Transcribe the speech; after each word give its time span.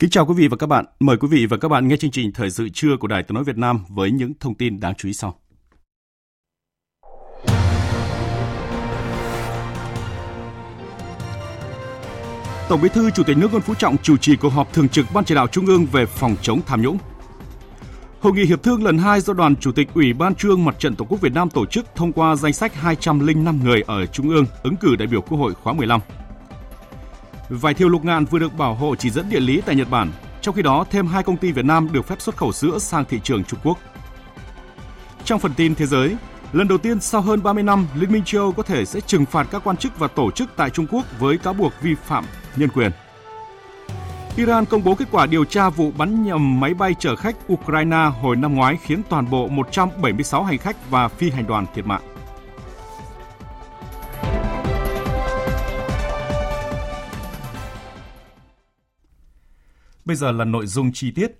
Kính 0.00 0.10
chào 0.10 0.26
quý 0.26 0.34
vị 0.36 0.48
và 0.48 0.56
các 0.56 0.66
bạn. 0.66 0.84
Mời 1.00 1.16
quý 1.16 1.28
vị 1.30 1.46
và 1.46 1.56
các 1.56 1.68
bạn 1.68 1.88
nghe 1.88 1.96
chương 1.96 2.10
trình 2.10 2.32
Thời 2.32 2.50
sự 2.50 2.68
trưa 2.68 2.96
của 3.00 3.06
Đài 3.06 3.22
Tiếng 3.22 3.34
Nói 3.34 3.44
Việt 3.44 3.56
Nam 3.56 3.84
với 3.88 4.10
những 4.10 4.32
thông 4.40 4.54
tin 4.54 4.80
đáng 4.80 4.94
chú 4.94 5.08
ý 5.08 5.12
sau. 5.12 5.38
Tổng 12.68 12.80
Bí 12.82 12.88
thư, 12.88 13.10
Chủ 13.10 13.22
tịch 13.22 13.36
nước 13.36 13.50
Nguyễn 13.50 13.62
Phú 13.62 13.74
Trọng 13.74 13.96
chủ 14.02 14.16
trì 14.16 14.36
cuộc 14.36 14.48
họp 14.48 14.72
thường 14.72 14.88
trực 14.88 15.06
Ban 15.14 15.24
chỉ 15.24 15.34
đạo 15.34 15.46
Trung 15.46 15.66
ương 15.66 15.86
về 15.86 16.06
phòng 16.06 16.36
chống 16.42 16.60
tham 16.66 16.82
nhũng. 16.82 16.98
Hội 18.20 18.32
nghị 18.32 18.44
hiệp 18.44 18.62
thương 18.62 18.84
lần 18.84 18.98
2 18.98 19.20
do 19.20 19.32
Đoàn 19.32 19.56
Chủ 19.56 19.72
tịch 19.72 19.88
Ủy 19.94 20.12
ban 20.12 20.34
Trung 20.34 20.64
Mặt 20.64 20.78
trận 20.78 20.96
Tổ 20.96 21.04
quốc 21.08 21.20
Việt 21.20 21.32
Nam 21.32 21.50
tổ 21.50 21.66
chức 21.66 21.86
thông 21.94 22.12
qua 22.12 22.36
danh 22.36 22.52
sách 22.52 22.74
205 22.74 23.64
người 23.64 23.82
ở 23.86 24.06
Trung 24.06 24.28
ương 24.28 24.44
ứng 24.62 24.76
cử 24.76 24.96
đại 24.96 25.08
biểu 25.08 25.20
Quốc 25.20 25.38
hội 25.38 25.54
khóa 25.54 25.72
15. 25.72 26.00
Vải 27.50 27.74
thiều 27.74 27.88
lục 27.88 28.04
ngạn 28.04 28.24
vừa 28.24 28.38
được 28.38 28.58
bảo 28.58 28.74
hộ 28.74 28.94
chỉ 28.94 29.10
dẫn 29.10 29.28
địa 29.28 29.40
lý 29.40 29.60
tại 29.66 29.76
Nhật 29.76 29.90
Bản, 29.90 30.10
trong 30.40 30.54
khi 30.54 30.62
đó 30.62 30.84
thêm 30.90 31.06
hai 31.06 31.22
công 31.22 31.36
ty 31.36 31.52
Việt 31.52 31.64
Nam 31.64 31.88
được 31.92 32.06
phép 32.06 32.20
xuất 32.20 32.36
khẩu 32.36 32.52
sữa 32.52 32.78
sang 32.78 33.04
thị 33.04 33.20
trường 33.24 33.44
Trung 33.44 33.60
Quốc. 33.64 33.78
Trong 35.24 35.40
phần 35.40 35.54
tin 35.54 35.74
thế 35.74 35.86
giới, 35.86 36.16
lần 36.52 36.68
đầu 36.68 36.78
tiên 36.78 37.00
sau 37.00 37.20
hơn 37.20 37.42
30 37.42 37.62
năm, 37.62 37.86
Liên 37.94 38.12
minh 38.12 38.24
châu 38.24 38.42
Âu 38.42 38.52
có 38.52 38.62
thể 38.62 38.84
sẽ 38.84 39.00
trừng 39.00 39.26
phạt 39.26 39.46
các 39.50 39.62
quan 39.64 39.76
chức 39.76 39.98
và 39.98 40.08
tổ 40.08 40.30
chức 40.30 40.50
tại 40.56 40.70
Trung 40.70 40.86
Quốc 40.90 41.06
với 41.18 41.38
cáo 41.38 41.54
buộc 41.54 41.72
vi 41.82 41.94
phạm 41.94 42.24
nhân 42.56 42.68
quyền. 42.74 42.90
Iran 44.36 44.64
công 44.64 44.84
bố 44.84 44.94
kết 44.94 45.08
quả 45.10 45.26
điều 45.26 45.44
tra 45.44 45.70
vụ 45.70 45.92
bắn 45.98 46.22
nhầm 46.22 46.60
máy 46.60 46.74
bay 46.74 46.94
chở 46.98 47.16
khách 47.16 47.36
Ukraine 47.52 48.10
hồi 48.20 48.36
năm 48.36 48.54
ngoái 48.54 48.78
khiến 48.82 49.02
toàn 49.08 49.30
bộ 49.30 49.48
176 49.48 50.44
hành 50.44 50.58
khách 50.58 50.90
và 50.90 51.08
phi 51.08 51.30
hành 51.30 51.46
đoàn 51.46 51.66
thiệt 51.74 51.86
mạng. 51.86 52.02
Bây 60.10 60.16
giờ 60.16 60.32
là 60.32 60.44
nội 60.44 60.66
dung 60.66 60.92
chi 60.92 61.10
tiết. 61.10 61.32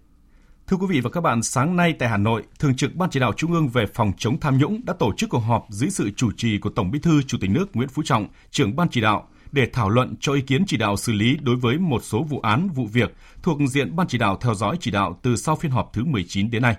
Thưa 0.67 0.77
quý 0.77 0.87
vị 0.89 1.01
và 1.01 1.11
các 1.11 1.21
bạn, 1.21 1.43
sáng 1.43 1.77
nay 1.77 1.95
tại 1.99 2.09
Hà 2.09 2.17
Nội, 2.17 2.43
Thường 2.59 2.77
trực 2.77 2.95
Ban 2.95 3.11
chỉ 3.11 3.21
đạo 3.21 3.33
Trung 3.33 3.53
ương 3.53 3.69
về 3.69 3.87
phòng 3.95 4.13
chống 4.19 4.41
tham 4.41 4.59
nhũng 4.59 4.81
đã 4.85 4.93
tổ 4.99 5.13
chức 5.17 5.31
cuộc 5.31 5.39
họp 5.39 5.67
dưới 5.71 5.91
sự 5.91 6.11
chủ 6.11 6.31
trì 6.37 6.59
của 6.59 6.71
Tổng 6.71 6.91
Bí 6.91 6.99
thư 6.99 7.23
Chủ 7.23 7.39
tịch 7.41 7.51
nước 7.51 7.77
Nguyễn 7.77 7.89
Phú 7.89 8.03
Trọng, 8.05 8.29
trưởng 8.51 8.77
Ban 8.77 8.89
chỉ 8.89 9.01
đạo, 9.01 9.29
để 9.53 9.71
thảo 9.73 9.89
luận 9.89 10.15
cho 10.21 10.33
ý 10.33 10.41
kiến 10.41 10.65
chỉ 10.67 10.77
đạo 10.77 10.97
xử 10.97 11.13
lý 11.13 11.37
đối 11.43 11.57
với 11.57 11.79
một 11.79 12.05
số 12.05 12.23
vụ 12.23 12.41
án, 12.41 12.69
vụ 12.69 12.87
việc 12.87 13.15
thuộc 13.43 13.59
diện 13.69 13.97
Ban 13.97 14.07
chỉ 14.07 14.19
đạo 14.19 14.39
theo 14.41 14.55
dõi 14.55 14.77
chỉ 14.81 14.91
đạo 14.91 15.19
từ 15.23 15.37
sau 15.37 15.57
phiên 15.57 15.73
họp 15.73 15.91
thứ 15.93 16.05
19 16.05 16.51
đến 16.51 16.63
nay. 16.63 16.77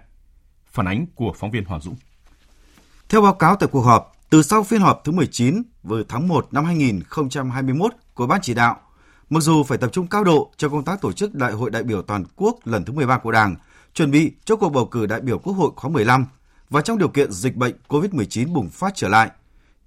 Phản 0.66 0.88
ánh 0.88 1.06
của 1.16 1.34
phóng 1.38 1.52
viên 1.52 1.66
Hoàng 1.66 1.82
Dũng. 1.82 1.96
Theo 3.10 3.22
báo 3.22 3.34
cáo 3.34 3.56
tại 3.56 3.70
cuộc 3.72 3.82
họp, 3.82 4.12
từ 4.30 4.42
sau 4.42 4.64
phiên 4.64 4.82
họp 4.82 5.02
thứ 5.04 5.12
19 5.12 5.64
vào 5.84 6.00
tháng 6.10 6.28
1 6.28 6.48
năm 6.52 6.66
2021 6.66 7.94
của 8.14 8.28
Ban 8.28 8.42
chỉ 8.42 8.54
đạo, 8.54 8.80
Mặc 9.32 9.40
dù 9.40 9.64
phải 9.64 9.78
tập 9.78 9.90
trung 9.94 10.08
cao 10.08 10.24
độ 10.24 10.52
cho 10.58 10.70
công 10.70 10.84
tác 10.84 11.02
tổ 11.02 11.12
chức 11.12 11.34
Đại 11.34 11.52
hội 11.52 11.70
đại 11.70 11.84
biểu 11.84 12.02
toàn 12.02 12.24
quốc 12.36 12.68
lần 12.68 12.86
thứ 12.86 12.94
13 12.94 13.18
của 13.18 13.32
Đảng, 13.32 13.56
chuẩn 13.94 14.12
bị 14.12 14.32
cho 14.46 14.56
cuộc 14.56 14.70
bầu 14.70 14.86
cử 14.86 15.06
đại 15.06 15.22
biểu 15.22 15.40
Quốc 15.40 15.54
hội 15.54 15.72
khóa 15.76 15.92
15 15.92 16.26
và 16.70 16.82
trong 16.82 16.98
điều 16.98 17.08
kiện 17.08 17.32
dịch 17.32 17.56
bệnh 17.56 17.76
COVID-19 17.88 18.54
bùng 18.54 18.70
phát 18.70 18.94
trở 18.96 19.08
lại, 19.08 19.30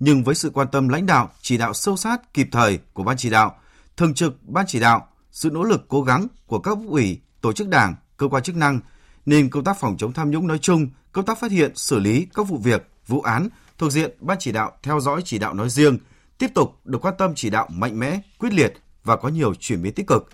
nhưng 0.01 0.25
với 0.25 0.35
sự 0.35 0.51
quan 0.51 0.69
tâm 0.73 0.89
lãnh 0.89 1.07
đạo, 1.07 1.31
chỉ 1.41 1.59
đạo 1.59 1.75
sâu 1.75 1.97
sát 1.97 2.35
kịp 2.35 2.49
thời 2.53 2.79
của 2.93 3.03
ban 3.03 3.17
chỉ 3.17 3.31
đạo, 3.31 3.57
thường 3.97 4.15
trực 4.15 4.49
ban 4.49 4.65
chỉ 4.69 4.81
đạo, 4.81 5.09
sự 5.31 5.51
nỗ 5.51 5.65
lực 5.65 5.85
cố 5.89 6.03
gắng 6.03 6.27
của 6.47 6.59
các 6.59 6.79
ủy, 6.89 7.21
tổ 7.41 7.53
chức 7.53 7.69
đảng, 7.69 7.95
cơ 8.17 8.29
quan 8.29 8.43
chức 8.43 8.57
năng 8.57 8.81
nên 9.27 9.51
công 9.51 9.65
tác 9.65 9.81
phòng 9.81 9.97
chống 9.99 10.13
tham 10.13 10.31
nhũng 10.31 10.47
nói 10.47 10.59
chung, 10.59 10.89
công 11.13 11.25
tác 11.25 11.39
phát 11.39 11.51
hiện, 11.51 11.73
xử 11.75 11.99
lý 11.99 12.27
các 12.35 12.49
vụ 12.49 12.57
việc, 12.57 12.89
vụ 13.07 13.21
án 13.21 13.49
thuộc 13.79 13.93
diện 13.93 14.17
ban 14.21 14.37
chỉ 14.41 14.53
đạo 14.53 14.73
theo 14.83 15.01
dõi 15.01 15.23
chỉ 15.25 15.39
đạo 15.39 15.55
nói 15.55 15.69
riêng 15.71 15.99
tiếp 16.39 16.49
tục 16.55 16.81
được 16.85 16.99
quan 17.05 17.15
tâm 17.19 17.33
chỉ 17.37 17.51
đạo 17.51 17.69
mạnh 17.73 17.99
mẽ, 17.99 18.21
quyết 18.39 18.53
liệt 18.53 18.75
và 19.05 19.17
có 19.17 19.29
nhiều 19.29 19.55
chuyển 19.55 19.83
biến 19.83 19.95
tích 19.95 20.07
cực. 20.07 20.29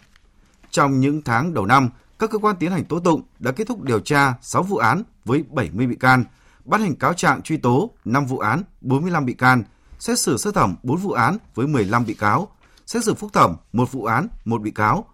Trong 0.70 1.00
những 1.00 1.22
tháng 1.22 1.54
đầu 1.54 1.66
năm, 1.66 1.90
các 2.18 2.30
cơ 2.30 2.38
quan 2.38 2.56
tiến 2.56 2.70
hành 2.70 2.84
tố 2.84 3.00
tụng 3.00 3.22
đã 3.38 3.52
kết 3.52 3.66
thúc 3.66 3.82
điều 3.82 4.00
tra 4.00 4.34
6 4.42 4.62
vụ 4.62 4.76
án 4.76 5.02
với 5.24 5.44
70 5.50 5.86
bị 5.86 5.96
can, 5.96 6.24
bắt 6.64 6.80
hành 6.80 6.96
cáo 6.96 7.14
trạng 7.14 7.42
truy 7.42 7.56
tố 7.56 7.90
5 8.04 8.26
vụ 8.26 8.38
án, 8.38 8.62
45 8.80 9.26
bị 9.26 9.34
can, 9.34 9.62
xét 9.98 10.18
xử 10.18 10.36
sơ 10.36 10.52
thẩm 10.52 10.76
4 10.82 10.96
vụ 10.96 11.12
án 11.12 11.38
với 11.54 11.66
15 11.66 12.06
bị 12.06 12.14
cáo, 12.14 12.48
xét 12.86 13.04
xử 13.04 13.14
phúc 13.14 13.30
thẩm 13.32 13.56
1 13.72 13.92
vụ 13.92 14.04
án, 14.04 14.28
1 14.44 14.62
bị 14.62 14.70
cáo. 14.70 15.04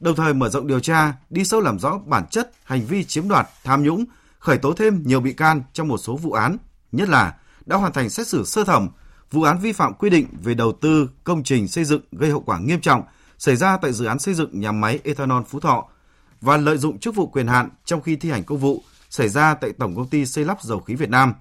Đồng 0.00 0.16
thời 0.16 0.34
mở 0.34 0.48
rộng 0.48 0.66
điều 0.66 0.80
tra, 0.80 1.14
đi 1.30 1.44
sâu 1.44 1.60
làm 1.60 1.78
rõ 1.78 1.98
bản 2.06 2.26
chất 2.30 2.52
hành 2.64 2.86
vi 2.86 3.04
chiếm 3.04 3.28
đoạt, 3.28 3.48
tham 3.64 3.82
nhũng, 3.82 4.04
khởi 4.38 4.58
tố 4.58 4.72
thêm 4.72 5.02
nhiều 5.06 5.20
bị 5.20 5.32
can 5.32 5.62
trong 5.72 5.88
một 5.88 5.98
số 5.98 6.16
vụ 6.16 6.32
án, 6.32 6.56
nhất 6.92 7.08
là 7.08 7.34
đã 7.66 7.76
hoàn 7.76 7.92
thành 7.92 8.10
xét 8.10 8.28
xử 8.28 8.44
sơ 8.44 8.64
thẩm 8.64 8.88
vụ 9.32 9.42
án 9.42 9.58
vi 9.58 9.72
phạm 9.72 9.94
quy 9.94 10.10
định 10.10 10.26
về 10.42 10.54
đầu 10.54 10.72
tư 10.72 11.10
công 11.24 11.42
trình 11.42 11.68
xây 11.68 11.84
dựng 11.84 12.00
gây 12.12 12.30
hậu 12.30 12.40
quả 12.40 12.58
nghiêm 12.58 12.80
trọng 12.80 13.02
xảy 13.38 13.56
ra 13.56 13.76
tại 13.76 13.92
dự 13.92 14.04
án 14.04 14.18
xây 14.18 14.34
dựng 14.34 14.60
nhà 14.60 14.72
máy 14.72 14.98
ethanol 15.04 15.42
Phú 15.48 15.60
Thọ 15.60 15.84
và 16.40 16.56
lợi 16.56 16.78
dụng 16.78 16.98
chức 16.98 17.14
vụ 17.14 17.26
quyền 17.26 17.46
hạn 17.46 17.68
trong 17.84 18.02
khi 18.02 18.16
thi 18.16 18.30
hành 18.30 18.44
công 18.44 18.58
vụ 18.58 18.82
xảy 19.10 19.28
ra 19.28 19.54
tại 19.54 19.72
Tổng 19.78 19.96
công 19.96 20.08
ty 20.08 20.26
xây 20.26 20.44
lắp 20.44 20.62
dầu 20.62 20.80
khí 20.80 20.94
Việt 20.94 21.10
Nam. 21.10 21.34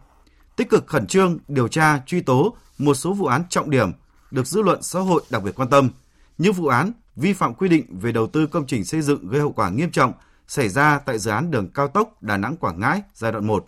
Tích 0.56 0.69
cực 0.69 0.88
khẩn 0.88 1.07
trương 1.07 1.40
điều 1.47 1.68
tra 1.68 2.02
truy 2.06 2.22
tố 2.22 2.56
một 2.78 2.94
số 2.94 3.13
vụ 3.13 3.25
án 3.25 3.44
trọng 3.50 3.69
điểm 3.69 3.91
được 4.31 4.47
dư 4.47 4.62
luận 4.62 4.84
xã 4.84 5.00
hội 5.00 5.23
đặc 5.29 5.44
biệt 5.44 5.52
quan 5.56 5.69
tâm, 5.69 5.90
như 6.38 6.52
vụ 6.52 6.68
án 6.68 6.91
vi 7.16 7.34
phạm 7.34 7.53
quy 7.53 7.69
định 7.69 8.00
về 8.00 8.12
đầu 8.12 8.28
tư 8.28 8.47
công 8.47 8.68
trình 8.68 8.85
xây 8.85 9.02
dựng 9.02 9.28
gây 9.28 9.41
hậu 9.41 9.52
quả 9.52 9.69
nghiêm 9.69 9.91
trọng 9.91 10.13
xảy 10.47 10.69
ra 10.69 11.00
tại 11.00 11.19
dự 11.19 11.31
án 11.31 11.52
đường 11.52 11.69
cao 11.73 11.88
tốc 11.88 12.23
Đà 12.23 12.38
Nẵng 12.38 12.58
Quảng 12.58 12.79
Ngãi 12.79 13.02
giai 13.13 13.31
đoạn 13.31 13.47
1, 13.47 13.66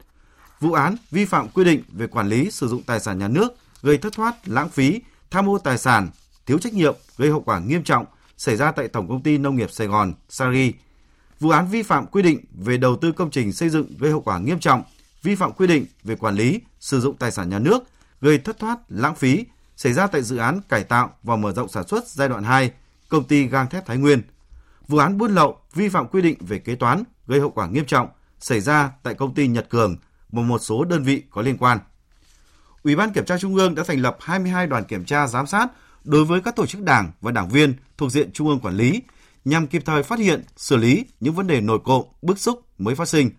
vụ 0.60 0.74
án 0.74 0.96
vi 1.12 1.26
phạm 1.26 1.48
quy 1.50 1.64
định 1.64 1.84
về 1.92 2.08
quản 2.08 2.30
lý 2.30 2.52
sử 2.52 2.68
dụng 2.68 2.84
tài 2.84 3.00
sản 3.00 3.20
nhà 3.20 3.28
nước 3.28 3.54
gây 3.84 3.98
thất 3.98 4.14
thoát, 4.14 4.48
lãng 4.48 4.70
phí, 4.70 5.02
tham 5.32 5.50
ô 5.50 5.58
tài 5.58 5.78
sản, 5.78 6.10
thiếu 6.46 6.60
trách 6.60 6.74
nhiệm, 6.74 6.96
gây 7.18 7.30
hậu 7.30 7.42
quả 7.42 7.60
nghiêm 7.60 7.84
trọng 7.84 8.06
xảy 8.38 8.56
ra 8.56 8.72
tại 8.72 8.88
Tổng 8.88 9.10
công 9.10 9.24
ty 9.24 9.38
Nông 9.38 9.56
nghiệp 9.56 9.72
Sài 9.72 9.88
Gòn, 9.88 10.14
Sari. 10.30 10.74
Vụ 11.40 11.50
án 11.50 11.68
vi 11.68 11.84
phạm 11.84 12.06
quy 12.06 12.22
định 12.22 12.40
về 12.54 12.78
đầu 12.78 12.96
tư 12.96 13.12
công 13.12 13.32
trình 13.32 13.54
xây 13.54 13.70
dựng 13.70 13.88
gây 14.00 14.12
hậu 14.12 14.22
quả 14.22 14.40
nghiêm 14.40 14.60
trọng, 14.60 14.84
vi 15.24 15.36
phạm 15.36 15.52
quy 15.52 15.68
định 15.68 15.86
về 16.04 16.16
quản 16.16 16.36
lý, 16.36 16.62
sử 16.80 17.02
dụng 17.02 17.18
tài 17.18 17.32
sản 17.32 17.50
nhà 17.50 17.60
nước, 17.60 17.84
gây 18.22 18.38
thất 18.38 18.60
thoát, 18.60 18.80
lãng 18.90 19.16
phí 19.16 19.46
xảy 19.78 19.94
ra 19.94 20.08
tại 20.08 20.24
dự 20.24 20.38
án 20.38 20.62
cải 20.70 20.84
tạo 20.84 21.14
và 21.24 21.36
mở 21.36 21.52
rộng 21.52 21.70
sản 21.70 21.88
xuất 21.88 22.08
giai 22.08 22.30
đoạn 22.30 22.44
2, 22.44 22.72
công 23.10 23.24
ty 23.24 23.48
gang 23.48 23.70
thép 23.70 23.86
Thái 23.86 23.98
Nguyên. 23.98 24.22
Vụ 24.88 24.98
án 24.98 25.18
buôn 25.18 25.36
lậu, 25.36 25.58
vi 25.74 25.90
phạm 25.90 26.08
quy 26.08 26.22
định 26.22 26.38
về 26.40 26.60
kế 26.60 26.76
toán, 26.76 27.04
gây 27.28 27.40
hậu 27.40 27.50
quả 27.50 27.68
nghiêm 27.68 27.86
trọng 27.86 28.08
xảy 28.40 28.62
ra 28.62 28.92
tại 29.04 29.14
công 29.14 29.34
ty 29.34 29.48
Nhật 29.48 29.70
Cường 29.70 29.98
và 30.30 30.42
một 30.42 30.60
số 30.60 30.84
đơn 30.84 31.04
vị 31.04 31.24
có 31.32 31.42
liên 31.42 31.58
quan. 31.58 31.80
Ủy 32.84 32.96
ban 32.96 33.14
Kiểm 33.14 33.26
tra 33.26 33.38
Trung 33.38 33.56
ương 33.56 33.76
đã 33.76 33.84
thành 33.88 34.00
lập 34.00 34.18
22 34.20 34.68
đoàn 34.68 34.84
kiểm 34.84 35.06
tra 35.06 35.28
giám 35.28 35.48
sát 35.48 35.68
đối 36.04 36.26
với 36.26 36.42
các 36.42 36.56
tổ 36.56 36.66
chức 36.66 36.82
đảng 36.82 37.12
và 37.22 37.32
đảng 37.32 37.50
viên 37.50 37.74
thuộc 37.98 38.12
diện 38.12 38.32
Trung 38.32 38.48
ương 38.48 38.60
quản 38.60 38.76
lý 38.76 39.02
nhằm 39.46 39.68
kịp 39.68 39.82
thời 39.86 40.04
phát 40.04 40.20
hiện, 40.20 40.44
xử 40.58 40.76
lý 40.76 41.06
những 41.20 41.34
vấn 41.34 41.48
đề 41.48 41.62
nổi 41.62 41.80
cộm, 41.84 42.04
bức 42.22 42.40
xúc 42.40 42.62
mới 42.78 42.96
phát 42.96 43.08
sinh. 43.08 43.30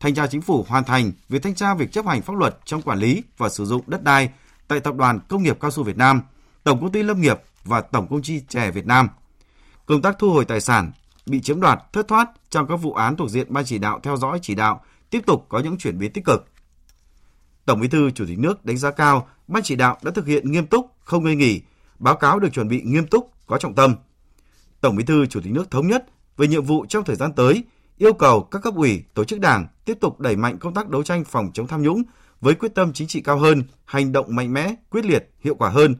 Thanh 0.00 0.14
tra 0.14 0.26
Chính 0.26 0.42
phủ 0.42 0.64
hoàn 0.68 0.84
thành 0.84 1.12
việc 1.28 1.42
thanh 1.42 1.54
tra 1.54 1.74
việc 1.74 1.92
chấp 1.92 2.06
hành 2.06 2.22
pháp 2.22 2.36
luật 2.36 2.58
trong 2.64 2.82
quản 2.82 2.98
lý 2.98 3.22
và 3.38 3.48
sử 3.48 3.64
dụng 3.64 3.82
đất 3.86 4.02
đai 4.02 4.30
tại 4.68 4.80
Tập 4.80 4.94
đoàn 4.94 5.20
Công 5.28 5.42
nghiệp 5.42 5.58
Cao 5.60 5.70
su 5.70 5.82
Việt 5.82 5.96
Nam, 5.96 6.20
Tổng 6.64 6.80
công 6.80 6.92
ty 6.92 7.02
Lâm 7.02 7.20
nghiệp 7.20 7.40
và 7.64 7.80
Tổng 7.80 8.06
công 8.10 8.22
ty 8.22 8.40
Chè 8.48 8.70
Việt 8.70 8.86
Nam. 8.86 9.08
Công 9.86 10.02
tác 10.02 10.16
thu 10.18 10.30
hồi 10.30 10.44
tài 10.44 10.60
sản 10.60 10.92
bị 11.26 11.40
chiếm 11.40 11.60
đoạt, 11.60 11.78
thất 11.92 12.08
thoát 12.08 12.28
trong 12.50 12.66
các 12.66 12.76
vụ 12.76 12.92
án 12.92 13.16
thuộc 13.16 13.30
diện 13.30 13.46
ban 13.52 13.64
chỉ 13.64 13.78
đạo 13.78 14.00
theo 14.02 14.16
dõi 14.16 14.38
chỉ 14.42 14.54
đạo 14.54 14.80
tiếp 15.10 15.20
tục 15.26 15.46
có 15.48 15.58
những 15.58 15.78
chuyển 15.78 15.98
biến 15.98 16.12
tích 16.12 16.24
cực. 16.24 16.46
Tổng 17.66 17.80
Bí 17.80 17.88
thư 17.88 18.10
Chủ 18.10 18.24
tịch 18.28 18.38
nước 18.38 18.64
đánh 18.64 18.76
giá 18.76 18.90
cao 18.90 19.28
ban 19.48 19.62
chỉ 19.62 19.76
đạo 19.76 19.98
đã 20.02 20.10
thực 20.10 20.26
hiện 20.26 20.52
nghiêm 20.52 20.66
túc, 20.66 20.90
không 21.04 21.24
ngơi 21.24 21.36
nghỉ, 21.36 21.60
báo 21.98 22.16
cáo 22.16 22.38
được 22.38 22.48
chuẩn 22.52 22.68
bị 22.68 22.82
nghiêm 22.84 23.06
túc, 23.06 23.30
có 23.46 23.58
trọng 23.58 23.74
tâm. 23.74 23.94
Tổng 24.80 24.96
Bí 24.96 25.04
thư 25.04 25.26
Chủ 25.26 25.40
tịch 25.40 25.52
nước 25.52 25.70
thống 25.70 25.86
nhất 25.86 26.06
về 26.36 26.48
nhiệm 26.48 26.64
vụ 26.64 26.86
trong 26.88 27.04
thời 27.04 27.16
gian 27.16 27.32
tới, 27.32 27.64
yêu 27.98 28.12
cầu 28.12 28.42
các 28.42 28.62
cấp 28.62 28.74
ủy, 28.74 29.04
tổ 29.14 29.24
chức 29.24 29.40
đảng 29.40 29.66
tiếp 29.84 29.98
tục 30.00 30.20
đẩy 30.20 30.36
mạnh 30.36 30.58
công 30.58 30.74
tác 30.74 30.88
đấu 30.88 31.02
tranh 31.02 31.24
phòng 31.24 31.50
chống 31.54 31.66
tham 31.66 31.82
nhũng 31.82 32.02
với 32.40 32.54
quyết 32.54 32.74
tâm 32.74 32.92
chính 32.92 33.08
trị 33.08 33.20
cao 33.20 33.38
hơn, 33.38 33.62
hành 33.84 34.12
động 34.12 34.36
mạnh 34.36 34.52
mẽ, 34.52 34.74
quyết 34.90 35.04
liệt, 35.04 35.30
hiệu 35.40 35.54
quả 35.54 35.70
hơn, 35.70 35.94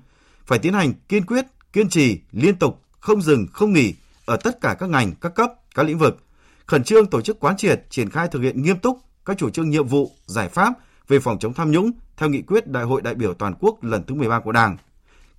phải 0.46 0.58
tiến 0.58 0.72
hành 0.72 0.92
kiên 1.08 1.26
quyết 1.26 1.44
kiên 1.72 1.88
trì, 1.88 2.20
liên 2.32 2.56
tục, 2.56 2.82
không 3.00 3.22
dừng, 3.22 3.46
không 3.52 3.72
nghỉ 3.72 3.94
ở 4.24 4.36
tất 4.36 4.60
cả 4.60 4.76
các 4.78 4.88
ngành, 4.88 5.12
các 5.20 5.34
cấp, 5.34 5.52
các 5.74 5.86
lĩnh 5.86 5.98
vực, 5.98 6.24
khẩn 6.66 6.84
trương 6.84 7.06
tổ 7.06 7.20
chức 7.20 7.40
quán 7.40 7.56
triệt, 7.56 7.84
triển 7.90 8.10
khai 8.10 8.28
thực 8.28 8.40
hiện 8.40 8.62
nghiêm 8.62 8.78
túc 8.78 8.98
các 9.24 9.38
chủ 9.38 9.50
trương 9.50 9.70
nhiệm 9.70 9.86
vụ, 9.86 10.10
giải 10.26 10.48
pháp 10.48 10.72
về 11.08 11.20
phòng 11.20 11.38
chống 11.38 11.54
tham 11.54 11.70
nhũng 11.70 11.90
theo 12.16 12.28
nghị 12.28 12.42
quyết 12.42 12.66
Đại 12.66 12.84
hội 12.84 13.02
đại 13.02 13.14
biểu 13.14 13.34
toàn 13.34 13.54
quốc 13.60 13.84
lần 13.84 14.04
thứ 14.06 14.14
13 14.14 14.40
của 14.40 14.52
Đảng. 14.52 14.76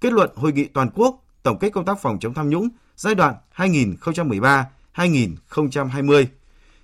Kết 0.01 0.13
luận 0.13 0.29
hội 0.35 0.53
nghị 0.53 0.65
toàn 0.65 0.89
quốc 0.95 1.23
tổng 1.43 1.59
kết 1.59 1.69
công 1.69 1.85
tác 1.85 2.01
phòng 2.01 2.19
chống 2.19 2.33
tham 2.33 2.49
nhũng 2.49 2.69
giai 2.95 3.15
đoạn 3.15 3.35
2013-2020. 3.55 6.25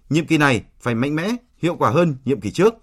Nhiệm 0.09 0.27
kỳ 0.27 0.37
này 0.37 0.63
phải 0.81 0.95
mạnh 0.95 1.15
mẽ, 1.15 1.35
hiệu 1.57 1.75
quả 1.75 1.89
hơn 1.89 2.15
nhiệm 2.25 2.41
kỳ 2.41 2.51
trước. 2.51 2.73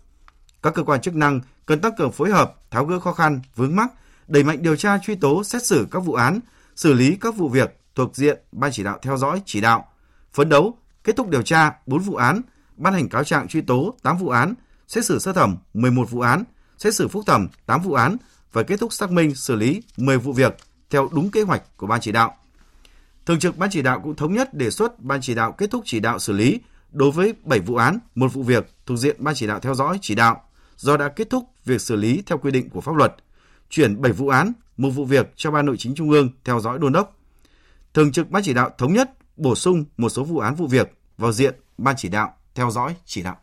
Các 0.63 0.75
cơ 0.75 0.83
quan 0.83 1.01
chức 1.01 1.15
năng 1.15 1.41
cần 1.67 1.81
tăng 1.81 1.93
cường 1.99 2.13
phối 2.13 2.31
hợp, 2.31 2.55
tháo 2.71 2.85
gỡ 2.85 3.01
khó 3.01 3.13
khăn, 3.13 3.41
vướng 3.57 3.77
mắc, 3.77 3.91
đẩy 4.29 4.45
mạnh 4.45 4.63
điều 4.63 4.77
tra 4.77 4.99
truy 4.99 5.15
tố, 5.15 5.45
xét 5.45 5.67
xử 5.67 5.87
các 5.91 6.01
vụ 6.01 6.15
án, 6.15 6.41
xử 6.77 6.93
lý 6.93 7.17
các 7.21 7.37
vụ 7.37 7.49
việc 7.49 7.77
thuộc 7.95 8.17
diện 8.17 8.39
ban 8.53 8.71
chỉ 8.73 8.85
đạo 8.85 8.99
theo 9.03 9.17
dõi, 9.17 9.43
chỉ 9.47 9.61
đạo, 9.61 9.89
phấn 10.33 10.49
đấu 10.49 10.79
kết 11.05 11.17
thúc 11.17 11.29
điều 11.29 11.43
tra 11.43 11.73
4 11.87 12.01
vụ 12.01 12.15
án, 12.15 12.41
ban 12.77 12.95
hành 12.95 13.09
cáo 13.09 13.25
trạng 13.25 13.49
truy 13.49 13.61
tố 13.61 13.95
8 14.03 14.19
vụ 14.19 14.29
án, 14.29 14.55
xét 14.91 15.05
xử 15.05 15.19
sơ 15.19 15.33
thẩm 15.33 15.57
11 15.75 16.11
vụ 16.11 16.21
án, 16.21 16.45
xét 16.79 16.95
xử 16.95 17.09
phúc 17.09 17.23
thẩm 17.27 17.49
8 17.67 17.83
vụ 17.83 17.93
án 17.93 18.17
và 18.53 18.63
kết 18.63 18.81
thúc 18.81 18.93
xác 18.93 19.11
minh 19.11 19.35
xử 19.35 19.57
lý 19.57 19.83
10 19.97 20.19
vụ 20.19 20.33
việc 20.33 20.57
theo 20.91 21.09
đúng 21.13 21.31
kế 21.31 21.43
hoạch 21.43 21.63
của 21.77 21.87
ban 21.87 22.01
chỉ 22.01 22.13
đạo. 22.13 22.37
Thường 23.27 23.39
trực 23.39 23.57
ban 23.57 23.71
chỉ 23.71 23.83
đạo 23.83 24.01
cũng 24.01 24.17
thống 24.17 24.35
nhất 24.35 24.55
đề 24.55 24.71
xuất 24.71 25.01
ban 25.01 25.21
chỉ 25.23 25.35
đạo 25.35 25.53
kết 25.53 25.71
thúc 25.71 25.83
chỉ 25.87 26.01
đạo 26.01 26.19
xử 26.19 26.33
lý 26.33 26.61
đối 26.93 27.11
với 27.11 27.35
7 27.45 27.61
vụ 27.61 27.77
án, 27.77 27.99
một 28.15 28.33
vụ 28.33 28.43
việc 28.43 28.71
thuộc 28.87 28.99
diện 28.99 29.17
ban 29.19 29.35
chỉ 29.35 29.47
đạo 29.47 29.61
theo 29.61 29.75
dõi 29.75 29.99
chỉ 30.03 30.15
đạo 30.15 30.43
do 30.77 30.97
đã 30.97 31.09
kết 31.09 31.31
thúc 31.31 31.45
việc 31.65 31.81
xử 31.81 31.97
lý 31.97 32.23
theo 32.27 32.39
quy 32.39 32.51
định 32.51 32.71
của 32.71 32.81
pháp 32.81 32.95
luật, 32.95 33.15
chuyển 33.69 34.03
7 34.03 34.13
vụ 34.13 34.29
án, 34.29 34.53
một 34.77 34.91
vụ 34.91 35.05
việc 35.05 35.33
cho 35.37 35.51
ban 35.51 35.67
nội 35.67 35.77
chính 35.79 35.95
trung 35.95 36.11
ương 36.11 36.29
theo 36.45 36.61
dõi 36.61 36.79
đôn 36.79 36.93
đốc. 36.93 37.17
Thường 37.95 38.13
trực 38.13 38.31
ban 38.31 38.43
chỉ 38.43 38.55
đạo 38.55 38.71
thống 38.79 38.93
nhất 38.93 39.11
bổ 39.37 39.55
sung 39.55 39.85
một 39.97 40.09
số 40.09 40.25
vụ 40.25 40.39
án 40.39 40.55
vụ 40.55 40.67
việc 40.67 40.95
vào 41.19 41.33
diện 41.33 41.55
ban 41.79 41.97
chỉ 41.99 42.09
đạo 42.09 42.35
theo 42.55 42.71
dõi 42.71 42.95
chỉ 43.05 43.23
đạo. 43.23 43.37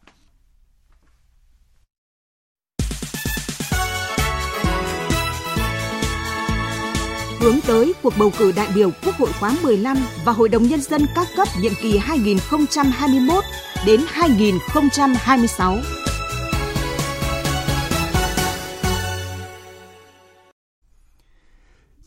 Hướng 7.39 7.56
tới 7.68 7.94
cuộc 8.04 8.13
bầu 8.19 8.31
cử 8.38 8.51
đại 8.56 8.68
biểu 8.75 8.89
Quốc 9.06 9.16
hội 9.16 9.30
khóa 9.39 9.56
15 9.63 9.98
và 10.25 10.31
Hội 10.31 10.50
đồng 10.50 10.63
Nhân 10.63 10.81
dân 10.81 11.01
các 11.16 11.28
cấp 11.38 11.48
nhiệm 11.62 11.72
kỳ 11.81 11.98
2021 11.98 13.44
đến 13.86 14.01
2026. 14.07 15.78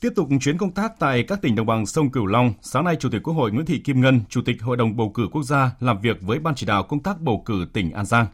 Tiếp 0.00 0.12
tục 0.16 0.28
chuyến 0.40 0.58
công 0.58 0.70
tác 0.70 0.92
tại 0.98 1.22
các 1.22 1.42
tỉnh 1.42 1.54
đồng 1.54 1.66
bằng 1.66 1.86
sông 1.86 2.10
Cửu 2.10 2.26
Long, 2.26 2.52
sáng 2.62 2.84
nay 2.84 2.96
Chủ 3.00 3.08
tịch 3.12 3.22
Quốc 3.22 3.34
hội 3.34 3.50
Nguyễn 3.50 3.66
Thị 3.66 3.78
Kim 3.78 4.00
Ngân, 4.00 4.20
Chủ 4.28 4.40
tịch 4.44 4.62
Hội 4.62 4.76
đồng 4.76 4.96
bầu 4.96 5.10
cử 5.14 5.28
quốc 5.32 5.42
gia 5.42 5.70
làm 5.80 6.00
việc 6.00 6.16
với 6.20 6.38
Ban 6.38 6.54
chỉ 6.54 6.66
đạo 6.66 6.82
công 6.82 7.02
tác 7.02 7.20
bầu 7.20 7.42
cử 7.46 7.66
tỉnh 7.72 7.92
An 7.92 8.06
Giang. 8.06 8.26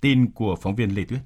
Tin 0.00 0.30
của 0.30 0.56
phóng 0.62 0.76
viên 0.76 0.94
Lê 0.94 1.04
Tuyết. 1.04 1.20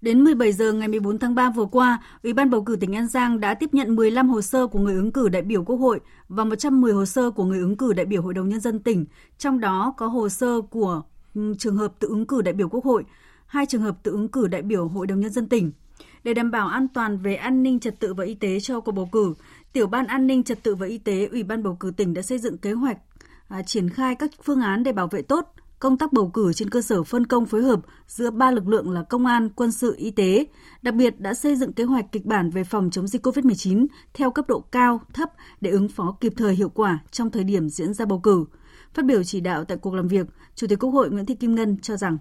Đến 0.00 0.24
17 0.24 0.52
giờ 0.52 0.72
ngày 0.72 0.88
14 0.88 1.18
tháng 1.18 1.34
3 1.34 1.50
vừa 1.50 1.64
qua, 1.64 2.02
Ủy 2.22 2.32
ban 2.32 2.50
bầu 2.50 2.62
cử 2.62 2.76
tỉnh 2.80 2.96
An 2.96 3.06
Giang 3.06 3.40
đã 3.40 3.54
tiếp 3.54 3.74
nhận 3.74 3.96
15 3.96 4.28
hồ 4.28 4.42
sơ 4.42 4.66
của 4.66 4.78
người 4.78 4.94
ứng 4.94 5.12
cử 5.12 5.28
đại 5.28 5.42
biểu 5.42 5.64
Quốc 5.64 5.76
hội 5.76 6.00
và 6.28 6.44
110 6.44 6.92
hồ 6.92 7.04
sơ 7.04 7.30
của 7.30 7.44
người 7.44 7.58
ứng 7.58 7.76
cử 7.76 7.92
đại 7.92 8.06
biểu 8.06 8.22
Hội 8.22 8.34
đồng 8.34 8.48
nhân 8.48 8.60
dân 8.60 8.78
tỉnh, 8.78 9.06
trong 9.38 9.60
đó 9.60 9.94
có 9.96 10.06
hồ 10.06 10.28
sơ 10.28 10.60
của 10.60 11.02
ừ, 11.34 11.54
trường 11.58 11.76
hợp 11.76 11.92
tự 11.98 12.08
ứng 12.08 12.26
cử 12.26 12.42
đại 12.42 12.54
biểu 12.54 12.68
Quốc 12.68 12.84
hội, 12.84 13.04
hai 13.46 13.66
trường 13.66 13.82
hợp 13.82 13.96
tự 14.02 14.12
ứng 14.12 14.28
cử 14.28 14.46
đại 14.46 14.62
biểu 14.62 14.88
Hội 14.88 15.06
đồng 15.06 15.20
nhân 15.20 15.30
dân 15.30 15.48
tỉnh. 15.48 15.72
Để 16.24 16.34
đảm 16.34 16.50
bảo 16.50 16.68
an 16.68 16.88
toàn 16.88 17.18
về 17.18 17.34
an 17.34 17.62
ninh 17.62 17.80
trật 17.80 18.00
tự 18.00 18.14
và 18.14 18.24
y 18.24 18.34
tế 18.34 18.60
cho 18.60 18.80
cuộc 18.80 18.92
bầu 18.92 19.08
cử, 19.12 19.34
Tiểu 19.72 19.86
ban 19.86 20.06
An 20.06 20.26
ninh 20.26 20.42
trật 20.42 20.62
tự 20.62 20.74
và 20.74 20.86
y 20.86 20.98
tế 20.98 21.26
Ủy 21.26 21.42
ban 21.42 21.62
bầu 21.62 21.76
cử 21.80 21.92
tỉnh 21.96 22.14
đã 22.14 22.22
xây 22.22 22.38
dựng 22.38 22.58
kế 22.58 22.72
hoạch 22.72 22.98
à, 23.48 23.62
triển 23.62 23.88
khai 23.88 24.14
các 24.14 24.30
phương 24.42 24.60
án 24.60 24.82
để 24.82 24.92
bảo 24.92 25.06
vệ 25.06 25.22
tốt 25.22 25.54
công 25.80 25.98
tác 25.98 26.12
bầu 26.12 26.30
cử 26.34 26.52
trên 26.52 26.70
cơ 26.70 26.82
sở 26.82 27.02
phân 27.02 27.26
công 27.26 27.46
phối 27.46 27.62
hợp 27.62 27.80
giữa 28.06 28.30
ba 28.30 28.50
lực 28.50 28.68
lượng 28.68 28.90
là 28.90 29.02
công 29.02 29.26
an, 29.26 29.48
quân 29.56 29.72
sự, 29.72 29.94
y 29.98 30.10
tế, 30.10 30.46
đặc 30.82 30.94
biệt 30.94 31.20
đã 31.20 31.34
xây 31.34 31.56
dựng 31.56 31.72
kế 31.72 31.84
hoạch 31.84 32.12
kịch 32.12 32.26
bản 32.26 32.50
về 32.50 32.64
phòng 32.64 32.90
chống 32.90 33.06
dịch 33.06 33.26
COVID-19 33.26 33.86
theo 34.14 34.30
cấp 34.30 34.44
độ 34.48 34.60
cao, 34.60 35.00
thấp 35.12 35.30
để 35.60 35.70
ứng 35.70 35.88
phó 35.88 36.16
kịp 36.20 36.32
thời 36.36 36.54
hiệu 36.54 36.68
quả 36.68 36.98
trong 37.10 37.30
thời 37.30 37.44
điểm 37.44 37.68
diễn 37.68 37.94
ra 37.94 38.04
bầu 38.04 38.18
cử. 38.18 38.44
Phát 38.94 39.04
biểu 39.04 39.24
chỉ 39.24 39.40
đạo 39.40 39.64
tại 39.64 39.78
cuộc 39.78 39.94
làm 39.94 40.08
việc, 40.08 40.26
Chủ 40.54 40.66
tịch 40.66 40.78
Quốc 40.78 40.90
hội 40.90 41.10
Nguyễn 41.10 41.26
Thị 41.26 41.34
Kim 41.34 41.54
Ngân 41.54 41.76
cho 41.82 41.96
rằng 41.96 42.18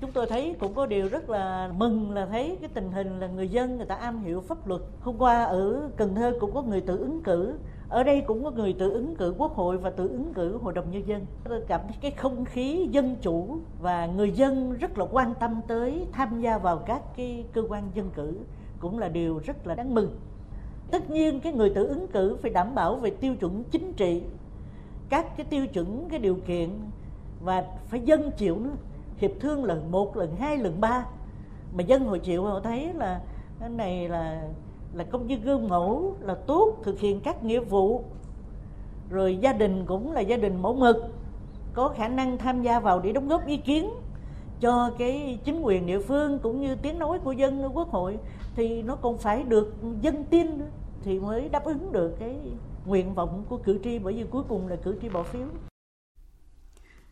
Chúng 0.00 0.12
tôi 0.12 0.26
thấy 0.26 0.56
cũng 0.60 0.74
có 0.74 0.86
điều 0.86 1.08
rất 1.08 1.30
là 1.30 1.72
mừng 1.76 2.10
là 2.10 2.26
thấy 2.26 2.58
cái 2.60 2.70
tình 2.74 2.92
hình 2.92 3.18
là 3.18 3.26
người 3.26 3.48
dân 3.48 3.76
người 3.76 3.86
ta 3.86 3.94
am 3.94 4.24
hiểu 4.24 4.40
pháp 4.40 4.68
luật. 4.68 4.80
Hôm 5.00 5.18
qua 5.18 5.44
ở 5.44 5.90
Cần 5.96 6.14
Thơ 6.14 6.32
cũng 6.40 6.54
có 6.54 6.62
người 6.62 6.80
tự 6.80 6.98
ứng 6.98 7.22
cử 7.22 7.54
ở 7.94 8.02
đây 8.02 8.20
cũng 8.20 8.44
có 8.44 8.50
người 8.50 8.72
tự 8.72 8.92
ứng 8.92 9.16
cử 9.16 9.34
quốc 9.38 9.54
hội 9.54 9.78
và 9.78 9.90
tự 9.90 10.08
ứng 10.08 10.34
cử 10.34 10.58
hội 10.62 10.72
đồng 10.72 10.90
nhân 10.90 11.08
dân. 11.08 11.26
Tôi 11.44 11.60
cảm 11.68 11.80
thấy 11.88 11.96
cái 12.00 12.10
không 12.10 12.44
khí 12.44 12.88
dân 12.90 13.16
chủ 13.22 13.58
và 13.80 14.06
người 14.06 14.30
dân 14.30 14.76
rất 14.78 14.98
là 14.98 15.06
quan 15.12 15.34
tâm 15.40 15.60
tới 15.66 16.06
tham 16.12 16.40
gia 16.40 16.58
vào 16.58 16.76
các 16.76 17.02
cái 17.16 17.44
cơ 17.52 17.62
quan 17.68 17.90
dân 17.94 18.10
cử 18.14 18.38
cũng 18.80 18.98
là 18.98 19.08
điều 19.08 19.38
rất 19.38 19.66
là 19.66 19.74
đáng 19.74 19.94
mừng. 19.94 20.18
Tất 20.90 21.10
nhiên 21.10 21.40
cái 21.40 21.52
người 21.52 21.70
tự 21.70 21.86
ứng 21.86 22.06
cử 22.08 22.36
phải 22.42 22.50
đảm 22.50 22.74
bảo 22.74 22.96
về 22.96 23.10
tiêu 23.10 23.34
chuẩn 23.36 23.64
chính 23.64 23.92
trị, 23.92 24.22
các 25.08 25.36
cái 25.36 25.46
tiêu 25.50 25.66
chuẩn, 25.66 26.08
cái 26.10 26.18
điều 26.18 26.36
kiện 26.46 26.70
và 27.44 27.64
phải 27.86 28.00
dân 28.00 28.30
chịu 28.36 28.58
nữa 28.58 28.74
hiệp 29.16 29.30
thương 29.40 29.64
lần 29.64 29.90
một, 29.90 30.16
lần 30.16 30.36
hai, 30.36 30.58
lần 30.58 30.80
ba. 30.80 31.06
Mà 31.74 31.82
dân 31.82 32.06
họ 32.06 32.18
chịu 32.18 32.44
họ 32.44 32.60
thấy 32.60 32.92
là 32.94 33.20
cái 33.60 33.68
này 33.68 34.08
là 34.08 34.48
là 34.94 35.04
công 35.04 35.30
dân 35.30 35.40
gương 35.40 35.68
mẫu, 35.68 36.16
là 36.20 36.34
tốt, 36.34 36.76
thực 36.82 37.00
hiện 37.00 37.20
các 37.20 37.44
nghĩa 37.44 37.60
vụ. 37.60 38.04
Rồi 39.10 39.36
gia 39.36 39.52
đình 39.52 39.84
cũng 39.86 40.12
là 40.12 40.20
gia 40.20 40.36
đình 40.36 40.62
mẫu 40.62 40.74
mực, 40.74 41.04
có 41.72 41.88
khả 41.88 42.08
năng 42.08 42.38
tham 42.38 42.62
gia 42.62 42.80
vào 42.80 43.00
để 43.00 43.12
đóng 43.12 43.28
góp 43.28 43.46
ý 43.46 43.56
kiến 43.56 43.90
cho 44.60 44.90
cái 44.98 45.38
chính 45.44 45.60
quyền 45.60 45.86
địa 45.86 45.98
phương 45.98 46.38
cũng 46.38 46.60
như 46.60 46.74
tiếng 46.74 46.98
nói 46.98 47.18
của 47.24 47.32
dân 47.32 47.62
ở 47.62 47.68
quốc 47.74 47.88
hội, 47.88 48.18
thì 48.54 48.82
nó 48.82 48.96
còn 48.96 49.18
phải 49.18 49.42
được 49.42 49.74
dân 50.00 50.24
tin 50.24 50.46
thì 51.02 51.20
mới 51.20 51.48
đáp 51.48 51.64
ứng 51.64 51.92
được 51.92 52.16
cái 52.18 52.36
nguyện 52.86 53.14
vọng 53.14 53.44
của 53.48 53.56
cử 53.56 53.78
tri, 53.84 53.98
bởi 53.98 54.14
vì 54.14 54.24
cuối 54.30 54.42
cùng 54.48 54.68
là 54.68 54.76
cử 54.76 54.96
tri 55.02 55.08
bỏ 55.08 55.22
phiếu. 55.22 55.46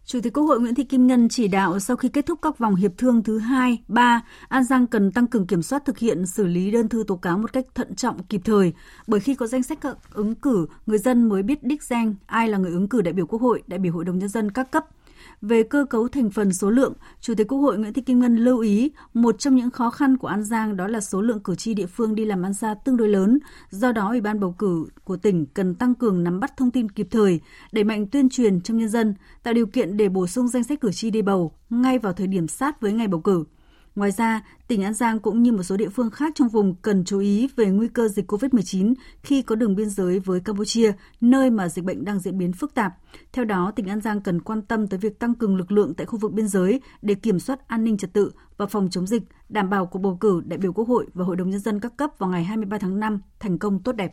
Chủ 0.05 0.21
tịch 0.23 0.33
Quốc 0.33 0.45
hội 0.45 0.61
Nguyễn 0.61 0.75
Thị 0.75 0.85
Kim 0.85 1.07
Ngân 1.07 1.29
chỉ 1.29 1.49
đạo 1.49 1.79
sau 1.79 1.97
khi 1.97 2.09
kết 2.09 2.27
thúc 2.27 2.39
các 2.43 2.59
vòng 2.59 2.75
hiệp 2.75 2.93
thương 2.99 3.23
thứ 3.23 3.39
hai, 3.39 3.83
ba, 3.89 4.23
An 4.49 4.65
Giang 4.65 4.87
cần 4.87 5.13
tăng 5.13 5.27
cường 5.27 5.47
kiểm 5.47 5.63
soát 5.63 5.85
thực 5.85 5.99
hiện 5.99 6.27
xử 6.27 6.47
lý 6.47 6.71
đơn 6.71 6.89
thư 6.89 7.05
tố 7.07 7.17
cáo 7.17 7.39
một 7.39 7.53
cách 7.53 7.67
thận 7.75 7.95
trọng 7.95 8.23
kịp 8.23 8.41
thời, 8.45 8.73
bởi 9.07 9.21
khi 9.21 9.35
có 9.35 9.47
danh 9.47 9.63
sách 9.63 9.79
các 9.81 9.97
ứng 10.13 10.35
cử, 10.35 10.67
người 10.87 10.99
dân 10.99 11.29
mới 11.29 11.43
biết 11.43 11.63
đích 11.63 11.83
danh 11.83 12.15
ai 12.27 12.49
là 12.49 12.59
người 12.59 12.71
ứng 12.71 12.89
cử 12.89 13.01
đại 13.03 13.13
biểu 13.13 13.27
Quốc 13.27 13.43
hội, 13.43 13.63
đại 13.67 13.79
biểu 13.79 13.93
Hội 13.93 14.05
đồng 14.05 14.19
nhân 14.19 14.29
dân 14.29 14.51
các 14.51 14.71
cấp– 14.71 14.87
về 15.43 15.63
cơ 15.63 15.85
cấu 15.85 16.09
thành 16.09 16.31
phần 16.31 16.53
số 16.53 16.71
lượng, 16.71 16.93
Chủ 17.21 17.35
tịch 17.35 17.49
Quốc 17.49 17.59
hội 17.59 17.79
Nguyễn 17.79 17.93
Thị 17.93 18.03
Kim 18.03 18.21
Ngân 18.21 18.37
lưu 18.37 18.59
ý 18.59 18.93
một 19.15 19.39
trong 19.39 19.55
những 19.55 19.71
khó 19.71 19.91
khăn 19.91 20.17
của 20.17 20.29
An 20.29 20.45
Giang 20.45 20.77
đó 20.77 20.87
là 20.87 21.01
số 21.01 21.21
lượng 21.21 21.41
cử 21.41 21.55
tri 21.55 21.75
địa 21.75 21.87
phương 21.87 22.15
đi 22.15 22.25
làm 22.25 22.43
ăn 22.43 22.55
xa 22.55 22.75
tương 22.85 22.97
đối 22.97 23.09
lớn. 23.09 23.39
Do 23.71 23.93
đó, 23.93 24.09
Ủy 24.09 24.21
ban 24.21 24.41
bầu 24.41 24.55
cử 24.59 24.87
của 25.05 25.17
tỉnh 25.17 25.47
cần 25.47 25.75
tăng 25.75 25.95
cường 25.95 26.25
nắm 26.25 26.41
bắt 26.41 26.57
thông 26.57 26.71
tin 26.71 26.91
kịp 26.91 27.09
thời, 27.11 27.41
đẩy 27.73 27.85
mạnh 27.85 28.07
tuyên 28.07 28.29
truyền 28.29 28.61
trong 28.61 28.79
nhân 28.79 28.89
dân, 28.89 29.15
tạo 29.43 29.55
điều 29.55 29.67
kiện 29.67 29.97
để 29.97 30.09
bổ 30.09 30.27
sung 30.27 30.49
danh 30.49 30.65
sách 30.65 30.81
cử 30.81 30.93
tri 30.93 31.11
đi 31.11 31.23
bầu 31.23 31.53
ngay 31.71 31.99
vào 31.99 32.13
thời 32.13 32.27
điểm 32.27 32.49
sát 32.49 32.81
với 32.81 32.93
ngày 32.93 33.09
bầu 33.09 33.21
cử. 33.21 33.45
Ngoài 33.95 34.11
ra, 34.11 34.43
tỉnh 34.69 34.83
An 34.83 34.95
Giang 34.95 35.21
cũng 35.21 35.43
như 35.43 35.53
một 35.53 35.63
số 35.63 35.77
địa 35.77 35.89
phương 35.89 36.11
khác 36.11 36.33
trong 36.35 36.49
vùng 36.49 36.75
cần 36.75 37.05
chú 37.05 37.19
ý 37.19 37.49
về 37.57 37.67
nguy 37.67 37.89
cơ 37.89 38.09
dịch 38.09 38.33
COVID-19 38.33 38.95
khi 39.23 39.43
có 39.43 39.55
đường 39.55 39.77
biên 39.77 39.91
giới 39.91 40.19
với 40.19 40.41
Campuchia, 40.41 40.93
nơi 41.21 41.51
mà 41.51 41.69
dịch 41.69 41.85
bệnh 41.85 42.05
đang 42.05 42.19
diễn 42.19 42.39
biến 42.39 42.53
phức 42.53 42.75
tạp. 42.75 42.93
Theo 43.33 43.45
đó, 43.45 43.73
tỉnh 43.77 43.87
An 43.87 44.01
Giang 44.01 44.21
cần 44.21 44.41
quan 44.41 44.63
tâm 44.63 44.87
tới 44.87 44.99
việc 44.99 45.19
tăng 45.19 45.35
cường 45.35 45.57
lực 45.57 45.73
lượng 45.73 45.95
tại 45.95 46.07
khu 46.07 46.19
vực 46.19 46.33
biên 46.33 46.49
giới 46.49 46.81
để 47.03 47.15
kiểm 47.15 47.41
soát 47.41 47.69
an 47.69 47.85
ninh 47.85 47.97
trật 47.97 48.13
tự 48.13 48.33
và 48.57 48.67
phòng 48.67 48.89
chống 48.91 49.07
dịch, 49.07 49.23
đảm 49.49 49.71
bảo 49.71 49.87
cuộc 49.87 49.99
bầu 49.99 50.17
cử 50.21 50.43
đại 50.45 50.59
biểu 50.59 50.73
Quốc 50.73 50.89
hội 50.89 51.07
và 51.15 51.25
Hội 51.25 51.37
đồng 51.37 51.51
Nhân 51.51 51.61
dân 51.61 51.81
các 51.81 51.97
cấp 51.97 52.11
vào 52.19 52.31
ngày 52.31 52.45
23 52.45 52.79
tháng 52.79 53.01
5 53.01 53.21
thành 53.41 53.59
công 53.59 53.83
tốt 53.83 53.93
đẹp. 53.93 54.13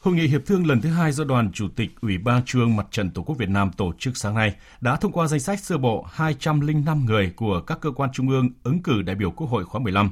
Hội 0.00 0.14
nghị 0.14 0.26
hiệp 0.26 0.46
thương 0.46 0.66
lần 0.66 0.80
thứ 0.80 0.88
hai 0.88 1.12
do 1.12 1.24
Đoàn 1.24 1.52
Chủ 1.52 1.68
tịch 1.76 1.90
Ủy 2.00 2.18
ban 2.18 2.44
Trung 2.44 2.62
ương 2.62 2.76
Mặt 2.76 2.86
trận 2.90 3.10
Tổ 3.10 3.22
quốc 3.22 3.38
Việt 3.38 3.48
Nam 3.48 3.70
tổ 3.76 3.92
chức 3.98 4.16
sáng 4.16 4.34
nay 4.34 4.54
đã 4.80 4.96
thông 4.96 5.12
qua 5.12 5.26
danh 5.26 5.40
sách 5.40 5.60
sơ 5.60 5.78
bộ 5.78 6.06
205 6.10 7.04
người 7.04 7.32
của 7.36 7.60
các 7.60 7.78
cơ 7.80 7.90
quan 7.90 8.10
trung 8.12 8.28
ương 8.28 8.50
ứng 8.62 8.82
cử 8.82 9.02
đại 9.02 9.16
biểu 9.16 9.30
Quốc 9.30 9.46
hội 9.46 9.64
khóa 9.64 9.80
15. 9.80 10.10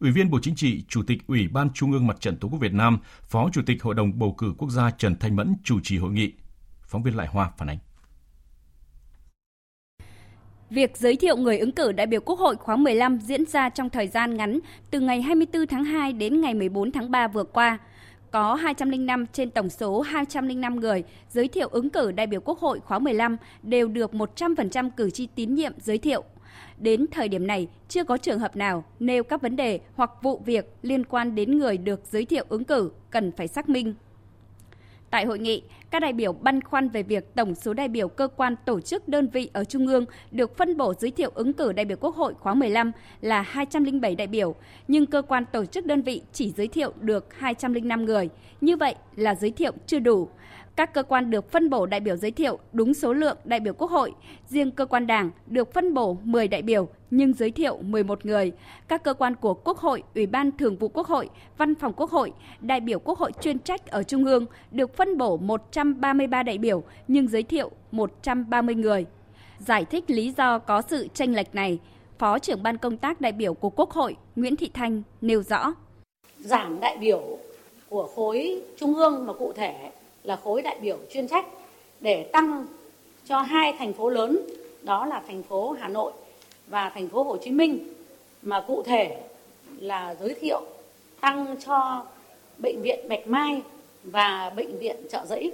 Ủy 0.00 0.10
viên 0.10 0.30
Bộ 0.30 0.38
Chính 0.42 0.54
trị, 0.56 0.84
Chủ 0.88 1.02
tịch 1.06 1.18
Ủy 1.26 1.48
ban 1.48 1.70
Trung 1.74 1.92
ương 1.92 2.06
Mặt 2.06 2.20
trận 2.20 2.36
Tổ 2.36 2.48
quốc 2.48 2.58
Việt 2.58 2.72
Nam, 2.72 2.98
Phó 3.22 3.48
Chủ 3.52 3.62
tịch 3.66 3.82
Hội 3.82 3.94
đồng 3.94 4.18
bầu 4.18 4.34
cử 4.38 4.54
quốc 4.58 4.70
gia 4.70 4.90
Trần 4.90 5.16
Thanh 5.16 5.36
Mẫn 5.36 5.54
chủ 5.64 5.80
trì 5.82 5.98
hội 5.98 6.12
nghị. 6.12 6.32
Phóng 6.82 7.02
viên 7.02 7.16
Lại 7.16 7.26
Hoa 7.26 7.50
phản 7.58 7.68
ánh. 7.68 7.78
Việc 10.70 10.96
giới 10.96 11.16
thiệu 11.16 11.36
người 11.36 11.58
ứng 11.58 11.72
cử 11.72 11.92
đại 11.92 12.06
biểu 12.06 12.20
Quốc 12.20 12.38
hội 12.38 12.56
khóa 12.56 12.76
15 12.76 13.18
diễn 13.18 13.46
ra 13.46 13.68
trong 13.68 13.90
thời 13.90 14.06
gian 14.06 14.36
ngắn 14.36 14.58
từ 14.90 15.00
ngày 15.00 15.22
24 15.22 15.66
tháng 15.66 15.84
2 15.84 16.12
đến 16.12 16.40
ngày 16.40 16.54
14 16.54 16.92
tháng 16.92 17.10
3 17.10 17.28
vừa 17.28 17.44
qua– 17.44 17.78
có 18.32 18.54
205 18.54 19.26
trên 19.32 19.50
tổng 19.50 19.70
số 19.70 20.00
205 20.00 20.80
người 20.80 21.04
giới 21.28 21.48
thiệu 21.48 21.68
ứng 21.68 21.90
cử 21.90 22.12
đại 22.12 22.26
biểu 22.26 22.40
Quốc 22.40 22.58
hội 22.58 22.80
khóa 22.80 22.98
15 22.98 23.36
đều 23.62 23.88
được 23.88 24.12
100% 24.12 24.90
cử 24.96 25.10
tri 25.10 25.26
tín 25.26 25.54
nhiệm 25.54 25.72
giới 25.78 25.98
thiệu. 25.98 26.24
Đến 26.78 27.06
thời 27.10 27.28
điểm 27.28 27.46
này, 27.46 27.68
chưa 27.88 28.04
có 28.04 28.16
trường 28.16 28.38
hợp 28.38 28.56
nào 28.56 28.84
nêu 29.00 29.24
các 29.24 29.42
vấn 29.42 29.56
đề 29.56 29.80
hoặc 29.94 30.10
vụ 30.22 30.42
việc 30.44 30.74
liên 30.82 31.04
quan 31.04 31.34
đến 31.34 31.58
người 31.58 31.78
được 31.78 32.00
giới 32.04 32.24
thiệu 32.24 32.44
ứng 32.48 32.64
cử 32.64 32.90
cần 33.10 33.32
phải 33.32 33.48
xác 33.48 33.68
minh. 33.68 33.94
Tại 35.12 35.24
hội 35.24 35.38
nghị, 35.38 35.62
các 35.90 36.00
đại 36.00 36.12
biểu 36.12 36.32
băn 36.32 36.60
khoăn 36.60 36.88
về 36.88 37.02
việc 37.02 37.34
tổng 37.34 37.54
số 37.54 37.74
đại 37.74 37.88
biểu 37.88 38.08
cơ 38.08 38.28
quan 38.36 38.54
tổ 38.64 38.80
chức 38.80 39.08
đơn 39.08 39.28
vị 39.28 39.50
ở 39.52 39.64
Trung 39.64 39.86
ương 39.86 40.04
được 40.30 40.56
phân 40.56 40.76
bổ 40.76 40.94
giới 40.94 41.10
thiệu 41.10 41.30
ứng 41.34 41.52
cử 41.52 41.72
đại 41.72 41.84
biểu 41.84 41.96
Quốc 42.00 42.16
hội 42.16 42.34
khóa 42.40 42.54
15 42.54 42.92
là 43.20 43.42
207 43.42 44.14
đại 44.14 44.26
biểu, 44.26 44.54
nhưng 44.88 45.06
cơ 45.06 45.22
quan 45.22 45.44
tổ 45.52 45.64
chức 45.64 45.86
đơn 45.86 46.02
vị 46.02 46.22
chỉ 46.32 46.52
giới 46.56 46.68
thiệu 46.68 46.92
được 47.00 47.34
205 47.38 48.04
người. 48.04 48.28
Như 48.60 48.76
vậy 48.76 48.94
là 49.16 49.34
giới 49.34 49.50
thiệu 49.50 49.72
chưa 49.86 49.98
đủ. 49.98 50.28
Các 50.76 50.94
cơ 50.94 51.02
quan 51.02 51.30
được 51.30 51.50
phân 51.50 51.70
bổ 51.70 51.86
đại 51.86 52.00
biểu 52.00 52.16
giới 52.16 52.30
thiệu 52.30 52.58
đúng 52.72 52.94
số 52.94 53.12
lượng 53.12 53.36
đại 53.44 53.60
biểu 53.60 53.74
Quốc 53.74 53.90
hội, 53.90 54.12
riêng 54.46 54.70
cơ 54.70 54.86
quan 54.86 55.06
Đảng 55.06 55.30
được 55.46 55.74
phân 55.74 55.94
bổ 55.94 56.18
10 56.22 56.48
đại 56.48 56.62
biểu 56.62 56.88
nhưng 57.10 57.32
giới 57.32 57.50
thiệu 57.50 57.78
11 57.82 58.26
người. 58.26 58.52
Các 58.88 59.04
cơ 59.04 59.14
quan 59.14 59.34
của 59.34 59.54
Quốc 59.54 59.78
hội, 59.78 60.02
Ủy 60.14 60.26
ban 60.26 60.52
Thường 60.52 60.76
vụ 60.76 60.88
Quốc 60.88 61.06
hội, 61.06 61.30
Văn 61.58 61.74
phòng 61.74 61.92
Quốc 61.96 62.10
hội, 62.10 62.32
đại 62.60 62.80
biểu 62.80 62.98
Quốc 62.98 63.18
hội 63.18 63.32
chuyên 63.40 63.58
trách 63.58 63.86
ở 63.86 64.02
Trung 64.02 64.24
ương 64.24 64.46
được 64.70 64.96
phân 64.96 65.18
bổ 65.18 65.36
133 65.36 66.42
đại 66.42 66.58
biểu 66.58 66.82
nhưng 67.08 67.28
giới 67.28 67.42
thiệu 67.42 67.70
130 67.90 68.74
người. 68.74 69.06
Giải 69.58 69.84
thích 69.84 70.04
lý 70.10 70.32
do 70.36 70.58
có 70.58 70.82
sự 70.82 71.08
tranh 71.14 71.34
lệch 71.34 71.54
này, 71.54 71.78
Phó 72.18 72.38
trưởng 72.38 72.62
ban 72.62 72.78
công 72.78 72.96
tác 72.96 73.20
đại 73.20 73.32
biểu 73.32 73.54
của 73.54 73.70
Quốc 73.70 73.90
hội 73.90 74.16
Nguyễn 74.36 74.56
Thị 74.56 74.70
Thanh 74.74 75.02
nêu 75.20 75.42
rõ. 75.42 75.74
Giảm 76.38 76.80
đại 76.80 76.96
biểu 76.98 77.38
của 77.88 78.08
khối 78.14 78.62
trung 78.76 78.94
ương 78.94 79.26
mà 79.26 79.32
cụ 79.32 79.52
thể 79.52 79.90
là 80.24 80.36
khối 80.36 80.62
đại 80.62 80.76
biểu 80.80 80.98
chuyên 81.10 81.28
trách 81.28 81.46
để 82.00 82.22
tăng 82.22 82.66
cho 83.24 83.40
hai 83.40 83.74
thành 83.78 83.92
phố 83.92 84.08
lớn, 84.08 84.38
đó 84.82 85.06
là 85.06 85.22
thành 85.26 85.42
phố 85.42 85.76
Hà 85.80 85.88
Nội 85.88 86.12
và 86.66 86.90
thành 86.94 87.08
phố 87.08 87.22
Hồ 87.22 87.36
Chí 87.36 87.50
Minh, 87.50 87.78
mà 88.42 88.60
cụ 88.60 88.82
thể 88.82 89.16
là 89.78 90.14
giới 90.20 90.34
thiệu 90.34 90.60
tăng 91.20 91.56
cho 91.66 92.04
bệnh 92.58 92.82
viện 92.82 93.08
Bạch 93.08 93.26
Mai 93.26 93.62
và 94.04 94.52
bệnh 94.56 94.78
viện 94.78 94.96
Trợ 95.10 95.26
Giấy. 95.26 95.52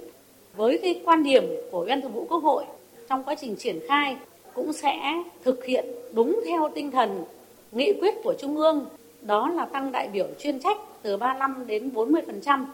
Với 0.55 0.79
cái 0.81 1.01
quan 1.05 1.23
điểm 1.23 1.43
của 1.71 1.79
Ủy 1.79 1.87
ban 1.87 2.01
Thường 2.01 2.13
vụ 2.13 2.25
Quốc 2.29 2.43
hội, 2.43 2.65
trong 3.09 3.23
quá 3.23 3.35
trình 3.35 3.55
triển 3.55 3.79
khai 3.87 4.17
cũng 4.53 4.73
sẽ 4.73 5.23
thực 5.43 5.65
hiện 5.65 5.85
đúng 6.13 6.41
theo 6.45 6.69
tinh 6.75 6.91
thần 6.91 7.25
nghị 7.71 7.93
quyết 8.01 8.15
của 8.23 8.33
Trung 8.39 8.57
ương, 8.57 8.85
đó 9.21 9.49
là 9.49 9.65
tăng 9.65 9.91
đại 9.91 10.07
biểu 10.07 10.27
chuyên 10.39 10.59
trách 10.59 10.77
từ 11.01 11.17
35 11.17 11.67
đến 11.67 11.91
40% 11.93 12.65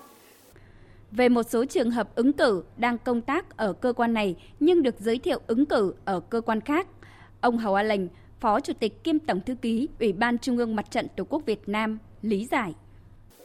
về 1.16 1.30
một 1.30 1.44
số 1.44 1.66
trường 1.66 1.92
hợp 1.92 2.16
ứng 2.16 2.34
cử 2.34 2.64
đang 2.78 2.98
công 2.98 3.22
tác 3.22 3.58
ở 3.58 3.74
cơ 3.74 3.94
quan 3.94 4.14
này 4.14 4.36
nhưng 4.60 4.84
được 4.84 4.96
giới 5.00 5.18
thiệu 5.18 5.40
ứng 5.48 5.66
cử 5.66 5.94
ở 6.06 6.20
cơ 6.20 6.42
quan 6.42 6.62
khác. 6.62 6.88
Ông 7.42 7.58
Hầu 7.58 7.76
A 7.76 7.84
Lệnh, 7.84 8.02
Phó 8.40 8.60
Chủ 8.60 8.74
tịch 8.80 9.04
kiêm 9.04 9.20
Tổng 9.20 9.42
Thư 9.46 9.56
ký 9.62 9.88
Ủy 10.00 10.14
ban 10.14 10.38
Trung 10.38 10.58
ương 10.58 10.76
Mặt 10.76 10.92
trận 10.92 11.08
Tổ 11.16 11.24
quốc 11.24 11.46
Việt 11.46 11.60
Nam 11.68 12.00
lý 12.22 12.48
giải. 12.52 12.74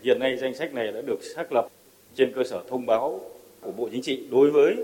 Hiện 0.03 0.19
nay 0.19 0.37
danh 0.37 0.55
sách 0.55 0.75
này 0.75 0.93
đã 0.93 1.01
được 1.03 1.19
xác 1.37 1.53
lập 1.53 1.69
trên 2.15 2.33
cơ 2.35 2.43
sở 2.45 2.63
thông 2.69 2.87
báo 2.87 3.21
của 3.61 3.73
Bộ 3.73 3.89
Chính 3.93 4.03
trị 4.03 4.29
đối 4.31 4.51
với 4.51 4.77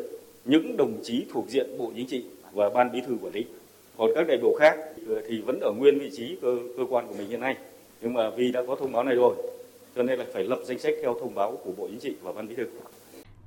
những 0.44 0.76
đồng 0.76 1.00
chí 1.02 1.26
thuộc 1.32 1.48
diện 1.48 1.78
Bộ 1.78 1.92
Chính 1.96 2.06
trị 2.06 2.24
và 2.52 2.68
Ban 2.70 2.92
Bí 2.92 3.00
thư 3.06 3.16
quản 3.22 3.32
lý. 3.32 3.44
Còn 3.98 4.10
các 4.14 4.26
đại 4.28 4.38
biểu 4.42 4.52
khác 4.58 4.78
thì 5.28 5.40
vẫn 5.40 5.60
ở 5.60 5.72
nguyên 5.72 5.98
vị 5.98 6.10
trí 6.16 6.36
cơ, 6.42 6.56
cơ 6.76 6.82
quan 6.90 7.08
của 7.08 7.14
mình 7.18 7.28
hiện 7.28 7.40
nay. 7.40 7.56
Nhưng 8.00 8.12
mà 8.12 8.30
vì 8.30 8.52
đã 8.52 8.62
có 8.66 8.76
thông 8.76 8.92
báo 8.92 9.04
này 9.04 9.14
rồi 9.14 9.36
cho 9.96 10.02
nên 10.02 10.18
là 10.18 10.24
phải 10.32 10.44
lập 10.44 10.58
danh 10.64 10.78
sách 10.78 10.94
theo 11.02 11.16
thông 11.20 11.34
báo 11.34 11.58
của 11.64 11.72
Bộ 11.72 11.88
Chính 11.88 12.00
trị 12.00 12.14
và 12.22 12.32
Ban 12.32 12.48
Bí 12.48 12.54
thư. 12.54 12.64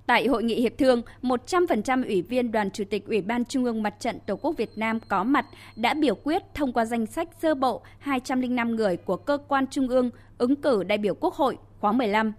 Tại 0.05 0.27
hội 0.27 0.43
nghị 0.43 0.61
hiệp 0.61 0.77
thương, 0.77 1.01
100% 1.21 2.05
ủy 2.07 2.21
viên 2.21 2.51
Đoàn 2.51 2.71
Chủ 2.71 2.83
tịch 2.89 3.07
Ủy 3.07 3.21
ban 3.21 3.45
Trung 3.45 3.65
ương 3.65 3.83
Mặt 3.83 3.93
trận 3.99 4.19
Tổ 4.25 4.35
quốc 4.35 4.57
Việt 4.57 4.69
Nam 4.75 4.99
có 5.07 5.23
mặt 5.23 5.45
đã 5.75 5.93
biểu 5.93 6.15
quyết 6.15 6.43
thông 6.53 6.73
qua 6.73 6.85
danh 6.85 7.05
sách 7.05 7.29
sơ 7.41 7.55
bộ 7.55 7.81
205 7.99 8.75
người 8.75 8.97
của 8.97 9.15
cơ 9.15 9.37
quan 9.47 9.67
trung 9.67 9.87
ương 9.87 10.09
ứng 10.37 10.55
cử 10.55 10.83
đại 10.83 10.97
biểu 10.97 11.13
Quốc 11.13 11.33
hội 11.33 11.57
khóa 11.79 11.91
15 11.91 12.33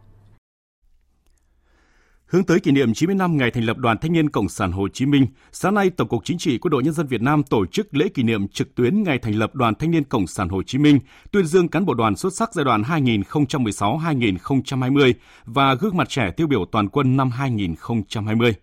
Hướng 2.30 2.44
tới 2.44 2.60
kỷ 2.60 2.70
niệm 2.70 2.94
90 2.94 3.16
năm 3.16 3.36
ngày 3.36 3.50
thành 3.50 3.64
lập 3.64 3.78
Đoàn 3.78 3.98
Thanh 3.98 4.12
niên 4.12 4.30
Cộng 4.30 4.48
sản 4.48 4.72
Hồ 4.72 4.88
Chí 4.88 5.06
Minh, 5.06 5.26
sáng 5.52 5.74
nay 5.74 5.90
Tổng 5.90 6.08
cục 6.08 6.24
Chính 6.24 6.38
trị 6.38 6.58
Quân 6.58 6.70
đội 6.70 6.82
Nhân 6.82 6.94
dân 6.94 7.06
Việt 7.06 7.22
Nam 7.22 7.42
tổ 7.42 7.66
chức 7.66 7.96
lễ 7.96 8.08
kỷ 8.08 8.22
niệm 8.22 8.48
trực 8.48 8.74
tuyến 8.74 9.02
ngày 9.02 9.18
thành 9.18 9.34
lập 9.34 9.54
Đoàn 9.54 9.74
Thanh 9.74 9.90
niên 9.90 10.04
Cộng 10.04 10.26
sản 10.26 10.48
Hồ 10.48 10.62
Chí 10.62 10.78
Minh, 10.78 10.98
tuyên 11.32 11.46
dương 11.46 11.68
cán 11.68 11.86
bộ 11.86 11.94
đoàn 11.94 12.16
xuất 12.16 12.34
sắc 12.34 12.54
giai 12.54 12.64
đoạn 12.64 12.82
2016-2020 12.82 15.12
và 15.44 15.74
gương 15.74 15.96
mặt 15.96 16.08
trẻ 16.08 16.30
tiêu 16.36 16.46
biểu 16.46 16.64
toàn 16.72 16.88
quân 16.88 17.16
năm 17.16 17.30
2020. 17.30 18.54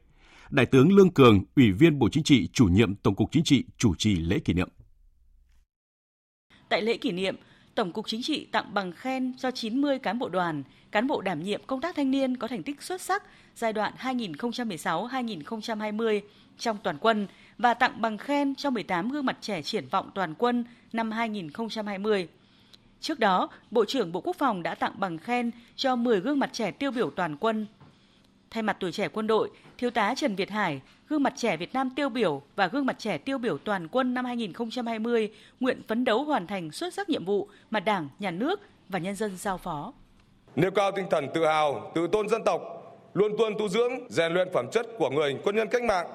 Đại 0.50 0.66
tướng 0.66 0.96
Lương 0.96 1.10
Cường, 1.10 1.44
Ủy 1.56 1.72
viên 1.72 2.00
Bộ 2.00 2.10
Chính 2.10 2.24
trị, 2.24 2.50
chủ 2.54 2.66
nhiệm 2.66 2.96
Tổng 2.96 3.16
cục 3.16 3.30
Chính 3.32 3.44
trị 3.44 3.64
chủ 3.78 3.96
trì 3.96 4.16
lễ 4.16 4.40
kỷ 4.40 4.54
niệm. 4.54 4.70
Tại 6.70 6.82
lễ 6.82 6.98
kỷ 6.98 7.12
niệm, 7.12 7.36
Tổng 7.78 7.92
cục 7.92 8.08
Chính 8.08 8.24
trị 8.24 8.46
tặng 8.46 8.74
bằng 8.74 8.92
khen 8.92 9.34
cho 9.38 9.52
90 9.52 10.00
cán 10.00 10.20
bộ 10.20 10.30
đoàn, 10.30 10.64
cán 10.92 11.08
bộ 11.08 11.22
đảm 11.22 11.44
nhiệm 11.44 11.62
công 11.68 11.82
tác 11.82 11.96
thanh 11.96 12.12
niên 12.12 12.38
có 12.38 12.48
thành 12.48 12.64
tích 12.64 12.82
xuất 12.82 13.02
sắc 13.02 13.24
giai 13.56 13.74
đoạn 13.74 13.94
2016-2020 14.00 16.22
trong 16.58 16.78
toàn 16.84 16.98
quân 17.02 17.28
và 17.58 17.74
tặng 17.74 18.02
bằng 18.02 18.18
khen 18.18 18.56
cho 18.56 18.70
18 18.70 19.10
gương 19.10 19.26
mặt 19.26 19.38
trẻ 19.42 19.62
triển 19.62 19.88
vọng 19.88 20.12
toàn 20.16 20.34
quân 20.38 20.66
năm 20.94 21.12
2020. 21.12 22.28
Trước 23.02 23.20
đó, 23.20 23.50
Bộ 23.72 23.86
trưởng 23.86 24.12
Bộ 24.12 24.22
Quốc 24.22 24.36
phòng 24.36 24.64
đã 24.64 24.76
tặng 24.76 24.94
bằng 24.98 25.18
khen 25.18 25.52
cho 25.76 25.96
10 25.96 26.20
gương 26.20 26.40
mặt 26.40 26.50
trẻ 26.54 26.72
tiêu 26.72 26.92
biểu 26.92 27.10
toàn 27.10 27.38
quân. 27.38 27.66
Thay 28.51 28.63
mặt 28.63 28.77
tuổi 28.80 28.92
trẻ 28.92 29.08
quân 29.08 29.27
đội, 29.27 29.50
Thiếu 29.77 29.89
tá 29.89 30.13
Trần 30.18 30.36
Việt 30.36 30.50
Hải, 30.50 30.82
gương 31.10 31.24
mặt 31.24 31.34
trẻ 31.38 31.58
Việt 31.58 31.74
Nam 31.74 31.89
tiêu 31.96 32.10
biểu 32.10 32.42
và 32.56 32.68
gương 32.68 32.86
mặt 32.86 32.96
trẻ 33.00 33.18
tiêu 33.18 33.38
biểu 33.38 33.58
toàn 33.58 33.88
quân 33.88 34.13
năm 34.13 34.25
2020 34.25 35.32
nguyện 35.60 35.82
phấn 35.88 36.06
đấu 36.06 36.24
hoàn 36.24 36.48
thành 36.48 36.72
xuất 36.72 36.94
sắc 36.94 37.10
nhiệm 37.10 37.25
vụ 37.25 37.48
mà 37.72 37.80
Đảng, 37.80 38.10
Nhà 38.20 38.32
nước 38.32 38.60
và 38.89 39.00
nhân 39.00 39.16
dân 39.16 39.38
giao 39.38 39.58
phó. 39.58 39.94
Nêu 40.56 40.72
cao 40.72 40.92
tinh 40.92 41.06
thần 41.12 41.27
tự 41.34 41.46
hào, 41.46 41.92
tự 41.96 42.08
tôn 42.12 42.30
dân 42.30 42.44
tộc, 42.44 42.62
luôn 43.13 43.32
tuân 43.38 43.54
tu 43.60 43.70
dưỡng, 43.70 43.94
rèn 44.10 44.34
luyện 44.34 44.48
phẩm 44.54 44.68
chất 44.72 44.88
của 44.98 45.10
người 45.10 45.38
quân 45.44 45.56
nhân 45.56 45.68
cách 45.72 45.84
mạng, 45.84 46.08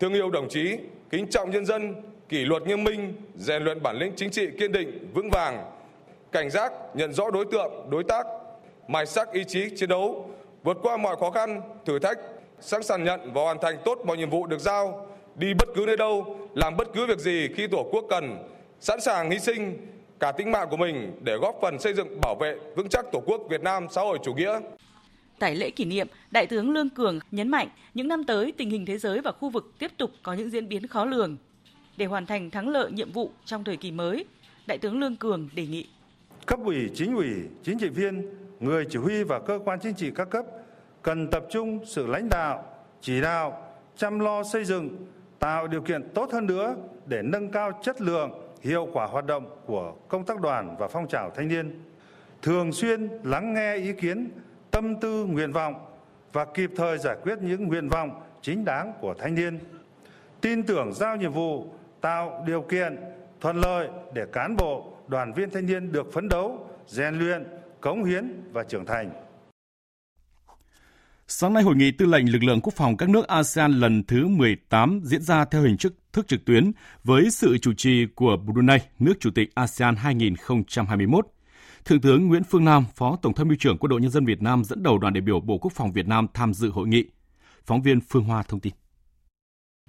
thương 0.00 0.14
yêu 0.14 0.30
đồng 0.30 0.48
chí, 0.48 0.76
kính 1.10 1.26
trọng 1.30 1.50
nhân 1.50 1.66
dân, 1.66 1.94
kỷ 2.28 2.44
luật 2.44 2.62
nghiêm 2.66 2.84
minh, 2.84 3.14
rèn 3.36 3.62
luyện 3.62 3.82
bản 3.82 3.96
lĩnh 3.96 4.12
chính 4.16 4.30
trị 4.30 4.46
kiên 4.58 4.72
định, 4.72 5.08
vững 5.14 5.30
vàng, 5.30 5.64
cảnh 6.32 6.50
giác, 6.50 6.72
nhận 6.94 7.12
rõ 7.12 7.30
đối 7.30 7.44
tượng, 7.44 7.72
đối 7.90 8.04
tác, 8.04 8.26
mài 8.88 9.06
sắc 9.06 9.32
ý 9.32 9.44
chí 9.44 9.68
chiến 9.76 9.88
đấu, 9.88 10.30
vượt 10.62 10.78
qua 10.82 10.96
mọi 10.96 11.16
khó 11.16 11.30
khăn, 11.30 11.60
thử 11.84 11.98
thách, 11.98 12.18
sẵn 12.60 12.82
sàng 12.82 13.04
nhận 13.04 13.32
và 13.32 13.42
hoàn 13.42 13.58
thành 13.62 13.76
tốt 13.84 13.98
mọi 14.06 14.16
nhiệm 14.16 14.30
vụ 14.30 14.46
được 14.46 14.58
giao, 14.58 15.06
đi 15.34 15.54
bất 15.54 15.68
cứ 15.74 15.84
nơi 15.86 15.96
đâu, 15.96 16.38
làm 16.54 16.76
bất 16.76 16.88
cứ 16.94 17.06
việc 17.06 17.18
gì 17.18 17.48
khi 17.56 17.66
Tổ 17.66 17.88
quốc 17.92 18.04
cần, 18.10 18.38
sẵn 18.80 19.00
sàng 19.00 19.30
hy 19.30 19.38
sinh 19.38 19.86
cả 20.20 20.32
tính 20.32 20.50
mạng 20.52 20.68
của 20.70 20.76
mình 20.76 21.12
để 21.20 21.36
góp 21.36 21.58
phần 21.62 21.78
xây 21.78 21.94
dựng 21.94 22.20
bảo 22.20 22.34
vệ 22.34 22.56
vững 22.76 22.88
chắc 22.88 23.06
Tổ 23.12 23.22
quốc 23.26 23.40
Việt 23.50 23.62
Nam 23.62 23.86
xã 23.90 24.00
hội 24.00 24.18
chủ 24.24 24.34
nghĩa. 24.34 24.60
Tại 25.38 25.56
lễ 25.56 25.70
kỷ 25.70 25.84
niệm, 25.84 26.08
Đại 26.30 26.46
tướng 26.46 26.70
Lương 26.70 26.90
Cường 26.90 27.18
nhấn 27.30 27.48
mạnh 27.48 27.68
những 27.94 28.08
năm 28.08 28.24
tới 28.24 28.52
tình 28.52 28.70
hình 28.70 28.86
thế 28.86 28.98
giới 28.98 29.20
và 29.20 29.32
khu 29.32 29.50
vực 29.50 29.72
tiếp 29.78 29.90
tục 29.96 30.10
có 30.22 30.32
những 30.32 30.50
diễn 30.50 30.68
biến 30.68 30.86
khó 30.86 31.04
lường. 31.04 31.36
Để 31.96 32.06
hoàn 32.06 32.26
thành 32.26 32.50
thắng 32.50 32.68
lợi 32.68 32.90
nhiệm 32.92 33.12
vụ 33.12 33.30
trong 33.44 33.64
thời 33.64 33.76
kỳ 33.76 33.90
mới, 33.90 34.24
Đại 34.66 34.78
tướng 34.78 35.00
Lương 35.00 35.16
Cường 35.16 35.48
đề 35.54 35.66
nghị 35.66 35.86
cấp 36.48 36.60
ủy, 36.64 36.90
chính 36.94 37.16
ủy, 37.16 37.28
chính 37.64 37.78
trị 37.78 37.88
viên, 37.88 38.30
người 38.60 38.86
chỉ 38.90 38.98
huy 38.98 39.22
và 39.22 39.40
cơ 39.40 39.58
quan 39.64 39.80
chính 39.80 39.94
trị 39.94 40.10
các 40.14 40.30
cấp 40.30 40.44
cần 41.02 41.30
tập 41.30 41.44
trung 41.50 41.80
sự 41.86 42.06
lãnh 42.06 42.28
đạo, 42.28 42.64
chỉ 43.00 43.20
đạo, 43.20 43.66
chăm 43.96 44.18
lo 44.18 44.42
xây 44.42 44.64
dựng, 44.64 45.06
tạo 45.38 45.66
điều 45.66 45.80
kiện 45.80 46.08
tốt 46.14 46.32
hơn 46.32 46.46
nữa 46.46 46.76
để 47.06 47.22
nâng 47.22 47.50
cao 47.50 47.80
chất 47.82 48.00
lượng, 48.00 48.30
hiệu 48.60 48.88
quả 48.92 49.06
hoạt 49.06 49.26
động 49.26 49.56
của 49.66 49.94
công 50.08 50.24
tác 50.24 50.40
đoàn 50.40 50.76
và 50.78 50.88
phong 50.88 51.08
trào 51.08 51.30
thanh 51.30 51.48
niên. 51.48 51.82
Thường 52.42 52.72
xuyên 52.72 53.08
lắng 53.22 53.54
nghe 53.54 53.76
ý 53.76 53.92
kiến, 53.92 54.30
tâm 54.70 55.00
tư, 55.00 55.24
nguyện 55.24 55.52
vọng 55.52 55.74
và 56.32 56.44
kịp 56.44 56.70
thời 56.76 56.98
giải 56.98 57.16
quyết 57.22 57.38
những 57.42 57.68
nguyện 57.68 57.88
vọng 57.88 58.22
chính 58.42 58.64
đáng 58.64 58.92
của 59.00 59.14
thanh 59.14 59.34
niên. 59.34 59.58
Tin 60.40 60.62
tưởng 60.62 60.92
giao 60.92 61.16
nhiệm 61.16 61.32
vụ, 61.32 61.66
tạo 62.00 62.44
điều 62.46 62.62
kiện 62.62 62.96
thuận 63.40 63.60
lợi 63.60 63.88
để 64.14 64.26
cán 64.32 64.56
bộ, 64.56 64.92
đoàn 65.08 65.32
viên 65.32 65.50
thanh 65.50 65.66
niên 65.66 65.92
được 65.92 66.12
phấn 66.12 66.28
đấu, 66.28 66.66
rèn 66.86 67.18
luyện, 67.18 67.44
cống 67.80 68.04
hiến 68.04 68.42
và 68.52 68.64
trưởng 68.64 68.86
thành. 68.86 69.10
Sáng 71.30 71.52
nay, 71.52 71.62
hội 71.62 71.76
nghị 71.76 71.90
tư 71.90 72.06
lệnh 72.06 72.32
lực 72.32 72.42
lượng 72.42 72.60
quốc 72.60 72.74
phòng 72.76 72.96
các 72.96 73.08
nước 73.08 73.28
ASEAN 73.28 73.72
lần 73.72 74.04
thứ 74.04 74.26
18 74.26 75.00
diễn 75.04 75.22
ra 75.22 75.44
theo 75.44 75.62
hình 75.62 75.76
thức 76.12 76.28
trực 76.28 76.44
tuyến 76.44 76.72
với 77.04 77.30
sự 77.30 77.58
chủ 77.58 77.72
trì 77.76 78.06
của 78.14 78.36
Brunei, 78.36 78.78
nước 78.98 79.14
chủ 79.20 79.30
tịch 79.34 79.54
ASEAN 79.54 79.96
2021. 79.96 81.26
Thượng 81.84 82.00
tướng 82.00 82.28
Nguyễn 82.28 82.44
Phương 82.44 82.64
Nam, 82.64 82.84
Phó 82.94 83.16
Tổng 83.22 83.34
tham 83.34 83.48
mưu 83.48 83.56
trưởng 83.60 83.78
Quân 83.78 83.90
đội 83.90 84.00
Nhân 84.00 84.10
dân 84.10 84.24
Việt 84.24 84.42
Nam 84.42 84.64
dẫn 84.64 84.82
đầu 84.82 84.98
đoàn 84.98 85.14
đại 85.14 85.20
biểu 85.20 85.40
Bộ 85.40 85.58
Quốc 85.58 85.72
phòng 85.74 85.92
Việt 85.92 86.06
Nam 86.06 86.26
tham 86.34 86.54
dự 86.54 86.70
hội 86.70 86.88
nghị. 86.88 87.04
Phóng 87.66 87.82
viên 87.82 88.00
Phương 88.00 88.24
Hoa 88.24 88.42
thông 88.42 88.60
tin. 88.60 88.72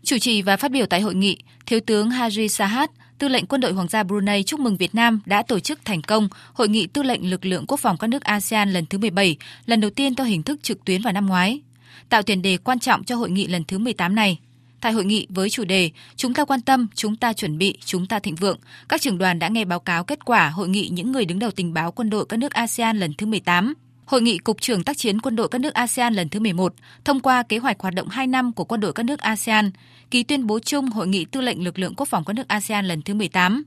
Chủ 0.04 0.18
trì 0.18 0.42
và 0.42 0.58
phát 0.58 0.72
biểu 0.72 0.86
tại 0.86 1.02
hội 1.02 1.16
nghị, 1.16 1.38
Thiếu 1.66 1.80
tướng 1.80 2.10
Haji 2.10 2.48
Sahat, 2.48 2.92
Tư 3.18 3.28
lệnh 3.28 3.46
Quân 3.46 3.62
đội 3.62 3.74
Hoàng 3.74 3.88
gia 3.88 4.04
Brunei 4.04 4.44
chúc 4.44 4.60
mừng 4.60 4.78
Việt 4.78 4.96
Nam 4.96 5.22
đã 5.26 5.44
tổ 5.44 5.60
chức 5.60 5.80
thành 5.86 6.02
công 6.02 6.28
Hội 6.54 6.70
nghị 6.70 6.88
Tư 6.88 7.04
lệnh 7.04 7.30
Lực 7.30 7.46
lượng 7.46 7.66
Quốc 7.68 7.80
phòng 7.80 7.98
các 7.98 8.08
nước 8.08 8.24
ASEAN 8.24 8.74
lần 8.74 8.86
thứ 8.86 8.98
17, 8.98 9.38
lần 9.66 9.82
đầu 9.82 9.92
tiên 9.92 10.16
theo 10.16 10.28
hình 10.28 10.44
thức 10.44 10.64
trực 10.64 10.86
tuyến 10.86 11.02
vào 11.02 11.14
năm 11.14 11.26
ngoái, 11.26 11.62
tạo 12.10 12.22
tiền 12.22 12.42
đề 12.42 12.58
quan 12.58 12.80
trọng 12.80 13.04
cho 13.04 13.16
hội 13.16 13.32
nghị 13.32 13.48
lần 13.48 13.64
thứ 13.64 13.78
18 13.78 14.16
này. 14.16 14.40
Tại 14.82 14.92
hội 14.92 15.06
nghị 15.06 15.28
với 15.30 15.50
chủ 15.50 15.64
đề 15.64 15.92
Chúng 16.16 16.34
ta 16.34 16.46
quan 16.46 16.62
tâm, 16.62 16.88
chúng 16.96 17.16
ta 17.16 17.34
chuẩn 17.34 17.58
bị, 17.58 17.78
chúng 17.86 18.06
ta 18.06 18.20
thịnh 18.20 18.36
vượng, 18.36 18.60
các 18.90 19.02
trưởng 19.02 19.18
đoàn 19.18 19.40
đã 19.40 19.48
nghe 19.48 19.66
báo 19.66 19.80
cáo 19.80 20.04
kết 20.04 20.26
quả 20.26 20.50
hội 20.50 20.70
nghị 20.70 20.90
những 20.92 21.12
người 21.12 21.26
đứng 21.26 21.40
đầu 21.40 21.52
tình 21.52 21.74
báo 21.74 21.92
quân 21.92 22.10
đội 22.10 22.26
các 22.26 22.38
nước 22.38 22.54
ASEAN 22.54 22.98
lần 23.00 23.14
thứ 23.14 23.26
18. 23.26 23.74
Hội 24.10 24.22
nghị 24.22 24.38
Cục 24.38 24.62
trưởng 24.62 24.84
tác 24.84 24.98
chiến 24.98 25.22
quân 25.22 25.36
đội 25.36 25.48
các 25.50 25.62
nước 25.62 25.74
ASEAN 25.74 26.14
lần 26.14 26.30
thứ 26.30 26.40
11 26.40 26.74
thông 27.06 27.20
qua 27.20 27.44
kế 27.44 27.58
hoạch 27.58 27.80
hoạt 27.80 27.94
động 27.94 28.08
2 28.08 28.28
năm 28.28 28.54
của 28.54 28.64
quân 28.64 28.82
đội 28.82 28.94
các 28.94 29.04
nước 29.04 29.20
ASEAN, 29.20 29.72
ký 30.12 30.24
tuyên 30.24 30.48
bố 30.48 30.60
chung 30.60 30.90
Hội 30.90 31.08
nghị 31.08 31.26
Tư 31.26 31.42
lệnh 31.42 31.64
Lực 31.64 31.80
lượng 31.80 31.94
Quốc 31.98 32.10
phòng 32.10 32.24
các 32.26 32.34
nước 32.34 32.48
ASEAN 32.48 32.86
lần 32.86 33.02
thứ 33.02 33.14
18. 33.14 33.64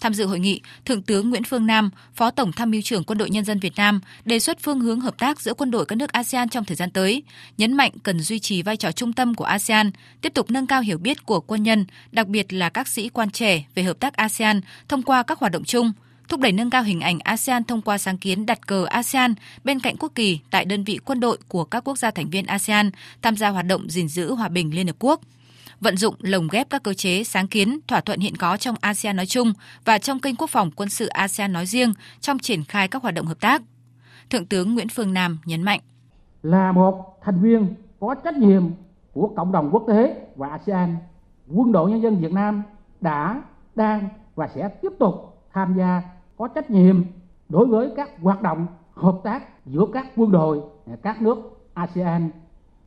Tham 0.00 0.14
dự 0.14 0.26
hội 0.26 0.38
nghị, 0.38 0.60
Thượng 0.84 1.02
tướng 1.02 1.30
Nguyễn 1.30 1.44
Phương 1.44 1.66
Nam, 1.66 1.90
Phó 2.14 2.30
Tổng 2.30 2.52
Tham 2.52 2.70
mưu 2.70 2.80
trưởng 2.82 3.04
Quân 3.04 3.18
đội 3.18 3.30
Nhân 3.30 3.44
dân 3.44 3.58
Việt 3.58 3.72
Nam 3.76 4.00
đề 4.24 4.38
xuất 4.38 4.58
phương 4.60 4.80
hướng 4.80 5.00
hợp 5.00 5.18
tác 5.18 5.40
giữa 5.40 5.54
quân 5.54 5.70
đội 5.70 5.86
các 5.86 5.96
nước 5.96 6.12
ASEAN 6.12 6.48
trong 6.48 6.64
thời 6.64 6.76
gian 6.76 6.90
tới, 6.90 7.22
nhấn 7.58 7.72
mạnh 7.72 7.92
cần 8.02 8.20
duy 8.20 8.38
trì 8.38 8.62
vai 8.62 8.76
trò 8.76 8.92
trung 8.92 9.12
tâm 9.12 9.34
của 9.34 9.44
ASEAN, 9.44 9.90
tiếp 10.20 10.34
tục 10.34 10.50
nâng 10.50 10.66
cao 10.66 10.80
hiểu 10.80 10.98
biết 10.98 11.26
của 11.26 11.40
quân 11.40 11.62
nhân, 11.62 11.84
đặc 12.12 12.26
biệt 12.26 12.52
là 12.52 12.68
các 12.68 12.88
sĩ 12.88 13.08
quan 13.08 13.30
trẻ 13.30 13.64
về 13.74 13.82
hợp 13.82 14.00
tác 14.00 14.14
ASEAN 14.14 14.60
thông 14.88 15.02
qua 15.02 15.22
các 15.22 15.38
hoạt 15.38 15.52
động 15.52 15.64
chung, 15.64 15.92
thúc 16.30 16.40
đẩy 16.40 16.52
nâng 16.52 16.70
cao 16.70 16.82
hình 16.82 17.00
ảnh 17.00 17.18
ASEAN 17.18 17.64
thông 17.64 17.82
qua 17.82 17.98
sáng 17.98 18.18
kiến 18.18 18.46
đặt 18.46 18.66
cờ 18.66 18.84
ASEAN 18.84 19.34
bên 19.64 19.80
cạnh 19.80 19.96
quốc 19.96 20.12
kỳ 20.14 20.40
tại 20.50 20.64
đơn 20.64 20.84
vị 20.84 20.98
quân 21.04 21.20
đội 21.20 21.38
của 21.48 21.64
các 21.64 21.84
quốc 21.84 21.98
gia 21.98 22.10
thành 22.10 22.30
viên 22.30 22.46
ASEAN 22.46 22.90
tham 23.22 23.36
gia 23.36 23.48
hoạt 23.48 23.66
động 23.66 23.90
gìn 23.90 24.08
giữ 24.08 24.34
hòa 24.34 24.48
bình 24.48 24.74
Liên 24.74 24.86
Hợp 24.86 24.96
Quốc 24.98 25.20
vận 25.80 25.96
dụng 25.96 26.14
lồng 26.18 26.48
ghép 26.48 26.70
các 26.70 26.82
cơ 26.82 26.94
chế 26.94 27.24
sáng 27.24 27.48
kiến, 27.48 27.78
thỏa 27.88 28.00
thuận 28.00 28.20
hiện 28.20 28.36
có 28.36 28.56
trong 28.56 28.76
ASEAN 28.80 29.16
nói 29.16 29.26
chung 29.26 29.52
và 29.84 29.98
trong 29.98 30.18
kênh 30.18 30.36
quốc 30.36 30.50
phòng 30.50 30.70
quân 30.76 30.88
sự 30.88 31.06
ASEAN 31.06 31.52
nói 31.52 31.66
riêng 31.66 31.92
trong 32.20 32.38
triển 32.38 32.64
khai 32.64 32.88
các 32.88 33.02
hoạt 33.02 33.14
động 33.14 33.26
hợp 33.26 33.40
tác. 33.40 33.62
Thượng 34.30 34.46
tướng 34.46 34.74
Nguyễn 34.74 34.88
Phương 34.88 35.12
Nam 35.12 35.38
nhấn 35.44 35.62
mạnh. 35.62 35.80
Là 36.42 36.72
một 36.72 37.18
thành 37.22 37.42
viên 37.42 37.74
có 38.00 38.14
trách 38.24 38.36
nhiệm 38.36 38.62
của 39.12 39.32
cộng 39.36 39.52
đồng 39.52 39.70
quốc 39.72 39.84
tế 39.88 40.16
và 40.36 40.48
ASEAN, 40.48 40.96
quân 41.54 41.72
đội 41.72 41.90
nhân 41.90 42.02
dân 42.02 42.20
Việt 42.20 42.32
Nam 42.32 42.62
đã, 43.00 43.42
đang 43.74 44.08
và 44.34 44.48
sẽ 44.54 44.68
tiếp 44.68 44.92
tục 44.98 45.44
tham 45.52 45.74
gia 45.78 46.02
có 46.40 46.48
trách 46.48 46.70
nhiệm 46.70 47.04
đối 47.48 47.66
với 47.66 47.90
các 47.96 48.10
hoạt 48.22 48.42
động 48.42 48.66
hợp 48.94 49.20
tác 49.24 49.66
giữa 49.66 49.86
các 49.92 50.06
quân 50.16 50.32
đội 50.32 50.60
các 51.02 51.22
nước 51.22 51.66
ASEAN 51.74 52.30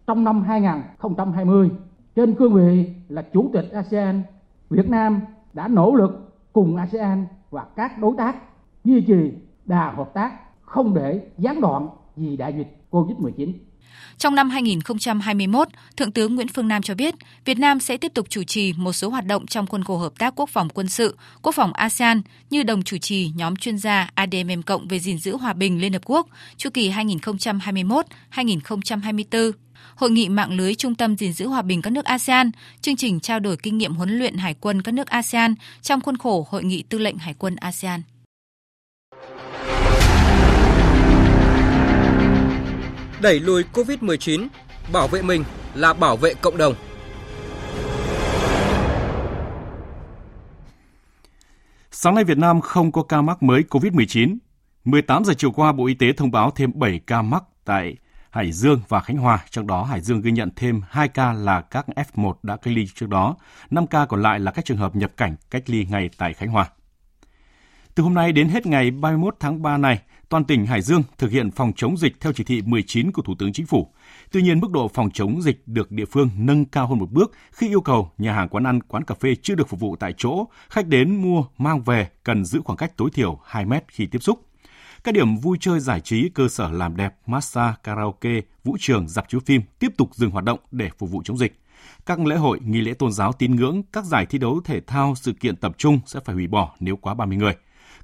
trong 0.07 0.23
năm 0.23 0.41
2020 0.41 1.71
trên 2.15 2.35
cương 2.35 2.53
vị 2.53 2.89
là 3.09 3.21
chủ 3.21 3.49
tịch 3.53 3.71
ASEAN, 3.71 4.21
Việt 4.69 4.89
Nam 4.89 5.21
đã 5.53 5.67
nỗ 5.67 5.95
lực 5.95 6.33
cùng 6.53 6.75
ASEAN 6.75 7.25
và 7.49 7.65
các 7.75 7.99
đối 7.99 8.15
tác 8.17 8.35
duy 8.83 9.01
trì 9.01 9.31
đà 9.65 9.91
hợp 9.91 10.13
tác 10.13 10.33
không 10.61 10.93
để 10.93 11.27
gián 11.37 11.61
đoạn 11.61 11.89
vì 12.15 12.37
đại 12.37 12.53
dịch 12.53 12.77
COVID-19. 12.91 13.53
Trong 14.17 14.35
năm 14.35 14.49
2021, 14.49 15.67
Thượng 15.97 16.11
tướng 16.11 16.35
Nguyễn 16.35 16.47
Phương 16.47 16.67
Nam 16.67 16.81
cho 16.81 16.95
biết, 16.95 17.15
Việt 17.45 17.59
Nam 17.59 17.79
sẽ 17.79 17.97
tiếp 17.97 18.11
tục 18.13 18.29
chủ 18.29 18.43
trì 18.43 18.73
một 18.73 18.93
số 18.93 19.09
hoạt 19.09 19.25
động 19.25 19.45
trong 19.45 19.67
khuôn 19.67 19.83
khổ 19.83 19.97
hợp 19.97 20.13
tác 20.19 20.33
quốc 20.35 20.49
phòng 20.49 20.69
quân 20.69 20.87
sự, 20.87 21.17
quốc 21.41 21.55
phòng 21.55 21.73
ASEAN 21.73 22.21
như 22.49 22.63
đồng 22.63 22.83
chủ 22.83 22.97
trì 22.97 23.31
nhóm 23.35 23.55
chuyên 23.55 23.77
gia 23.77 24.09
ADMM 24.15 24.61
cộng 24.65 24.87
về 24.87 24.99
gìn 24.99 25.17
giữ 25.17 25.37
hòa 25.37 25.53
bình 25.53 25.81
Liên 25.81 25.93
Hợp 25.93 26.01
Quốc 26.05 26.27
chu 26.57 26.69
kỳ 26.73 26.91
2021-2024 26.91 29.51
Hội 29.95 30.11
nghị 30.11 30.29
mạng 30.29 30.51
lưới 30.51 30.75
Trung 30.75 30.95
tâm 30.95 31.17
gìn 31.17 31.33
giữ 31.33 31.47
hòa 31.47 31.61
bình 31.61 31.81
các 31.81 31.89
nước 31.89 32.05
ASEAN, 32.05 32.51
chương 32.81 32.95
trình 32.95 33.19
trao 33.19 33.39
đổi 33.39 33.57
kinh 33.57 33.77
nghiệm 33.77 33.95
huấn 33.95 34.19
luyện 34.19 34.37
hải 34.37 34.55
quân 34.59 34.81
các 34.81 34.93
nước 34.93 35.07
ASEAN 35.07 35.55
trong 35.81 36.01
khuôn 36.01 36.17
khổ 36.17 36.47
Hội 36.49 36.63
nghị 36.63 36.83
Tư 36.89 36.97
lệnh 36.97 37.17
Hải 37.17 37.33
quân 37.33 37.55
ASEAN. 37.55 38.01
Đẩy 43.23 43.39
lùi 43.39 43.63
COVID-19, 43.73 44.47
bảo 44.93 45.07
vệ 45.07 45.21
mình 45.21 45.43
là 45.75 45.93
bảo 45.93 46.17
vệ 46.17 46.33
cộng 46.33 46.57
đồng. 46.57 46.73
Sáng 51.91 52.15
nay 52.15 52.23
Việt 52.23 52.37
Nam 52.37 52.61
không 52.61 52.91
có 52.91 53.03
ca 53.03 53.21
mắc 53.21 53.43
mới 53.43 53.63
COVID-19. 53.69 54.37
18 54.85 55.25
giờ 55.25 55.33
chiều 55.37 55.51
qua, 55.51 55.71
Bộ 55.71 55.85
Y 55.85 55.93
tế 55.93 56.13
thông 56.13 56.31
báo 56.31 56.51
thêm 56.51 56.71
7 56.75 56.99
ca 57.07 57.21
mắc 57.21 57.43
tại 57.65 57.95
Hải 58.29 58.51
Dương 58.51 58.81
và 58.87 58.99
Khánh 58.99 59.17
Hòa, 59.17 59.39
trong 59.49 59.67
đó 59.67 59.83
Hải 59.83 60.01
Dương 60.01 60.21
ghi 60.21 60.31
nhận 60.31 60.49
thêm 60.55 60.81
2 60.89 61.07
ca 61.07 61.33
là 61.33 61.61
các 61.61 61.85
F1 61.95 62.33
đã 62.43 62.55
cách 62.55 62.73
ly 62.73 62.87
trước 62.95 63.09
đó, 63.09 63.35
5 63.69 63.87
ca 63.87 64.05
còn 64.05 64.21
lại 64.21 64.39
là 64.39 64.51
các 64.51 64.65
trường 64.65 64.77
hợp 64.77 64.95
nhập 64.95 65.11
cảnh 65.17 65.35
cách 65.51 65.63
ly 65.69 65.85
ngay 65.89 66.09
tại 66.17 66.33
Khánh 66.33 66.49
Hòa. 66.49 66.69
Từ 67.95 68.03
hôm 68.03 68.13
nay 68.13 68.31
đến 68.31 68.49
hết 68.49 68.65
ngày 68.65 68.91
31 68.91 69.35
tháng 69.39 69.61
3 69.61 69.77
này, 69.77 70.01
toàn 70.33 70.45
tỉnh 70.45 70.65
Hải 70.65 70.81
Dương 70.81 71.03
thực 71.17 71.31
hiện 71.31 71.51
phòng 71.51 71.71
chống 71.75 71.97
dịch 71.97 72.19
theo 72.19 72.33
chỉ 72.33 72.43
thị 72.43 72.61
19 72.65 73.11
của 73.11 73.21
Thủ 73.21 73.35
tướng 73.39 73.53
Chính 73.53 73.65
phủ. 73.65 73.87
Tuy 74.31 74.41
nhiên, 74.41 74.59
mức 74.59 74.71
độ 74.71 74.87
phòng 74.87 75.09
chống 75.11 75.41
dịch 75.41 75.67
được 75.67 75.91
địa 75.91 76.05
phương 76.05 76.29
nâng 76.37 76.65
cao 76.65 76.87
hơn 76.87 76.99
một 76.99 77.11
bước 77.11 77.31
khi 77.51 77.67
yêu 77.67 77.81
cầu 77.81 78.11
nhà 78.17 78.33
hàng 78.33 78.49
quán 78.49 78.63
ăn, 78.63 78.83
quán 78.83 79.03
cà 79.03 79.15
phê 79.15 79.35
chưa 79.41 79.55
được 79.55 79.69
phục 79.69 79.79
vụ 79.79 79.95
tại 79.95 80.13
chỗ, 80.17 80.45
khách 80.69 80.87
đến 80.87 81.21
mua 81.21 81.43
mang 81.57 81.81
về 81.81 82.09
cần 82.23 82.45
giữ 82.45 82.61
khoảng 82.65 82.77
cách 82.77 82.97
tối 82.97 83.09
thiểu 83.13 83.39
2 83.45 83.65
mét 83.65 83.83
khi 83.87 84.05
tiếp 84.05 84.19
xúc. 84.23 84.39
Các 85.03 85.13
điểm 85.13 85.35
vui 85.35 85.57
chơi 85.61 85.79
giải 85.79 86.01
trí, 86.01 86.29
cơ 86.29 86.47
sở 86.47 86.71
làm 86.71 86.95
đẹp, 86.97 87.15
massage, 87.25 87.75
karaoke, 87.83 88.41
vũ 88.63 88.77
trường, 88.79 89.07
dạp 89.07 89.29
chiếu 89.29 89.41
phim 89.45 89.61
tiếp 89.79 89.93
tục 89.97 90.09
dừng 90.13 90.31
hoạt 90.31 90.45
động 90.45 90.59
để 90.71 90.89
phục 90.97 91.11
vụ 91.11 91.21
chống 91.23 91.37
dịch. 91.37 91.59
Các 92.05 92.19
lễ 92.19 92.35
hội, 92.35 92.59
nghi 92.65 92.81
lễ 92.81 92.93
tôn 92.93 93.11
giáo 93.11 93.33
tín 93.33 93.55
ngưỡng, 93.55 93.83
các 93.83 94.05
giải 94.05 94.25
thi 94.25 94.37
đấu 94.37 94.61
thể 94.65 94.81
thao, 94.87 95.15
sự 95.15 95.33
kiện 95.33 95.55
tập 95.55 95.75
trung 95.77 95.99
sẽ 96.05 96.19
phải 96.25 96.35
hủy 96.35 96.47
bỏ 96.47 96.75
nếu 96.79 96.95
quá 96.95 97.13
30 97.13 97.37
người. 97.37 97.53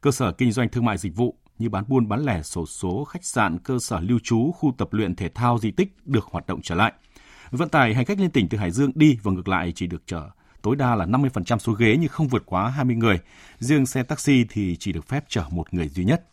Cơ 0.02 0.12
sở 0.12 0.32
kinh 0.32 0.52
doanh 0.52 0.70
thương 0.70 0.86
mại 0.86 0.98
dịch 0.98 1.16
vụ 1.16 1.36
như 1.60 1.70
bán 1.70 1.84
buôn 1.88 2.08
bán 2.08 2.26
lẻ, 2.26 2.42
sổ 2.42 2.66
số, 2.66 3.04
khách 3.04 3.26
sạn, 3.26 3.60
cơ 3.60 3.80
sở 3.80 4.00
lưu 4.00 4.20
trú, 4.24 4.52
khu 4.52 4.74
tập 4.78 4.90
luyện 4.92 5.16
thể 5.16 5.30
thao, 5.30 5.58
di 5.60 5.72
tích 5.72 5.96
được 6.06 6.26
hoạt 6.26 6.48
động 6.48 6.62
trở 6.64 6.76
lại. 6.76 6.94
Vận 7.52 7.70
tải 7.70 7.94
hành 7.94 8.06
khách 8.06 8.20
lên 8.20 8.32
tỉnh 8.32 8.50
từ 8.50 8.58
Hải 8.58 8.72
Dương 8.72 8.92
đi 8.96 9.18
và 9.24 9.32
ngược 9.32 9.48
lại 9.48 9.74
chỉ 9.76 9.88
được 9.88 10.04
chở 10.06 10.30
tối 10.62 10.76
đa 10.76 10.96
là 10.96 11.06
50% 11.06 11.58
số 11.58 11.74
ghế 11.74 11.98
nhưng 12.00 12.10
không 12.10 12.28
vượt 12.28 12.44
quá 12.46 12.70
20 12.70 12.96
người. 12.96 13.20
Riêng 13.60 13.86
xe 13.86 14.04
taxi 14.04 14.46
thì 14.50 14.76
chỉ 14.80 14.92
được 14.92 15.08
phép 15.08 15.26
chở 15.28 15.44
một 15.52 15.74
người 15.74 15.90
duy 15.90 16.04
nhất. 16.04 16.26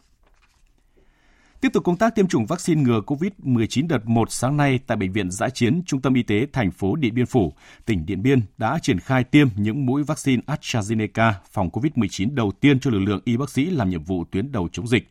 Tiếp 1.60 1.68
tục 1.72 1.84
công 1.84 1.96
tác 1.96 2.14
tiêm 2.14 2.28
chủng 2.28 2.46
vaccine 2.46 2.82
ngừa 2.82 3.00
COVID-19 3.06 3.88
đợt 3.88 4.06
1 4.06 4.32
sáng 4.32 4.56
nay 4.56 4.80
tại 4.86 4.96
Bệnh 4.96 5.12
viện 5.12 5.30
Giã 5.30 5.48
chiến 5.48 5.82
Trung 5.86 6.00
tâm 6.00 6.14
Y 6.14 6.22
tế 6.22 6.46
thành 6.52 6.70
phố 6.70 6.96
Điện 6.96 7.14
Biên 7.14 7.26
Phủ, 7.26 7.52
tỉnh 7.86 8.06
Điện 8.06 8.22
Biên 8.22 8.40
đã 8.58 8.78
triển 8.82 9.00
khai 9.00 9.24
tiêm 9.24 9.48
những 9.56 9.86
mũi 9.86 10.02
vaccine 10.02 10.42
AstraZeneca 10.46 11.32
phòng 11.50 11.68
COVID-19 11.68 12.34
đầu 12.34 12.52
tiên 12.60 12.80
cho 12.80 12.90
lực 12.90 12.98
lượng 12.98 13.20
y 13.24 13.36
bác 13.36 13.50
sĩ 13.50 13.66
làm 13.66 13.90
nhiệm 13.90 14.02
vụ 14.02 14.24
tuyến 14.30 14.52
đầu 14.52 14.68
chống 14.72 14.88
dịch. 14.88 15.08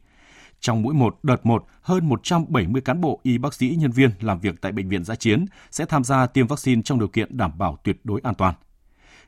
Trong 0.65 0.81
mũi 0.81 0.93
1, 0.93 1.17
đợt 1.23 1.45
1, 1.45 1.65
hơn 1.81 2.09
170 2.09 2.81
cán 2.81 3.01
bộ 3.01 3.19
y 3.23 3.37
bác 3.37 3.53
sĩ 3.53 3.75
nhân 3.79 3.91
viên 3.91 4.09
làm 4.21 4.39
việc 4.39 4.61
tại 4.61 4.71
Bệnh 4.71 4.89
viện 4.89 5.03
Giã 5.03 5.15
chiến 5.15 5.45
sẽ 5.71 5.85
tham 5.85 6.03
gia 6.03 6.27
tiêm 6.27 6.47
vaccine 6.47 6.81
trong 6.85 6.99
điều 6.99 7.07
kiện 7.07 7.37
đảm 7.37 7.57
bảo 7.57 7.77
tuyệt 7.83 7.97
đối 8.03 8.21
an 8.23 8.35
toàn. 8.35 8.53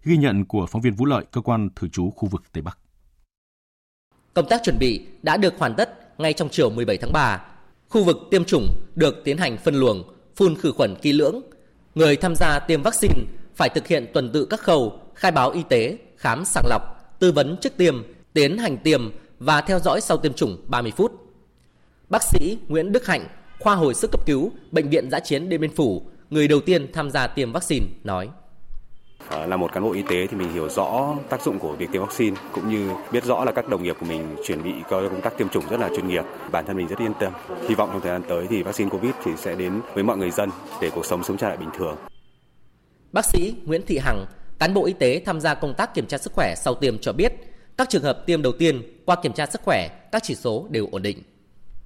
Ghi 0.03 0.17
nhận 0.17 0.45
của 0.45 0.65
phóng 0.65 0.81
viên 0.81 0.93
Vũ 0.93 1.05
Lợi, 1.05 1.25
cơ 1.31 1.41
quan 1.41 1.69
thường 1.75 1.89
trú 1.89 2.09
khu 2.09 2.29
vực 2.29 2.43
Tây 2.53 2.61
Bắc. 2.61 2.77
Công 4.33 4.49
tác 4.49 4.61
chuẩn 4.63 4.79
bị 4.79 5.07
đã 5.23 5.37
được 5.37 5.53
hoàn 5.57 5.75
tất 5.75 6.19
ngay 6.19 6.33
trong 6.33 6.49
chiều 6.51 6.69
17 6.69 6.97
tháng 6.97 7.13
3. 7.13 7.45
Khu 7.89 8.03
vực 8.03 8.17
tiêm 8.31 8.45
chủng 8.45 8.67
được 8.95 9.21
tiến 9.23 9.37
hành 9.37 9.57
phân 9.57 9.75
luồng, 9.75 10.03
phun 10.35 10.55
khử 10.55 10.71
khuẩn 10.71 10.95
kỹ 11.01 11.13
lưỡng. 11.13 11.41
Người 11.95 12.15
tham 12.15 12.33
gia 12.35 12.59
tiêm 12.59 12.81
vaccine 12.81 13.21
phải 13.55 13.69
thực 13.69 13.87
hiện 13.87 14.05
tuần 14.13 14.31
tự 14.33 14.45
các 14.45 14.59
khâu 14.59 14.99
khai 15.15 15.31
báo 15.31 15.51
y 15.51 15.63
tế, 15.69 15.97
khám 16.17 16.45
sàng 16.45 16.65
lọc, 16.67 16.81
tư 17.19 17.31
vấn 17.31 17.57
trước 17.61 17.77
tiêm, 17.77 18.03
tiến 18.33 18.57
hành 18.57 18.77
tiêm 18.77 19.01
và 19.39 19.61
theo 19.61 19.79
dõi 19.79 20.01
sau 20.01 20.17
tiêm 20.17 20.33
chủng 20.33 20.57
30 20.67 20.91
phút. 20.97 21.26
Bác 22.09 22.23
sĩ 22.23 22.57
Nguyễn 22.67 22.91
Đức 22.91 23.07
Hạnh, 23.07 23.27
khoa 23.59 23.75
hồi 23.75 23.93
sức 23.93 24.11
cấp 24.11 24.25
cứu, 24.25 24.51
bệnh 24.71 24.89
viện 24.89 25.11
giã 25.11 25.19
chiến 25.19 25.49
Điện 25.49 25.61
Biên 25.61 25.75
Phủ, 25.75 26.01
người 26.29 26.47
đầu 26.47 26.59
tiên 26.59 26.91
tham 26.93 27.11
gia 27.11 27.27
tiêm 27.27 27.51
vaccine 27.51 27.85
nói: 28.03 28.29
Ờ, 29.29 29.45
là 29.45 29.57
một 29.57 29.73
cán 29.73 29.83
bộ 29.83 29.91
y 29.93 30.01
tế 30.01 30.27
thì 30.27 30.37
mình 30.37 30.53
hiểu 30.53 30.69
rõ 30.69 31.15
tác 31.29 31.41
dụng 31.41 31.59
của 31.59 31.75
việc 31.75 31.85
tiêm 31.91 32.01
vaccine 32.01 32.37
cũng 32.53 32.69
như 32.69 32.91
biết 33.11 33.23
rõ 33.23 33.43
là 33.45 33.51
các 33.51 33.69
đồng 33.69 33.83
nghiệp 33.83 33.95
của 33.99 34.05
mình 34.05 34.35
chuẩn 34.45 34.63
bị 34.63 34.71
cho 34.89 35.09
công 35.09 35.21
tác 35.21 35.37
tiêm 35.37 35.49
chủng 35.49 35.63
rất 35.69 35.79
là 35.79 35.89
chuyên 35.89 36.07
nghiệp. 36.07 36.23
Bản 36.51 36.65
thân 36.65 36.77
mình 36.77 36.87
rất 36.87 36.99
yên 36.99 37.13
tâm. 37.19 37.33
Hy 37.69 37.75
vọng 37.75 37.89
trong 37.91 38.01
thời 38.01 38.11
gian 38.11 38.23
tới 38.29 38.45
thì 38.49 38.63
vaccine 38.63 38.89
Covid 38.89 39.11
thì 39.23 39.31
sẽ 39.37 39.55
đến 39.55 39.81
với 39.93 40.03
mọi 40.03 40.17
người 40.17 40.31
dân 40.31 40.49
để 40.81 40.89
cuộc 40.89 41.05
sống 41.05 41.23
sống 41.23 41.37
trở 41.37 41.47
lại 41.47 41.57
bình 41.57 41.69
thường. 41.77 41.95
Bác 43.11 43.25
sĩ 43.25 43.55
Nguyễn 43.65 43.81
Thị 43.87 43.97
Hằng, 43.97 44.25
cán 44.59 44.73
bộ 44.73 44.85
y 44.85 44.93
tế 44.93 45.21
tham 45.25 45.39
gia 45.39 45.53
công 45.53 45.73
tác 45.73 45.93
kiểm 45.93 46.05
tra 46.05 46.17
sức 46.17 46.33
khỏe 46.33 46.55
sau 46.57 46.73
tiêm 46.73 46.97
cho 46.97 47.13
biết, 47.13 47.33
các 47.77 47.89
trường 47.89 48.03
hợp 48.03 48.23
tiêm 48.25 48.41
đầu 48.41 48.53
tiên 48.59 48.81
qua 49.05 49.15
kiểm 49.23 49.33
tra 49.33 49.45
sức 49.45 49.61
khỏe, 49.61 49.87
các 50.11 50.23
chỉ 50.25 50.35
số 50.35 50.67
đều 50.69 50.87
ổn 50.91 51.01
định. 51.01 51.23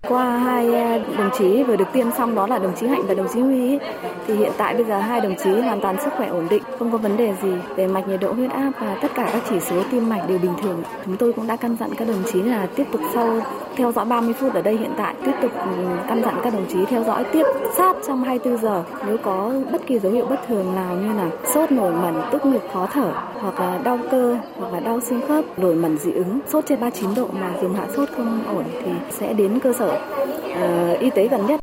Qua 0.08 0.38
hai 0.38 0.76
à, 0.76 0.98
đồng 1.18 1.30
chí 1.38 1.64
vừa 1.64 1.76
được 1.76 1.88
tiêm 1.94 2.08
xong 2.18 2.36
đó 2.36 2.48
là 2.48 2.60
đồng 2.60 2.76
chí 2.76 2.88
Hạnh 2.88 3.02
và 3.08 3.14
đồng 3.14 3.28
chí 3.34 3.40
Huy 3.40 3.80
thì 4.28 4.36
hiện 4.36 4.52
tại 4.58 4.74
bây 4.74 4.84
giờ 4.84 5.00
hai 5.00 5.22
đồng 5.22 5.36
chí 5.44 5.50
hoàn 5.50 5.82
toàn 5.82 5.96
sức 6.04 6.10
khỏe 6.18 6.28
ổn 6.28 6.48
định, 6.50 6.64
không 6.80 6.92
có 6.92 6.98
vấn 6.98 7.18
đề 7.18 7.34
gì 7.42 7.52
về 7.76 7.88
mạch 7.88 8.08
nhiệt 8.08 8.20
độ 8.20 8.34
huyết 8.34 8.52
áp 8.52 8.72
và 8.80 8.98
tất 9.02 9.12
cả 9.16 9.30
các 9.34 9.44
chỉ 9.50 9.60
số 9.60 9.84
tim 9.92 10.10
mạch 10.10 10.30
đều 10.30 10.38
bình 10.38 10.54
thường. 10.62 10.84
Chúng 11.06 11.18
tôi 11.18 11.34
cũng 11.34 11.48
đã 11.48 11.56
căn 11.56 11.76
dặn 11.80 11.90
các 11.98 12.08
đồng 12.08 12.24
chí 12.34 12.42
là 12.42 12.68
tiếp 12.76 12.86
tục 12.92 13.02
sau 13.14 13.42
theo 13.76 13.92
dõi 13.92 14.06
30 14.06 14.34
phút 14.34 14.54
ở 14.54 14.62
đây 14.62 14.78
hiện 14.78 14.92
tại 14.98 15.16
tiếp 15.26 15.32
tục 15.42 15.52
ừ, 15.56 15.86
căn 16.08 16.22
dặn 16.24 16.36
các 16.44 16.54
đồng 16.54 16.66
chí 16.70 16.86
theo 16.86 17.04
dõi 17.04 17.24
tiếp 17.32 17.44
sát 17.78 17.96
trong 18.08 18.24
24 18.24 18.62
giờ 18.62 18.84
nếu 19.08 19.18
có 19.18 19.54
bất 19.72 19.88
kỳ 19.88 20.00
dấu 20.00 20.12
hiệu 20.12 20.26
bất 20.26 20.40
thường 20.48 20.76
nào 20.76 20.96
như 20.96 21.14
là 21.14 21.30
sốt 21.54 21.72
nổi 21.72 21.92
mẩn 21.92 22.22
tức 22.32 22.46
ngực 22.46 22.64
khó 22.74 22.88
thở 22.94 23.14
hoặc 23.34 23.60
là 23.60 23.80
đau 23.84 24.00
cơ 24.12 24.38
hoặc 24.58 24.74
là 24.74 24.80
đau 24.80 25.00
xương 25.00 25.22
khớp 25.28 25.60
nổi 25.60 25.76
mẩn 25.76 25.98
dị 25.98 26.12
ứng 26.12 26.40
sốt 26.48 26.66
trên 26.68 26.80
39 26.80 27.16
độ 27.16 27.28
mà 27.42 27.54
dùng 27.62 27.74
hạ 27.74 27.88
sốt 27.96 28.10
không 28.18 28.44
ổn 28.56 28.64
thì 28.86 28.92
sẽ 29.10 29.34
đến 29.34 29.60
cơ 29.60 29.74
sở 29.74 29.91
uh, 29.94 31.00
y 31.00 31.10
tế 31.16 31.28
gần 31.28 31.46
nhất. 31.46 31.60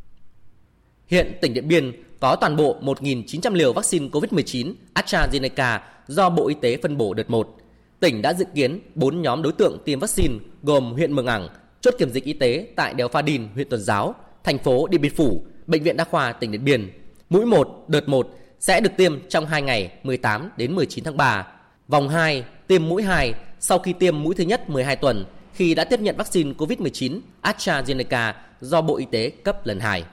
Hiện 1.07 1.38
tỉnh 1.41 1.55
Điện 1.55 1.69
Biên 1.69 1.93
có 2.21 2.37
toàn 2.37 2.57
bộ 2.57 2.77
1.900 2.81 3.55
liều 3.55 3.73
vaccine 3.73 4.09
COVID-19 4.09 4.75
AstraZeneca 4.95 5.79
do 6.07 6.31
Bộ 6.31 6.49
Y 6.49 6.55
tế 6.61 6.79
phân 6.83 6.97
bổ 6.97 7.14
đợt 7.14 7.31
1. 7.31 7.57
Tỉnh 8.01 8.23
đã 8.23 8.35
dự 8.35 8.45
kiến 8.55 8.81
4 8.95 9.23
nhóm 9.23 9.43
đối 9.43 9.53
tượng 9.53 9.79
tiêm 9.85 10.01
vaccine 10.01 10.35
gồm 10.62 10.93
huyện 10.93 11.12
Mường 11.12 11.27
Ảng, 11.27 11.49
chốt 11.81 11.95
kiểm 11.99 12.11
dịch 12.11 12.25
y 12.25 12.33
tế 12.33 12.67
tại 12.77 12.95
đèo 12.95 13.09
Pha 13.09 13.23
Đìn, 13.23 13.49
huyện 13.55 13.69
Tuần 13.69 13.81
Giáo, 13.81 14.14
thành 14.45 14.59
phố 14.59 14.87
Điện 14.87 15.01
Biên 15.01 15.14
Phủ, 15.14 15.43
Bệnh 15.67 15.83
viện 15.83 15.97
Đa 15.97 16.05
khoa 16.05 16.33
tỉnh 16.33 16.53
Điện 16.53 16.64
Biên. 16.64 16.91
Mũi 17.31 17.47
1, 17.47 17.85
đợt 17.88 18.09
1 18.09 18.29
sẽ 18.61 18.81
được 18.81 18.91
tiêm 18.97 19.29
trong 19.29 19.47
2 19.47 19.62
ngày 19.62 19.93
18 20.03 20.51
đến 20.57 20.75
19 20.75 21.05
tháng 21.05 21.17
3. 21.17 21.47
Vòng 21.88 22.09
2, 22.09 22.45
tiêm 22.67 22.88
mũi 22.88 23.03
2 23.03 23.35
sau 23.61 23.79
khi 23.79 23.93
tiêm 23.93 24.23
mũi 24.23 24.35
thứ 24.35 24.45
nhất 24.45 24.71
12 24.71 24.97
tuần 24.97 25.25
khi 25.59 25.75
đã 25.75 25.85
tiếp 25.85 26.01
nhận 26.01 26.16
vaccine 26.16 26.53
COVID-19 26.53 27.21
AstraZeneca 27.42 28.33
do 28.61 28.81
Bộ 28.81 28.97
Y 28.97 29.07
tế 29.11 29.31
cấp 29.31 29.66
lần 29.66 29.81
2. 29.81 30.05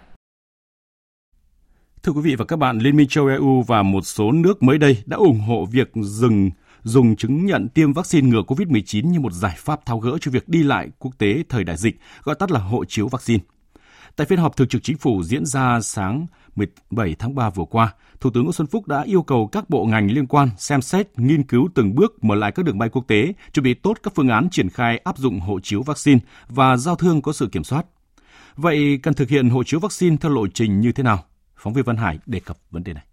Thưa 2.03 2.11
quý 2.11 2.21
vị 2.23 2.35
và 2.35 2.45
các 2.45 2.55
bạn, 2.55 2.79
Liên 2.79 2.95
minh 2.97 3.07
châu 3.07 3.27
EU 3.27 3.63
và 3.67 3.83
một 3.83 4.01
số 4.01 4.31
nước 4.31 4.63
mới 4.63 4.77
đây 4.77 4.97
đã 5.05 5.17
ủng 5.17 5.39
hộ 5.39 5.65
việc 5.71 5.91
dừng 6.03 6.51
dùng 6.83 7.15
chứng 7.15 7.45
nhận 7.45 7.67
tiêm 7.69 7.93
vaccine 7.93 8.29
ngừa 8.29 8.41
COVID-19 8.41 9.11
như 9.11 9.19
một 9.19 9.33
giải 9.33 9.55
pháp 9.57 9.85
tháo 9.85 9.99
gỡ 9.99 10.17
cho 10.21 10.31
việc 10.31 10.49
đi 10.49 10.63
lại 10.63 10.87
quốc 10.99 11.11
tế 11.17 11.43
thời 11.49 11.63
đại 11.63 11.77
dịch, 11.77 11.99
gọi 12.23 12.35
tắt 12.35 12.51
là 12.51 12.59
hộ 12.59 12.85
chiếu 12.85 13.07
vaccine. 13.07 13.43
Tại 14.15 14.27
phiên 14.27 14.39
họp 14.39 14.57
thường 14.57 14.67
trực 14.67 14.83
chính 14.83 14.97
phủ 14.97 15.23
diễn 15.23 15.45
ra 15.45 15.81
sáng 15.81 16.25
17 16.55 17.15
tháng 17.19 17.35
3 17.35 17.49
vừa 17.49 17.65
qua, 17.65 17.93
Thủ 18.19 18.29
tướng 18.33 18.43
Nguyễn 18.43 18.53
Xuân 18.53 18.67
Phúc 18.67 18.87
đã 18.87 19.01
yêu 19.01 19.23
cầu 19.23 19.49
các 19.51 19.69
bộ 19.69 19.85
ngành 19.85 20.11
liên 20.11 20.27
quan 20.27 20.49
xem 20.57 20.81
xét, 20.81 21.19
nghiên 21.19 21.43
cứu 21.43 21.69
từng 21.75 21.95
bước 21.95 22.23
mở 22.23 22.35
lại 22.35 22.51
các 22.51 22.65
đường 22.65 22.77
bay 22.77 22.89
quốc 22.89 23.07
tế, 23.07 23.33
chuẩn 23.53 23.63
bị 23.63 23.73
tốt 23.73 23.97
các 24.03 24.13
phương 24.15 24.29
án 24.29 24.49
triển 24.51 24.69
khai 24.69 24.97
áp 24.97 25.17
dụng 25.17 25.39
hộ 25.39 25.59
chiếu 25.59 25.83
vaccine 25.83 26.19
và 26.47 26.77
giao 26.77 26.95
thương 26.95 27.21
có 27.21 27.33
sự 27.33 27.49
kiểm 27.51 27.63
soát. 27.63 27.85
Vậy 28.55 28.99
cần 29.03 29.13
thực 29.13 29.29
hiện 29.29 29.49
hộ 29.49 29.63
chiếu 29.63 29.79
vaccine 29.79 30.17
theo 30.21 30.31
lộ 30.31 30.47
trình 30.47 30.81
như 30.81 30.91
thế 30.91 31.03
nào? 31.03 31.23
Phóng 31.55 31.73
viên 31.73 31.85
Văn 31.85 31.97
Hải 31.97 32.19
đề 32.25 32.39
cập 32.39 32.57
vấn 32.71 32.83
đề 32.83 32.93
này. 32.93 33.03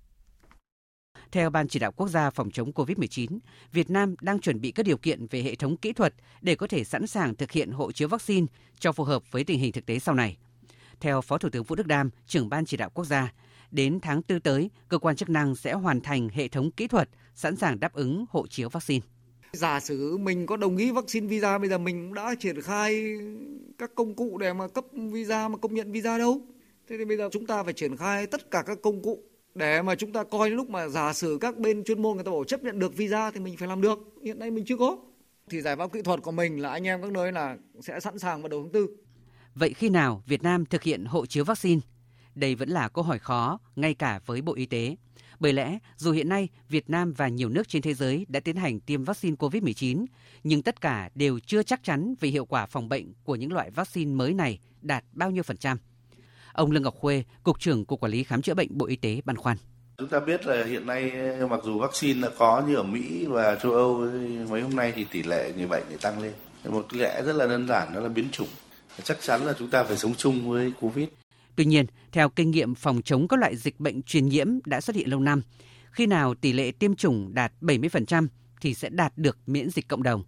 Theo 1.33 1.51
Ban 1.51 1.69
chỉ 1.69 1.79
đạo 1.79 1.93
quốc 1.93 2.09
gia 2.09 2.31
phòng 2.31 2.51
chống 2.51 2.73
COVID-19, 2.73 3.39
Việt 3.73 3.91
Nam 3.91 4.15
đang 4.21 4.41
chuẩn 4.41 4.61
bị 4.61 4.71
các 4.71 4.87
điều 4.87 4.97
kiện 4.97 5.27
về 5.27 5.43
hệ 5.43 5.55
thống 5.55 5.77
kỹ 5.77 5.93
thuật 5.93 6.15
để 6.41 6.55
có 6.55 6.67
thể 6.67 6.85
sẵn 6.85 7.07
sàng 7.07 7.35
thực 7.35 7.53
hiện 7.53 7.71
hộ 7.71 7.93
chiếu 7.93 8.09
vaccine 8.09 8.47
cho 8.79 8.93
phù 8.93 9.05
hợp 9.05 9.23
với 9.31 9.45
tình 9.45 9.59
hình 9.59 9.73
thực 9.73 9.87
tế 9.87 9.99
sau 9.99 10.15
này. 10.15 10.37
Theo 11.03 11.21
Phó 11.21 11.39
Thủ 11.39 11.49
tướng 11.49 11.65
Vũ 11.65 11.77
Đức 11.77 11.87
Đam, 11.87 12.11
trưởng 12.27 12.49
Ban 12.49 12.65
chỉ 12.65 12.77
đạo 12.77 12.91
quốc 12.95 13.05
gia, 13.05 13.33
đến 13.71 14.01
tháng 14.03 14.23
4 14.29 14.41
tới, 14.41 14.71
cơ 14.89 14.99
quan 14.99 15.17
chức 15.17 15.31
năng 15.31 15.55
sẽ 15.55 15.73
hoàn 15.73 16.01
thành 16.01 16.29
hệ 16.29 16.49
thống 16.49 16.71
kỹ 16.71 16.87
thuật 16.87 17.09
sẵn 17.35 17.57
sàng 17.57 17.81
đáp 17.81 17.93
ứng 17.93 18.25
hộ 18.31 18.47
chiếu 18.47 18.69
vaccine. 18.69 19.07
Giả 19.53 19.81
sử 19.81 20.17
mình 20.17 20.47
có 20.47 20.57
đồng 20.57 20.77
ý 20.77 20.91
vaccine 20.91 21.27
visa, 21.27 21.59
bây 21.59 21.69
giờ 21.69 21.79
mình 21.79 22.07
cũng 22.07 22.15
đã 22.15 22.35
triển 22.41 22.61
khai 22.61 23.05
các 23.79 23.91
công 23.95 24.15
cụ 24.15 24.39
để 24.39 24.53
mà 24.53 24.69
cấp 24.69 24.85
visa 24.93 25.49
mà 25.49 25.57
công 25.57 25.75
nhận 25.75 25.93
visa 25.93 26.19
đâu. 26.19 26.41
Thế 26.89 26.99
thì 26.99 27.05
bây 27.05 27.17
giờ 27.17 27.29
chúng 27.33 27.47
ta 27.47 27.63
phải 27.63 27.73
triển 27.73 27.97
khai 27.97 28.27
tất 28.27 28.51
cả 28.51 28.63
các 28.67 28.79
công 28.83 29.03
cụ 29.03 29.23
để 29.55 29.83
mà 29.83 29.95
chúng 29.95 30.13
ta 30.13 30.25
coi 30.25 30.51
lúc 30.51 30.71
mà 30.71 30.89
giả 30.89 31.13
sử 31.13 31.39
các 31.41 31.59
bên 31.59 31.85
chuyên 31.85 32.03
môn 32.03 32.15
người 32.15 32.25
ta 32.25 32.31
bảo 32.31 32.45
chấp 32.45 32.63
nhận 32.63 32.79
được 32.79 32.97
visa 32.97 33.31
thì 33.31 33.41
mình 33.41 33.57
phải 33.57 33.69
làm 33.69 33.81
được. 33.81 33.99
Hiện 34.25 34.39
nay 34.39 34.51
mình 34.51 34.65
chưa 34.65 34.77
có. 34.77 34.97
Thì 35.51 35.61
giải 35.61 35.77
pháp 35.77 35.93
kỹ 35.93 36.03
thuật 36.03 36.23
của 36.23 36.33
mình 36.33 36.61
là 36.61 36.71
anh 36.71 36.87
em 36.87 37.03
các 37.03 37.13
nơi 37.13 37.33
là 37.33 37.57
sẽ 37.81 38.01
sẵn 38.01 38.19
sàng 38.19 38.43
vào 38.43 38.49
đầu 38.49 38.63
tháng 38.63 38.73
tư. 38.73 38.89
Vậy 39.55 39.75
khi 39.75 39.89
nào 39.89 40.23
Việt 40.27 40.43
Nam 40.43 40.67
thực 40.67 40.83
hiện 40.83 41.05
hộ 41.05 41.27
chiếu 41.27 41.45
vaccine? 41.45 41.81
Đây 42.35 42.55
vẫn 42.55 42.69
là 42.69 42.89
câu 42.89 43.05
hỏi 43.05 43.19
khó, 43.19 43.59
ngay 43.77 43.95
cả 43.95 44.21
với 44.27 44.43
Bộ 44.43 44.55
Y 44.55 44.67
tế. 44.67 44.97
Bởi 45.41 45.53
lẽ, 45.53 45.79
dù 45.97 46.13
hiện 46.13 46.29
nay 46.29 46.49
Việt 46.69 46.91
Nam 46.91 47.13
và 47.13 47.29
nhiều 47.29 47.49
nước 47.49 47.69
trên 47.69 47.83
thế 47.83 47.95
giới 47.95 48.27
đã 48.29 48.41
tiến 48.41 48.57
hành 48.57 48.81
tiêm 48.81 49.05
vaccine 49.05 49.37
COVID-19, 49.37 50.07
nhưng 50.45 50.63
tất 50.63 50.81
cả 50.81 51.11
đều 51.15 51.39
chưa 51.39 51.63
chắc 51.63 51.85
chắn 51.85 52.15
về 52.21 52.29
hiệu 52.29 52.45
quả 52.45 52.67
phòng 52.67 52.89
bệnh 52.89 53.13
của 53.25 53.37
những 53.37 53.53
loại 53.53 53.71
vaccine 53.71 54.15
mới 54.15 54.35
này 54.35 54.59
đạt 54.81 55.05
bao 55.13 55.31
nhiêu 55.31 55.43
phần 55.43 55.57
trăm. 55.57 55.79
Ông 56.53 56.71
Lương 56.71 56.83
Ngọc 56.83 56.95
Khuê, 56.95 57.25
Cục 57.43 57.61
trưởng 57.61 57.85
Cục 57.85 58.01
Quản 58.01 58.13
lý 58.13 58.25
Khám 58.25 58.43
chữa 58.43 58.55
bệnh 58.55 58.79
Bộ 58.79 58.87
Y 58.87 58.97
tế 58.97 59.21
băn 59.25 59.37
khoăn. 59.37 59.57
Chúng 59.99 60.09
ta 60.09 60.21
biết 60.21 60.47
là 60.47 60.65
hiện 60.65 60.87
nay 60.87 61.11
eh, 61.11 61.51
mặc 61.51 61.61
dù 61.65 61.79
vaccine 61.79 62.21
đã 62.21 62.29
có 62.39 62.63
như 62.69 62.75
ở 62.75 62.83
Mỹ 62.83 63.27
và 63.27 63.59
châu 63.63 63.73
Âu 63.73 64.11
mấy 64.51 64.63
hôm 64.63 64.77
nay 64.77 64.93
thì 64.97 65.05
tỷ 65.05 65.23
lệ 65.23 65.53
người 65.57 65.67
bệnh 65.67 65.83
thì 65.91 65.97
tăng 66.03 66.23
lên. 66.23 66.33
Một 66.65 66.95
lẽ 66.95 67.23
rất 67.23 67.37
là 67.37 67.47
đơn 67.47 67.69
giản 67.69 67.95
đó 67.95 68.01
là 68.01 68.09
biến 68.09 68.29
chủng. 68.33 68.49
Chắc 69.03 69.21
chắn 69.21 69.45
là 69.45 69.53
chúng 69.59 69.71
ta 69.71 69.85
phải 69.85 69.97
sống 69.97 70.15
chung 70.15 70.51
với 70.51 70.73
Covid. 70.81 71.09
Tuy 71.57 71.65
nhiên, 71.65 71.87
theo 72.13 72.29
kinh 72.29 72.51
nghiệm 72.51 72.75
phòng 72.75 73.03
chống 73.03 73.29
các 73.29 73.39
loại 73.39 73.57
dịch 73.57 73.81
bệnh 73.81 74.03
truyền 74.03 74.29
nhiễm 74.29 74.49
đã 74.65 74.81
xuất 74.81 74.97
hiện 74.97 75.11
lâu 75.11 75.21
năm, 75.21 75.43
khi 75.91 76.07
nào 76.07 76.35
tỷ 76.35 76.53
lệ 76.53 76.73
tiêm 76.79 76.95
chủng 76.95 77.35
đạt 77.35 77.53
70% 77.61 78.27
thì 78.61 78.75
sẽ 78.75 78.89
đạt 78.89 79.13
được 79.17 79.39
miễn 79.47 79.71
dịch 79.71 79.89
cộng 79.89 80.03
đồng. 80.03 80.23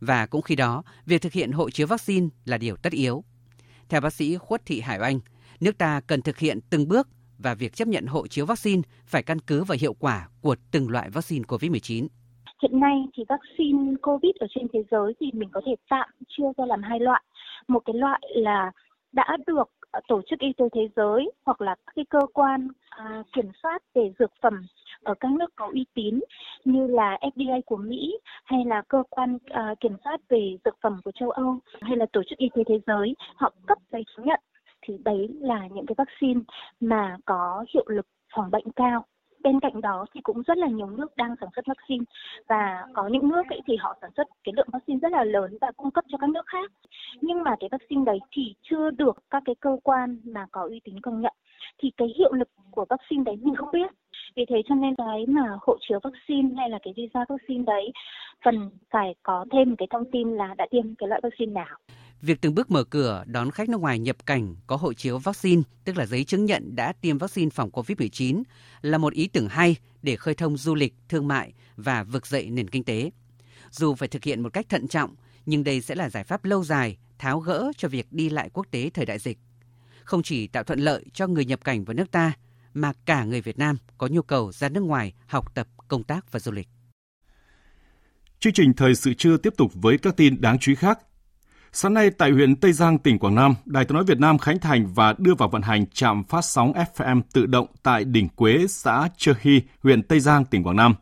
Và 0.00 0.26
cũng 0.26 0.42
khi 0.42 0.56
đó, 0.56 0.82
việc 1.06 1.22
thực 1.22 1.32
hiện 1.32 1.52
hộ 1.52 1.70
chiếu 1.70 1.86
vaccine 1.86 2.28
là 2.44 2.58
điều 2.58 2.76
tất 2.76 2.92
yếu. 2.92 3.24
Theo 3.88 4.00
bác 4.00 4.12
sĩ 4.12 4.36
Khuất 4.36 4.66
Thị 4.66 4.80
Hải 4.80 4.98
Oanh, 5.00 5.20
nước 5.60 5.78
ta 5.78 6.00
cần 6.06 6.22
thực 6.22 6.38
hiện 6.38 6.58
từng 6.70 6.88
bước 6.88 7.08
và 7.38 7.54
việc 7.54 7.74
chấp 7.74 7.88
nhận 7.88 8.06
hộ 8.06 8.26
chiếu 8.26 8.46
vaccine 8.46 8.82
phải 9.06 9.22
căn 9.22 9.38
cứ 9.40 9.64
vào 9.64 9.78
hiệu 9.80 9.94
quả 9.94 10.28
của 10.40 10.56
từng 10.70 10.90
loại 10.90 11.10
vaccine 11.10 11.44
COVID-19. 11.48 12.06
Hiện 12.62 12.80
nay 12.80 12.96
thì 13.16 13.24
vaccine 13.28 13.94
COVID 14.02 14.32
ở 14.40 14.46
trên 14.54 14.66
thế 14.72 14.80
giới 14.90 15.12
thì 15.20 15.26
mình 15.32 15.48
có 15.52 15.60
thể 15.66 15.72
tạm 15.90 16.08
chia 16.28 16.44
ra 16.56 16.66
làm 16.66 16.82
hai 16.82 17.00
loại. 17.00 17.22
Một 17.68 17.82
cái 17.84 17.94
loại 17.94 18.20
là 18.34 18.72
đã 19.12 19.36
được 19.46 19.70
ờ, 19.90 20.00
tổ 20.08 20.22
chức 20.30 20.38
y 20.38 20.52
tế 20.52 20.64
thế 20.72 20.88
giới 20.96 21.30
hoặc 21.44 21.60
là 21.60 21.74
các 21.86 21.92
cái 21.96 22.04
cơ 22.10 22.20
quan 22.34 22.68
à, 22.88 23.22
kiểm 23.32 23.50
soát 23.62 23.82
về 23.94 24.12
dược 24.18 24.30
phẩm 24.42 24.66
ở 25.02 25.14
các 25.20 25.30
nước 25.30 25.52
có 25.56 25.70
uy 25.72 25.86
tín 25.94 26.20
như 26.64 26.86
là 26.86 27.18
FDA 27.20 27.60
của 27.66 27.76
Mỹ 27.76 28.18
hay 28.44 28.64
là 28.64 28.82
cơ 28.88 29.02
quan 29.10 29.38
à, 29.50 29.74
kiểm 29.80 29.96
soát 30.04 30.20
về 30.28 30.56
dược 30.64 30.76
phẩm 30.82 31.00
của 31.04 31.10
châu 31.12 31.30
Âu 31.30 31.58
hay 31.80 31.96
là 31.96 32.06
tổ 32.12 32.22
chức 32.30 32.38
y 32.38 32.48
tế 32.54 32.62
thế 32.68 32.80
giới 32.86 33.14
họ 33.36 33.52
cấp 33.66 33.78
giấy 33.92 34.04
chứng 34.16 34.26
nhận 34.26 34.40
thì 34.82 34.98
đấy 35.04 35.28
là 35.40 35.66
những 35.74 35.86
cái 35.86 35.94
vaccine 35.98 36.40
mà 36.80 37.16
có 37.24 37.64
hiệu 37.74 37.84
lực 37.88 38.06
phòng 38.34 38.50
bệnh 38.50 38.70
cao 38.76 39.04
bên 39.42 39.60
cạnh 39.60 39.80
đó 39.80 40.06
thì 40.14 40.20
cũng 40.20 40.42
rất 40.42 40.58
là 40.58 40.66
nhiều 40.66 40.90
nước 40.90 41.16
đang 41.16 41.34
sản 41.40 41.48
xuất 41.56 41.66
vaccine. 41.66 42.04
Và 42.48 42.86
có 42.94 43.08
những 43.08 43.28
nước 43.28 43.42
ấy 43.48 43.60
thì 43.66 43.76
họ 43.76 43.96
sản 44.00 44.10
xuất 44.16 44.26
cái 44.44 44.52
lượng 44.56 44.68
vaccine 44.72 44.98
rất 44.98 45.12
là 45.12 45.24
lớn 45.24 45.58
và 45.60 45.72
cung 45.76 45.90
cấp 45.90 46.04
cho 46.08 46.18
các 46.18 46.30
nước 46.30 46.46
khác. 46.46 46.72
Nhưng 47.20 47.42
mà 47.42 47.54
cái 47.60 47.68
vaccine 47.72 48.04
đấy 48.04 48.18
thì 48.30 48.54
chưa 48.62 48.90
được 48.90 49.18
các 49.30 49.42
cái 49.46 49.54
cơ 49.60 49.76
quan 49.82 50.20
mà 50.24 50.46
có 50.52 50.62
uy 50.62 50.80
tín 50.84 51.00
công 51.00 51.20
nhận. 51.20 51.32
Thì 51.78 51.90
cái 51.96 52.08
hiệu 52.18 52.32
lực 52.32 52.48
của 52.70 52.84
vaccine 52.88 53.24
đấy 53.24 53.36
mình 53.42 53.54
không 53.54 53.70
biết. 53.72 53.90
Vì 54.36 54.44
thế 54.48 54.62
cho 54.68 54.74
nên 54.74 54.94
cái 54.94 55.26
mà 55.28 55.42
hộ 55.62 55.76
chiếu 55.80 55.98
vaccine 56.02 56.54
hay 56.56 56.70
là 56.70 56.78
cái 56.82 56.94
visa 56.96 57.24
vaccine 57.28 57.64
đấy, 57.66 57.92
cần 58.44 58.70
phải 58.90 59.14
có 59.22 59.44
thêm 59.52 59.76
cái 59.76 59.88
thông 59.90 60.10
tin 60.12 60.30
là 60.30 60.54
đã 60.58 60.66
tiêm 60.70 60.94
cái 60.94 61.08
loại 61.08 61.20
vaccine 61.22 61.52
nào. 61.52 61.76
Việc 62.22 62.40
từng 62.40 62.54
bước 62.54 62.70
mở 62.70 62.84
cửa 62.84 63.24
đón 63.26 63.50
khách 63.50 63.68
nước 63.68 63.80
ngoài 63.80 63.98
nhập 63.98 64.26
cảnh 64.26 64.56
có 64.66 64.76
hộ 64.76 64.92
chiếu 64.92 65.18
vaccine, 65.18 65.62
tức 65.84 65.96
là 65.96 66.06
giấy 66.06 66.24
chứng 66.24 66.44
nhận 66.44 66.76
đã 66.76 66.92
tiêm 66.92 67.18
vaccine 67.18 67.50
phòng 67.50 67.70
COVID-19, 67.70 68.42
là 68.82 68.98
một 68.98 69.12
ý 69.12 69.28
tưởng 69.28 69.48
hay 69.48 69.76
để 70.02 70.16
khơi 70.16 70.34
thông 70.34 70.56
du 70.56 70.74
lịch, 70.74 70.94
thương 71.08 71.28
mại 71.28 71.52
và 71.76 72.02
vực 72.02 72.26
dậy 72.26 72.50
nền 72.50 72.68
kinh 72.68 72.84
tế. 72.84 73.10
Dù 73.70 73.94
phải 73.94 74.08
thực 74.08 74.24
hiện 74.24 74.42
một 74.42 74.52
cách 74.52 74.68
thận 74.68 74.88
trọng, 74.88 75.14
nhưng 75.46 75.64
đây 75.64 75.80
sẽ 75.80 75.94
là 75.94 76.10
giải 76.10 76.24
pháp 76.24 76.44
lâu 76.44 76.64
dài, 76.64 76.96
tháo 77.18 77.40
gỡ 77.40 77.72
cho 77.76 77.88
việc 77.88 78.12
đi 78.12 78.30
lại 78.30 78.50
quốc 78.52 78.66
tế 78.70 78.90
thời 78.94 79.06
đại 79.06 79.18
dịch. 79.18 79.38
Không 80.04 80.22
chỉ 80.22 80.46
tạo 80.46 80.64
thuận 80.64 80.78
lợi 80.78 81.04
cho 81.12 81.26
người 81.26 81.44
nhập 81.44 81.64
cảnh 81.64 81.84
vào 81.84 81.94
nước 81.94 82.10
ta, 82.10 82.32
mà 82.74 82.92
cả 83.04 83.24
người 83.24 83.40
Việt 83.40 83.58
Nam 83.58 83.76
có 83.98 84.06
nhu 84.06 84.22
cầu 84.22 84.52
ra 84.52 84.68
nước 84.68 84.80
ngoài 84.82 85.14
học 85.26 85.54
tập, 85.54 85.68
công 85.88 86.04
tác 86.04 86.32
và 86.32 86.40
du 86.40 86.52
lịch. 86.52 86.68
Chương 88.40 88.52
trình 88.52 88.72
thời 88.76 88.94
sự 88.94 89.14
trưa 89.14 89.36
tiếp 89.36 89.54
tục 89.56 89.72
với 89.74 89.98
các 89.98 90.16
tin 90.16 90.40
đáng 90.40 90.58
chú 90.58 90.72
ý 90.72 90.76
khác. 90.76 90.98
Sáng 91.80 91.94
nay 91.94 92.10
tại 92.10 92.30
huyện 92.30 92.56
Tây 92.56 92.72
Giang, 92.72 92.98
tỉnh 92.98 93.18
Quảng 93.18 93.34
Nam, 93.34 93.54
Đài 93.64 93.84
Tiếng 93.84 93.94
nói 93.94 94.04
Việt 94.04 94.20
Nam 94.20 94.38
khánh 94.38 94.58
thành 94.58 94.86
và 94.94 95.14
đưa 95.18 95.34
vào 95.34 95.48
vận 95.48 95.62
hành 95.62 95.86
trạm 95.86 96.24
phát 96.24 96.44
sóng 96.44 96.72
FM 96.94 97.22
tự 97.32 97.46
động 97.46 97.66
tại 97.82 98.04
đỉnh 98.04 98.28
Quế, 98.28 98.66
xã 98.68 99.08
Chơ 99.16 99.34
Hy, 99.40 99.62
huyện 99.82 100.02
Tây 100.02 100.20
Giang, 100.20 100.44
tỉnh 100.44 100.62
Quảng 100.62 100.76
Nam. 100.76 100.94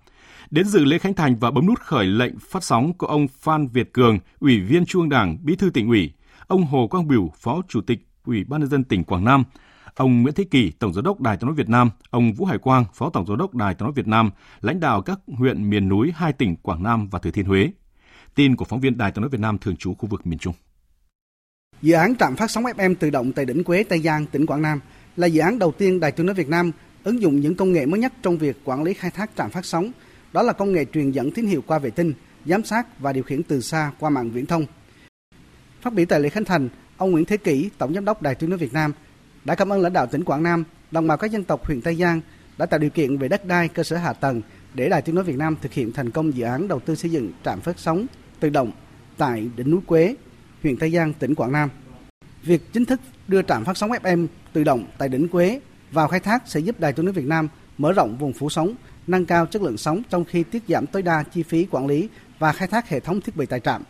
Đến 0.50 0.66
dự 0.66 0.84
lễ 0.84 0.98
khánh 0.98 1.14
thành 1.14 1.36
và 1.36 1.50
bấm 1.50 1.66
nút 1.66 1.80
khởi 1.80 2.06
lệnh 2.06 2.38
phát 2.38 2.64
sóng 2.64 2.92
có 2.98 3.06
ông 3.06 3.28
Phan 3.28 3.68
Việt 3.68 3.92
Cường, 3.92 4.18
Ủy 4.40 4.60
viên 4.60 4.86
Trung 4.86 5.02
ương 5.02 5.08
Đảng, 5.08 5.38
Bí 5.42 5.56
thư 5.56 5.70
tỉnh 5.70 5.88
ủy, 5.88 6.12
ông 6.46 6.64
Hồ 6.64 6.86
Quang 6.88 7.08
Biểu, 7.08 7.30
Phó 7.36 7.62
Chủ 7.68 7.80
tịch 7.80 7.98
Ủy 8.24 8.44
ban 8.44 8.60
nhân 8.60 8.70
dân 8.70 8.84
tỉnh 8.84 9.04
Quảng 9.04 9.24
Nam, 9.24 9.44
ông 9.94 10.22
Nguyễn 10.22 10.34
Thế 10.34 10.44
Kỳ, 10.50 10.70
Tổng 10.70 10.92
giám 10.92 11.04
đốc 11.04 11.20
Đài 11.20 11.36
Tiếng 11.36 11.46
nói 11.46 11.54
Việt 11.54 11.68
Nam, 11.68 11.90
ông 12.10 12.32
Vũ 12.32 12.44
Hải 12.44 12.58
Quang, 12.58 12.84
Phó 12.94 13.10
Tổng 13.10 13.26
giám 13.26 13.38
đốc 13.38 13.54
Đài 13.54 13.74
Tiếng 13.74 13.86
nói 13.86 13.92
Việt 13.96 14.06
Nam, 14.06 14.30
lãnh 14.60 14.80
đạo 14.80 15.02
các 15.02 15.18
huyện 15.26 15.70
miền 15.70 15.88
núi 15.88 16.12
hai 16.16 16.32
tỉnh 16.32 16.56
Quảng 16.56 16.82
Nam 16.82 17.08
và 17.08 17.18
Thừa 17.18 17.30
Thiên 17.30 17.46
Huế. 17.46 17.70
Tin 18.34 18.56
của 18.56 18.64
phóng 18.64 18.80
viên 18.80 18.98
Đài 18.98 19.12
tiếng 19.12 19.22
nói 19.22 19.28
Việt 19.28 19.40
Nam 19.40 19.58
thường 19.58 19.76
trú 19.76 19.94
khu 19.94 20.08
vực 20.08 20.26
miền 20.26 20.38
Trung. 20.38 20.54
Dự 21.82 21.94
án 21.94 22.16
trạm 22.16 22.36
phát 22.36 22.50
sóng 22.50 22.64
FM 22.64 22.94
tự 22.94 23.10
động 23.10 23.32
tại 23.32 23.44
đỉnh 23.44 23.64
Quế, 23.64 23.82
Tây 23.82 24.00
Giang, 24.00 24.26
tỉnh 24.26 24.46
Quảng 24.46 24.62
Nam 24.62 24.80
là 25.16 25.26
dự 25.26 25.40
án 25.40 25.58
đầu 25.58 25.72
tiên 25.72 26.00
Đài 26.00 26.12
tiếng 26.12 26.26
nói 26.26 26.34
Việt 26.34 26.48
Nam 26.48 26.72
ứng 27.04 27.22
dụng 27.22 27.40
những 27.40 27.54
công 27.54 27.72
nghệ 27.72 27.86
mới 27.86 28.00
nhất 28.00 28.12
trong 28.22 28.38
việc 28.38 28.56
quản 28.64 28.82
lý 28.82 28.94
khai 28.94 29.10
thác 29.10 29.30
trạm 29.36 29.50
phát 29.50 29.64
sóng. 29.64 29.90
Đó 30.32 30.42
là 30.42 30.52
công 30.52 30.72
nghệ 30.72 30.84
truyền 30.84 31.10
dẫn 31.10 31.30
tín 31.30 31.46
hiệu 31.46 31.62
qua 31.66 31.78
vệ 31.78 31.90
tinh, 31.90 32.12
giám 32.46 32.64
sát 32.64 33.00
và 33.00 33.12
điều 33.12 33.24
khiển 33.24 33.42
từ 33.42 33.60
xa 33.60 33.92
qua 33.98 34.10
mạng 34.10 34.30
viễn 34.30 34.46
thông. 34.46 34.66
Phát 35.82 35.92
biểu 35.92 36.06
tại 36.06 36.20
lễ 36.20 36.28
khánh 36.28 36.44
thành, 36.44 36.68
ông 36.96 37.10
Nguyễn 37.10 37.24
Thế 37.24 37.36
Kỷ, 37.36 37.70
Tổng 37.78 37.94
giám 37.94 38.04
đốc 38.04 38.22
Đài 38.22 38.34
tiếng 38.34 38.50
nói 38.50 38.58
Việt 38.58 38.72
Nam, 38.72 38.92
đã 39.44 39.54
cảm 39.54 39.72
ơn 39.72 39.80
lãnh 39.80 39.92
đạo 39.92 40.06
tỉnh 40.06 40.24
Quảng 40.24 40.42
Nam, 40.42 40.64
đồng 40.90 41.06
bào 41.06 41.16
các 41.16 41.30
dân 41.30 41.44
tộc 41.44 41.66
huyện 41.66 41.80
Tây 41.80 41.94
Giang 41.94 42.20
đã 42.58 42.66
tạo 42.66 42.78
điều 42.78 42.90
kiện 42.90 43.18
về 43.18 43.28
đất 43.28 43.44
đai, 43.44 43.68
cơ 43.68 43.82
sở 43.82 43.96
hạ 43.96 44.12
tầng 44.12 44.42
để 44.74 44.88
Đài 44.88 45.02
tiếng 45.02 45.14
nói 45.14 45.24
Việt 45.24 45.36
Nam 45.36 45.56
thực 45.62 45.72
hiện 45.72 45.92
thành 45.92 46.10
công 46.10 46.36
dự 46.36 46.44
án 46.44 46.68
đầu 46.68 46.80
tư 46.80 46.94
xây 46.94 47.10
dựng 47.10 47.32
trạm 47.44 47.60
phát 47.60 47.78
sóng 47.78 48.06
tự 48.40 48.50
động 48.50 48.72
tại 49.16 49.50
đỉnh 49.56 49.70
núi 49.70 49.80
Quế, 49.86 50.14
huyện 50.66 50.76
Tây 50.76 50.90
Giang, 50.90 51.12
tỉnh 51.12 51.34
Quảng 51.34 51.52
Nam. 51.52 51.70
Việc 52.42 52.72
chính 52.72 52.84
thức 52.84 53.00
đưa 53.28 53.42
trạm 53.42 53.64
phát 53.64 53.76
sóng 53.76 53.90
FM 53.90 54.26
tự 54.52 54.64
động 54.64 54.84
tại 54.98 55.08
đỉnh 55.08 55.28
Quế 55.28 55.60
vào 55.90 56.08
khai 56.08 56.20
thác 56.20 56.42
sẽ 56.46 56.60
giúp 56.60 56.80
Đài 56.80 56.92
Tiếng 56.92 57.04
nói 57.04 57.12
Việt 57.12 57.24
Nam 57.24 57.48
mở 57.78 57.92
rộng 57.92 58.16
vùng 58.16 58.32
phủ 58.32 58.50
sóng, 58.50 58.74
nâng 59.06 59.26
cao 59.26 59.46
chất 59.46 59.62
lượng 59.62 59.76
sóng 59.76 60.02
trong 60.10 60.24
khi 60.24 60.42
tiết 60.42 60.62
giảm 60.68 60.86
tối 60.86 61.02
đa 61.02 61.22
chi 61.22 61.42
phí 61.42 61.66
quản 61.70 61.86
lý 61.86 62.08
và 62.38 62.52
khai 62.52 62.68
thác 62.68 62.88
hệ 62.88 63.00
thống 63.00 63.20
thiết 63.20 63.36
bị 63.36 63.46
tại 63.46 63.60
trạm. 63.60 63.82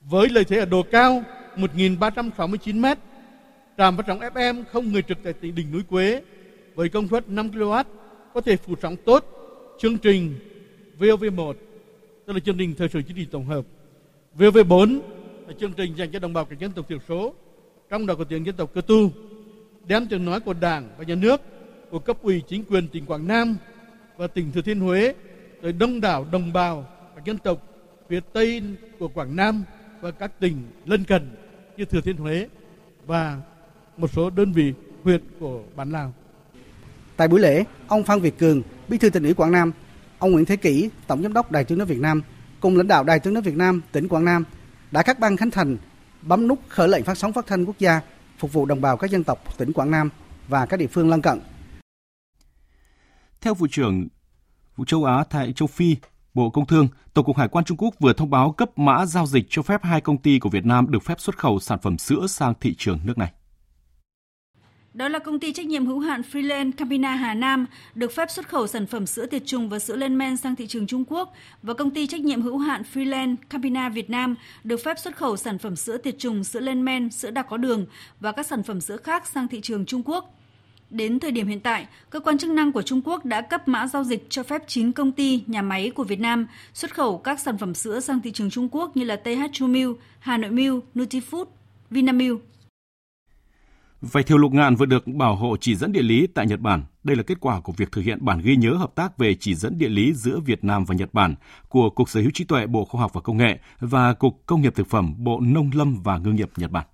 Với 0.00 0.28
lợi 0.28 0.44
thế 0.44 0.58
ở 0.58 0.64
độ 0.64 0.82
cao 0.90 1.22
1.369 1.56 2.80
m, 2.80 2.98
trạm 3.78 3.96
phát 3.96 4.04
sóng 4.06 4.20
FM 4.20 4.64
không 4.72 4.92
người 4.92 5.02
trực 5.02 5.18
tại 5.22 5.32
tỉnh 5.32 5.54
đỉnh 5.54 5.72
núi 5.72 5.82
Quế 5.88 6.22
với 6.74 6.88
công 6.88 7.08
suất 7.08 7.28
5 7.28 7.50
kW 7.50 7.84
có 8.34 8.40
thể 8.40 8.56
phủ 8.56 8.74
sóng 8.82 8.96
tốt 9.04 9.24
chương 9.80 9.98
trình 9.98 10.34
VOV1 10.98 11.54
tức 12.26 12.32
là 12.32 12.40
chương 12.40 12.58
trình 12.58 12.74
thời 12.78 12.88
sự 12.88 13.02
chính 13.02 13.16
trị 13.16 13.26
tổng 13.30 13.46
hợp 13.46 13.64
VOV4 14.38 15.00
là 15.50 15.56
chương 15.60 15.72
trình 15.72 15.94
dành 15.96 16.10
cho 16.10 16.18
đồng 16.18 16.32
bào 16.32 16.44
các 16.44 16.58
dân 16.58 16.72
tộc 16.72 16.88
thiểu 16.88 16.98
số 17.08 17.34
trong 17.90 18.06
đó 18.06 18.14
có 18.14 18.24
tiếng 18.24 18.46
dân 18.46 18.56
tộc 18.56 18.70
cơ 18.74 18.80
tu 18.80 19.10
đem 19.86 20.06
tiếng 20.06 20.24
nói 20.24 20.40
của 20.40 20.54
đảng 20.54 20.88
và 20.98 21.04
nhà 21.04 21.14
nước 21.14 21.40
của 21.90 21.98
cấp 21.98 22.16
ủy 22.22 22.42
chính 22.48 22.64
quyền 22.64 22.88
tỉnh 22.88 23.06
Quảng 23.06 23.28
Nam 23.28 23.56
và 24.16 24.26
tỉnh 24.26 24.52
Thừa 24.52 24.62
Thiên 24.62 24.80
Huế 24.80 25.14
tới 25.62 25.72
đông 25.72 26.00
đảo 26.00 26.26
đồng 26.32 26.52
bào 26.52 26.86
các 27.16 27.24
dân 27.24 27.38
tộc 27.38 27.62
phía 28.08 28.20
Tây 28.32 28.62
của 28.98 29.08
Quảng 29.08 29.36
Nam 29.36 29.64
và 30.00 30.10
các 30.10 30.40
tỉnh 30.40 30.56
lân 30.84 31.04
cận 31.04 31.30
như 31.76 31.84
Thừa 31.84 32.00
Thiên 32.00 32.16
Huế 32.16 32.48
và 33.06 33.40
một 33.96 34.10
số 34.12 34.30
đơn 34.30 34.52
vị 34.52 34.72
huyện 35.04 35.20
của 35.40 35.62
bản 35.76 35.90
Lào. 35.90 36.12
Tại 37.16 37.28
buổi 37.28 37.40
lễ, 37.40 37.64
ông 37.88 38.04
Phan 38.04 38.20
Việt 38.20 38.38
Cường, 38.38 38.62
Bí 38.88 38.98
thư 38.98 39.10
tỉnh 39.10 39.22
ủy 39.22 39.34
Quảng 39.34 39.52
Nam, 39.52 39.72
ông 40.18 40.32
Nguyễn 40.32 40.44
Thế 40.44 40.56
Kỷ, 40.56 40.90
Tổng 41.06 41.22
giám 41.22 41.32
đốc 41.32 41.52
Đài 41.52 41.64
Tiếng 41.64 41.78
nói 41.78 41.86
Việt 41.86 42.00
Nam 42.00 42.22
cùng 42.60 42.76
lãnh 42.76 42.88
đạo 42.88 43.04
Đài 43.04 43.20
Tiếng 43.20 43.34
nói 43.34 43.42
Việt 43.42 43.56
Nam 43.56 43.80
tỉnh 43.92 44.08
Quảng 44.08 44.24
Nam 44.24 44.44
đã 44.90 45.02
các 45.02 45.18
ban 45.18 45.36
khánh 45.36 45.50
thành, 45.50 45.76
bấm 46.22 46.48
nút 46.48 46.58
khởi 46.68 46.88
lệnh 46.88 47.04
phát 47.04 47.18
sóng 47.18 47.32
phát 47.32 47.46
thanh 47.46 47.64
quốc 47.64 47.78
gia 47.78 48.00
phục 48.38 48.52
vụ 48.52 48.66
đồng 48.66 48.80
bào 48.80 48.96
các 48.96 49.10
dân 49.10 49.24
tộc 49.24 49.58
tỉnh 49.58 49.72
Quảng 49.72 49.90
Nam 49.90 50.10
và 50.48 50.66
các 50.66 50.76
địa 50.76 50.86
phương 50.86 51.10
lân 51.10 51.22
cận. 51.22 51.40
Theo 53.40 53.54
vụ 53.54 53.66
trưởng 53.70 54.08
vụ 54.76 54.84
châu 54.84 55.04
Á 55.04 55.24
tại 55.30 55.52
châu 55.52 55.68
Phi, 55.68 55.96
Bộ 56.34 56.50
Công 56.50 56.66
Thương, 56.66 56.88
Tổng 57.14 57.24
cục 57.24 57.36
Hải 57.36 57.48
quan 57.48 57.64
Trung 57.64 57.76
Quốc 57.76 57.94
vừa 58.00 58.12
thông 58.12 58.30
báo 58.30 58.52
cấp 58.52 58.78
mã 58.78 59.06
giao 59.06 59.26
dịch 59.26 59.46
cho 59.50 59.62
phép 59.62 59.80
hai 59.84 60.00
công 60.00 60.18
ty 60.18 60.38
của 60.38 60.48
Việt 60.48 60.64
Nam 60.66 60.90
được 60.90 61.02
phép 61.02 61.20
xuất 61.20 61.38
khẩu 61.38 61.60
sản 61.60 61.78
phẩm 61.82 61.98
sữa 61.98 62.26
sang 62.28 62.54
thị 62.60 62.74
trường 62.78 63.00
nước 63.04 63.18
này. 63.18 63.32
Đó 64.94 65.08
là 65.08 65.18
công 65.18 65.40
ty 65.40 65.52
trách 65.52 65.66
nhiệm 65.66 65.86
hữu 65.86 65.98
hạn 65.98 66.22
Freeland 66.32 66.72
Campina 66.72 67.14
Hà 67.14 67.34
Nam 67.34 67.66
được 67.94 68.12
phép 68.12 68.30
xuất 68.30 68.48
khẩu 68.48 68.66
sản 68.66 68.86
phẩm 68.86 69.06
sữa 69.06 69.26
tiệt 69.26 69.42
trùng 69.46 69.68
và 69.68 69.78
sữa 69.78 69.96
lên 69.96 70.18
men 70.18 70.36
sang 70.36 70.56
thị 70.56 70.66
trường 70.66 70.86
Trung 70.86 71.04
Quốc 71.08 71.34
và 71.62 71.74
công 71.74 71.90
ty 71.90 72.06
trách 72.06 72.20
nhiệm 72.20 72.42
hữu 72.42 72.58
hạn 72.58 72.82
Freeland 72.94 73.36
Campina 73.50 73.88
Việt 73.88 74.10
Nam 74.10 74.34
được 74.64 74.84
phép 74.84 74.98
xuất 74.98 75.16
khẩu 75.16 75.36
sản 75.36 75.58
phẩm 75.58 75.76
sữa 75.76 75.96
tiệt 75.96 76.18
trùng, 76.18 76.44
sữa 76.44 76.60
lên 76.60 76.84
men, 76.84 77.10
sữa 77.10 77.30
đặc 77.30 77.46
có 77.50 77.56
đường 77.56 77.86
và 78.20 78.32
các 78.32 78.46
sản 78.46 78.62
phẩm 78.62 78.80
sữa 78.80 78.96
khác 78.96 79.26
sang 79.26 79.48
thị 79.48 79.60
trường 79.60 79.86
Trung 79.86 80.02
Quốc. 80.04 80.34
Đến 80.90 81.20
thời 81.20 81.30
điểm 81.30 81.46
hiện 81.46 81.60
tại, 81.60 81.86
cơ 82.10 82.20
quan 82.20 82.38
chức 82.38 82.50
năng 82.50 82.72
của 82.72 82.82
Trung 82.82 83.00
Quốc 83.04 83.24
đã 83.24 83.40
cấp 83.40 83.68
mã 83.68 83.86
giao 83.86 84.04
dịch 84.04 84.26
cho 84.28 84.42
phép 84.42 84.62
9 84.66 84.92
công 84.92 85.12
ty, 85.12 85.42
nhà 85.46 85.62
máy 85.62 85.90
của 85.90 86.04
Việt 86.04 86.20
Nam 86.20 86.46
xuất 86.74 86.94
khẩu 86.94 87.18
các 87.18 87.40
sản 87.40 87.58
phẩm 87.58 87.74
sữa 87.74 88.00
sang 88.00 88.20
thị 88.20 88.32
trường 88.32 88.50
Trung 88.50 88.68
Quốc 88.72 88.96
như 88.96 89.04
là 89.04 89.16
TH 89.16 89.42
Chu 89.52 89.66
Milk, 89.66 89.98
Hà 90.18 90.38
Nội 90.38 90.50
Milk, 90.50 90.84
Nutifood, 90.94 91.44
Vinamilk. 91.90 92.49
Vải 94.00 94.22
thiều 94.22 94.38
lục 94.38 94.52
ngạn 94.52 94.76
vừa 94.76 94.86
được 94.86 95.06
bảo 95.06 95.36
hộ 95.36 95.56
chỉ 95.60 95.74
dẫn 95.74 95.92
địa 95.92 96.02
lý 96.02 96.26
tại 96.26 96.46
Nhật 96.46 96.60
Bản. 96.60 96.84
Đây 97.04 97.16
là 97.16 97.22
kết 97.22 97.40
quả 97.40 97.60
của 97.60 97.72
việc 97.76 97.92
thực 97.92 98.04
hiện 98.04 98.24
bản 98.24 98.40
ghi 98.44 98.56
nhớ 98.56 98.70
hợp 98.70 98.94
tác 98.94 99.18
về 99.18 99.34
chỉ 99.34 99.54
dẫn 99.54 99.78
địa 99.78 99.88
lý 99.88 100.12
giữa 100.12 100.40
Việt 100.40 100.64
Nam 100.64 100.84
và 100.84 100.94
Nhật 100.94 101.14
Bản 101.14 101.34
của 101.68 101.90
Cục 101.90 102.08
Sở 102.08 102.20
hữu 102.20 102.30
trí 102.34 102.44
tuệ 102.44 102.66
Bộ 102.66 102.84
Khoa 102.84 103.00
học 103.00 103.10
và 103.14 103.20
Công 103.20 103.36
nghệ 103.36 103.58
và 103.80 104.12
Cục 104.12 104.42
Công 104.46 104.62
nghiệp 104.62 104.74
Thực 104.74 104.86
phẩm 104.86 105.14
Bộ 105.18 105.40
Nông 105.40 105.70
lâm 105.74 106.02
và 106.02 106.18
Ngư 106.18 106.32
nghiệp 106.32 106.50
Nhật 106.56 106.70
Bản. 106.70 106.86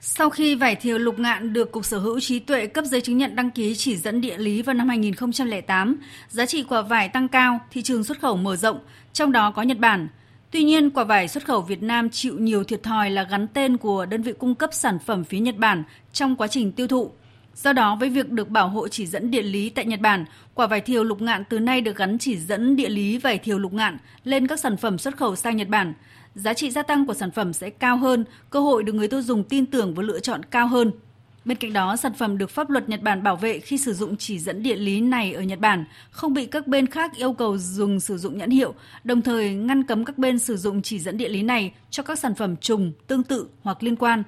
Sau 0.00 0.30
khi 0.30 0.54
vải 0.54 0.76
thiều 0.76 0.98
lục 0.98 1.18
ngạn 1.18 1.52
được 1.52 1.72
Cục 1.72 1.84
Sở 1.84 1.98
hữu 1.98 2.20
trí 2.20 2.38
tuệ 2.38 2.66
cấp 2.66 2.84
giấy 2.84 3.00
chứng 3.00 3.18
nhận 3.18 3.36
đăng 3.36 3.50
ký 3.50 3.74
chỉ 3.74 3.96
dẫn 3.96 4.20
địa 4.20 4.38
lý 4.38 4.62
vào 4.62 4.74
năm 4.74 4.88
2008, 4.88 5.96
giá 6.28 6.46
trị 6.46 6.64
quả 6.68 6.82
vải 6.82 7.08
tăng 7.08 7.28
cao, 7.28 7.60
thị 7.70 7.82
trường 7.82 8.04
xuất 8.04 8.20
khẩu 8.20 8.36
mở 8.36 8.56
rộng, 8.56 8.78
trong 9.12 9.32
đó 9.32 9.50
có 9.50 9.62
Nhật 9.62 9.78
Bản– 9.78 10.08
Tuy 10.54 10.62
nhiên, 10.62 10.90
quả 10.90 11.04
vải 11.04 11.28
xuất 11.28 11.44
khẩu 11.44 11.60
Việt 11.60 11.82
Nam 11.82 12.10
chịu 12.10 12.38
nhiều 12.38 12.64
thiệt 12.64 12.82
thòi 12.82 13.10
là 13.10 13.22
gắn 13.22 13.46
tên 13.48 13.76
của 13.76 14.06
đơn 14.06 14.22
vị 14.22 14.32
cung 14.38 14.54
cấp 14.54 14.70
sản 14.72 14.98
phẩm 14.98 15.24
phía 15.24 15.38
Nhật 15.38 15.56
Bản 15.56 15.82
trong 16.12 16.36
quá 16.36 16.46
trình 16.46 16.72
tiêu 16.72 16.86
thụ. 16.86 17.10
Do 17.54 17.72
đó, 17.72 17.96
với 18.00 18.08
việc 18.08 18.30
được 18.30 18.48
bảo 18.48 18.68
hộ 18.68 18.88
chỉ 18.88 19.06
dẫn 19.06 19.30
địa 19.30 19.42
lý 19.42 19.70
tại 19.70 19.84
Nhật 19.84 20.00
Bản, 20.00 20.24
quả 20.54 20.66
vải 20.66 20.80
thiều 20.80 21.04
lục 21.04 21.22
ngạn 21.22 21.44
từ 21.44 21.58
nay 21.58 21.80
được 21.80 21.96
gắn 21.96 22.18
chỉ 22.18 22.36
dẫn 22.36 22.76
địa 22.76 22.88
lý 22.88 23.18
vải 23.18 23.38
thiều 23.38 23.58
lục 23.58 23.72
ngạn 23.72 23.98
lên 24.24 24.46
các 24.46 24.60
sản 24.60 24.76
phẩm 24.76 24.98
xuất 24.98 25.16
khẩu 25.16 25.36
sang 25.36 25.56
Nhật 25.56 25.68
Bản. 25.68 25.94
Giá 26.34 26.54
trị 26.54 26.70
gia 26.70 26.82
tăng 26.82 27.06
của 27.06 27.14
sản 27.14 27.30
phẩm 27.30 27.52
sẽ 27.52 27.70
cao 27.70 27.96
hơn, 27.96 28.24
cơ 28.50 28.60
hội 28.60 28.82
được 28.82 28.92
người 28.92 29.08
tiêu 29.08 29.22
dùng 29.22 29.44
tin 29.44 29.66
tưởng 29.66 29.94
và 29.94 30.02
lựa 30.02 30.20
chọn 30.20 30.42
cao 30.42 30.66
hơn. 30.66 30.90
Bên 31.44 31.58
cạnh 31.58 31.72
đó, 31.72 31.96
sản 31.96 32.12
phẩm 32.14 32.38
được 32.38 32.50
pháp 32.50 32.70
luật 32.70 32.88
Nhật 32.88 33.02
Bản 33.02 33.22
bảo 33.22 33.36
vệ 33.36 33.58
khi 33.58 33.78
sử 33.78 33.94
dụng 33.94 34.16
chỉ 34.16 34.38
dẫn 34.38 34.62
địa 34.62 34.76
lý 34.76 35.00
này 35.00 35.32
ở 35.32 35.42
Nhật 35.42 35.60
Bản, 35.60 35.84
không 36.10 36.34
bị 36.34 36.46
các 36.46 36.66
bên 36.66 36.86
khác 36.86 37.16
yêu 37.16 37.32
cầu 37.32 37.58
dừng 37.58 38.00
sử 38.00 38.18
dụng 38.18 38.38
nhãn 38.38 38.50
hiệu, 38.50 38.74
đồng 39.04 39.22
thời 39.22 39.54
ngăn 39.54 39.82
cấm 39.82 40.04
các 40.04 40.18
bên 40.18 40.38
sử 40.38 40.56
dụng 40.56 40.82
chỉ 40.82 40.98
dẫn 40.98 41.16
địa 41.16 41.28
lý 41.28 41.42
này 41.42 41.72
cho 41.90 42.02
các 42.02 42.18
sản 42.18 42.34
phẩm 42.34 42.56
trùng, 42.56 42.92
tương 43.06 43.22
tự 43.22 43.48
hoặc 43.62 43.82
liên 43.82 43.96
quan. 43.96 44.22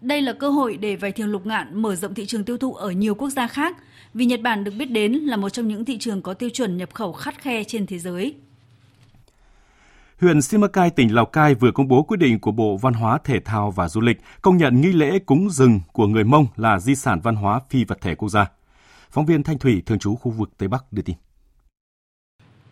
Đây 0.00 0.22
là 0.22 0.32
cơ 0.32 0.48
hội 0.50 0.76
để 0.76 0.96
vải 0.96 1.12
thiều 1.12 1.26
lục 1.26 1.46
ngạn 1.46 1.82
mở 1.82 1.96
rộng 1.96 2.14
thị 2.14 2.26
trường 2.26 2.44
tiêu 2.44 2.56
thụ 2.56 2.74
ở 2.74 2.90
nhiều 2.90 3.14
quốc 3.14 3.30
gia 3.30 3.46
khác, 3.46 3.76
vì 4.14 4.24
Nhật 4.24 4.40
Bản 4.40 4.64
được 4.64 4.72
biết 4.78 4.90
đến 4.90 5.12
là 5.12 5.36
một 5.36 5.48
trong 5.48 5.68
những 5.68 5.84
thị 5.84 5.98
trường 5.98 6.22
có 6.22 6.34
tiêu 6.34 6.48
chuẩn 6.48 6.76
nhập 6.76 6.94
khẩu 6.94 7.12
khắt 7.12 7.42
khe 7.42 7.64
trên 7.64 7.86
thế 7.86 7.98
giới 7.98 8.34
huyện 10.20 10.42
Simacai, 10.42 10.90
tỉnh 10.90 11.14
Lào 11.14 11.26
Cai 11.26 11.54
vừa 11.54 11.70
công 11.70 11.88
bố 11.88 12.02
quyết 12.02 12.16
định 12.16 12.38
của 12.38 12.52
Bộ 12.52 12.76
Văn 12.76 12.94
hóa, 12.94 13.18
Thể 13.24 13.40
thao 13.40 13.70
và 13.70 13.88
Du 13.88 14.00
lịch 14.00 14.20
công 14.42 14.56
nhận 14.56 14.80
nghi 14.80 14.92
lễ 14.92 15.18
cúng 15.18 15.50
rừng 15.50 15.80
của 15.92 16.06
người 16.06 16.24
Mông 16.24 16.46
là 16.56 16.78
di 16.78 16.94
sản 16.94 17.20
văn 17.22 17.36
hóa 17.36 17.60
phi 17.70 17.84
vật 17.84 17.98
thể 18.00 18.14
quốc 18.14 18.28
gia. 18.28 18.46
Phóng 19.10 19.26
viên 19.26 19.42
Thanh 19.42 19.58
Thủy, 19.58 19.82
thường 19.86 19.98
trú 19.98 20.14
khu 20.14 20.30
vực 20.30 20.50
Tây 20.58 20.68
Bắc 20.68 20.84
đưa 20.92 21.02
tin. 21.02 21.16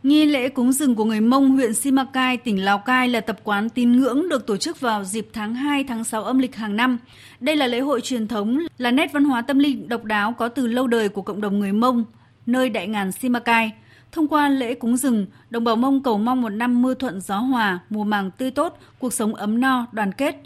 Nghi 0.03 0.25
lễ 0.25 0.49
cúng 0.49 0.73
rừng 0.73 0.95
của 0.95 1.05
người 1.05 1.21
Mông 1.21 1.51
huyện 1.51 1.75
Simacai, 1.75 2.37
tỉnh 2.37 2.65
Lào 2.65 2.79
Cai 2.79 3.09
là 3.09 3.21
tập 3.21 3.37
quán 3.45 3.69
tín 3.69 3.93
ngưỡng 3.93 4.29
được 4.29 4.47
tổ 4.47 4.57
chức 4.57 4.81
vào 4.81 5.05
dịp 5.05 5.29
tháng 5.33 5.55
2, 5.55 5.85
tháng 5.85 6.05
6 6.05 6.25
âm 6.25 6.39
lịch 6.39 6.57
hàng 6.57 6.77
năm. 6.77 6.99
Đây 7.41 7.57
là 7.57 7.67
lễ 7.67 7.81
hội 7.81 8.01
truyền 8.01 8.29
thống, 8.29 8.59
là 8.79 8.91
nét 8.91 9.13
văn 9.13 9.25
hóa 9.25 9.43
tâm 9.43 9.59
linh 9.59 9.89
độc 9.89 10.05
đáo 10.05 10.35
có 10.39 10.49
từ 10.49 10.67
lâu 10.67 10.87
đời 10.87 11.09
của 11.09 11.23
cộng 11.23 11.41
đồng 11.41 11.59
người 11.59 11.73
Mông, 11.73 12.05
nơi 12.47 12.69
đại 12.69 12.87
ngàn 12.87 13.13
Simacai– 13.13 13.73
Thông 14.17 14.29
qua 14.29 14.49
lễ 14.49 14.75
cúng 14.75 14.97
rừng, 14.97 15.27
đồng 15.51 15.65
bào 15.65 15.77
Mông 15.77 16.03
cầu 16.03 16.19
mong 16.19 16.43
một 16.43 16.49
năm 16.49 16.83
mưa 16.83 16.95
thuận 16.95 17.21
gió 17.21 17.39
hòa, 17.39 17.79
mùa 17.91 18.05
màng 18.05 18.31
tươi 18.31 18.51
tốt, 18.51 18.79
cuộc 18.99 19.13
sống 19.13 19.35
ấm 19.35 19.61
no, 19.61 19.87
đoàn 19.93 20.13
kết. 20.13 20.37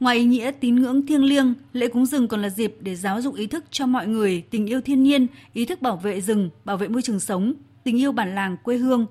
Ngoài 0.00 0.16
ý 0.16 0.24
nghĩa 0.24 0.50
tín 0.60 0.76
ngưỡng 0.76 1.06
thiêng 1.06 1.24
liêng, 1.24 1.54
lễ 1.72 1.88
cúng 1.88 2.06
rừng 2.06 2.28
còn 2.28 2.42
là 2.42 2.48
dịp 2.50 2.76
để 2.80 2.96
giáo 2.96 3.20
dục 3.20 3.34
ý 3.34 3.46
thức 3.46 3.64
cho 3.70 3.86
mọi 3.86 4.06
người 4.06 4.44
tình 4.50 4.66
yêu 4.66 4.80
thiên 4.80 5.02
nhiên, 5.02 5.26
ý 5.52 5.64
thức 5.64 5.82
bảo 5.82 5.96
vệ 5.96 6.20
rừng, 6.20 6.50
bảo 6.64 6.76
vệ 6.76 6.88
môi 6.88 7.02
trường 7.02 7.20
sống, 7.20 7.54
tình 7.84 7.98
yêu 7.98 8.12
bản 8.12 8.34
làng 8.34 8.56
quê 8.62 8.76
hương. 8.76 9.06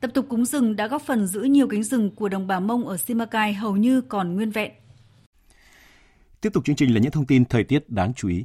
Tập 0.00 0.10
tục 0.14 0.26
cúng 0.28 0.44
rừng 0.44 0.76
đã 0.76 0.86
góp 0.86 1.02
phần 1.02 1.26
giữ 1.26 1.40
nhiều 1.40 1.66
cánh 1.66 1.82
rừng 1.82 2.10
của 2.10 2.28
đồng 2.28 2.46
bào 2.46 2.60
Mông 2.60 2.88
ở 2.88 2.96
Simacai 2.96 3.54
hầu 3.54 3.76
như 3.76 4.00
còn 4.00 4.34
nguyên 4.34 4.50
vẹn. 4.50 4.72
Tiếp 6.40 6.50
tục 6.52 6.64
chương 6.64 6.76
trình 6.76 6.94
là 6.94 7.00
những 7.00 7.12
thông 7.12 7.26
tin 7.26 7.44
thời 7.44 7.64
tiết 7.64 7.90
đáng 7.90 8.14
chú 8.14 8.28
ý. 8.28 8.44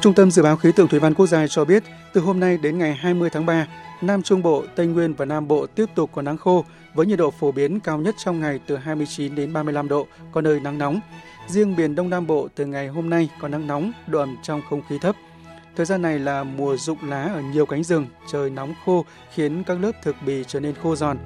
Trung 0.00 0.14
tâm 0.14 0.30
Dự 0.30 0.42
báo 0.42 0.56
Khí 0.56 0.72
tượng 0.72 0.88
Thủy 0.88 1.00
văn 1.00 1.14
Quốc 1.14 1.26
gia 1.26 1.46
cho 1.46 1.64
biết, 1.64 1.82
từ 2.12 2.20
hôm 2.20 2.40
nay 2.40 2.58
đến 2.62 2.78
ngày 2.78 2.94
20 2.94 3.30
tháng 3.30 3.46
3, 3.46 3.66
Nam 4.00 4.22
Trung 4.22 4.42
Bộ, 4.42 4.64
Tây 4.76 4.86
Nguyên 4.86 5.14
và 5.14 5.24
Nam 5.24 5.48
Bộ 5.48 5.66
tiếp 5.66 5.86
tục 5.94 6.10
có 6.14 6.22
nắng 6.22 6.38
khô 6.38 6.64
với 6.94 7.06
nhiệt 7.06 7.18
độ 7.18 7.30
phổ 7.30 7.52
biến 7.52 7.80
cao 7.80 7.98
nhất 7.98 8.14
trong 8.18 8.40
ngày 8.40 8.60
từ 8.66 8.76
29 8.76 9.34
đến 9.34 9.52
35 9.52 9.88
độ, 9.88 10.06
có 10.32 10.40
nơi 10.40 10.60
nắng 10.60 10.78
nóng. 10.78 11.00
Riêng 11.48 11.76
miền 11.76 11.94
Đông 11.94 12.10
Nam 12.10 12.26
Bộ 12.26 12.48
từ 12.54 12.66
ngày 12.66 12.88
hôm 12.88 13.10
nay 13.10 13.28
có 13.40 13.48
nắng 13.48 13.66
nóng, 13.66 13.92
độ 14.06 14.18
ẩm 14.18 14.36
trong 14.42 14.62
không 14.70 14.82
khí 14.88 14.98
thấp. 14.98 15.16
Thời 15.76 15.86
gian 15.86 16.02
này 16.02 16.18
là 16.18 16.44
mùa 16.44 16.76
rụng 16.76 16.98
lá 17.08 17.22
ở 17.22 17.40
nhiều 17.40 17.66
cánh 17.66 17.84
rừng, 17.84 18.06
trời 18.32 18.50
nóng 18.50 18.74
khô 18.84 19.04
khiến 19.34 19.64
các 19.64 19.80
lớp 19.80 19.92
thực 20.02 20.16
bì 20.26 20.44
trở 20.44 20.60
nên 20.60 20.74
khô 20.82 20.96
giòn. 20.96 21.18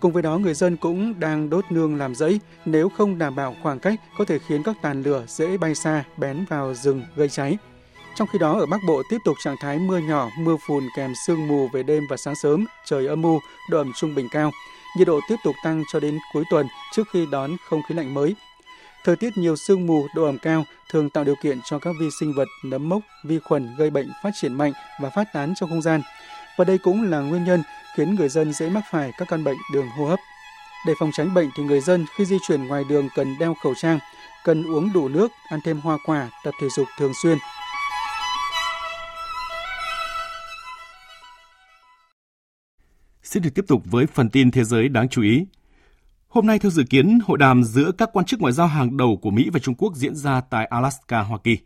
Cùng 0.00 0.12
với 0.12 0.22
đó, 0.22 0.38
người 0.38 0.54
dân 0.54 0.76
cũng 0.76 1.20
đang 1.20 1.50
đốt 1.50 1.64
nương 1.70 1.96
làm 1.96 2.14
rẫy, 2.14 2.40
nếu 2.64 2.88
không 2.88 3.18
đảm 3.18 3.36
bảo 3.36 3.54
khoảng 3.62 3.78
cách 3.78 4.00
có 4.18 4.24
thể 4.24 4.38
khiến 4.38 4.62
các 4.62 4.76
tàn 4.82 5.02
lửa 5.02 5.24
dễ 5.28 5.56
bay 5.56 5.74
xa, 5.74 6.04
bén 6.16 6.44
vào 6.48 6.74
rừng 6.74 7.02
gây 7.16 7.28
cháy. 7.28 7.58
Trong 8.22 8.28
khi 8.28 8.38
đó, 8.38 8.58
ở 8.58 8.66
Bắc 8.66 8.80
Bộ 8.86 9.02
tiếp 9.08 9.18
tục 9.24 9.36
trạng 9.44 9.56
thái 9.56 9.78
mưa 9.78 9.98
nhỏ, 9.98 10.30
mưa 10.38 10.56
phùn 10.66 10.88
kèm 10.96 11.12
sương 11.26 11.48
mù 11.48 11.68
về 11.68 11.82
đêm 11.82 12.06
và 12.10 12.16
sáng 12.16 12.34
sớm, 12.34 12.66
trời 12.84 13.06
âm 13.06 13.22
u, 13.22 13.40
độ 13.70 13.78
ẩm 13.78 13.92
trung 13.96 14.14
bình 14.14 14.28
cao. 14.30 14.50
Nhiệt 14.96 15.06
độ 15.06 15.20
tiếp 15.28 15.36
tục 15.44 15.56
tăng 15.64 15.82
cho 15.92 16.00
đến 16.00 16.18
cuối 16.32 16.44
tuần 16.50 16.66
trước 16.92 17.02
khi 17.12 17.26
đón 17.32 17.56
không 17.68 17.82
khí 17.88 17.94
lạnh 17.94 18.14
mới. 18.14 18.34
Thời 19.04 19.16
tiết 19.16 19.36
nhiều 19.36 19.56
sương 19.56 19.86
mù, 19.86 20.06
độ 20.14 20.24
ẩm 20.24 20.38
cao 20.38 20.64
thường 20.90 21.10
tạo 21.10 21.24
điều 21.24 21.34
kiện 21.42 21.60
cho 21.64 21.78
các 21.78 21.94
vi 22.00 22.08
sinh 22.20 22.32
vật, 22.36 22.48
nấm 22.64 22.88
mốc, 22.88 23.02
vi 23.24 23.38
khuẩn 23.38 23.76
gây 23.78 23.90
bệnh 23.90 24.08
phát 24.22 24.30
triển 24.40 24.54
mạnh 24.54 24.72
và 25.00 25.10
phát 25.10 25.32
tán 25.32 25.54
trong 25.56 25.68
không 25.68 25.82
gian. 25.82 26.02
Và 26.58 26.64
đây 26.64 26.78
cũng 26.78 27.10
là 27.10 27.20
nguyên 27.20 27.44
nhân 27.44 27.62
khiến 27.96 28.14
người 28.14 28.28
dân 28.28 28.52
dễ 28.52 28.70
mắc 28.70 28.84
phải 28.90 29.12
các 29.18 29.28
căn 29.28 29.44
bệnh 29.44 29.58
đường 29.72 29.88
hô 29.88 30.06
hấp. 30.06 30.18
Để 30.86 30.92
phòng 30.98 31.10
tránh 31.12 31.34
bệnh 31.34 31.50
thì 31.56 31.62
người 31.62 31.80
dân 31.80 32.06
khi 32.16 32.24
di 32.24 32.36
chuyển 32.48 32.66
ngoài 32.66 32.84
đường 32.88 33.08
cần 33.14 33.38
đeo 33.38 33.54
khẩu 33.62 33.74
trang, 33.74 33.98
cần 34.44 34.64
uống 34.72 34.92
đủ 34.92 35.08
nước, 35.08 35.32
ăn 35.48 35.60
thêm 35.64 35.80
hoa 35.80 35.98
quả, 36.06 36.28
tập 36.44 36.54
thể 36.60 36.68
dục 36.68 36.86
thường 36.98 37.12
xuyên 37.22 37.38
sẽ 43.32 43.40
được 43.40 43.54
tiếp 43.54 43.64
tục 43.68 43.82
với 43.84 44.06
phần 44.06 44.30
tin 44.30 44.50
thế 44.50 44.64
giới 44.64 44.88
đáng 44.88 45.08
chú 45.08 45.22
ý. 45.22 45.44
Hôm 46.28 46.46
nay 46.46 46.58
theo 46.58 46.70
dự 46.70 46.84
kiến, 46.90 47.18
hội 47.26 47.38
đàm 47.38 47.64
giữa 47.64 47.92
các 47.98 48.10
quan 48.12 48.26
chức 48.26 48.40
ngoại 48.40 48.52
giao 48.52 48.66
hàng 48.66 48.96
đầu 48.96 49.18
của 49.22 49.30
Mỹ 49.30 49.50
và 49.52 49.58
Trung 49.58 49.74
Quốc 49.74 49.96
diễn 49.96 50.14
ra 50.14 50.40
tại 50.40 50.66
Alaska, 50.66 51.20
Hoa 51.20 51.38
Kỳ. 51.38 51.58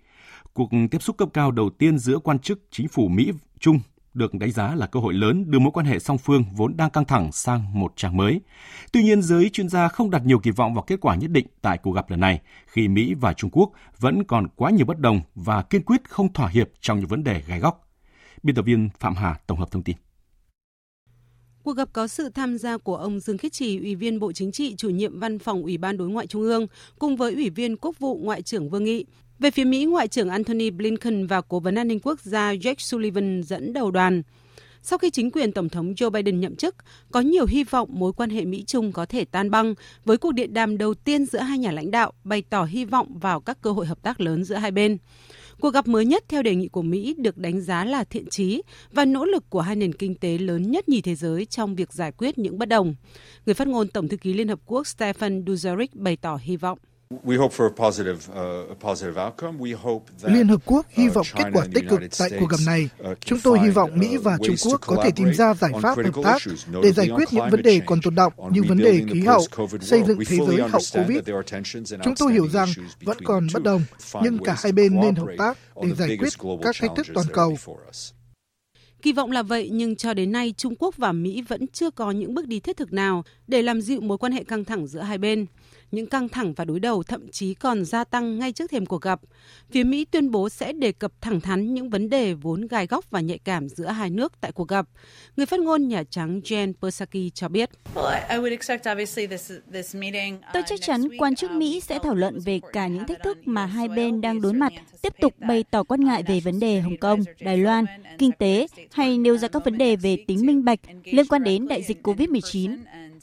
Cuộc 0.53 0.71
tiếp 0.91 1.03
xúc 1.03 1.17
cấp 1.17 1.29
cao 1.33 1.51
đầu 1.51 1.71
tiên 1.71 1.99
giữa 1.99 2.19
quan 2.19 2.39
chức 2.39 2.61
chính 2.71 2.89
phủ 2.89 3.09
Mỹ 3.09 3.33
Trung 3.61 3.81
được 4.15 4.35
đánh 4.35 4.51
giá 4.51 4.75
là 4.75 4.87
cơ 4.87 5.01
hội 5.01 5.15
lớn 5.15 5.51
đưa 5.51 5.59
mối 5.59 5.71
quan 5.75 5.87
hệ 5.87 5.99
song 5.99 6.19
phương 6.19 6.45
vốn 6.53 6.77
đang 6.77 6.91
căng 6.91 7.05
thẳng 7.05 7.33
sang 7.33 7.81
một 7.81 7.93
trang 7.97 8.17
mới. 8.17 8.41
Tuy 8.93 9.03
nhiên, 9.03 9.23
giới 9.23 9.49
chuyên 9.49 9.69
gia 9.69 9.89
không 9.89 10.11
đặt 10.11 10.23
nhiều 10.25 10.39
kỳ 10.39 10.51
vọng 10.51 10.75
vào 10.75 10.85
kết 10.85 11.01
quả 11.01 11.15
nhất 11.15 11.31
định 11.31 11.47
tại 11.63 11.79
cuộc 11.79 11.93
gặp 11.93 12.11
lần 12.11 12.21
này, 12.21 12.41
khi 12.67 12.89
Mỹ 12.89 13.15
và 13.15 13.33
Trung 13.33 13.51
Quốc 13.51 13.71
vẫn 13.99 14.25
còn 14.25 14.49
quá 14.57 14.71
nhiều 14.71 14.87
bất 14.87 14.99
đồng 14.99 15.21
và 15.35 15.63
kiên 15.63 15.83
quyết 15.83 16.09
không 16.09 16.33
thỏa 16.33 16.49
hiệp 16.49 16.69
trong 16.81 16.99
những 16.99 17.09
vấn 17.09 17.25
đề 17.25 17.43
gai 17.47 17.61
góc. 17.61 17.89
Biên 18.43 18.57
tập 18.57 18.63
viên 18.63 18.89
Phạm 18.99 19.15
Hà 19.15 19.35
tổng 19.47 19.59
hợp 19.59 19.71
thông 19.71 19.83
tin. 19.83 19.97
Cuộc 21.67 21.77
gặp 21.77 21.89
có 21.93 22.07
sự 22.07 22.29
tham 22.29 22.59
gia 22.59 22.77
của 22.77 22.97
ông 22.97 23.21
Dương 23.21 23.39
Khiết 23.39 23.53
Trì, 23.53 23.79
Ủy 23.79 23.95
viên 23.95 24.19
Bộ 24.19 24.33
Chính 24.33 24.53
trị, 24.53 24.75
chủ 24.77 24.89
nhiệm 24.91 25.21
Văn 25.21 25.39
phòng 25.39 25.63
Ủy 25.63 25.79
ban 25.79 25.97
Đối 25.97 26.09
ngoại 26.09 26.27
Trung 26.27 26.43
ương, 26.43 26.67
cùng 26.99 27.17
với 27.17 27.35
Ủy 27.35 27.51
viên 27.51 27.77
Quốc 27.77 27.99
vụ 27.99 28.17
Ngoại 28.23 28.43
trưởng 28.43 28.71
Vương 28.71 28.85
Nghị. 28.85 29.05
Về 29.39 29.51
phía 29.51 29.65
Mỹ, 29.65 29.85
Ngoại 29.85 30.09
trưởng 30.09 30.29
Antony 30.29 30.71
Blinken 30.71 31.27
và 31.27 31.41
Cố 31.41 31.61
vấn 31.61 31.75
an 31.75 31.89
ninh 31.89 32.01
quốc 32.01 32.21
gia 32.21 32.53
Jake 32.55 32.75
Sullivan 32.79 33.43
dẫn 33.43 33.73
đầu 33.73 33.91
đoàn. 33.91 34.23
Sau 34.83 34.99
khi 34.99 35.11
chính 35.11 35.31
quyền 35.31 35.53
Tổng 35.53 35.69
thống 35.69 35.93
Joe 35.93 36.11
Biden 36.11 36.41
nhậm 36.41 36.57
chức, 36.57 36.77
có 37.11 37.21
nhiều 37.21 37.47
hy 37.47 37.65
vọng 37.65 37.89
mối 37.93 38.13
quan 38.13 38.31
hệ 38.31 38.45
Mỹ-Trung 38.45 38.93
có 38.93 39.07
thể 39.07 39.25
tan 39.25 39.51
băng 39.51 39.75
với 40.05 40.17
cuộc 40.17 40.33
điện 40.33 40.55
đàm 40.55 40.79
đầu 40.79 40.95
tiên 40.95 41.25
giữa 41.25 41.39
hai 41.39 41.59
nhà 41.59 41.73
lãnh 41.73 41.91
đạo 41.91 42.13
bày 42.25 42.43
tỏ 42.51 42.65
hy 42.65 42.85
vọng 42.85 43.19
vào 43.19 43.41
các 43.41 43.61
cơ 43.61 43.73
hội 43.73 43.87
hợp 43.87 44.03
tác 44.03 44.21
lớn 44.21 44.45
giữa 44.45 44.57
hai 44.57 44.71
bên. 44.71 44.99
Cuộc 45.61 45.71
gặp 45.75 45.89
mới 45.89 46.05
nhất 46.05 46.25
theo 46.29 46.43
đề 46.43 46.55
nghị 46.55 46.69
của 46.69 46.83
Mỹ 46.83 47.15
được 47.19 47.39
đánh 47.39 47.61
giá 47.61 47.85
là 47.85 48.05
thiện 48.05 48.27
trí 48.27 48.63
và 48.93 49.05
nỗ 49.05 49.25
lực 49.25 49.51
của 49.51 49.61
hai 49.61 49.77
nền 49.77 49.93
kinh 49.93 50.15
tế 50.15 50.39
lớn 50.39 50.71
nhất 50.71 50.89
nhì 50.89 51.01
thế 51.01 51.15
giới 51.15 51.45
trong 51.47 51.75
việc 51.75 51.93
giải 51.93 52.13
quyết 52.13 52.39
những 52.39 52.59
bất 52.59 52.69
đồng. 52.69 52.95
Người 53.47 53.55
phát 53.55 53.69
ngôn 53.69 53.89
Tổng 53.89 54.09
thư 54.09 54.17
ký 54.17 54.33
Liên 54.33 54.49
Hợp 54.49 54.61
Quốc 54.67 54.87
Stephen 54.87 55.45
Dujarric 55.45 55.89
bày 55.93 56.17
tỏ 56.17 56.39
hy 56.43 56.57
vọng. 56.57 56.79
Liên 60.23 60.49
Hợp 60.49 60.61
Quốc 60.65 60.87
hy 60.91 61.09
vọng 61.09 61.27
kết 61.37 61.45
quả 61.53 61.67
tích 61.75 61.85
cực 61.89 62.01
tại 62.19 62.31
cuộc 62.41 62.51
gặp 62.51 62.57
này. 62.67 62.89
Chúng 63.21 63.41
tôi 63.41 63.59
hy 63.61 63.71
vọng 63.71 63.99
Mỹ 63.99 64.17
và 64.17 64.39
Trung 64.43 64.55
Quốc 64.65 64.81
có 64.87 65.03
thể 65.05 65.11
tìm 65.17 65.35
ra 65.35 65.55
giải 65.55 65.71
pháp 65.83 65.97
hợp 65.97 66.23
tác 66.25 66.43
để 66.83 66.93
giải 66.93 67.09
quyết 67.15 67.29
những 67.33 67.51
vấn 67.51 67.63
đề 67.63 67.81
còn 67.87 68.01
tồn 68.03 68.15
động 68.15 68.33
như 68.53 68.63
vấn 68.69 68.79
đề 68.79 69.05
khí 69.13 69.21
hậu, 69.21 69.47
xây 69.81 70.03
dựng 70.07 70.19
thế 70.27 70.37
giới 70.47 70.69
hậu 70.69 70.81
Covid. 70.93 71.19
Chúng 72.05 72.15
tôi 72.19 72.33
hiểu 72.33 72.49
rằng 72.49 72.69
vẫn 73.01 73.19
còn 73.25 73.47
bất 73.55 73.63
đồng, 73.63 73.83
nhưng 74.23 74.39
cả 74.39 74.57
hai 74.63 74.73
bên 74.73 75.01
nên 75.01 75.15
hợp 75.15 75.29
tác 75.39 75.59
để 75.83 75.93
giải 75.95 76.17
quyết 76.21 76.33
các 76.63 76.77
thách 76.81 76.91
thức 76.97 77.07
toàn 77.15 77.27
cầu. 77.33 77.57
Kỳ 79.03 79.13
vọng 79.13 79.31
là 79.31 79.43
vậy 79.43 79.71
nhưng 79.73 79.97
cho 79.97 80.15
đến 80.15 80.33
nay 80.33 80.55
Trung 80.57 80.75
Quốc 80.79 80.97
và 80.97 81.13
Mỹ 81.13 81.43
vẫn 81.49 81.67
chưa 81.67 81.91
có 81.91 82.11
những 82.11 82.35
bước 82.35 82.47
đi 82.47 82.61
thiết 82.61 82.77
thực 82.77 82.93
nào 82.93 83.25
để 83.47 83.63
làm 83.63 83.81
dịu 83.81 84.01
mối 84.01 84.19
quan 84.19 84.33
hệ 84.33 84.45
căng 84.45 84.65
thẳng 84.65 84.87
giữa 84.87 85.01
hai 85.01 85.19
bên. 85.19 85.47
Những 85.91 86.07
căng 86.07 86.29
thẳng 86.29 86.55
và 86.55 86.65
đối 86.65 86.81
đầu 86.81 87.03
thậm 87.03 87.29
chí 87.33 87.55
còn 87.55 87.85
gia 87.85 88.05
tăng 88.05 88.39
ngay 88.39 88.53
trước 88.53 88.71
thềm 88.71 88.87
cuộc 88.87 89.03
gặp. 89.03 89.21
Phía 89.71 89.85
Mỹ 89.85 90.05
tuyên 90.05 90.31
bố 90.31 90.49
sẽ 90.49 90.73
đề 90.73 90.93
cập 90.93 91.13
thẳng 91.21 91.41
thắn 91.41 91.75
những 91.75 91.91
vấn 91.91 92.09
đề 92.09 92.35
vốn 92.35 92.67
gai 92.67 92.87
góc 92.87 93.11
và 93.11 93.21
nhạy 93.21 93.39
cảm 93.39 93.69
giữa 93.69 93.87
hai 93.87 94.11
nước 94.11 94.33
tại 94.41 94.53
cuộc 94.53 94.69
gặp. 94.69 94.87
Người 95.37 95.47
phát 95.47 95.61
ngôn 95.61 95.89
Nhà 95.89 96.03
Trắng 96.11 96.41
Jen 96.45 96.73
Psaki 96.73 97.35
cho 97.35 97.49
biết. 97.49 97.71
Tôi 100.53 100.63
chắc 100.67 100.81
chắn 100.83 101.09
quan 101.19 101.35
chức 101.35 101.51
Mỹ 101.51 101.81
sẽ 101.81 101.99
thảo 102.03 102.15
luận 102.15 102.39
về 102.45 102.61
cả 102.73 102.87
những 102.87 103.07
thách 103.07 103.23
thức 103.25 103.39
mà 103.45 103.67
hai 103.67 103.89
bên 103.89 104.21
đang 104.21 104.41
đối 104.41 104.53
mặt, 104.53 104.73
tiếp 105.03 105.13
tục 105.21 105.35
bày 105.39 105.65
tỏ 105.71 105.83
quan 105.83 106.05
ngại 106.05 106.23
về 106.27 106.41
vấn 106.41 106.61
đề 106.61 106.81
Hồng 106.81 106.97
Kông, 106.97 107.21
Đài 107.41 107.57
Loan, 107.57 107.85
kinh 108.19 108.33
tế 108.39 108.67
hay 108.93 109.19
nêu 109.19 109.37
ra 109.37 109.49
các 109.49 109.65
vấn 109.65 109.79
đề 109.79 109.97
về 109.97 110.17
tính 110.27 110.47
minh 110.47 110.65
bạch 110.65 110.81
liên 111.05 111.27
quan 111.27 111.45
đến 111.45 111.69
đại 111.69 111.83
dịch 111.83 112.07
COVID-19 112.07 112.77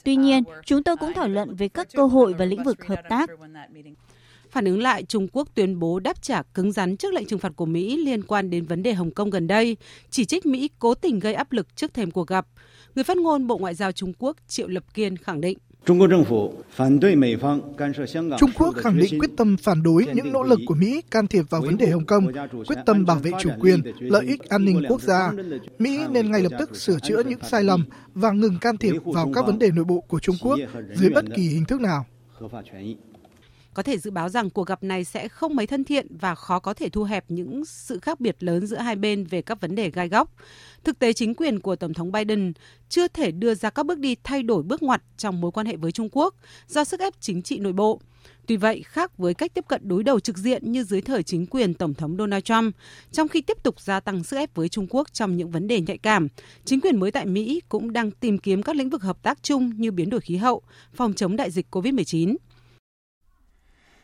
Tuy 0.04 0.16
nhiên, 0.16 0.44
chúng 0.66 0.84
tôi 0.84 0.98
cũng 0.98 1.14
thảo 1.14 1.28
luận 1.28 1.56
về 1.56 1.68
các 1.68 1.88
cơ 1.94 2.06
hội 2.06 2.34
và 2.34 2.46
lĩnh 2.46 2.64
vực 2.64 2.86
hợp 2.86 3.02
tác. 3.10 3.30
Phản 4.50 4.66
ứng 4.66 4.82
lại, 4.82 5.04
Trung 5.04 5.28
Quốc 5.34 5.48
tuyên 5.56 5.80
bố 5.80 6.00
đáp 6.00 6.22
trả 6.22 6.42
cứng 6.42 6.72
rắn 6.72 6.98
trước 6.98 7.14
lệnh 7.14 7.26
trừng 7.26 7.40
phạt 7.40 7.52
của 7.56 7.66
Mỹ 7.66 7.98
liên 7.98 8.24
quan 8.24 8.50
đến 8.50 8.66
vấn 8.66 8.84
đề 8.84 8.94
Hồng 8.94 9.12
Kông 9.12 9.30
gần 9.30 9.48
đây, 9.48 9.78
chỉ 10.10 10.26
trích 10.26 10.46
Mỹ 10.46 10.70
cố 10.80 10.96
tình 10.96 11.20
gây 11.20 11.34
áp 11.34 11.52
lực 11.52 11.76
trước 11.76 11.94
thềm 11.94 12.12
cuộc 12.12 12.28
gặp. 12.28 12.48
Người 12.96 13.04
phát 13.04 13.18
ngôn 13.18 13.48
Bộ 13.48 13.58
Ngoại 13.58 13.76
giao 13.76 13.92
Trung 13.92 14.14
Quốc 14.20 14.38
Triệu 14.48 14.68
Lập 14.68 14.84
Kiên 14.94 15.18
khẳng 15.18 15.42
định. 15.42 15.58
Trung 15.86 16.00
Quốc 18.58 18.76
khẳng 18.76 18.98
định 18.98 19.20
quyết 19.20 19.30
tâm 19.38 19.58
phản 19.58 19.84
đối 19.84 20.06
những 20.14 20.32
nỗ 20.32 20.44
lực 20.44 20.60
của 20.66 20.76
Mỹ 20.76 21.02
can 21.12 21.28
thiệp 21.28 21.46
vào 21.50 21.62
vấn 21.62 21.78
đề 21.78 21.90
Hồng 21.90 22.06
Kông, 22.06 22.28
quyết 22.68 22.78
tâm 22.86 23.06
bảo 23.06 23.18
vệ 23.18 23.32
chủ 23.40 23.50
quyền, 23.60 23.82
lợi 24.00 24.26
ích 24.26 24.42
an 24.50 24.66
ninh 24.66 24.84
quốc 24.90 25.02
gia. 25.02 25.32
Mỹ 25.80 26.00
nên 26.10 26.32
ngay 26.32 26.42
lập 26.42 26.52
tức 26.60 26.76
sửa 26.76 27.00
chữa 27.00 27.24
những 27.24 27.40
sai 27.50 27.64
lầm 27.64 27.86
và 28.14 28.32
ngừng 28.32 28.60
can 28.62 28.78
thiệp 28.78 28.96
vào 29.06 29.32
các 29.36 29.46
vấn 29.46 29.60
đề 29.60 29.72
nội 29.72 29.86
bộ 29.86 30.00
của 30.00 30.20
Trung 30.20 30.36
Quốc 30.42 30.60
dưới 30.96 31.10
bất 31.10 31.26
kỳ 31.36 31.48
hình 31.48 31.66
thức 31.66 31.82
nào. 31.82 32.06
Có 33.74 33.84
thể 33.84 33.98
dự 33.98 34.12
báo 34.12 34.30
rằng 34.30 34.50
cuộc 34.50 34.68
gặp 34.68 34.84
này 34.84 35.04
sẽ 35.04 35.28
không 35.28 35.56
mấy 35.56 35.68
thân 35.68 35.84
thiện 35.84 36.08
và 36.20 36.36
khó 36.36 36.60
có 36.60 36.74
thể 36.74 36.90
thu 36.90 37.04
hẹp 37.04 37.26
những 37.28 37.66
sự 37.66 38.00
khác 38.00 38.20
biệt 38.20 38.44
lớn 38.44 38.68
giữa 38.68 38.78
hai 38.78 38.96
bên 38.96 39.24
về 39.24 39.42
các 39.42 39.62
vấn 39.62 39.76
đề 39.76 39.90
gai 39.90 40.10
góc. 40.10 40.30
Thực 40.84 41.00
tế 41.00 41.14
chính 41.14 41.36
quyền 41.36 41.60
của 41.60 41.76
Tổng 41.76 41.94
thống 41.94 42.12
Biden 42.12 42.54
chưa 42.90 43.08
thể 43.08 43.32
đưa 43.32 43.56
ra 43.56 43.70
các 43.70 43.86
bước 43.86 44.00
đi 44.00 44.16
thay 44.24 44.44
đổi 44.44 44.64
bước 44.64 44.84
ngoặt 44.84 45.02
trong 45.18 45.42
mối 45.42 45.52
quan 45.52 45.66
hệ 45.66 45.76
với 45.76 45.92
Trung 45.92 46.10
Quốc 46.12 46.36
do 46.68 46.84
sức 46.84 47.00
ép 47.00 47.14
chính 47.20 47.42
trị 47.42 47.60
nội 47.60 47.74
bộ. 47.74 48.02
Tuy 48.48 48.58
vậy, 48.58 48.84
khác 48.86 49.18
với 49.18 49.34
cách 49.34 49.54
tiếp 49.54 49.66
cận 49.68 49.82
đối 49.88 50.04
đầu 50.04 50.20
trực 50.20 50.38
diện 50.38 50.72
như 50.72 50.84
dưới 50.84 51.02
thời 51.02 51.24
chính 51.24 51.46
quyền 51.46 51.74
Tổng 51.74 51.94
thống 51.94 52.18
Donald 52.18 52.44
Trump, 52.44 52.76
trong 53.12 53.28
khi 53.28 53.42
tiếp 53.42 53.58
tục 53.64 53.82
gia 53.82 54.00
tăng 54.00 54.24
sức 54.24 54.38
ép 54.38 54.56
với 54.56 54.70
Trung 54.70 54.88
Quốc 54.90 55.14
trong 55.14 55.38
những 55.38 55.52
vấn 55.52 55.68
đề 55.68 55.82
nhạy 55.82 55.98
cảm, 55.98 56.28
chính 56.66 56.82
quyền 56.82 57.00
mới 57.00 57.12
tại 57.12 57.26
Mỹ 57.26 57.62
cũng 57.70 57.94
đang 57.94 58.12
tìm 58.12 58.38
kiếm 58.38 58.64
các 58.64 58.76
lĩnh 58.76 58.90
vực 58.90 59.02
hợp 59.02 59.24
tác 59.24 59.44
chung 59.44 59.72
như 59.78 59.92
biến 59.92 60.10
đổi 60.10 60.22
khí 60.22 60.36
hậu, 60.36 60.62
phòng 60.94 61.14
chống 61.14 61.36
đại 61.36 61.52
dịch 61.52 61.68
COVID-19. 61.72 62.36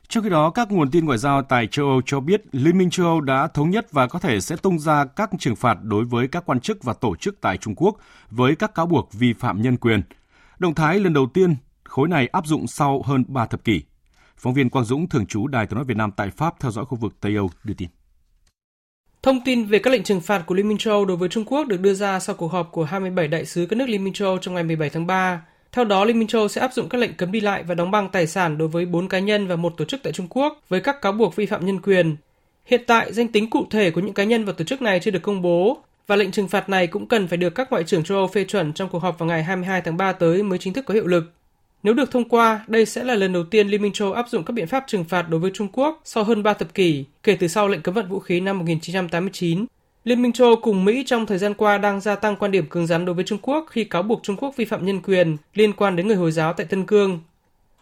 Trong 0.09 0.23
khi 0.23 0.29
đó, 0.29 0.49
các 0.49 0.71
nguồn 0.71 0.91
tin 0.91 1.05
ngoại 1.05 1.17
giao 1.17 1.41
tại 1.41 1.67
châu 1.67 1.87
Âu 1.87 2.01
cho 2.05 2.19
biết 2.19 2.41
Liên 2.51 2.77
minh 2.77 2.89
châu 2.89 3.05
Âu 3.05 3.21
đã 3.21 3.47
thống 3.47 3.69
nhất 3.69 3.91
và 3.91 4.07
có 4.07 4.19
thể 4.19 4.41
sẽ 4.41 4.55
tung 4.55 4.79
ra 4.79 5.05
các 5.05 5.29
trừng 5.39 5.55
phạt 5.55 5.77
đối 5.83 6.05
với 6.05 6.27
các 6.27 6.43
quan 6.45 6.59
chức 6.59 6.83
và 6.83 6.93
tổ 6.93 7.15
chức 7.15 7.41
tại 7.41 7.57
Trung 7.57 7.75
Quốc 7.75 7.97
với 8.29 8.55
các 8.55 8.75
cáo 8.75 8.85
buộc 8.85 9.13
vi 9.13 9.33
phạm 9.33 9.61
nhân 9.61 9.77
quyền. 9.77 10.01
Động 10.59 10.75
thái 10.75 10.99
lần 10.99 11.13
đầu 11.13 11.27
tiên 11.33 11.55
khối 11.83 12.07
này 12.07 12.27
áp 12.27 12.47
dụng 12.47 12.67
sau 12.67 13.01
hơn 13.05 13.23
3 13.27 13.45
thập 13.45 13.63
kỷ. 13.63 13.81
Phóng 14.37 14.53
viên 14.53 14.69
Quang 14.69 14.85
Dũng, 14.85 15.09
thường 15.09 15.25
trú 15.25 15.47
Đài 15.47 15.65
tiếng 15.65 15.75
nói 15.75 15.85
Việt 15.85 15.97
Nam 15.97 16.11
tại 16.11 16.29
Pháp 16.37 16.59
theo 16.59 16.71
dõi 16.71 16.85
khu 16.85 16.97
vực 16.97 17.13
Tây 17.21 17.35
Âu 17.35 17.49
đưa 17.63 17.73
tin. 17.73 17.89
Thông 19.23 19.41
tin 19.45 19.65
về 19.65 19.79
các 19.79 19.91
lệnh 19.91 20.03
trừng 20.03 20.21
phạt 20.21 20.43
của 20.45 20.55
Liên 20.55 20.67
minh 20.67 20.77
châu 20.77 20.93
Âu 20.93 21.05
đối 21.05 21.17
với 21.17 21.29
Trung 21.29 21.45
Quốc 21.45 21.67
được 21.67 21.81
đưa 21.81 21.93
ra 21.93 22.19
sau 22.19 22.35
cuộc 22.35 22.51
họp 22.51 22.71
của 22.71 22.83
27 22.83 23.27
đại 23.27 23.45
sứ 23.45 23.65
các 23.65 23.75
nước 23.75 23.89
Liên 23.89 24.03
minh 24.03 24.13
châu 24.13 24.27
Âu 24.27 24.37
trong 24.37 24.53
ngày 24.53 24.63
17 24.63 24.89
tháng 24.89 25.07
3. 25.07 25.41
Theo 25.71 25.86
đó, 25.86 26.05
Liên 26.05 26.19
minh 26.19 26.27
châu 26.27 26.47
sẽ 26.47 26.62
áp 26.62 26.73
dụng 26.73 26.89
các 26.89 26.97
lệnh 26.97 27.13
cấm 27.13 27.32
đi 27.32 27.41
lại 27.41 27.63
và 27.63 27.75
đóng 27.75 27.91
băng 27.91 28.10
tài 28.10 28.27
sản 28.27 28.58
đối 28.58 28.67
với 28.67 28.86
4 28.86 29.08
cá 29.08 29.19
nhân 29.19 29.47
và 29.47 29.55
một 29.55 29.73
tổ 29.77 29.86
chức 29.86 29.99
tại 30.03 30.13
Trung 30.13 30.27
Quốc 30.29 30.62
với 30.69 30.82
các 30.82 31.01
cáo 31.01 31.12
buộc 31.12 31.36
vi 31.36 31.45
phạm 31.45 31.65
nhân 31.65 31.82
quyền. 31.82 32.15
Hiện 32.65 32.82
tại, 32.88 33.13
danh 33.13 33.27
tính 33.27 33.49
cụ 33.49 33.65
thể 33.69 33.91
của 33.91 34.01
những 34.01 34.13
cá 34.13 34.23
nhân 34.23 34.45
và 34.45 34.53
tổ 34.53 34.65
chức 34.65 34.82
này 34.82 34.99
chưa 34.99 35.12
được 35.12 35.21
công 35.21 35.41
bố 35.41 35.77
và 36.08 36.15
lệnh 36.15 36.32
trừng 36.32 36.47
phạt 36.47 36.69
này 36.69 36.88
cũng 36.88 37.08
cần 37.08 37.27
phải 37.27 37.38
được 37.38 37.55
các 37.55 37.71
ngoại 37.71 37.84
trưởng 37.84 38.03
châu 38.03 38.17
Âu 38.17 38.27
phê 38.27 38.43
chuẩn 38.43 38.73
trong 38.73 38.89
cuộc 38.89 38.99
họp 38.99 39.19
vào 39.19 39.29
ngày 39.29 39.43
22 39.43 39.82
tháng 39.82 39.97
3 39.97 40.12
tới 40.12 40.43
mới 40.43 40.60
chính 40.60 40.73
thức 40.73 40.86
có 40.86 40.93
hiệu 40.93 41.08
lực. 41.08 41.23
Nếu 41.84 41.93
được 41.93 42.12
thông 42.12 42.29
qua, 42.29 42.65
đây 42.67 42.86
sẽ 42.86 43.03
là 43.03 43.15
lần 43.15 43.34
đầu 43.34 43.43
tiên 43.43 43.67
Liên 43.67 43.82
minh 43.82 43.93
châu 43.93 44.13
áp 44.13 44.29
dụng 44.29 44.43
các 44.43 44.53
biện 44.53 44.67
pháp 44.67 44.84
trừng 44.88 45.03
phạt 45.03 45.29
đối 45.29 45.39
với 45.39 45.51
Trung 45.53 45.67
Quốc 45.73 46.01
sau 46.05 46.23
hơn 46.23 46.43
3 46.43 46.53
thập 46.53 46.73
kỷ, 46.73 47.05
kể 47.23 47.38
từ 47.39 47.47
sau 47.47 47.67
lệnh 47.67 47.82
cấm 47.82 47.93
vận 47.93 48.10
vũ 48.10 48.19
khí 48.19 48.39
năm 48.39 48.58
1989 48.58 49.65
Liên 50.03 50.21
minh 50.21 50.31
châu 50.31 50.55
cùng 50.55 50.85
Mỹ 50.85 51.03
trong 51.05 51.25
thời 51.25 51.38
gian 51.38 51.53
qua 51.53 51.77
đang 51.77 52.01
gia 52.01 52.15
tăng 52.15 52.35
quan 52.35 52.51
điểm 52.51 52.65
cứng 52.69 52.88
rắn 52.88 53.05
đối 53.05 53.15
với 53.15 53.23
Trung 53.23 53.39
Quốc 53.41 53.65
khi 53.69 53.83
cáo 53.83 54.03
buộc 54.03 54.23
Trung 54.23 54.35
Quốc 54.38 54.55
vi 54.57 54.65
phạm 54.65 54.85
nhân 54.85 55.01
quyền 55.01 55.38
liên 55.53 55.73
quan 55.73 55.95
đến 55.95 56.07
người 56.07 56.15
Hồi 56.15 56.31
giáo 56.31 56.53
tại 56.53 56.65
Tân 56.65 56.85
Cương. 56.85 57.19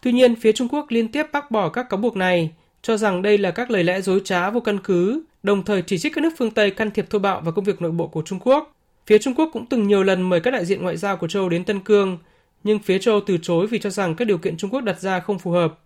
Tuy 0.02 0.12
nhiên, 0.12 0.36
phía 0.36 0.52
Trung 0.52 0.68
Quốc 0.68 0.86
liên 0.88 1.08
tiếp 1.08 1.26
bác 1.32 1.50
bỏ 1.50 1.68
các 1.68 1.88
cáo 1.90 1.98
buộc 1.98 2.16
này, 2.16 2.50
cho 2.82 2.96
rằng 2.96 3.22
đây 3.22 3.38
là 3.38 3.50
các 3.50 3.70
lời 3.70 3.84
lẽ 3.84 4.00
dối 4.00 4.20
trá 4.24 4.50
vô 4.50 4.60
căn 4.60 4.78
cứ, 4.84 5.22
đồng 5.42 5.64
thời 5.64 5.82
chỉ 5.82 5.98
trích 5.98 6.14
các 6.14 6.22
nước 6.22 6.32
phương 6.38 6.50
Tây 6.50 6.70
can 6.70 6.90
thiệp 6.90 7.10
thô 7.10 7.18
bạo 7.18 7.40
vào 7.40 7.52
công 7.52 7.64
việc 7.64 7.82
nội 7.82 7.90
bộ 7.90 8.06
của 8.06 8.22
Trung 8.22 8.38
Quốc. 8.42 8.74
Phía 9.06 9.18
Trung 9.18 9.34
Quốc 9.34 9.50
cũng 9.52 9.66
từng 9.66 9.86
nhiều 9.88 10.02
lần 10.02 10.22
mời 10.22 10.40
các 10.40 10.50
đại 10.50 10.64
diện 10.64 10.82
ngoại 10.82 10.96
giao 10.96 11.16
của 11.16 11.28
châu 11.28 11.48
đến 11.48 11.64
Tân 11.64 11.80
Cương, 11.80 12.18
nhưng 12.64 12.78
phía 12.78 12.98
châu 12.98 13.20
từ 13.26 13.38
chối 13.42 13.66
vì 13.66 13.78
cho 13.78 13.90
rằng 13.90 14.14
các 14.14 14.24
điều 14.24 14.38
kiện 14.38 14.56
Trung 14.56 14.70
Quốc 14.70 14.80
đặt 14.80 15.00
ra 15.00 15.20
không 15.20 15.38
phù 15.38 15.50
hợp. 15.50 15.78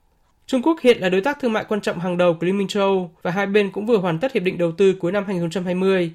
Trung 0.47 0.63
Quốc 0.63 0.81
hiện 0.83 0.99
là 1.01 1.09
đối 1.09 1.21
tác 1.21 1.41
thương 1.41 1.53
mại 1.53 1.65
quan 1.65 1.81
trọng 1.81 1.99
hàng 2.01 2.19
đầu 2.19 2.35
của 2.35 2.47
Liên 2.47 2.59
minh 2.59 2.69
châu 2.69 3.11
và 3.23 3.31
hai 3.31 3.47
bên 3.47 3.71
cũng 3.71 3.87
vừa 3.87 3.99
hoàn 3.99 4.19
tất 4.19 4.33
hiệp 4.33 4.43
định 4.43 4.59
đầu 4.59 4.73
tư 4.73 4.95
cuối 5.01 5.13
năm 5.13 5.25
2020. 5.27 6.13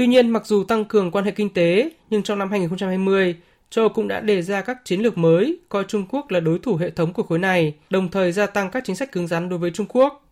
Tuy 0.00 0.06
nhiên, 0.06 0.30
mặc 0.30 0.46
dù 0.46 0.64
tăng 0.64 0.84
cường 0.84 1.10
quan 1.10 1.24
hệ 1.24 1.30
kinh 1.30 1.54
tế, 1.54 1.90
nhưng 2.10 2.22
trong 2.22 2.38
năm 2.38 2.50
2020, 2.50 3.36
châu 3.70 3.88
cũng 3.88 4.08
đã 4.08 4.20
đề 4.20 4.42
ra 4.42 4.60
các 4.60 4.78
chiến 4.84 5.00
lược 5.00 5.18
mới, 5.18 5.58
coi 5.68 5.84
Trung 5.88 6.06
Quốc 6.10 6.30
là 6.30 6.40
đối 6.40 6.58
thủ 6.58 6.76
hệ 6.76 6.90
thống 6.90 7.12
của 7.12 7.22
khối 7.22 7.38
này, 7.38 7.74
đồng 7.90 8.08
thời 8.08 8.32
gia 8.32 8.46
tăng 8.46 8.70
các 8.70 8.82
chính 8.86 8.96
sách 8.96 9.12
cứng 9.12 9.26
rắn 9.26 9.48
đối 9.48 9.58
với 9.58 9.70
Trung 9.70 9.86
Quốc. 9.88 10.24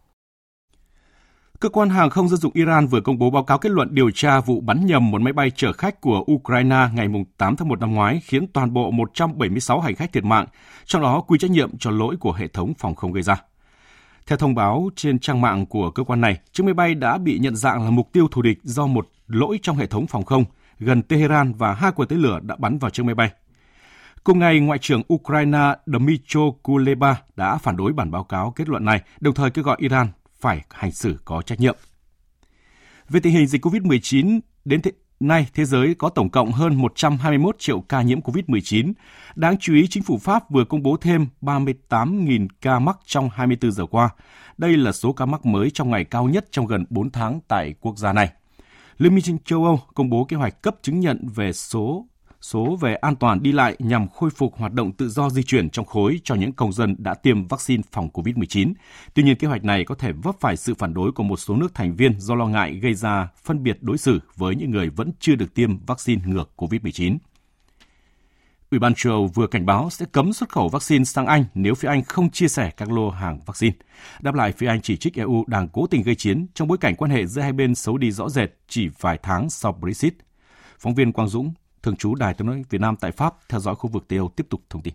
Cơ 1.60 1.68
quan 1.68 1.90
hàng 1.90 2.10
không 2.10 2.28
dân 2.28 2.38
dụng 2.38 2.52
Iran 2.54 2.86
vừa 2.86 3.00
công 3.00 3.18
bố 3.18 3.30
báo 3.30 3.44
cáo 3.44 3.58
kết 3.58 3.72
luận 3.72 3.88
điều 3.90 4.10
tra 4.10 4.40
vụ 4.40 4.60
bắn 4.60 4.86
nhầm 4.86 5.10
một 5.10 5.20
máy 5.20 5.32
bay 5.32 5.50
chở 5.50 5.72
khách 5.72 6.00
của 6.00 6.24
Ukraine 6.32 6.88
ngày 6.94 7.08
8 7.38 7.56
tháng 7.56 7.68
1 7.68 7.80
năm 7.80 7.94
ngoái 7.94 8.20
khiến 8.24 8.46
toàn 8.46 8.72
bộ 8.72 8.90
176 8.90 9.80
hành 9.80 9.94
khách 9.94 10.12
thiệt 10.12 10.24
mạng, 10.24 10.46
trong 10.84 11.02
đó 11.02 11.20
quy 11.20 11.38
trách 11.38 11.50
nhiệm 11.50 11.78
cho 11.78 11.90
lỗi 11.90 12.16
của 12.20 12.32
hệ 12.32 12.48
thống 12.48 12.72
phòng 12.78 12.94
không 12.94 13.12
gây 13.12 13.22
ra. 13.22 13.36
Theo 14.26 14.38
thông 14.38 14.54
báo 14.54 14.90
trên 14.96 15.18
trang 15.18 15.40
mạng 15.40 15.66
của 15.66 15.90
cơ 15.90 16.04
quan 16.04 16.20
này, 16.20 16.38
chiếc 16.52 16.64
máy 16.64 16.74
bay 16.74 16.94
đã 16.94 17.18
bị 17.18 17.38
nhận 17.38 17.56
dạng 17.56 17.84
là 17.84 17.90
mục 17.90 18.12
tiêu 18.12 18.28
thù 18.30 18.42
địch 18.42 18.58
do 18.62 18.86
một 18.86 19.08
lỗi 19.28 19.58
trong 19.62 19.76
hệ 19.76 19.86
thống 19.86 20.06
phòng 20.06 20.24
không 20.24 20.44
gần 20.78 21.02
Tehran 21.02 21.52
và 21.52 21.74
hai 21.74 21.92
quả 21.92 22.06
tên 22.08 22.18
lửa 22.18 22.40
đã 22.42 22.56
bắn 22.56 22.78
vào 22.78 22.90
chiếc 22.90 23.02
máy 23.02 23.14
bay. 23.14 23.30
Cùng 24.24 24.38
ngày, 24.38 24.60
Ngoại 24.60 24.78
trưởng 24.78 25.02
Ukraine 25.14 25.74
Dmytro 25.86 26.40
Kuleba 26.62 27.16
đã 27.36 27.58
phản 27.58 27.76
đối 27.76 27.92
bản 27.92 28.10
báo 28.10 28.24
cáo 28.24 28.52
kết 28.56 28.68
luận 28.68 28.84
này, 28.84 29.02
đồng 29.20 29.34
thời 29.34 29.50
kêu 29.50 29.64
gọi 29.64 29.76
Iran 29.80 30.08
phải 30.40 30.64
hành 30.70 30.92
xử 30.92 31.16
có 31.24 31.42
trách 31.42 31.60
nhiệm. 31.60 31.76
Về 33.08 33.20
tình 33.20 33.32
hình 33.32 33.46
dịch 33.46 33.64
COVID-19, 33.64 34.40
đến 34.64 34.82
thế, 34.82 34.92
nay 35.20 35.46
thế 35.54 35.64
giới 35.64 35.94
có 35.94 36.08
tổng 36.08 36.30
cộng 36.30 36.52
hơn 36.52 36.74
121 36.74 37.56
triệu 37.58 37.80
ca 37.80 38.02
nhiễm 38.02 38.20
COVID-19. 38.20 38.92
Đáng 39.34 39.56
chú 39.60 39.74
ý, 39.74 39.86
chính 39.90 40.02
phủ 40.02 40.18
Pháp 40.18 40.50
vừa 40.50 40.64
công 40.64 40.82
bố 40.82 40.96
thêm 41.00 41.26
38.000 41.42 42.48
ca 42.60 42.78
mắc 42.78 42.98
trong 43.06 43.30
24 43.32 43.72
giờ 43.72 43.86
qua. 43.86 44.10
Đây 44.58 44.76
là 44.76 44.92
số 44.92 45.12
ca 45.12 45.26
mắc 45.26 45.46
mới 45.46 45.70
trong 45.70 45.90
ngày 45.90 46.04
cao 46.04 46.24
nhất 46.24 46.46
trong 46.50 46.66
gần 46.66 46.84
4 46.90 47.10
tháng 47.10 47.40
tại 47.48 47.74
quốc 47.80 47.98
gia 47.98 48.12
này. 48.12 48.30
Liên 48.98 49.14
minh 49.14 49.38
châu 49.44 49.64
Âu 49.64 49.80
công 49.94 50.10
bố 50.10 50.24
kế 50.24 50.36
hoạch 50.36 50.62
cấp 50.62 50.76
chứng 50.82 51.00
nhận 51.00 51.28
về 51.34 51.52
số 51.52 52.06
số 52.40 52.76
về 52.76 52.94
an 52.94 53.16
toàn 53.16 53.42
đi 53.42 53.52
lại 53.52 53.76
nhằm 53.78 54.08
khôi 54.08 54.30
phục 54.30 54.56
hoạt 54.56 54.72
động 54.72 54.92
tự 54.92 55.08
do 55.08 55.30
di 55.30 55.42
chuyển 55.42 55.70
trong 55.70 55.86
khối 55.86 56.20
cho 56.24 56.34
những 56.34 56.52
công 56.52 56.72
dân 56.72 56.96
đã 56.98 57.14
tiêm 57.14 57.46
vaccine 57.46 57.82
phòng 57.92 58.08
COVID-19. 58.12 58.72
Tuy 59.14 59.22
nhiên, 59.22 59.36
kế 59.36 59.48
hoạch 59.48 59.64
này 59.64 59.84
có 59.84 59.94
thể 59.94 60.12
vấp 60.12 60.34
phải 60.40 60.56
sự 60.56 60.74
phản 60.74 60.94
đối 60.94 61.12
của 61.12 61.22
một 61.22 61.36
số 61.36 61.56
nước 61.56 61.74
thành 61.74 61.96
viên 61.96 62.20
do 62.20 62.34
lo 62.34 62.46
ngại 62.46 62.74
gây 62.74 62.94
ra 62.94 63.28
phân 63.44 63.62
biệt 63.62 63.78
đối 63.80 63.98
xử 63.98 64.20
với 64.36 64.56
những 64.56 64.70
người 64.70 64.90
vẫn 64.90 65.10
chưa 65.20 65.34
được 65.34 65.54
tiêm 65.54 65.78
vaccine 65.86 66.22
ngừa 66.26 66.44
COVID-19. 66.56 67.18
Ủy 68.70 68.78
ban 68.78 68.94
châu 68.94 69.12
Âu 69.12 69.26
vừa 69.26 69.46
cảnh 69.46 69.66
báo 69.66 69.90
sẽ 69.90 70.06
cấm 70.12 70.32
xuất 70.32 70.48
khẩu 70.48 70.68
vaccine 70.68 71.04
sang 71.04 71.26
Anh 71.26 71.44
nếu 71.54 71.74
phía 71.74 71.88
Anh 71.88 72.04
không 72.04 72.30
chia 72.30 72.48
sẻ 72.48 72.70
các 72.76 72.90
lô 72.90 73.10
hàng 73.10 73.40
vaccine. 73.46 73.76
Đáp 74.20 74.34
lại, 74.34 74.52
phía 74.52 74.66
Anh 74.66 74.80
chỉ 74.80 74.96
trích 74.96 75.14
EU 75.14 75.44
đang 75.46 75.68
cố 75.68 75.86
tình 75.86 76.02
gây 76.02 76.14
chiến 76.14 76.46
trong 76.54 76.68
bối 76.68 76.78
cảnh 76.78 76.94
quan 76.96 77.10
hệ 77.10 77.26
giữa 77.26 77.42
hai 77.42 77.52
bên 77.52 77.74
xấu 77.74 77.98
đi 77.98 78.10
rõ 78.10 78.28
rệt 78.28 78.50
chỉ 78.68 78.88
vài 79.00 79.18
tháng 79.22 79.50
sau 79.50 79.72
Brexit. 79.72 80.14
Phóng 80.78 80.94
viên 80.94 81.12
Quang 81.12 81.28
Dũng, 81.28 81.52
thường 81.82 81.96
trú 81.96 82.14
Đài 82.14 82.34
tiếng 82.34 82.46
nói 82.46 82.62
Việt 82.70 82.80
Nam 82.80 82.96
tại 82.96 83.12
Pháp 83.12 83.34
theo 83.48 83.60
dõi 83.60 83.74
khu 83.74 83.90
vực 83.90 84.04
Tây 84.08 84.18
Âu 84.18 84.28
tiếp 84.36 84.46
tục 84.50 84.62
thông 84.70 84.82
tin. 84.82 84.94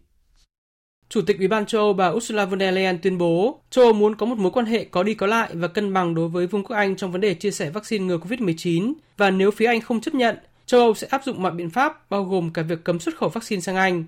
Chủ 1.10 1.22
tịch 1.22 1.38
Ủy 1.38 1.48
ban 1.48 1.66
châu 1.66 1.82
Âu 1.82 1.94
bà 1.94 2.08
Ursula 2.08 2.46
von 2.46 2.60
der 2.60 2.76
Leyen 2.76 3.00
tuyên 3.02 3.18
bố 3.18 3.60
châu 3.70 3.86
Âu 3.86 3.94
muốn 3.94 4.16
có 4.16 4.26
một 4.26 4.38
mối 4.38 4.52
quan 4.52 4.66
hệ 4.66 4.86
có 4.86 5.04
đi 5.04 5.14
có 5.14 5.28
lại 5.28 5.50
và 5.54 5.68
cân 5.68 5.94
bằng 5.94 6.16
đối 6.16 6.30
với 6.30 6.48
Vương 6.48 6.64
quốc 6.64 6.76
Anh 6.76 6.96
trong 6.96 7.12
vấn 7.12 7.22
đề 7.22 7.34
chia 7.34 7.52
sẻ 7.52 7.70
vaccine 7.70 8.06
ngừa 8.06 8.18
COVID-19 8.18 8.94
và 9.18 9.32
nếu 9.32 9.52
phía 9.52 9.66
Anh 9.66 9.82
không 9.82 10.02
chấp 10.02 10.16
nhận, 10.16 10.38
châu 10.74 10.82
Âu 10.82 10.94
sẽ 10.94 11.08
áp 11.08 11.24
dụng 11.24 11.44
mọi 11.44 11.52
biện 11.52 11.70
pháp 11.70 12.10
bao 12.10 12.24
gồm 12.24 12.54
cả 12.54 12.62
việc 12.62 12.84
cấm 12.84 13.00
xuất 13.00 13.18
khẩu 13.18 13.30
vaccine 13.30 13.62
sang 13.62 13.76
Anh. 13.76 14.06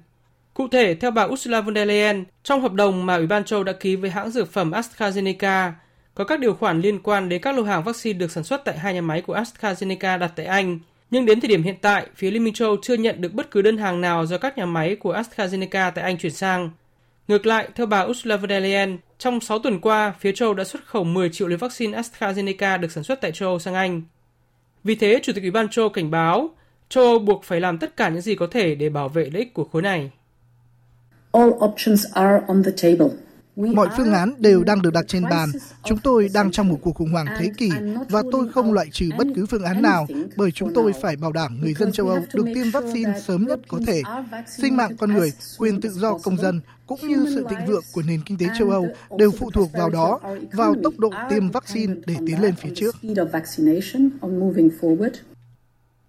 Cụ 0.53 0.67
thể, 0.67 0.95
theo 0.95 1.11
bà 1.11 1.23
Ursula 1.23 1.61
von 1.61 1.75
der 1.75 1.87
Leyen, 1.87 2.23
trong 2.43 2.61
hợp 2.61 2.73
đồng 2.73 3.05
mà 3.05 3.15
Ủy 3.15 3.27
ban 3.27 3.43
châu 3.43 3.63
đã 3.63 3.73
ký 3.73 3.95
với 3.95 4.09
hãng 4.09 4.29
dược 4.29 4.51
phẩm 4.51 4.71
AstraZeneca, 4.71 5.71
có 6.15 6.23
các 6.23 6.39
điều 6.39 6.53
khoản 6.53 6.81
liên 6.81 6.99
quan 7.03 7.29
đến 7.29 7.41
các 7.41 7.55
lô 7.55 7.63
hàng 7.63 7.83
vaccine 7.83 8.19
được 8.19 8.31
sản 8.31 8.43
xuất 8.43 8.61
tại 8.65 8.77
hai 8.77 8.93
nhà 8.93 9.01
máy 9.01 9.21
của 9.21 9.35
AstraZeneca 9.35 10.19
đặt 10.19 10.31
tại 10.35 10.45
Anh– 10.45 10.79
nhưng 11.11 11.25
đến 11.25 11.41
thời 11.41 11.47
điểm 11.47 11.63
hiện 11.63 11.75
tại, 11.81 12.07
phía 12.15 12.31
Liên 12.31 12.43
minh 12.43 12.53
châu 12.53 12.77
chưa 12.81 12.93
nhận 12.93 13.21
được 13.21 13.33
bất 13.33 13.51
cứ 13.51 13.61
đơn 13.61 13.77
hàng 13.77 14.01
nào 14.01 14.25
do 14.25 14.37
các 14.37 14.57
nhà 14.57 14.65
máy 14.65 14.95
của 14.95 15.13
AstraZeneca 15.13 15.91
tại 15.91 16.03
Anh 16.03 16.17
chuyển 16.17 16.31
sang. 16.31 16.69
Ngược 17.27 17.45
lại, 17.45 17.69
theo 17.75 17.85
bà 17.85 18.01
Ursula 18.01 18.37
von 18.37 18.49
der 18.49 18.63
Leyen, 18.63 18.97
trong 19.17 19.39
6 19.39 19.59
tuần 19.59 19.79
qua, 19.79 20.13
phía 20.19 20.31
châu 20.31 20.53
đã 20.53 20.63
xuất 20.63 20.85
khẩu 20.85 21.03
10 21.03 21.29
triệu 21.29 21.47
liều 21.47 21.57
vaccine 21.57 21.97
AstraZeneca 21.97 22.79
được 22.79 22.91
sản 22.91 23.03
xuất 23.03 23.21
tại 23.21 23.31
châu 23.31 23.59
sang 23.59 23.73
Anh. 23.73 24.01
Vì 24.85 24.95
thế, 24.95 25.19
Chủ 25.23 25.33
tịch 25.33 25.43
Ủy 25.43 25.51
ban 25.51 25.69
châu 25.69 25.89
cảnh 25.89 26.11
báo, 26.11 26.49
châu 26.89 27.03
Âu 27.03 27.19
buộc 27.19 27.43
phải 27.43 27.61
làm 27.61 27.77
tất 27.77 27.97
cả 27.97 28.09
những 28.09 28.21
gì 28.21 28.35
có 28.35 28.47
thể 28.51 28.75
để 28.75 28.89
bảo 28.89 29.09
vệ 29.09 29.29
lợi 29.29 29.39
ích 29.39 29.53
của 29.53 29.63
khối 29.63 29.81
này. 29.81 30.11
All 31.31 31.49
options 31.49 32.05
are 32.13 32.43
on 32.47 32.63
the 32.63 32.71
table. 32.83 33.15
Mọi 33.55 33.87
phương 33.97 34.13
án 34.13 34.33
đều 34.37 34.63
đang 34.63 34.81
được 34.81 34.93
đặt 34.93 35.05
trên 35.07 35.23
bàn. 35.23 35.49
Chúng 35.83 35.97
tôi 35.97 36.29
đang 36.33 36.51
trong 36.51 36.67
một 36.67 36.79
cuộc 36.81 36.95
khủng 36.95 37.11
hoảng 37.11 37.25
thế 37.39 37.51
kỷ 37.57 37.69
và 38.09 38.23
tôi 38.31 38.49
không 38.51 38.73
loại 38.73 38.87
trừ 38.91 39.09
bất 39.17 39.27
cứ 39.35 39.45
phương 39.45 39.63
án 39.63 39.81
nào 39.81 40.07
bởi 40.35 40.51
chúng 40.51 40.73
tôi 40.73 40.93
phải 41.01 41.15
bảo 41.15 41.31
đảm 41.31 41.61
người 41.61 41.73
dân 41.73 41.91
châu 41.91 42.07
Âu 42.07 42.19
được 42.33 42.45
tiêm 42.55 42.71
vaccine 42.71 43.19
sớm 43.19 43.45
nhất 43.45 43.59
có 43.67 43.79
thể. 43.87 44.01
Sinh 44.57 44.77
mạng 44.77 44.97
con 44.97 45.13
người, 45.13 45.31
quyền 45.57 45.81
tự 45.81 45.89
do 45.89 46.17
công 46.23 46.37
dân 46.37 46.61
cũng 46.87 46.99
như 47.01 47.25
sự 47.35 47.45
thịnh 47.49 47.65
vượng 47.67 47.83
của 47.93 48.01
nền 48.07 48.21
kinh 48.25 48.37
tế 48.37 48.45
châu 48.59 48.69
Âu 48.69 48.87
đều 49.17 49.31
phụ 49.31 49.51
thuộc 49.51 49.71
vào 49.73 49.89
đó, 49.89 50.19
vào 50.51 50.75
tốc 50.83 50.93
độ 50.97 51.09
tiêm 51.29 51.51
vaccine 51.51 51.93
để 52.05 52.15
tiến 52.27 52.41
lên 52.41 52.53
phía 52.55 52.69
trước. 52.75 52.95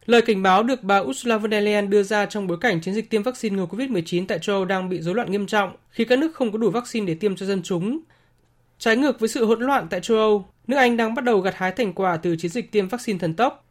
Lời 0.07 0.23
cảnh 0.23 0.43
báo 0.43 0.63
được 0.63 0.83
bà 0.83 0.99
Ursula 0.99 1.39
von 1.39 1.51
der 1.51 1.65
Leyen 1.65 1.91
đưa 1.91 2.03
ra 2.03 2.27
trong 2.27 2.47
bối 2.47 2.59
cảnh 2.61 2.81
chiến 2.81 2.95
dịch 2.95 3.11
tiêm 3.11 3.23
vaccine 3.23 3.57
ngừa 3.57 3.67
COVID-19 3.67 4.27
tại 4.27 4.39
châu 4.39 4.57
Âu 4.57 4.65
đang 4.65 4.89
bị 4.89 5.01
rối 5.01 5.15
loạn 5.15 5.31
nghiêm 5.31 5.47
trọng 5.47 5.77
khi 5.91 6.05
các 6.05 6.19
nước 6.19 6.35
không 6.35 6.53
có 6.53 6.59
đủ 6.59 6.71
vaccine 6.71 7.07
để 7.07 7.15
tiêm 7.15 7.37
cho 7.37 7.47
dân 7.47 7.63
chúng. 7.63 8.01
Trái 8.79 8.97
ngược 8.97 9.21
với 9.21 9.29
sự 9.29 9.45
hỗn 9.45 9.61
loạn 9.61 9.87
tại 9.91 10.01
châu 10.01 10.17
Âu, 10.17 10.47
nước 10.67 10.77
Anh 10.77 10.97
đang 10.97 11.15
bắt 11.15 11.25
đầu 11.25 11.41
gặt 11.41 11.55
hái 11.57 11.73
thành 11.73 11.93
quả 11.93 12.17
từ 12.17 12.37
chiến 12.37 12.51
dịch 12.51 12.73
tiêm 12.73 12.89
vaccine 12.89 13.19
thần 13.19 13.35
tốc. 13.35 13.65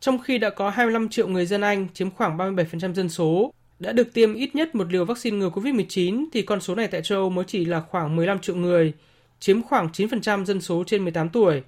Trong 0.00 0.18
khi 0.18 0.38
đã 0.38 0.50
có 0.50 0.70
25 0.70 1.08
triệu 1.08 1.28
người 1.28 1.46
dân 1.46 1.60
Anh, 1.60 1.86
chiếm 1.94 2.10
khoảng 2.10 2.36
37% 2.38 2.94
dân 2.94 3.08
số, 3.08 3.52
đã 3.78 3.92
được 3.92 4.14
tiêm 4.14 4.34
ít 4.34 4.54
nhất 4.54 4.74
một 4.74 4.92
liều 4.92 5.04
vaccine 5.04 5.36
ngừa 5.36 5.50
COVID-19 5.50 6.26
thì 6.32 6.42
con 6.42 6.60
số 6.60 6.74
này 6.74 6.86
tại 6.86 7.02
châu 7.02 7.18
Âu 7.18 7.30
mới 7.30 7.44
chỉ 7.48 7.64
là 7.64 7.80
khoảng 7.80 8.16
15 8.16 8.38
triệu 8.38 8.56
người, 8.56 8.92
chiếm 9.40 9.62
khoảng 9.62 9.88
9% 9.92 10.44
dân 10.44 10.60
số 10.60 10.84
trên 10.86 11.04
18 11.04 11.28
tuổi. 11.28 11.62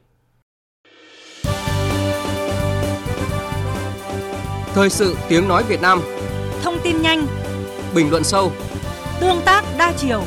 Thời 4.74 4.90
sự 4.90 5.16
tiếng 5.28 5.48
nói 5.48 5.64
Việt 5.68 5.80
Nam 5.80 6.00
Thông 6.62 6.74
tin 6.84 7.02
nhanh 7.02 7.26
Bình 7.94 8.10
luận 8.10 8.24
sâu 8.24 8.52
Tương 9.20 9.40
tác 9.44 9.64
đa 9.78 9.92
chiều 9.96 10.22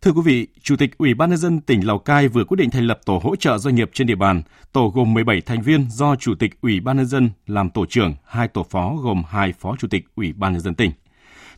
Thưa 0.00 0.12
quý 0.12 0.20
vị, 0.24 0.46
Chủ 0.62 0.76
tịch 0.76 0.98
Ủy 0.98 1.14
ban 1.14 1.30
nhân 1.30 1.38
dân 1.38 1.60
tỉnh 1.60 1.86
Lào 1.86 1.98
Cai 1.98 2.28
vừa 2.28 2.44
quyết 2.44 2.56
định 2.56 2.70
thành 2.70 2.86
lập 2.86 3.00
tổ 3.04 3.20
hỗ 3.22 3.36
trợ 3.36 3.58
doanh 3.58 3.74
nghiệp 3.74 3.90
trên 3.92 4.06
địa 4.06 4.14
bàn. 4.14 4.42
Tổ 4.72 4.92
gồm 4.94 5.14
17 5.14 5.40
thành 5.40 5.62
viên 5.62 5.86
do 5.90 6.16
Chủ 6.16 6.34
tịch 6.38 6.60
Ủy 6.60 6.80
ban 6.80 6.96
nhân 6.96 7.06
dân 7.06 7.30
làm 7.46 7.70
tổ 7.70 7.86
trưởng, 7.86 8.14
hai 8.24 8.48
tổ 8.48 8.66
phó 8.70 8.94
gồm 9.02 9.22
hai 9.28 9.52
phó 9.58 9.76
chủ 9.78 9.88
tịch 9.88 10.04
Ủy 10.16 10.32
ban 10.32 10.52
nhân 10.52 10.60
dân 10.60 10.74
tỉnh. 10.74 10.92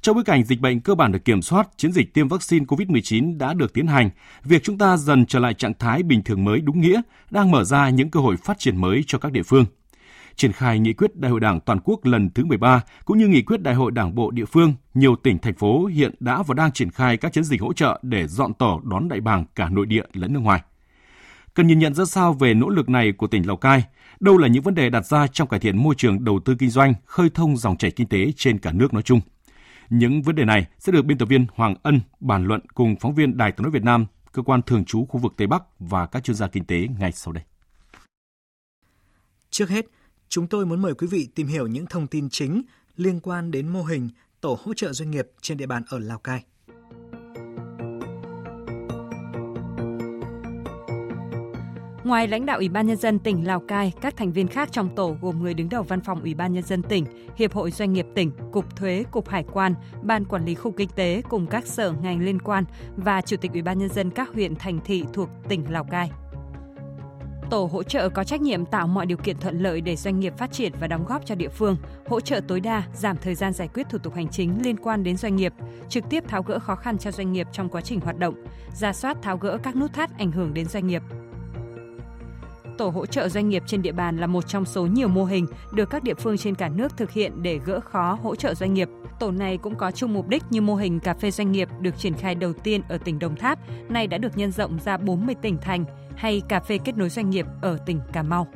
Trong 0.01 0.14
bối 0.14 0.24
cảnh 0.24 0.44
dịch 0.44 0.61
bệnh 0.61 0.80
cơ 0.80 0.94
bản 0.94 1.12
được 1.12 1.24
kiểm 1.24 1.42
soát, 1.42 1.68
chiến 1.76 1.92
dịch 1.92 2.14
tiêm 2.14 2.28
vaccine 2.28 2.64
COVID-19 2.64 3.38
đã 3.38 3.55
được 3.55 3.72
tiến 3.72 3.86
hành, 3.86 4.11
việc 4.44 4.62
chúng 4.64 4.78
ta 4.78 4.96
dần 4.96 5.26
trở 5.26 5.38
lại 5.38 5.55
trạng 5.55 5.74
thái 5.78 6.03
bình 6.03 6.22
thường 6.22 6.44
mới 6.44 6.61
đúng 6.61 6.80
nghĩa 6.80 7.01
đang 7.30 7.51
mở 7.51 7.64
ra 7.64 7.88
những 7.88 8.11
cơ 8.11 8.20
hội 8.20 8.36
phát 8.36 8.59
triển 8.59 8.76
mới 8.76 9.05
cho 9.07 9.18
các 9.18 9.32
địa 9.32 9.42
phương. 9.42 9.64
Triển 10.36 10.53
khai 10.53 10.78
nghị 10.78 10.92
quyết 10.92 11.16
Đại 11.16 11.30
hội 11.30 11.40
Đảng 11.40 11.61
toàn 11.61 11.78
quốc 11.84 12.05
lần 12.05 12.30
thứ 12.30 12.44
13 12.44 12.80
cũng 13.05 13.18
như 13.18 13.28
nghị 13.28 13.42
quyết 13.42 13.62
Đại 13.62 13.74
hội 13.74 13.90
Đảng 13.90 14.14
bộ 14.14 14.30
địa 14.30 14.44
phương, 14.44 14.74
nhiều 14.94 15.16
tỉnh 15.16 15.38
thành 15.38 15.55
phố 15.55 15.86
hiện 15.86 16.14
đã 16.20 16.42
và 16.42 16.55
đang 16.55 16.72
triển 16.72 16.90
khai 16.90 17.16
các 17.16 17.32
chiến 17.32 17.44
dịch 17.44 17.61
hỗ 17.61 17.72
trợ 17.72 17.99
để 18.03 18.26
dọn 18.26 18.55
tổ 18.55 18.80
đón 18.84 19.09
đại 19.09 19.20
bàng 19.20 19.44
cả 19.55 19.68
nội 19.68 19.86
địa 19.86 20.05
lẫn 20.12 20.32
nước 20.32 20.40
ngoài. 20.40 20.61
Cần 21.55 21.66
nhìn 21.66 21.78
nhận 21.78 21.94
ra 21.94 22.05
sao 22.05 22.32
về 22.32 22.55
nỗ 22.55 22.68
lực 22.68 22.88
này 22.88 23.12
của 23.12 23.26
tỉnh 23.26 23.46
Lào 23.46 23.57
Cai, 23.57 23.84
đâu 24.20 24.38
là 24.38 24.49
những 24.49 24.62
vấn 24.62 24.74
đề 24.74 24.90
đặt 24.90 25.07
ra 25.07 25.26
trong 25.26 25.49
cải 25.49 25.61
thiện 25.61 25.76
môi 25.76 25.94
trường 25.94 26.24
đầu 26.24 26.40
tư 26.44 26.55
kinh 26.59 26.70
doanh, 26.70 26.94
khơi 27.05 27.30
thông 27.34 27.57
dòng 27.57 27.76
chảy 27.76 27.90
kinh 27.90 28.07
tế 28.07 28.32
trên 28.36 28.59
cả 28.59 28.72
nước 28.72 28.94
nói 28.94 29.03
chung– 29.03 29.20
những 29.91 30.22
vấn 30.22 30.34
đề 30.34 30.45
này 30.45 30.66
sẽ 30.78 30.93
được 30.93 31.05
biên 31.05 31.18
tập 31.18 31.26
viên 31.26 31.47
Hoàng 31.55 31.74
Ân 31.82 32.01
bàn 32.20 32.47
luận 32.47 32.61
cùng 32.74 32.97
phóng 33.01 33.14
viên 33.14 33.36
Đài 33.36 33.53
tiếng 33.53 33.62
nói 33.62 33.70
Việt 33.70 33.82
Nam, 33.82 34.07
cơ 34.32 34.43
quan 34.43 34.62
thường 34.62 34.84
trú 34.84 35.07
khu 35.07 35.20
vực 35.20 35.32
Tây 35.36 35.47
Bắc 35.47 35.62
và 35.78 36.07
các 36.07 36.24
chuyên 36.24 36.36
gia 36.36 36.49
kinh 36.49 36.64
tế 36.64 36.86
ngay 36.99 37.12
sau 37.12 37.32
đây. 37.32 37.45
Trước 39.51 39.68
hết, 39.68 39.86
chúng 40.28 40.47
tôi 40.47 40.66
muốn 40.66 40.82
mời 40.82 40.95
quý 40.95 41.07
vị 41.07 41.28
tìm 41.34 41.47
hiểu 41.47 41.66
những 41.66 41.86
thông 41.86 42.07
tin 42.07 42.28
chính 42.30 42.62
liên 42.97 43.20
quan 43.20 43.51
đến 43.51 43.68
mô 43.68 43.82
hình 43.82 44.09
tổ 44.41 44.59
hỗ 44.64 44.74
trợ 44.74 44.93
doanh 44.93 45.11
nghiệp 45.11 45.28
trên 45.41 45.59
địa 45.59 45.66
bàn 45.66 45.82
ở 45.89 45.99
Lào 45.99 46.18
Cai. 46.18 46.45
Ngoài 52.09 52.28
lãnh 52.28 52.46
đạo 52.46 52.59
Ủy 52.59 52.68
ban 52.68 52.86
Nhân 52.86 52.96
dân 52.96 53.18
tỉnh 53.18 53.46
Lào 53.46 53.61
Cai, 53.61 53.92
các 54.00 54.16
thành 54.16 54.32
viên 54.32 54.48
khác 54.48 54.68
trong 54.72 54.94
tổ 54.96 55.16
gồm 55.20 55.42
người 55.42 55.54
đứng 55.54 55.68
đầu 55.68 55.82
Văn 55.82 56.00
phòng 56.00 56.20
Ủy 56.20 56.34
ban 56.34 56.52
Nhân 56.52 56.62
dân 56.62 56.82
tỉnh, 56.82 57.04
Hiệp 57.36 57.52
hội 57.52 57.70
Doanh 57.70 57.92
nghiệp 57.92 58.06
tỉnh, 58.14 58.30
Cục 58.52 58.76
Thuế, 58.76 59.04
Cục 59.11 59.28
Hải 59.28 59.44
quan, 59.52 59.74
Ban 60.02 60.24
Quản 60.24 60.44
lý 60.44 60.54
Khu 60.54 60.70
Kinh 60.70 60.88
tế 60.88 61.22
cùng 61.28 61.46
các 61.46 61.66
sở 61.66 61.92
ngành 62.02 62.24
liên 62.24 62.42
quan 62.42 62.64
và 62.96 63.20
Chủ 63.20 63.36
tịch 63.36 63.52
Ủy 63.52 63.62
ban 63.62 63.78
Nhân 63.78 63.88
dân 63.88 64.11
các 64.11 64.28
huyện, 64.34 64.56
thành 64.56 64.80
thị 64.84 65.04
thuộc 65.12 65.28
tỉnh 65.48 65.72
Lào 65.72 65.84
Cai. 65.84 66.11
Tổ 67.50 67.68
hỗ 67.72 67.82
trợ 67.82 68.09
có 68.09 68.24
trách 68.24 68.40
nhiệm 68.40 68.66
tạo 68.66 68.86
mọi 68.86 69.06
điều 69.06 69.18
kiện 69.18 69.36
thuận 69.36 69.62
lợi 69.62 69.80
để 69.80 69.96
doanh 69.96 70.20
nghiệp 70.20 70.32
phát 70.38 70.52
triển 70.52 70.72
và 70.80 70.86
đóng 70.86 71.04
góp 71.09 71.26
cho 71.26 71.34
địa 71.34 71.48
phương, 71.48 71.76
hỗ 72.06 72.20
trợ 72.20 72.40
tối 72.48 72.61
đa, 72.61 72.82
giảm 72.94 73.16
thời 73.16 73.34
gian 73.34 73.52
giải 73.52 73.68
quyết 73.74 73.86
thủ 73.90 73.98
tục 73.98 74.14
hành 74.14 74.28
chính 74.28 74.62
liên 74.62 74.76
quan 74.76 75.02
đến 75.04 75.16
doanh 75.16 75.36
nghiệp, 75.36 75.52
trực 75.88 76.04
tiếp 76.11 76.24
tháo 76.28 76.42
gỡ 76.42 76.59
khó 76.59 76.74
khăn 76.74 76.98
cho 76.98 77.11
doanh 77.11 77.32
nghiệp 77.32 77.46
trong 77.52 77.68
quá 77.68 77.80
trình 77.80 78.00
hoạt 78.00 78.18
động, 78.18 78.34
ra 78.74 78.92
soát 78.92 79.22
tháo 79.22 79.38
gỡ 79.38 79.59
các 79.62 79.76
nút 79.76 79.92
thắt 79.92 80.18
ảnh 80.18 80.32
hưởng 80.32 80.54
đến 80.54 80.66
doanh 80.66 80.86
nghiệp, 80.86 81.02
tổ 82.79 82.89
hỗ 82.89 83.07
trợ 83.07 83.29
doanh 83.29 83.49
nghiệp 83.49 83.62
trên 83.66 83.83
địa 83.83 83.93
bàn 83.93 84.16
là 84.16 84.26
một 84.26 84.49
trong 84.49 84.64
số 84.64 84.87
nhiều 84.87 85.09
mô 85.09 85.24
hình 85.24 85.47
được 85.72 85.91
các 85.91 86.03
địa 86.03 86.14
phương 86.14 86.39
trên 86.39 86.55
cả 86.55 86.68
nước 86.68 86.97
thực 86.97 87.11
hiện 87.11 87.43
để 87.43 87.61
gỡ 87.64 87.81
khó 87.81 88.18
hỗ 88.22 88.35
trợ 88.35 88.55
doanh 88.55 88.74
nghiệp. 88.74 88.89
Tổ 89.20 89.31
này 89.31 89.57
cũng 89.57 89.76
có 89.76 89.91
chung 89.91 90.14
mục 90.14 90.29
đích 90.29 90.43
như 90.51 90.61
mô 90.61 90.74
hình 90.74 91.01
cà 91.01 91.14
phê 91.14 91.31
doanh 91.31 91.53
nghiệp 91.53 91.68
được 91.81 91.99
triển 91.99 92.14
khai 92.14 92.35
đầu 92.35 92.53
tiên 92.53 92.83
ở 92.89 92.99
tỉnh 92.99 93.18
Đồng 93.18 93.37
Tháp, 93.37 93.59
nay 93.89 94.07
đã 94.07 94.18
được 94.18 94.37
nhân 94.37 94.53
rộng 94.53 94.79
ra 94.85 94.97
40 94.97 95.35
tỉnh 95.43 95.59
thành, 95.62 95.85
hay 96.16 96.43
cà 96.49 96.61
phê 96.61 96.79
kết 96.85 96.97
nối 96.97 97.09
doanh 97.09 97.31
nghiệp 97.31 97.47
ở 97.62 97.79
tỉnh 97.87 98.01
Cà 98.12 98.22
Mau. 98.22 98.49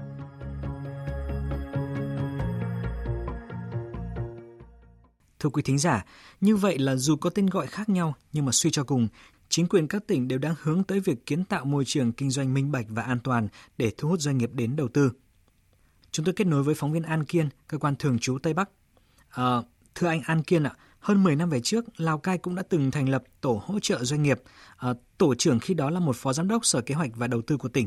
Thưa 5.42 5.50
quý 5.50 5.62
thính 5.62 5.78
giả, 5.78 6.04
như 6.40 6.56
vậy 6.56 6.78
là 6.78 6.96
dù 6.96 7.16
có 7.16 7.30
tên 7.30 7.46
gọi 7.46 7.66
khác 7.66 7.88
nhau 7.88 8.14
nhưng 8.32 8.44
mà 8.44 8.52
suy 8.52 8.70
cho 8.70 8.84
cùng, 8.84 9.08
chính 9.52 9.66
quyền 9.66 9.88
các 9.88 10.06
tỉnh 10.06 10.28
đều 10.28 10.38
đang 10.38 10.54
hướng 10.62 10.84
tới 10.84 11.00
việc 11.00 11.26
kiến 11.26 11.44
tạo 11.44 11.64
môi 11.64 11.84
trường 11.86 12.12
kinh 12.12 12.30
doanh 12.30 12.54
minh 12.54 12.72
bạch 12.72 12.86
và 12.88 13.02
an 13.02 13.18
toàn 13.24 13.48
để 13.78 13.92
thu 13.98 14.08
hút 14.08 14.20
doanh 14.20 14.38
nghiệp 14.38 14.50
đến 14.52 14.76
đầu 14.76 14.88
tư. 14.88 15.12
Chúng 16.10 16.24
tôi 16.24 16.34
kết 16.34 16.46
nối 16.46 16.62
với 16.62 16.74
phóng 16.74 16.92
viên 16.92 17.02
An 17.02 17.24
Kiên, 17.24 17.48
cơ 17.68 17.78
quan 17.78 17.96
thường 17.96 18.18
trú 18.18 18.38
Tây 18.38 18.54
Bắc. 18.54 18.70
À, 19.30 19.56
thưa 19.94 20.06
anh 20.06 20.22
An 20.26 20.42
Kiên 20.42 20.62
ạ, 20.62 20.72
hơn 21.00 21.22
10 21.22 21.36
năm 21.36 21.50
về 21.50 21.60
trước, 21.60 21.84
Lào 21.96 22.18
Cai 22.18 22.38
cũng 22.38 22.54
đã 22.54 22.62
từng 22.68 22.90
thành 22.90 23.08
lập 23.08 23.22
tổ 23.40 23.62
hỗ 23.64 23.78
trợ 23.78 24.04
doanh 24.04 24.22
nghiệp. 24.22 24.42
À, 24.76 24.94
tổ 25.18 25.34
trưởng 25.34 25.58
khi 25.58 25.74
đó 25.74 25.90
là 25.90 26.00
một 26.00 26.16
phó 26.16 26.32
giám 26.32 26.48
đốc 26.48 26.66
Sở 26.66 26.80
Kế 26.80 26.94
hoạch 26.94 27.10
và 27.14 27.26
Đầu 27.26 27.42
tư 27.42 27.56
của 27.56 27.68
tỉnh. 27.68 27.86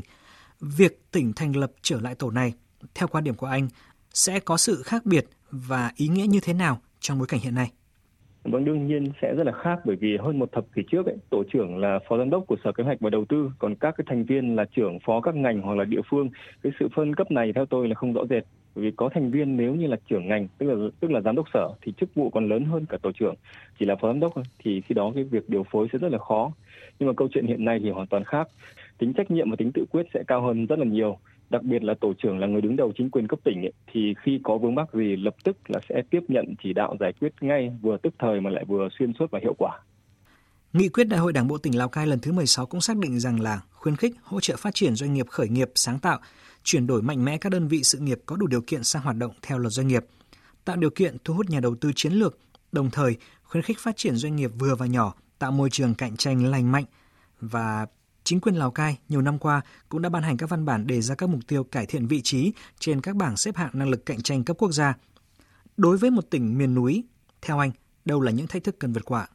Việc 0.60 1.10
tỉnh 1.10 1.32
thành 1.32 1.56
lập 1.56 1.72
trở 1.82 2.00
lại 2.00 2.14
tổ 2.14 2.30
này, 2.30 2.54
theo 2.94 3.08
quan 3.08 3.24
điểm 3.24 3.34
của 3.34 3.46
anh, 3.46 3.68
sẽ 4.14 4.40
có 4.40 4.56
sự 4.56 4.82
khác 4.82 5.06
biệt 5.06 5.26
và 5.50 5.92
ý 5.96 6.08
nghĩa 6.08 6.26
như 6.26 6.40
thế 6.40 6.52
nào 6.52 6.80
trong 7.00 7.18
bối 7.18 7.26
cảnh 7.26 7.40
hiện 7.40 7.54
nay? 7.54 7.72
Vâng, 8.50 8.64
đương 8.64 8.86
nhiên 8.86 9.04
sẽ 9.22 9.34
rất 9.34 9.44
là 9.44 9.52
khác 9.52 9.80
bởi 9.84 9.96
vì 9.96 10.16
hơn 10.16 10.38
một 10.38 10.52
thập 10.52 10.64
kỷ 10.74 10.82
trước 10.90 11.06
ấy, 11.06 11.16
tổ 11.30 11.42
trưởng 11.52 11.78
là 11.78 11.98
phó 12.08 12.18
giám 12.18 12.30
đốc 12.30 12.46
của 12.46 12.56
Sở 12.64 12.72
Kế 12.72 12.84
hoạch 12.84 13.00
và 13.00 13.10
Đầu 13.10 13.24
tư, 13.24 13.50
còn 13.58 13.74
các 13.74 13.94
cái 13.98 14.04
thành 14.08 14.24
viên 14.24 14.56
là 14.56 14.64
trưởng 14.64 14.98
phó 15.06 15.20
các 15.20 15.34
ngành 15.34 15.62
hoặc 15.62 15.74
là 15.74 15.84
địa 15.84 16.00
phương. 16.10 16.30
Cái 16.62 16.72
sự 16.80 16.88
phân 16.94 17.14
cấp 17.14 17.30
này 17.30 17.52
theo 17.52 17.66
tôi 17.66 17.88
là 17.88 17.94
không 17.94 18.12
rõ 18.12 18.22
rệt. 18.30 18.44
Bởi 18.74 18.84
vì 18.84 18.90
có 18.90 19.08
thành 19.14 19.30
viên 19.30 19.56
nếu 19.56 19.74
như 19.74 19.86
là 19.86 19.96
trưởng 20.08 20.28
ngành, 20.28 20.48
tức 20.58 20.66
là 20.66 20.88
tức 21.00 21.10
là 21.10 21.20
giám 21.20 21.36
đốc 21.36 21.46
sở 21.54 21.68
thì 21.82 21.92
chức 21.92 22.14
vụ 22.14 22.30
còn 22.30 22.48
lớn 22.48 22.64
hơn 22.64 22.86
cả 22.88 22.98
tổ 23.02 23.12
trưởng, 23.12 23.34
chỉ 23.78 23.86
là 23.86 23.96
phó 23.96 24.08
giám 24.08 24.20
đốc 24.20 24.32
thôi 24.34 24.44
thì 24.58 24.80
khi 24.80 24.94
đó 24.94 25.12
cái 25.14 25.24
việc 25.24 25.48
điều 25.48 25.62
phối 25.70 25.88
sẽ 25.92 25.98
rất 25.98 26.12
là 26.12 26.18
khó. 26.18 26.52
Nhưng 26.98 27.06
mà 27.06 27.12
câu 27.16 27.28
chuyện 27.32 27.46
hiện 27.46 27.64
nay 27.64 27.80
thì 27.82 27.90
hoàn 27.90 28.06
toàn 28.06 28.24
khác. 28.24 28.48
Tính 28.98 29.12
trách 29.12 29.30
nhiệm 29.30 29.50
và 29.50 29.56
tính 29.56 29.72
tự 29.72 29.84
quyết 29.90 30.06
sẽ 30.14 30.22
cao 30.26 30.42
hơn 30.42 30.66
rất 30.66 30.78
là 30.78 30.84
nhiều 30.84 31.18
đặc 31.50 31.62
biệt 31.62 31.84
là 31.84 31.94
tổ 32.00 32.12
trưởng 32.22 32.38
là 32.38 32.46
người 32.46 32.60
đứng 32.60 32.76
đầu 32.76 32.92
chính 32.96 33.10
quyền 33.10 33.28
cấp 33.28 33.38
tỉnh 33.44 33.62
ấy, 33.62 33.72
thì 33.92 34.14
khi 34.22 34.40
có 34.44 34.58
vướng 34.58 34.74
mắc 34.74 34.88
gì 34.94 35.16
lập 35.16 35.34
tức 35.44 35.56
là 35.68 35.80
sẽ 35.88 36.02
tiếp 36.10 36.20
nhận 36.28 36.54
chỉ 36.62 36.72
đạo 36.72 36.96
giải 37.00 37.12
quyết 37.20 37.32
ngay 37.40 37.72
vừa 37.82 37.96
tức 38.02 38.14
thời 38.18 38.40
mà 38.40 38.50
lại 38.50 38.64
vừa 38.68 38.88
xuyên 38.98 39.12
suốt 39.18 39.30
và 39.30 39.38
hiệu 39.42 39.54
quả. 39.58 39.80
Nghị 40.72 40.88
quyết 40.88 41.04
Đại 41.04 41.20
hội 41.20 41.32
Đảng 41.32 41.48
bộ 41.48 41.58
tỉnh 41.58 41.78
Lào 41.78 41.88
Cai 41.88 42.06
lần 42.06 42.18
thứ 42.18 42.32
16 42.32 42.66
cũng 42.66 42.80
xác 42.80 42.96
định 42.96 43.20
rằng 43.20 43.40
là 43.40 43.60
khuyến 43.72 43.96
khích 43.96 44.14
hỗ 44.22 44.40
trợ 44.40 44.56
phát 44.56 44.74
triển 44.74 44.94
doanh 44.94 45.14
nghiệp 45.14 45.28
khởi 45.28 45.48
nghiệp 45.48 45.70
sáng 45.74 45.98
tạo, 45.98 46.18
chuyển 46.62 46.86
đổi 46.86 47.02
mạnh 47.02 47.24
mẽ 47.24 47.38
các 47.38 47.52
đơn 47.52 47.68
vị 47.68 47.82
sự 47.82 47.98
nghiệp 47.98 48.18
có 48.26 48.36
đủ 48.36 48.46
điều 48.46 48.60
kiện 48.60 48.84
sang 48.84 49.02
hoạt 49.02 49.16
động 49.16 49.32
theo 49.42 49.58
luật 49.58 49.72
doanh 49.72 49.88
nghiệp, 49.88 50.04
tạo 50.64 50.76
điều 50.76 50.90
kiện 50.90 51.16
thu 51.24 51.34
hút 51.34 51.50
nhà 51.50 51.60
đầu 51.60 51.74
tư 51.80 51.92
chiến 51.94 52.12
lược, 52.12 52.38
đồng 52.72 52.90
thời 52.90 53.16
khuyến 53.42 53.62
khích 53.62 53.78
phát 53.78 53.96
triển 53.96 54.16
doanh 54.16 54.36
nghiệp 54.36 54.50
vừa 54.58 54.74
và 54.74 54.86
nhỏ, 54.86 55.14
tạo 55.38 55.52
môi 55.52 55.70
trường 55.70 55.94
cạnh 55.94 56.16
tranh 56.16 56.46
lành 56.46 56.72
mạnh 56.72 56.84
và 57.40 57.86
Chính 58.26 58.40
quyền 58.40 58.54
Lào 58.54 58.70
Cai 58.70 58.98
nhiều 59.08 59.22
năm 59.22 59.38
qua 59.38 59.60
cũng 59.88 60.02
đã 60.02 60.08
ban 60.08 60.22
hành 60.22 60.36
các 60.36 60.50
văn 60.50 60.64
bản 60.64 60.86
đề 60.86 61.00
ra 61.00 61.14
các 61.18 61.28
mục 61.28 61.40
tiêu 61.48 61.64
cải 61.64 61.86
thiện 61.86 62.06
vị 62.06 62.20
trí 62.22 62.52
trên 62.78 63.00
các 63.00 63.16
bảng 63.16 63.36
xếp 63.36 63.56
hạng 63.56 63.70
năng 63.74 63.88
lực 63.88 64.06
cạnh 64.06 64.20
tranh 64.22 64.44
cấp 64.44 64.56
quốc 64.58 64.70
gia. 64.70 64.94
Đối 65.76 65.96
với 65.96 66.10
một 66.10 66.30
tỉnh 66.30 66.58
miền 66.58 66.74
núi, 66.74 67.04
theo 67.42 67.58
anh, 67.58 67.70
đâu 68.04 68.20
là 68.20 68.32
những 68.32 68.46
thách 68.46 68.64
thức 68.64 68.76
cần 68.78 68.92
vượt 68.92 69.04
qua? 69.04 69.26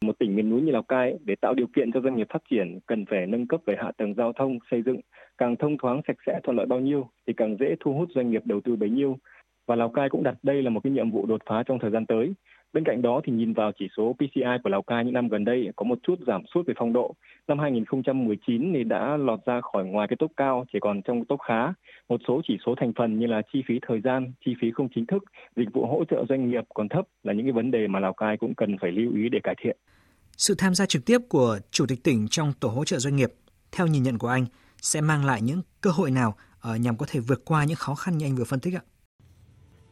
Một 0.00 0.16
tỉnh 0.18 0.36
miền 0.36 0.50
núi 0.50 0.62
như 0.62 0.72
Lào 0.72 0.82
Cai 0.82 1.18
để 1.24 1.34
tạo 1.40 1.54
điều 1.54 1.66
kiện 1.76 1.92
cho 1.92 2.00
doanh 2.00 2.16
nghiệp 2.16 2.26
phát 2.32 2.42
triển 2.50 2.78
cần 2.86 3.04
phải 3.10 3.26
nâng 3.26 3.48
cấp 3.48 3.60
về 3.66 3.74
hạ 3.78 3.92
tầng 3.98 4.14
giao 4.16 4.32
thông, 4.38 4.58
xây 4.70 4.82
dựng 4.86 5.00
càng 5.38 5.56
thông 5.56 5.78
thoáng 5.78 6.00
sạch 6.06 6.16
sẽ 6.26 6.40
thuận 6.44 6.56
lợi 6.56 6.66
bao 6.66 6.80
nhiêu 6.80 7.10
thì 7.26 7.32
càng 7.36 7.56
dễ 7.60 7.66
thu 7.84 7.94
hút 7.94 8.08
doanh 8.14 8.30
nghiệp 8.30 8.42
đầu 8.44 8.60
tư 8.64 8.76
bấy 8.76 8.90
nhiêu. 8.90 9.18
Và 9.70 9.76
Lào 9.76 9.88
Cai 9.88 10.08
cũng 10.08 10.22
đặt 10.22 10.34
đây 10.42 10.62
là 10.62 10.70
một 10.70 10.80
cái 10.84 10.90
nhiệm 10.90 11.10
vụ 11.10 11.26
đột 11.26 11.42
phá 11.48 11.62
trong 11.66 11.78
thời 11.78 11.90
gian 11.90 12.06
tới. 12.06 12.34
Bên 12.72 12.84
cạnh 12.84 13.02
đó 13.02 13.20
thì 13.24 13.32
nhìn 13.32 13.52
vào 13.52 13.72
chỉ 13.78 13.88
số 13.96 14.16
PCI 14.18 14.56
của 14.64 14.70
Lào 14.70 14.82
Cai 14.82 15.04
những 15.04 15.14
năm 15.14 15.28
gần 15.28 15.44
đây 15.44 15.68
có 15.76 15.84
một 15.84 15.98
chút 16.02 16.14
giảm 16.26 16.42
sút 16.54 16.66
về 16.66 16.74
phong 16.78 16.92
độ. 16.92 17.14
Năm 17.48 17.58
2019 17.58 18.72
thì 18.74 18.84
đã 18.84 19.16
lọt 19.16 19.40
ra 19.46 19.60
khỏi 19.60 19.84
ngoài 19.84 20.08
cái 20.08 20.16
top 20.18 20.32
cao, 20.36 20.64
chỉ 20.72 20.78
còn 20.82 21.02
trong 21.02 21.24
top 21.24 21.40
khá. 21.40 21.72
Một 22.08 22.20
số 22.28 22.40
chỉ 22.48 22.58
số 22.66 22.74
thành 22.80 22.92
phần 22.96 23.18
như 23.18 23.26
là 23.26 23.42
chi 23.52 23.62
phí 23.68 23.74
thời 23.88 24.00
gian, 24.00 24.32
chi 24.44 24.54
phí 24.60 24.70
không 24.74 24.88
chính 24.94 25.06
thức, 25.06 25.24
dịch 25.56 25.68
vụ 25.72 25.86
hỗ 25.86 26.04
trợ 26.10 26.24
doanh 26.28 26.50
nghiệp 26.50 26.64
còn 26.74 26.88
thấp 26.88 27.04
là 27.22 27.32
những 27.32 27.46
cái 27.46 27.52
vấn 27.52 27.70
đề 27.70 27.86
mà 27.88 28.00
Lào 28.00 28.12
Cai 28.12 28.36
cũng 28.36 28.54
cần 28.54 28.76
phải 28.80 28.92
lưu 28.92 29.12
ý 29.14 29.28
để 29.28 29.38
cải 29.42 29.54
thiện. 29.62 29.76
Sự 30.36 30.54
tham 30.58 30.74
gia 30.74 30.86
trực 30.86 31.04
tiếp 31.06 31.18
của 31.28 31.58
Chủ 31.70 31.86
tịch 31.88 32.04
tỉnh 32.04 32.26
trong 32.30 32.52
tổ 32.60 32.68
hỗ 32.68 32.84
trợ 32.84 32.98
doanh 32.98 33.16
nghiệp, 33.16 33.30
theo 33.72 33.86
nhìn 33.86 34.02
nhận 34.02 34.18
của 34.18 34.28
anh, 34.28 34.46
sẽ 34.80 35.00
mang 35.00 35.24
lại 35.24 35.42
những 35.42 35.62
cơ 35.80 35.90
hội 35.90 36.10
nào 36.10 36.34
ờ, 36.60 36.76
nhằm 36.76 36.96
có 36.96 37.06
thể 37.08 37.20
vượt 37.20 37.44
qua 37.44 37.64
những 37.64 37.76
khó 37.76 37.94
khăn 37.94 38.18
như 38.18 38.26
anh 38.26 38.36
vừa 38.36 38.44
phân 38.44 38.60
tích 38.60 38.74
ạ? 38.74 38.82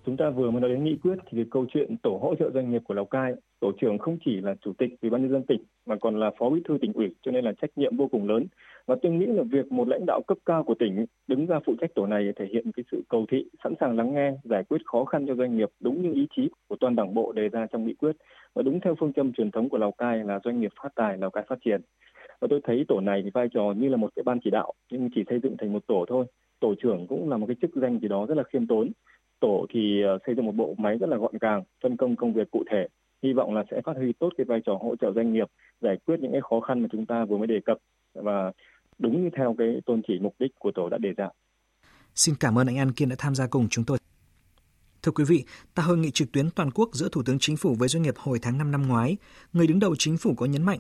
Chúng 0.09 0.17
ta 0.17 0.31
vừa 0.31 0.51
mới 0.51 0.61
nói 0.61 0.71
đến 0.71 0.85
nghị 0.85 0.97
quyết 0.97 1.17
thì 1.27 1.39
cái 1.39 1.45
câu 1.51 1.67
chuyện 1.69 1.97
tổ 1.97 2.19
hỗ 2.23 2.35
trợ 2.35 2.51
doanh 2.51 2.71
nghiệp 2.71 2.83
của 2.85 2.95
Lào 2.95 3.05
Cai, 3.05 3.33
tổ 3.61 3.73
trưởng 3.81 3.99
không 3.99 4.19
chỉ 4.25 4.41
là 4.41 4.55
chủ 4.61 4.73
tịch 4.79 4.91
ủy 5.03 5.11
ban 5.11 5.23
nhân 5.23 5.31
dân 5.31 5.43
tỉnh 5.43 5.63
mà 5.87 5.97
còn 5.97 6.21
là 6.21 6.31
phó 6.39 6.51
bí 6.51 6.61
thư 6.69 6.79
tỉnh 6.81 6.93
ủy 6.93 7.15
cho 7.23 7.31
nên 7.31 7.45
là 7.45 7.53
trách 7.53 7.71
nhiệm 7.77 7.97
vô 7.97 8.09
cùng 8.09 8.29
lớn. 8.29 8.47
Và 8.87 8.97
tôi 9.03 9.13
nghĩ 9.13 9.27
là 9.27 9.43
việc 9.43 9.73
một 9.73 9.89
lãnh 9.89 10.07
đạo 10.07 10.21
cấp 10.27 10.39
cao 10.47 10.65
của 10.65 10.75
tỉnh 10.75 11.07
đứng 11.27 11.47
ra 11.47 11.61
phụ 11.67 11.75
trách 11.81 11.95
tổ 11.95 12.07
này 12.07 12.33
thể 12.37 12.47
hiện 12.53 12.73
cái 12.73 12.85
sự 12.93 13.03
cầu 13.09 13.27
thị, 13.31 13.45
sẵn 13.65 13.75
sàng 13.81 13.97
lắng 13.97 14.15
nghe, 14.15 14.33
giải 14.45 14.65
quyết 14.65 14.79
khó 14.85 15.05
khăn 15.05 15.27
cho 15.27 15.35
doanh 15.35 15.57
nghiệp 15.57 15.69
đúng 15.81 16.03
như 16.03 16.13
ý 16.15 16.27
chí 16.37 16.49
của 16.69 16.77
toàn 16.81 16.97
đảng 16.97 17.15
bộ 17.15 17.33
đề 17.33 17.49
ra 17.49 17.67
trong 17.67 17.87
nghị 17.87 17.95
quyết 17.95 18.17
và 18.55 18.63
đúng 18.63 18.81
theo 18.81 18.95
phương 19.01 19.13
châm 19.13 19.33
truyền 19.33 19.51
thống 19.51 19.69
của 19.69 19.79
Lào 19.79 19.93
Cai 19.93 20.25
là 20.25 20.41
doanh 20.45 20.61
nghiệp 20.61 20.73
phát 20.83 20.95
tài, 20.95 21.19
Lào 21.19 21.31
Cai 21.31 21.45
phát 21.49 21.59
triển. 21.65 21.81
Và 22.41 22.49
tôi 22.51 22.61
thấy 22.65 22.85
tổ 22.89 23.01
này 23.01 23.21
thì 23.25 23.31
vai 23.35 23.49
trò 23.55 23.75
như 23.77 23.89
là 23.89 23.97
một 23.97 24.11
cái 24.17 24.23
ban 24.23 24.39
chỉ 24.45 24.51
đạo 24.51 24.73
nhưng 24.93 25.09
chỉ 25.15 25.25
xây 25.29 25.41
dựng 25.43 25.57
thành 25.59 25.73
một 25.73 25.87
tổ 25.87 26.05
thôi. 26.09 26.27
Tổ 26.61 26.75
trưởng 26.83 27.07
cũng 27.07 27.31
là 27.31 27.37
một 27.37 27.47
cái 27.47 27.57
chức 27.63 27.71
danh 27.75 27.99
gì 27.99 28.09
đó 28.09 28.27
rất 28.27 28.35
là 28.35 28.43
khiêm 28.43 28.67
tốn 28.67 28.89
tổ 29.41 29.67
thì 29.75 30.03
ờ, 30.03 30.19
xây 30.27 30.35
dựng 30.35 30.47
một 30.47 30.55
bộ 30.55 30.75
máy 30.79 30.97
rất 31.01 31.09
là 31.09 31.17
gọn 31.17 31.33
gàng, 31.41 31.63
phân 31.83 31.97
công 31.97 32.17
công 32.17 32.33
việc 32.33 32.51
cụ 32.51 32.65
thể. 32.71 32.87
Hy 33.23 33.33
vọng 33.33 33.55
là 33.55 33.65
sẽ 33.71 33.81
phát 33.85 33.97
huy 33.97 34.13
tốt 34.13 34.31
cái 34.39 34.45
vai 34.45 34.61
trò 34.67 34.79
hỗ 34.81 34.97
trợ 34.97 35.13
doanh 35.15 35.33
nghiệp, 35.33 35.47
giải 35.81 35.97
quyết 36.07 36.21
những 36.21 36.33
cái 36.33 36.41
khó 36.41 36.61
khăn 36.61 36.81
mà 36.81 36.89
chúng 36.93 37.07
ta 37.07 37.25
vừa 37.25 37.37
mới 37.37 37.47
đề 37.47 37.61
cập 37.65 37.79
và 38.15 38.53
đúng 38.99 39.23
như 39.23 39.31
theo 39.37 39.55
cái 39.59 39.81
tôn 39.87 40.03
chỉ 40.09 40.19
mục 40.21 40.35
đích 40.39 40.51
của 40.59 40.71
tổ 40.75 40.89
đã 40.89 40.99
đề 40.99 41.13
ra. 41.17 41.29
Xin 42.15 42.35
cảm 42.41 42.59
ơn 42.59 42.67
anh 42.67 42.79
An 42.79 42.93
Kiên 42.93 43.09
đã 43.09 43.17
tham 43.19 43.35
gia 43.35 43.47
cùng 43.47 43.69
chúng 43.71 43.85
tôi. 43.85 43.99
Thưa 45.03 45.13
quý 45.13 45.25
vị, 45.29 45.45
tại 45.75 45.87
hội 45.87 45.99
nghị 45.99 46.11
trực 46.11 46.33
tuyến 46.33 46.51
toàn 46.57 46.71
quốc 46.71 46.89
giữa 46.93 47.09
Thủ 47.13 47.23
tướng 47.27 47.39
Chính 47.39 47.57
phủ 47.57 47.75
với 47.79 47.89
doanh 47.89 48.03
nghiệp 48.03 48.15
hồi 48.17 48.39
tháng 48.43 48.59
5 48.59 48.71
năm 48.71 48.89
ngoái, 48.89 49.17
người 49.53 49.67
đứng 49.67 49.79
đầu 49.79 49.95
chính 49.99 50.17
phủ 50.17 50.35
có 50.35 50.47
nhấn 50.47 50.63
mạnh 50.63 50.79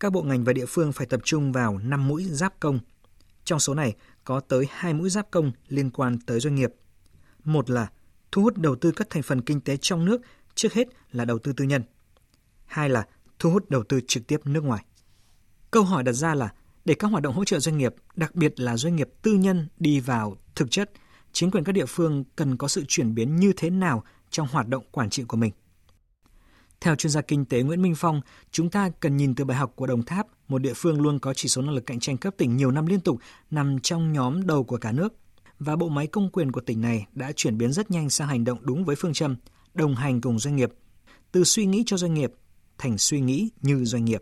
các 0.00 0.12
bộ 0.12 0.22
ngành 0.22 0.44
và 0.44 0.52
địa 0.52 0.66
phương 0.68 0.92
phải 0.92 1.06
tập 1.06 1.20
trung 1.24 1.52
vào 1.52 1.78
5 1.78 2.08
mũi 2.08 2.24
giáp 2.24 2.60
công. 2.60 2.78
Trong 3.44 3.58
số 3.58 3.74
này 3.74 3.94
có 4.24 4.40
tới 4.40 4.66
2 4.70 4.94
mũi 4.94 5.10
giáp 5.10 5.30
công 5.30 5.52
liên 5.68 5.90
quan 5.90 6.18
tới 6.26 6.40
doanh 6.40 6.54
nghiệp. 6.54 6.70
Một 7.44 7.70
là 7.70 7.88
thu 8.32 8.42
hút 8.42 8.58
đầu 8.58 8.76
tư 8.76 8.92
các 8.96 9.10
thành 9.10 9.22
phần 9.22 9.42
kinh 9.42 9.60
tế 9.60 9.76
trong 9.76 10.04
nước, 10.04 10.20
trước 10.54 10.72
hết 10.72 10.88
là 11.12 11.24
đầu 11.24 11.38
tư 11.38 11.52
tư 11.52 11.64
nhân. 11.64 11.82
Hai 12.66 12.88
là 12.88 13.06
thu 13.38 13.50
hút 13.50 13.70
đầu 13.70 13.82
tư 13.88 14.00
trực 14.08 14.26
tiếp 14.26 14.40
nước 14.44 14.64
ngoài. 14.64 14.84
Câu 15.70 15.82
hỏi 15.82 16.02
đặt 16.02 16.12
ra 16.12 16.34
là 16.34 16.52
để 16.84 16.94
các 16.94 17.08
hoạt 17.08 17.22
động 17.22 17.34
hỗ 17.34 17.44
trợ 17.44 17.60
doanh 17.60 17.78
nghiệp, 17.78 17.94
đặc 18.16 18.34
biệt 18.34 18.60
là 18.60 18.76
doanh 18.76 18.96
nghiệp 18.96 19.08
tư 19.22 19.32
nhân 19.32 19.68
đi 19.78 20.00
vào 20.00 20.36
thực 20.54 20.70
chất, 20.70 20.90
chính 21.32 21.50
quyền 21.50 21.64
các 21.64 21.72
địa 21.72 21.86
phương 21.86 22.24
cần 22.36 22.56
có 22.56 22.68
sự 22.68 22.84
chuyển 22.88 23.14
biến 23.14 23.36
như 23.36 23.52
thế 23.56 23.70
nào 23.70 24.04
trong 24.30 24.48
hoạt 24.50 24.68
động 24.68 24.84
quản 24.90 25.10
trị 25.10 25.24
của 25.24 25.36
mình. 25.36 25.52
Theo 26.80 26.96
chuyên 26.96 27.10
gia 27.10 27.20
kinh 27.20 27.44
tế 27.44 27.62
Nguyễn 27.62 27.82
Minh 27.82 27.94
Phong, 27.96 28.20
chúng 28.50 28.70
ta 28.70 28.90
cần 29.00 29.16
nhìn 29.16 29.34
từ 29.34 29.44
bài 29.44 29.56
học 29.56 29.72
của 29.76 29.86
Đồng 29.86 30.02
Tháp, 30.02 30.26
một 30.48 30.58
địa 30.58 30.72
phương 30.76 31.00
luôn 31.00 31.18
có 31.18 31.34
chỉ 31.34 31.48
số 31.48 31.62
năng 31.62 31.74
lực 31.74 31.86
cạnh 31.86 32.00
tranh 32.00 32.16
cấp 32.16 32.34
tỉnh 32.36 32.56
nhiều 32.56 32.70
năm 32.70 32.86
liên 32.86 33.00
tục, 33.00 33.18
nằm 33.50 33.78
trong 33.80 34.12
nhóm 34.12 34.46
đầu 34.46 34.64
của 34.64 34.76
cả 34.76 34.92
nước 34.92 35.14
và 35.60 35.76
bộ 35.76 35.88
máy 35.88 36.06
công 36.06 36.28
quyền 36.32 36.52
của 36.52 36.60
tỉnh 36.60 36.80
này 36.80 37.06
đã 37.14 37.32
chuyển 37.36 37.58
biến 37.58 37.72
rất 37.72 37.90
nhanh 37.90 38.10
sang 38.10 38.28
hành 38.28 38.44
động 38.44 38.58
đúng 38.62 38.84
với 38.84 38.96
phương 38.98 39.12
châm 39.12 39.36
đồng 39.74 39.94
hành 39.94 40.20
cùng 40.20 40.38
doanh 40.38 40.56
nghiệp, 40.56 40.70
từ 41.32 41.44
suy 41.44 41.66
nghĩ 41.66 41.82
cho 41.86 41.96
doanh 41.96 42.14
nghiệp 42.14 42.30
thành 42.78 42.98
suy 42.98 43.20
nghĩ 43.20 43.50
như 43.62 43.84
doanh 43.84 44.04
nghiệp. 44.04 44.20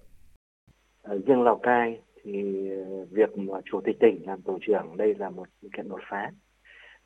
Ở 1.03 1.19
riêng 1.27 1.43
Lào 1.43 1.61
Cai 1.63 2.01
thì 2.23 2.33
ờ, 2.71 3.05
việc 3.11 3.39
mà 3.39 3.61
chủ 3.65 3.81
tịch 3.85 3.97
tỉnh 4.01 4.27
làm 4.27 4.43
tổ 4.43 4.59
trưởng 4.67 4.97
đây 4.97 5.15
là 5.19 5.31
một 5.31 5.49
kiện 5.77 5.89
đột 5.89 6.01
phá. 6.11 6.31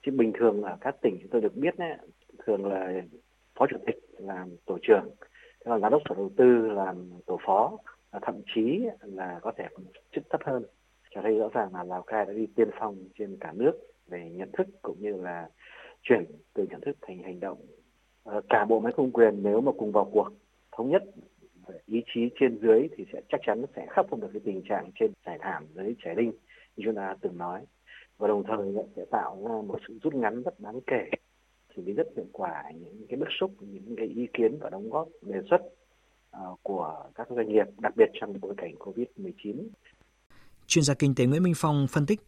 Chứ 0.07 0.12
bình 0.12 0.33
thường 0.39 0.62
ở 0.62 0.76
các 0.80 0.95
tỉnh 1.03 1.18
chúng 1.20 1.30
tôi 1.30 1.41
được 1.41 1.57
biết 1.57 1.78
ấy, 1.78 1.97
thường 2.47 2.66
là 2.66 3.03
phó 3.59 3.66
chủ 3.70 3.76
tịch 3.87 3.97
làm 4.18 4.57
tổ 4.66 4.78
trưởng, 4.83 5.05
thế 5.20 5.64
còn 5.64 5.80
giám 5.80 5.93
đốc 5.93 6.03
sở 6.09 6.14
đầu 6.14 6.30
tư 6.37 6.45
làm 6.74 7.11
tổ 7.26 7.39
phó, 7.47 7.76
thậm 8.22 8.35
chí 8.55 8.80
là 9.01 9.39
có 9.43 9.53
thể 9.57 9.64
chức 10.14 10.24
thấp 10.30 10.41
hơn 10.45 10.62
cho 11.14 11.20
thấy 11.22 11.39
rõ 11.39 11.49
ràng 11.55 11.74
là 11.74 11.85
Lào 11.85 12.03
Cai 12.03 12.24
đã 12.24 12.33
đi 12.33 12.47
tiên 12.57 12.68
phong 12.80 12.97
trên 13.18 13.37
cả 13.41 13.53
nước 13.53 13.72
về 14.07 14.30
nhận 14.30 14.50
thức 14.53 14.66
cũng 14.82 14.96
như 15.00 15.16
là 15.16 15.48
chuyển 16.03 16.24
từ 16.55 16.66
nhận 16.70 16.80
thức 16.80 16.96
thành 17.03 17.22
hành 17.22 17.40
động. 17.40 17.59
Ờ, 18.24 18.40
cả 18.48 18.64
bộ 18.64 18.80
máy 18.80 18.92
công 18.96 19.12
quyền 19.12 19.42
nếu 19.42 19.61
mà 19.61 19.72
cùng 19.78 19.92
vào 19.92 20.11
cuộc 20.12 20.28
thống 20.72 20.90
nhất 20.90 21.03
ý 21.86 22.03
chí 22.14 22.20
trên 22.40 22.59
dưới 22.62 22.88
thì 22.96 23.05
sẽ 23.12 23.20
chắc 23.28 23.40
chắn 23.46 23.64
sẽ 23.76 23.86
khắc 23.90 24.07
phục 24.11 24.20
được 24.20 24.28
cái 24.32 24.40
tình 24.44 24.62
trạng 24.68 24.90
trên 25.00 25.12
trải 25.26 25.38
thảm 25.40 25.66
dưới 25.74 25.94
trải 26.05 26.14
đinh, 26.14 26.32
như 26.76 26.84
chúng 26.84 26.94
ta 26.94 27.16
từng 27.20 27.38
nói. 27.38 27.61
Và 28.18 28.28
đồng 28.28 28.44
thời 28.46 28.84
sẽ 28.96 29.05
tạo 29.11 29.42
ra 29.48 29.55
một 29.66 29.78
sự 29.88 29.98
rút 30.03 30.14
ngắn 30.14 30.42
rất 30.42 30.61
đáng 30.61 30.80
kể, 30.86 31.11
xử 31.76 31.82
lý 31.82 31.92
rất 31.92 32.07
hiệu 32.16 32.26
quả 32.32 32.62
những 32.74 33.07
cái 33.09 33.16
bức 33.16 33.28
xúc, 33.40 33.50
những 33.61 33.96
cái 33.96 34.07
ý 34.07 34.26
kiến 34.32 34.59
và 34.61 34.70
đóng 34.70 34.90
góp, 34.90 35.09
đề 35.22 35.40
xuất 35.50 35.61
ờ, 36.30 36.55
của 36.62 37.05
các 37.14 37.28
doanh 37.30 37.48
nghiệp, 37.48 37.66
đặc 37.78 37.92
biệt 37.96 38.11
trong 38.20 38.40
bối 38.40 38.55
cảnh 38.57 38.74
covid 38.78 39.07
19 39.16 39.68
chuyên 40.66 40.84
gia 40.84 40.94
kinh 40.94 41.14
tế 41.14 41.26
Nguyễn 41.26 41.42
Minh 41.42 41.55
Phong 41.57 41.86
phân 41.90 42.07
tích. 42.07 42.20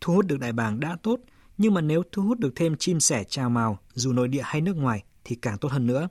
Thu 0.00 0.14
hút 0.14 0.26
được 0.26 0.36
đại 0.40 0.52
bàng 0.52 0.80
đã 0.80 0.96
tốt, 1.02 1.20
nhưng 1.58 1.74
mà 1.74 1.80
nếu 1.80 2.02
thu 2.12 2.22
hút 2.22 2.38
được 2.38 2.52
thêm 2.56 2.76
chim 2.78 3.00
sẻ 3.00 3.24
chào 3.24 3.50
màu, 3.50 3.78
dù 3.94 4.12
nội 4.12 4.28
địa 4.28 4.40
hay 4.44 4.60
nước 4.60 4.76
ngoài, 4.76 5.04
thì 5.24 5.36
càng 5.42 5.58
tốt 5.60 5.68
hơn 5.72 5.86
nữa. 5.86 6.08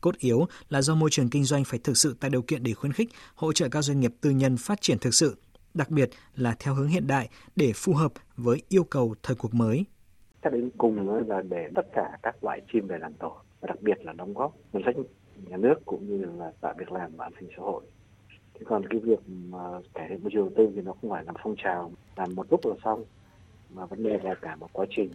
Cốt 0.00 0.18
yếu 0.18 0.46
là 0.68 0.82
do 0.82 0.94
môi 0.94 1.10
trường 1.10 1.30
kinh 1.30 1.44
doanh 1.44 1.64
phải 1.64 1.78
thực 1.84 1.96
sự 1.96 2.16
tạo 2.20 2.30
điều 2.30 2.42
kiện 2.42 2.62
để 2.62 2.74
khuyến 2.74 2.92
khích, 2.92 3.08
hỗ 3.34 3.52
trợ 3.52 3.68
các 3.68 3.82
doanh 3.82 4.00
nghiệp 4.00 4.12
tư 4.20 4.30
nhân 4.30 4.56
phát 4.56 4.80
triển 4.80 4.98
thực 4.98 5.14
sự, 5.14 5.36
đặc 5.74 5.90
biệt 5.90 6.10
là 6.36 6.56
theo 6.58 6.74
hướng 6.74 6.88
hiện 6.88 7.06
đại 7.06 7.28
để 7.56 7.72
phù 7.74 7.94
hợp 7.94 8.12
với 8.36 8.62
yêu 8.68 8.84
cầu 8.84 9.14
thời 9.22 9.36
cuộc 9.36 9.54
mới. 9.54 9.84
Các 10.42 10.52
đến 10.52 10.70
cùng 10.78 11.08
là 11.28 11.42
để 11.42 11.68
tất 11.74 11.86
cả 11.94 12.18
các 12.22 12.44
loại 12.44 12.60
chim 12.72 12.86
về 12.86 12.98
làm 12.98 13.14
tổ, 13.14 13.36
và 13.60 13.66
đặc 13.66 13.82
biệt 13.82 13.98
là 14.04 14.12
đóng 14.12 14.34
góp 14.34 14.56
ngân 14.72 14.82
sách 14.86 14.96
nhà 15.36 15.56
nước 15.56 15.74
cũng 15.84 16.08
như 16.08 16.24
là 16.38 16.52
tạo 16.60 16.74
việc 16.78 16.92
làm 16.92 17.16
và 17.16 17.24
an 17.24 17.32
sinh 17.40 17.48
xã 17.56 17.62
hội. 17.62 17.82
Thế 18.54 18.60
còn 18.66 18.82
cái 18.90 19.00
việc 19.00 19.18
mà 19.28 19.58
cải 19.94 20.06
thiện 20.08 20.22
môi 20.22 20.30
trường 20.34 20.44
đầu 20.44 20.54
tư 20.56 20.72
thì 20.74 20.82
nó 20.82 20.92
không 21.00 21.10
phải 21.10 21.24
là 21.24 21.32
phong 21.42 21.54
trào 21.64 21.92
làm 22.16 22.34
một 22.34 22.46
lúc 22.50 22.66
là 22.66 22.74
xong 22.84 23.04
mà 23.74 23.86
vấn 23.86 24.02
đề 24.02 24.18
là 24.22 24.34
cả 24.34 24.56
một 24.56 24.68
quá 24.72 24.86
trình. 24.90 25.10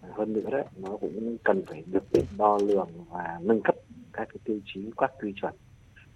Hơn 0.00 0.32
nữa 0.32 0.50
đấy 0.50 0.64
nó 0.76 0.96
cũng 0.96 1.36
cần 1.44 1.62
phải 1.66 1.84
được 1.86 2.04
đo 2.38 2.58
lường 2.58 2.88
và 3.10 3.38
nâng 3.42 3.62
cấp 3.62 3.74
các 4.12 4.28
cái 4.28 4.38
tiêu 4.44 4.60
chí, 4.64 4.90
các 4.96 5.10
quy 5.20 5.32
chuẩn. 5.40 5.54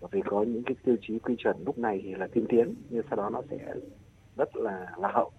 Bởi 0.00 0.08
vì 0.12 0.20
có 0.24 0.42
những 0.42 0.62
cái 0.62 0.74
tiêu 0.84 0.96
chí, 1.00 1.18
quy 1.18 1.34
chuẩn 1.38 1.56
lúc 1.66 1.78
này 1.78 2.00
thì 2.02 2.14
là 2.14 2.26
tiên 2.26 2.46
tiến, 2.48 2.74
nhưng 2.90 3.02
sau 3.10 3.16
đó 3.16 3.30
nó 3.30 3.42
sẽ 3.50 3.74
rất 4.36 4.56
là 4.56 4.86
lạc 4.98 5.10
hậu. 5.14 5.30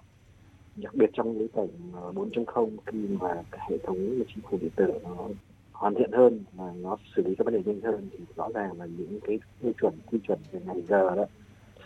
Đặc 0.76 0.96
biệt 0.96 1.10
trong 1.14 1.38
bối 1.38 1.48
cảnh 1.56 1.68
ờ, 1.94 2.12
4.0 2.12 2.78
khi 2.86 3.08
mà 3.20 3.44
cái 3.52 3.68
hệ 3.70 3.78
thống 3.84 3.98
chính 4.28 4.44
phủ 4.50 4.58
điện 4.62 4.72
tử 4.76 4.92
nó 5.04 5.28
hoàn 5.72 5.96
thiện 5.96 6.12
hơn 6.12 6.44
và 6.54 6.74
nó 6.76 6.98
xử 7.16 7.24
lý 7.24 7.36
các 7.36 7.46
vấn 7.46 7.54
đề 7.54 7.62
nhanh 7.66 7.82
hơn 7.82 8.10
thì 8.12 8.26
rõ 8.36 8.50
ràng 8.54 8.80
là 8.80 8.86
những 8.86 9.20
cái 9.24 9.40
tiêu 9.62 9.72
chuẩn, 9.82 9.94
quy 10.06 10.20
chuẩn 10.28 10.40
về 10.52 10.60
ngày 10.66 10.82
giờ 10.82 11.16
đó, 11.16 11.26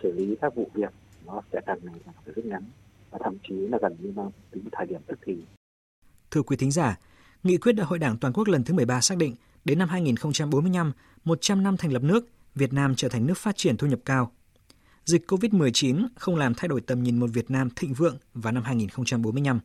xử 0.03 0.11
lý 0.11 0.35
các 0.41 0.55
vụ 0.55 0.69
việc 0.73 0.93
nó 1.25 1.41
sẽ 1.51 1.61
càng 1.65 1.79
ngày 1.83 1.99
càng 2.05 2.15
phải 2.25 2.33
rút 2.33 2.45
ngắn 2.45 2.63
và 3.11 3.19
thậm 3.23 3.37
chí 3.47 3.55
là 3.55 3.77
gần 3.81 3.95
như 3.99 4.13
là 4.15 4.23
tính 4.51 4.63
thời 4.71 4.85
điểm 4.85 5.01
tức 5.07 5.19
thì. 5.25 5.33
Thưa 6.31 6.41
quý 6.41 6.57
thính 6.57 6.71
giả, 6.71 6.97
Nghị 7.43 7.57
quyết 7.57 7.71
Đại 7.71 7.87
hội 7.87 7.99
Đảng 7.99 8.17
toàn 8.17 8.33
quốc 8.33 8.47
lần 8.47 8.63
thứ 8.63 8.73
13 8.73 9.01
xác 9.01 9.17
định 9.17 9.35
đến 9.65 9.79
năm 9.79 9.89
2045, 9.89 10.91
100 11.23 11.63
năm 11.63 11.77
thành 11.77 11.93
lập 11.93 12.03
nước, 12.03 12.27
Việt 12.55 12.73
Nam 12.73 12.95
trở 12.95 13.09
thành 13.09 13.27
nước 13.27 13.37
phát 13.37 13.57
triển 13.57 13.77
thu 13.77 13.87
nhập 13.87 13.99
cao. 14.05 14.31
Dịch 15.05 15.31
COVID-19 15.31 16.07
không 16.15 16.35
làm 16.35 16.53
thay 16.53 16.67
đổi 16.67 16.81
tầm 16.81 17.03
nhìn 17.03 17.19
một 17.19 17.29
Việt 17.33 17.51
Nam 17.51 17.69
thịnh 17.75 17.93
vượng 17.93 18.17
vào 18.33 18.53
năm 18.53 18.63
2045. 18.63 19.59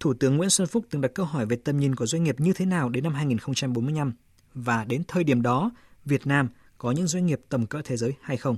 Thủ 0.00 0.14
tướng 0.14 0.36
Nguyễn 0.36 0.50
Xuân 0.50 0.68
Phúc 0.68 0.86
từng 0.90 1.00
đặt 1.00 1.10
câu 1.14 1.26
hỏi 1.26 1.46
về 1.46 1.56
tầm 1.56 1.76
nhìn 1.76 1.94
của 1.94 2.06
doanh 2.06 2.24
nghiệp 2.24 2.40
như 2.40 2.52
thế 2.52 2.66
nào 2.66 2.88
đến 2.88 3.04
năm 3.04 3.14
2045 3.14 4.12
và 4.54 4.84
đến 4.84 5.02
thời 5.08 5.24
điểm 5.24 5.42
đó, 5.42 5.70
Việt 6.04 6.26
Nam 6.26 6.48
có 6.78 6.90
những 6.90 7.06
doanh 7.06 7.26
nghiệp 7.26 7.40
tầm 7.48 7.66
cỡ 7.66 7.82
thế 7.84 7.96
giới 7.96 8.12
hay 8.20 8.36
không? 8.36 8.56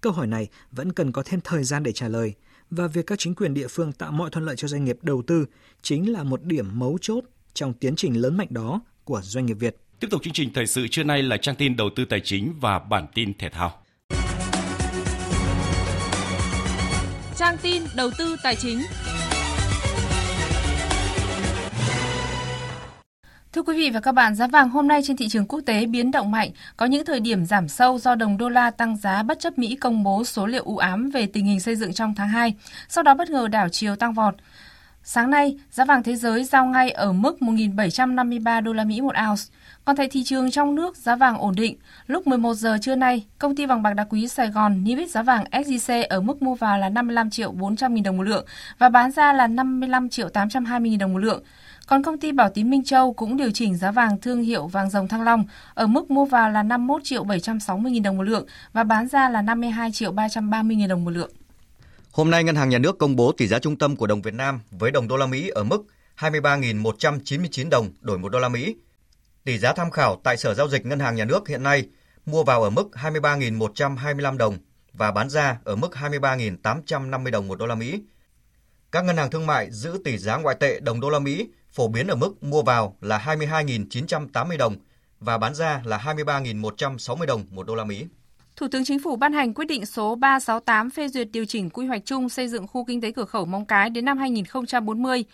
Câu 0.00 0.12
hỏi 0.12 0.26
này 0.26 0.48
vẫn 0.72 0.92
cần 0.92 1.12
có 1.12 1.22
thêm 1.26 1.40
thời 1.44 1.64
gian 1.64 1.82
để 1.82 1.92
trả 1.92 2.08
lời 2.08 2.34
và 2.70 2.86
việc 2.86 3.06
các 3.06 3.18
chính 3.18 3.34
quyền 3.34 3.54
địa 3.54 3.68
phương 3.68 3.92
tạo 3.92 4.12
mọi 4.12 4.30
thuận 4.30 4.44
lợi 4.44 4.56
cho 4.56 4.68
doanh 4.68 4.84
nghiệp 4.84 4.98
đầu 5.02 5.22
tư 5.26 5.46
chính 5.82 6.12
là 6.12 6.22
một 6.22 6.42
điểm 6.42 6.78
mấu 6.78 6.98
chốt 7.00 7.24
trong 7.54 7.72
tiến 7.72 7.96
trình 7.96 8.20
lớn 8.20 8.36
mạnh 8.36 8.48
đó 8.50 8.80
của 9.04 9.20
doanh 9.22 9.46
nghiệp 9.46 9.54
Việt. 9.54 9.76
Tiếp 10.00 10.08
tục 10.10 10.22
chương 10.22 10.32
trình 10.32 10.52
thời 10.54 10.66
sự 10.66 10.88
trưa 10.88 11.02
nay 11.04 11.22
là 11.22 11.36
trang 11.36 11.56
tin 11.56 11.76
đầu 11.76 11.90
tư 11.96 12.04
tài 12.04 12.20
chính 12.24 12.54
và 12.60 12.78
bản 12.78 13.06
tin 13.14 13.38
thể 13.38 13.48
thao. 13.48 13.84
Trang 17.36 17.56
tin 17.62 17.82
đầu 17.96 18.10
tư 18.18 18.36
tài 18.42 18.56
chính. 18.56 18.78
Thưa 23.54 23.62
quý 23.62 23.76
vị 23.76 23.90
và 23.90 24.00
các 24.00 24.12
bạn, 24.12 24.34
giá 24.34 24.46
vàng 24.46 24.70
hôm 24.70 24.88
nay 24.88 25.00
trên 25.04 25.16
thị 25.16 25.28
trường 25.28 25.46
quốc 25.46 25.60
tế 25.66 25.86
biến 25.86 26.10
động 26.10 26.30
mạnh, 26.30 26.50
có 26.76 26.86
những 26.86 27.04
thời 27.04 27.20
điểm 27.20 27.44
giảm 27.44 27.68
sâu 27.68 27.98
do 27.98 28.14
đồng 28.14 28.36
đô 28.36 28.48
la 28.48 28.70
tăng 28.70 28.96
giá 28.96 29.22
bất 29.22 29.40
chấp 29.40 29.58
Mỹ 29.58 29.76
công 29.76 30.02
bố 30.02 30.24
số 30.24 30.46
liệu 30.46 30.62
u 30.64 30.76
ám 30.76 31.10
về 31.10 31.26
tình 31.26 31.46
hình 31.46 31.60
xây 31.60 31.76
dựng 31.76 31.92
trong 31.92 32.14
tháng 32.14 32.28
2, 32.28 32.54
sau 32.88 33.04
đó 33.04 33.14
bất 33.14 33.30
ngờ 33.30 33.48
đảo 33.48 33.68
chiều 33.68 33.96
tăng 33.96 34.12
vọt. 34.12 34.34
Sáng 35.02 35.30
nay, 35.30 35.58
giá 35.70 35.84
vàng 35.84 36.02
thế 36.02 36.16
giới 36.16 36.44
giao 36.44 36.66
ngay 36.66 36.90
ở 36.90 37.12
mức 37.12 37.36
1.753 37.40 38.62
đô 38.62 38.72
la 38.72 38.84
Mỹ 38.84 39.00
một 39.00 39.14
ounce. 39.28 39.42
Còn 39.84 39.96
tại 39.96 40.08
thị 40.08 40.24
trường 40.24 40.50
trong 40.50 40.74
nước, 40.74 40.96
giá 40.96 41.16
vàng 41.16 41.38
ổn 41.38 41.54
định. 41.54 41.76
Lúc 42.06 42.26
11 42.26 42.54
giờ 42.54 42.78
trưa 42.82 42.96
nay, 42.96 43.26
công 43.38 43.56
ty 43.56 43.66
vàng 43.66 43.82
bạc 43.82 43.94
đá 43.94 44.04
quý 44.04 44.28
Sài 44.28 44.48
Gòn 44.48 44.84
niêm 44.84 44.98
yết 44.98 45.10
giá 45.10 45.22
vàng 45.22 45.44
SJC 45.50 46.06
ở 46.08 46.20
mức 46.20 46.42
mua 46.42 46.54
vào 46.54 46.78
là 46.78 46.88
55 46.88 47.30
triệu 47.30 47.52
400 47.52 47.94
nghìn 47.94 48.04
đồng 48.04 48.16
một 48.16 48.22
lượng 48.22 48.46
và 48.78 48.88
bán 48.88 49.10
ra 49.10 49.32
là 49.32 49.46
55 49.46 50.08
triệu 50.08 50.28
820 50.28 50.90
nghìn 50.90 50.98
đồng 50.98 51.12
một 51.12 51.18
lượng. 51.18 51.42
Còn 51.86 52.02
công 52.02 52.18
ty 52.18 52.32
Bảo 52.32 52.50
Tín 52.50 52.70
Minh 52.70 52.84
Châu 52.84 53.12
cũng 53.12 53.36
điều 53.36 53.50
chỉnh 53.50 53.76
giá 53.76 53.90
vàng 53.90 54.20
thương 54.20 54.42
hiệu 54.42 54.66
vàng 54.66 54.90
dòng 54.90 55.08
Thăng 55.08 55.22
Long 55.22 55.44
ở 55.74 55.86
mức 55.86 56.10
mua 56.10 56.24
vào 56.24 56.50
là 56.50 56.62
51 56.62 57.04
triệu 57.04 57.24
760 57.24 57.92
000 57.94 58.02
đồng 58.02 58.16
một 58.16 58.22
lượng 58.22 58.46
và 58.72 58.84
bán 58.84 59.08
ra 59.08 59.28
là 59.28 59.42
52 59.42 59.92
triệu 59.92 60.12
330 60.12 60.76
000 60.80 60.88
đồng 60.88 61.04
một 61.04 61.10
lượng. 61.10 61.30
Hôm 62.12 62.30
nay, 62.30 62.44
Ngân 62.44 62.56
hàng 62.56 62.68
Nhà 62.68 62.78
nước 62.78 62.98
công 62.98 63.16
bố 63.16 63.32
tỷ 63.32 63.46
giá 63.46 63.58
trung 63.58 63.78
tâm 63.78 63.96
của 63.96 64.06
đồng 64.06 64.22
Việt 64.22 64.34
Nam 64.34 64.60
với 64.70 64.90
đồng 64.90 65.08
đô 65.08 65.16
la 65.16 65.26
Mỹ 65.26 65.48
ở 65.48 65.64
mức 65.64 65.84
23.199 66.18 67.70
đồng 67.70 67.88
đổi 68.00 68.18
1 68.18 68.28
đô 68.28 68.38
la 68.38 68.48
Mỹ. 68.48 68.76
Tỷ 69.44 69.58
giá 69.58 69.72
tham 69.72 69.90
khảo 69.90 70.20
tại 70.24 70.36
Sở 70.36 70.54
Giao 70.54 70.68
dịch 70.68 70.86
Ngân 70.86 71.00
hàng 71.00 71.16
Nhà 71.16 71.24
nước 71.24 71.48
hiện 71.48 71.62
nay 71.62 71.88
mua 72.26 72.44
vào 72.44 72.62
ở 72.62 72.70
mức 72.70 72.88
23.125 72.92 74.36
đồng 74.36 74.58
và 74.92 75.10
bán 75.10 75.30
ra 75.30 75.58
ở 75.64 75.76
mức 75.76 75.88
23.850 75.92 77.30
đồng 77.30 77.48
một 77.48 77.58
đô 77.58 77.66
la 77.66 77.74
Mỹ. 77.74 78.00
Các 78.92 79.04
ngân 79.04 79.16
hàng 79.16 79.30
thương 79.30 79.46
mại 79.46 79.70
giữ 79.70 80.00
tỷ 80.04 80.18
giá 80.18 80.36
ngoại 80.36 80.56
tệ 80.60 80.80
đồng 80.80 81.00
đô 81.00 81.10
la 81.10 81.18
Mỹ 81.18 81.48
phổ 81.74 81.88
biến 81.88 82.06
ở 82.06 82.16
mức 82.16 82.42
mua 82.42 82.62
vào 82.62 82.96
là 83.00 83.18
22.980 83.18 84.56
đồng 84.58 84.76
và 85.20 85.38
bán 85.38 85.54
ra 85.54 85.82
là 85.84 85.98
23.160 85.98 87.26
đồng 87.26 87.44
một 87.50 87.66
đô 87.66 87.74
la 87.74 87.84
Mỹ. 87.84 88.06
Thủ 88.56 88.66
tướng 88.68 88.84
Chính 88.84 88.98
phủ 88.98 89.16
ban 89.16 89.32
hành 89.32 89.54
quyết 89.54 89.64
định 89.64 89.86
số 89.86 90.14
368 90.14 90.90
phê 90.90 91.08
duyệt 91.08 91.28
điều 91.32 91.44
chỉnh 91.44 91.70
quy 91.70 91.86
hoạch 91.86 92.02
chung 92.04 92.28
xây 92.28 92.48
dựng 92.48 92.66
khu 92.66 92.84
kinh 92.84 93.00
tế 93.00 93.12
cửa 93.12 93.24
khẩu 93.24 93.44
Móng 93.44 93.66
Cái 93.66 93.90
đến 93.90 94.04
năm 94.04 94.18
2040. 94.18 95.24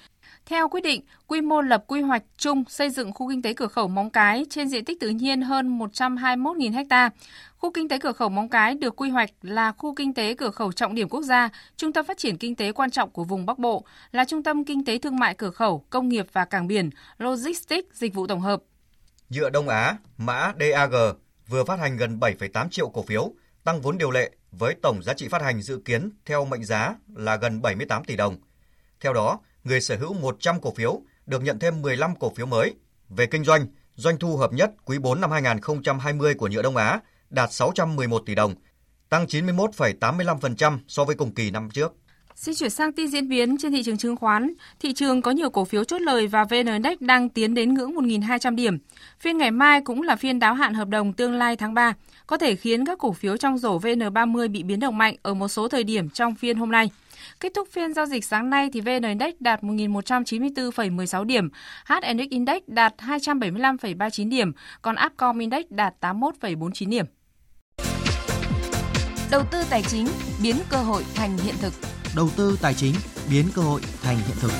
Theo 0.51 0.69
quyết 0.69 0.81
định, 0.81 1.03
quy 1.27 1.41
mô 1.41 1.61
lập 1.61 1.85
quy 1.87 2.01
hoạch 2.01 2.23
chung 2.37 2.65
xây 2.69 2.91
dựng 2.91 3.13
khu 3.13 3.31
kinh 3.31 3.43
tế 3.43 3.53
cửa 3.55 3.67
khẩu 3.67 3.89
Móng 3.89 4.11
Cái 4.11 4.47
trên 4.51 4.69
diện 4.69 4.85
tích 4.85 5.01
tự 5.01 5.09
nhiên 5.09 5.43
hơn 5.43 5.79
121.000 5.79 6.85
ha. 6.91 7.11
Khu 7.57 7.71
kinh 7.71 7.89
tế 7.89 7.99
cửa 7.99 8.13
khẩu 8.13 8.29
Móng 8.29 8.49
Cái 8.49 8.75
được 8.75 8.97
quy 8.97 9.11
hoạch 9.11 9.31
là 9.43 9.73
khu 9.73 9.95
kinh 9.95 10.15
tế 10.15 10.35
cửa 10.35 10.51
khẩu 10.51 10.73
trọng 10.73 10.95
điểm 10.95 11.09
quốc 11.09 11.23
gia, 11.23 11.49
trung 11.77 11.93
tâm 11.93 12.07
phát 12.07 12.19
triển 12.19 12.39
kinh 12.39 12.55
tế 12.55 12.73
quan 12.73 12.91
trọng 12.91 13.11
của 13.11 13.25
vùng 13.25 13.47
Bắc 13.47 13.59
Bộ, 13.59 13.85
là 14.13 14.25
trung 14.25 14.43
tâm 14.43 14.65
kinh 14.65 14.85
tế 14.85 14.99
thương 14.99 15.19
mại 15.19 15.35
cửa 15.35 15.51
khẩu, 15.51 15.85
công 15.91 16.09
nghiệp 16.09 16.27
và 16.33 16.45
cảng 16.45 16.67
biển, 16.67 16.91
logistics, 17.19 17.95
dịch 17.95 18.15
vụ 18.15 18.27
tổng 18.27 18.41
hợp. 18.41 18.63
Dựa 19.29 19.51
Đông 19.51 19.69
Á, 19.69 19.97
mã 20.19 20.53
DAG 20.61 20.93
vừa 21.49 21.65
phát 21.65 21.79
hành 21.79 21.97
gần 21.97 22.19
7,8 22.21 22.69
triệu 22.69 22.89
cổ 22.89 23.03
phiếu, 23.03 23.33
tăng 23.65 23.81
vốn 23.81 23.99
điều 23.99 24.11
lệ 24.11 24.31
với 24.53 24.75
tổng 24.83 25.03
giá 25.03 25.15
trị 25.15 25.29
phát 25.29 25.43
hành 25.43 25.63
dự 25.63 25.81
kiến 25.85 26.11
theo 26.25 26.45
mệnh 26.45 26.65
giá 26.65 26.95
là 27.15 27.37
gần 27.37 27.63
78 27.63 28.05
tỷ 28.05 28.17
đồng. 28.17 28.37
Theo 29.01 29.13
đó, 29.13 29.39
người 29.65 29.81
sở 29.81 29.97
hữu 29.97 30.15
100 30.15 30.61
cổ 30.61 30.75
phiếu 30.75 31.01
được 31.27 31.43
nhận 31.43 31.59
thêm 31.59 31.83
15 31.83 32.17
cổ 32.17 32.33
phiếu 32.37 32.47
mới. 32.47 32.75
Về 33.09 33.27
kinh 33.27 33.45
doanh, 33.45 33.67
doanh 33.95 34.19
thu 34.19 34.37
hợp 34.37 34.53
nhất 34.53 34.71
quý 34.85 34.99
4 34.99 35.21
năm 35.21 35.31
2020 35.31 36.35
của 36.35 36.49
Nhựa 36.49 36.63
Đông 36.63 36.77
Á 36.77 37.01
đạt 37.31 37.53
611 37.53 38.23
tỷ 38.27 38.35
đồng, 38.35 38.55
tăng 39.09 39.27
91,85% 39.27 40.79
so 40.89 41.05
với 41.05 41.17
cùng 41.17 41.35
kỳ 41.35 41.51
năm 41.51 41.69
trước. 41.71 41.93
Xin 42.35 42.55
chuyển 42.55 42.71
sang 42.71 42.93
tin 42.93 43.09
diễn 43.09 43.29
biến 43.29 43.57
trên 43.59 43.73
thị 43.73 43.83
trường 43.83 43.99
chứng 43.99 44.17
khoán. 44.17 44.55
Thị 44.81 44.93
trường 44.93 45.23
có 45.23 45.31
nhiều 45.31 45.51
cổ 45.51 45.65
phiếu 45.65 45.85
chốt 45.85 45.99
lời 45.99 46.27
và 46.27 46.45
VN 46.45 46.67
Index 46.67 46.99
đang 47.01 47.29
tiến 47.29 47.55
đến 47.55 47.75
ngưỡng 47.75 47.95
1.200 47.95 48.55
điểm. 48.55 48.79
Phiên 49.21 49.39
ngày 49.39 49.51
mai 49.51 49.81
cũng 49.81 50.03
là 50.03 50.17
phiên 50.17 50.39
đáo 50.39 50.55
hạn 50.55 50.75
hợp 50.75 50.89
đồng 50.89 51.13
tương 51.13 51.35
lai 51.35 51.57
tháng 51.57 51.75
3, 51.75 51.95
có 52.27 52.39
thể 52.39 52.57
khiến 52.57 52.87
các 52.87 52.99
cổ 52.99 53.13
phiếu 53.13 53.37
trong 53.37 53.59
rổ 53.59 53.79
VN30 53.79 54.51
bị 54.51 54.63
biến 54.63 54.81
động 54.81 54.99
mạnh 54.99 55.17
ở 55.23 55.35
một 55.35 55.49
số 55.49 55.69
thời 55.69 55.85
điểm 55.85 56.11
trong 56.11 56.35
phiên 56.35 56.57
hôm 56.57 56.71
nay. 56.71 56.91
Kết 57.41 57.55
thúc 57.55 57.69
phiên 57.73 57.95
giao 57.95 58.07
dịch 58.07 58.25
sáng 58.25 58.51
nay 58.51 58.69
thì 58.73 58.81
VN 58.81 59.03
Index 59.03 59.35
đạt 59.41 59.63
1.194,16 59.63 61.25
điểm, 61.25 61.49
HNX 61.87 62.29
Index 62.31 62.63
đạt 62.67 62.95
275,39 62.99 64.29
điểm, 64.29 64.53
còn 64.83 64.97
Upcom 65.07 65.39
Index 65.39 65.65
đạt 65.71 65.95
81,49 66.01 66.89
điểm. 66.89 67.07
Đầu 69.31 69.43
tư 69.51 69.63
tài 69.71 69.83
chính 69.83 70.07
biến 70.43 70.57
cơ 70.71 70.77
hội 70.77 71.05
thành 71.15 71.39
hiện 71.39 71.55
thực 71.61 71.73
đầu 72.17 72.29
tư 72.37 72.59
tài 72.63 72.75
chính 72.75 72.95
biến 73.31 73.47
cơ 73.55 73.63
hội 73.63 73.81
thành 74.03 74.17
hiện 74.17 74.37
thực. 74.41 74.51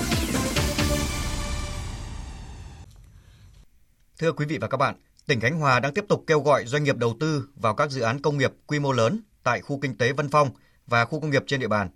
Thưa 4.19 4.31
quý 4.31 4.45
vị 4.45 4.57
và 4.57 4.67
các 4.67 4.77
bạn, 4.77 4.95
tỉnh 5.27 5.39
Khánh 5.39 5.59
Hòa 5.59 5.79
đang 5.79 5.93
tiếp 5.93 6.05
tục 6.09 6.23
kêu 6.27 6.39
gọi 6.39 6.65
doanh 6.65 6.83
nghiệp 6.83 6.97
đầu 6.97 7.15
tư 7.19 7.47
vào 7.55 7.75
các 7.75 7.91
dự 7.91 8.01
án 8.01 8.21
công 8.21 8.37
nghiệp 8.37 8.51
quy 8.67 8.79
mô 8.79 8.91
lớn 8.91 9.19
tại 9.43 9.61
khu 9.61 9.79
kinh 9.79 9.97
tế 9.97 10.13
Vân 10.13 10.29
Phong 10.29 10.49
và 10.87 11.05
khu 11.05 11.19
công 11.19 11.29
nghiệp 11.29 11.43
trên 11.47 11.59
địa 11.59 11.67
bàn. 11.67 11.89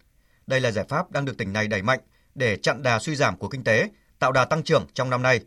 Đây 0.47 0.61
là 0.61 0.71
giải 0.71 0.85
pháp 0.89 1.11
đang 1.11 1.25
được 1.25 1.37
tỉnh 1.37 1.53
này 1.53 1.67
đẩy 1.67 1.81
mạnh 1.81 1.99
để 2.35 2.57
chặn 2.57 2.83
đà 2.83 2.99
suy 2.99 3.15
giảm 3.15 3.37
của 3.37 3.47
kinh 3.47 3.63
tế, 3.63 3.89
tạo 4.19 4.31
đà 4.31 4.45
tăng 4.45 4.63
trưởng 4.63 4.87
trong 4.93 5.09
năm 5.09 5.21
nay. 5.21 5.39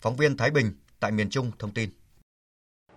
Phóng 0.00 0.16
viên 0.16 0.36
Thái 0.36 0.50
Bình 0.50 0.72
tại 1.00 1.10
miền 1.10 1.30
Trung 1.30 1.50
thông 1.58 1.74
tin. 1.74 1.90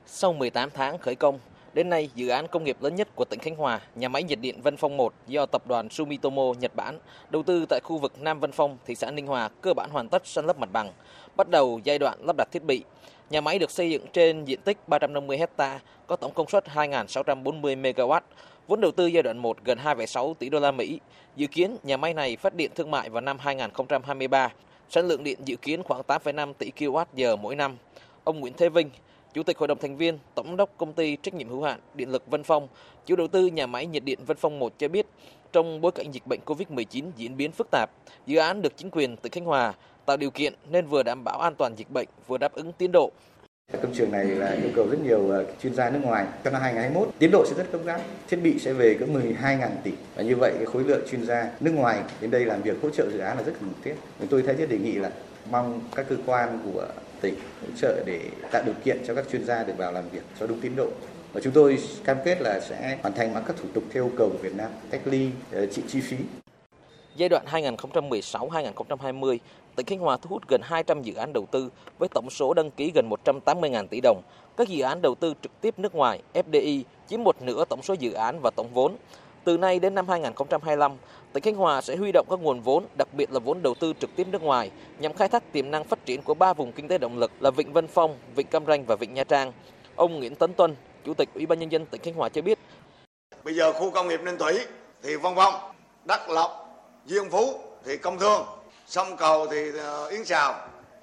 Sau 0.05 0.33
18 0.33 0.69
tháng 0.73 0.97
khởi 0.97 1.15
công, 1.15 1.39
Đến 1.75 1.89
nay, 1.89 2.09
dự 2.15 2.27
án 2.27 2.47
công 2.47 2.63
nghiệp 2.63 2.77
lớn 2.81 2.95
nhất 2.95 3.07
của 3.15 3.25
tỉnh 3.25 3.39
Khánh 3.39 3.55
Hòa, 3.55 3.81
nhà 3.95 4.09
máy 4.09 4.23
nhiệt 4.23 4.39
điện 4.41 4.61
Vân 4.61 4.77
Phong 4.77 4.97
1 4.97 5.13
do 5.27 5.45
tập 5.45 5.67
đoàn 5.67 5.89
Sumitomo 5.89 6.53
Nhật 6.59 6.75
Bản 6.75 6.99
đầu 7.29 7.43
tư 7.43 7.65
tại 7.69 7.79
khu 7.83 7.97
vực 7.97 8.21
Nam 8.21 8.39
Vân 8.39 8.51
Phong, 8.51 8.77
thị 8.85 8.95
xã 8.95 9.11
Ninh 9.11 9.27
Hòa 9.27 9.49
cơ 9.61 9.73
bản 9.73 9.89
hoàn 9.89 10.09
tất 10.09 10.27
san 10.27 10.45
lấp 10.45 10.59
mặt 10.59 10.69
bằng, 10.73 10.93
bắt 11.37 11.49
đầu 11.49 11.79
giai 11.83 11.99
đoạn 11.99 12.25
lắp 12.25 12.35
đặt 12.37 12.47
thiết 12.51 12.63
bị. 12.63 12.83
Nhà 13.30 13.41
máy 13.41 13.59
được 13.59 13.71
xây 13.71 13.91
dựng 13.91 14.05
trên 14.13 14.45
diện 14.45 14.59
tích 14.61 14.78
350 14.88 15.38
hecta, 15.38 15.80
có 16.07 16.15
tổng 16.15 16.34
công 16.34 16.49
suất 16.49 16.65
2.640 16.67 17.82
MW, 17.82 18.21
vốn 18.67 18.82
đầu 18.82 18.91
tư 18.91 19.07
giai 19.07 19.23
đoạn 19.23 19.38
1 19.38 19.57
gần 19.63 19.78
2,6 19.78 20.34
tỷ 20.34 20.49
đô 20.49 20.59
la 20.59 20.71
Mỹ. 20.71 20.99
Dự 21.36 21.47
kiến 21.47 21.78
nhà 21.84 21.97
máy 21.97 22.13
này 22.13 22.36
phát 22.36 22.55
điện 22.55 22.71
thương 22.76 22.91
mại 22.91 23.09
vào 23.09 23.21
năm 23.21 23.38
2023, 23.39 24.49
sản 24.89 25.07
lượng 25.07 25.23
điện 25.23 25.39
dự 25.45 25.55
kiến 25.55 25.84
khoảng 25.84 26.01
8,5 26.01 26.53
tỷ 26.53 26.71
kWh 26.78 27.38
mỗi 27.38 27.55
năm. 27.55 27.78
Ông 28.23 28.39
Nguyễn 28.39 28.53
Thế 28.57 28.69
Vinh, 28.69 28.89
Chủ 29.34 29.43
tịch 29.43 29.57
Hội 29.57 29.67
đồng 29.67 29.80
thành 29.80 29.97
viên, 29.97 30.19
Tổng 30.36 30.57
đốc 30.57 30.78
công 30.78 30.93
ty 30.93 31.15
trách 31.15 31.34
nhiệm 31.34 31.49
hữu 31.49 31.63
hạn 31.63 31.80
Điện 31.93 32.11
lực 32.11 32.28
Vân 32.28 32.43
Phong, 32.43 32.67
chủ 33.05 33.15
đầu 33.15 33.28
tư 33.28 33.45
nhà 33.45 33.67
máy 33.67 33.86
nhiệt 33.86 34.03
điện 34.03 34.19
Vân 34.26 34.38
Phong 34.38 34.59
1 34.59 34.73
cho 34.78 34.88
biết, 34.88 35.07
trong 35.51 35.82
bối 35.82 35.91
cảnh 35.91 36.11
dịch 36.11 36.28
bệnh 36.28 36.39
COVID-19 36.45 37.11
diễn 37.17 37.38
biến 37.38 37.51
phức 37.51 37.67
tạp, 37.71 37.89
dự 38.26 38.38
án 38.38 38.61
được 38.61 38.78
chính 38.78 38.89
quyền 38.91 39.17
tỉnh 39.17 39.32
Khánh 39.32 39.45
Hòa 39.45 39.73
tạo 40.05 40.17
điều 40.17 40.31
kiện 40.31 40.53
nên 40.69 40.87
vừa 40.87 41.03
đảm 41.03 41.23
bảo 41.23 41.39
an 41.39 41.55
toàn 41.55 41.75
dịch 41.77 41.91
bệnh, 41.91 42.07
vừa 42.27 42.37
đáp 42.37 42.53
ứng 42.53 42.73
tiến 42.73 42.91
độ. 42.91 43.11
Công 43.81 43.93
trường 43.93 44.11
này 44.11 44.25
là 44.25 44.51
yêu 44.51 44.71
cầu 44.75 44.87
rất 44.87 44.97
nhiều 45.03 45.29
ờ, 45.29 45.45
chuyên 45.61 45.73
gia 45.73 45.89
nước 45.89 45.99
ngoài. 46.03 46.25
Cho 46.43 46.51
năm 46.51 46.61
2021, 46.61 47.09
tiến 47.19 47.31
độ 47.31 47.45
sẽ 47.45 47.55
rất 47.57 47.71
gấp 47.71 47.79
gáp. 47.85 48.01
Thiết 48.27 48.37
bị 48.37 48.59
sẽ 48.59 48.73
về 48.73 48.97
cỡ 48.99 49.05
12.000 49.05 49.69
tỷ. 49.83 49.91
Và 50.15 50.23
như 50.23 50.35
vậy, 50.35 50.53
cái 50.57 50.65
khối 50.65 50.83
lượng 50.83 51.07
chuyên 51.11 51.25
gia 51.25 51.51
nước 51.59 51.71
ngoài 51.71 52.01
đến 52.21 52.31
đây 52.31 52.45
làm 52.45 52.61
việc 52.61 52.77
hỗ 52.81 52.89
trợ 52.89 53.09
dự 53.11 53.19
án 53.19 53.37
là 53.37 53.43
rất 53.43 53.53
cần 53.59 53.69
thiết. 53.83 53.95
Tôi 54.29 54.41
thấy 54.41 54.55
thiết 54.55 54.69
đề 54.69 54.77
nghị 54.77 54.91
là 54.93 55.11
Mong 55.51 55.81
các 55.95 56.05
cơ 56.09 56.15
quan 56.25 56.59
của 56.65 56.87
tỉnh 57.21 57.35
hỗ 57.61 57.67
trợ 57.77 58.03
để 58.05 58.21
tạo 58.51 58.63
điều 58.65 58.75
kiện 58.83 58.97
cho 59.07 59.15
các 59.15 59.25
chuyên 59.31 59.45
gia 59.45 59.63
được 59.63 59.73
vào 59.77 59.91
làm 59.91 60.09
việc 60.09 60.23
cho 60.39 60.47
đúng 60.47 60.61
tiến 60.61 60.75
độ. 60.75 60.87
Và 61.33 61.41
chúng 61.43 61.53
tôi 61.53 61.79
cam 62.03 62.17
kết 62.25 62.41
là 62.41 62.59
sẽ 62.59 62.97
hoàn 63.01 63.13
thành 63.13 63.33
bằng 63.33 63.43
các 63.47 63.55
thủ 63.61 63.69
tục 63.73 63.83
theo 63.93 64.03
yêu 64.03 64.11
cầu 64.17 64.29
của 64.29 64.37
Việt 64.37 64.55
Nam, 64.55 64.71
cách 64.91 65.01
ly, 65.05 65.29
ờ, 65.51 65.65
chịu 65.65 65.85
chi 65.87 66.01
phí. 66.01 66.17
Giai 67.15 67.29
đoạn 67.29 67.45
2016-2020, 67.45 69.39
tỉnh 69.76 69.86
Khánh 69.86 69.99
Hòa 69.99 70.17
thu 70.17 70.30
hút 70.30 70.43
gần 70.47 70.61
200 70.63 71.01
dự 71.01 71.13
án 71.13 71.34
đầu 71.34 71.45
tư 71.51 71.69
với 71.99 72.09
tổng 72.09 72.30
số 72.30 72.53
đăng 72.53 72.71
ký 72.71 72.91
gần 72.95 73.09
180.000 73.09 73.88
tỷ 73.88 74.01
đồng. 74.01 74.21
Các 74.57 74.67
dự 74.67 74.84
án 74.84 75.01
đầu 75.01 75.15
tư 75.15 75.34
trực 75.41 75.61
tiếp 75.61 75.80
nước 75.80 75.95
ngoài 75.95 76.21
FDI 76.34 76.84
chiếm 77.07 77.23
một 77.23 77.41
nửa 77.41 77.65
tổng 77.65 77.82
số 77.82 77.93
dự 77.93 78.13
án 78.13 78.39
và 78.43 78.51
tổng 78.55 78.73
vốn. 78.73 78.95
Từ 79.43 79.57
nay 79.57 79.80
đến 79.80 79.95
năm 79.95 80.07
2025, 80.07 80.91
tỉnh 81.34 81.43
Khánh 81.43 81.55
Hòa 81.55 81.82
sẽ 81.82 81.95
huy 81.95 82.11
động 82.11 82.28
các 82.30 82.39
nguồn 82.39 82.61
vốn, 82.61 82.86
đặc 82.97 83.07
biệt 83.13 83.32
là 83.32 83.39
vốn 83.39 83.61
đầu 83.61 83.73
tư 83.80 83.93
trực 83.99 84.15
tiếp 84.15 84.28
nước 84.28 84.41
ngoài, 84.41 84.71
nhằm 84.99 85.13
khai 85.13 85.28
thác 85.28 85.51
tiềm 85.51 85.71
năng 85.71 85.84
phát 85.84 86.05
triển 86.05 86.21
của 86.21 86.34
ba 86.34 86.53
vùng 86.53 86.71
kinh 86.71 86.88
tế 86.88 86.97
động 86.97 87.17
lực 87.17 87.32
là 87.39 87.51
Vịnh 87.51 87.73
Vân 87.73 87.88
Phong, 87.88 88.17
Vịnh 88.36 88.47
Cam 88.47 88.65
Ranh 88.65 88.86
và 88.86 88.95
Vịnh 88.95 89.13
Nha 89.13 89.23
Trang. 89.23 89.51
Ông 89.95 90.19
Nguyễn 90.19 90.36
Tấn 90.36 90.53
Tuân, 90.53 90.76
Chủ 91.05 91.13
tịch 91.13 91.30
Ủy 91.34 91.45
ban 91.45 91.59
nhân 91.59 91.71
dân 91.71 91.86
tỉnh 91.86 92.01
Khánh 92.01 92.13
Hòa 92.13 92.30
cho 92.30 92.41
biết, 92.41 92.59
bây 93.43 93.55
giờ 93.55 93.73
khu 93.73 93.91
công 93.91 94.07
nghiệp 94.07 94.19
Ninh 94.23 94.38
Thủy 94.38 94.59
thì 95.03 95.15
Vân 95.15 95.34
Phong, 95.36 95.53
Đắc 96.05 96.30
Lộc, 96.30 96.51
Duyên 97.05 97.30
Phú 97.30 97.59
thì 97.86 97.97
công 97.97 98.19
thương, 98.19 98.45
sông 98.88 99.17
cầu 99.17 99.47
thì 99.47 99.71
ờ, 99.77 100.07
Yến 100.07 100.25
xào, 100.25 100.55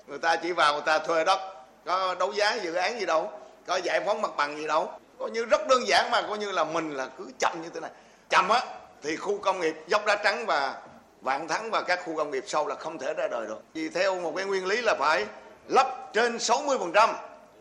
người 0.07 0.19
ta 0.19 0.37
chỉ 0.37 0.53
vào 0.53 0.73
người 0.73 0.83
ta 0.87 0.99
thuê 0.99 1.25
đất, 1.25 1.41
có 1.85 2.15
đấu 2.15 2.33
giá 2.33 2.55
dự 2.55 2.75
án 2.75 3.01
gì 3.01 3.07
đâu, 3.07 3.31
có 3.67 3.77
giải 3.77 4.01
phóng 4.07 4.23
mặt 4.23 4.31
bằng 4.37 4.57
gì 4.57 4.67
đâu, 4.67 4.91
coi 5.19 5.31
như 5.31 5.45
rất 5.45 5.69
đơn 5.69 5.87
giản 5.87 6.11
mà 6.11 6.23
coi 6.23 6.39
như 6.39 6.53
là 6.53 6.65
mình 6.65 6.97
là 6.97 7.09
cứ 7.19 7.31
chậm 7.39 7.63
như 7.63 7.69
thế 7.75 7.81
này. 7.81 7.91
Chậm 8.31 8.49
á 8.49 8.63
thì 9.03 9.17
khu 9.17 9.39
công 9.39 9.61
nghiệp 9.61 9.75
dốc 9.87 10.07
đá 10.07 10.17
trắng 10.25 10.47
và 10.47 10.83
vạn 11.21 11.49
thắng 11.49 11.71
và 11.71 11.83
các 11.83 12.01
khu 12.05 12.17
công 12.17 12.31
nghiệp 12.31 12.45
sau 12.47 12.67
là 12.67 12.75
không 12.75 12.99
thể 12.99 13.15
ra 13.15 13.29
đời 13.31 13.47
được. 13.47 13.63
Vì 13.75 13.89
theo 13.89 14.21
một 14.21 14.33
cái 14.37 14.45
nguyên 14.45 14.67
lý 14.67 14.81
là 14.81 14.95
phải 14.99 15.27
lắp 15.69 16.11
trên 16.13 16.37
60% 16.37 17.15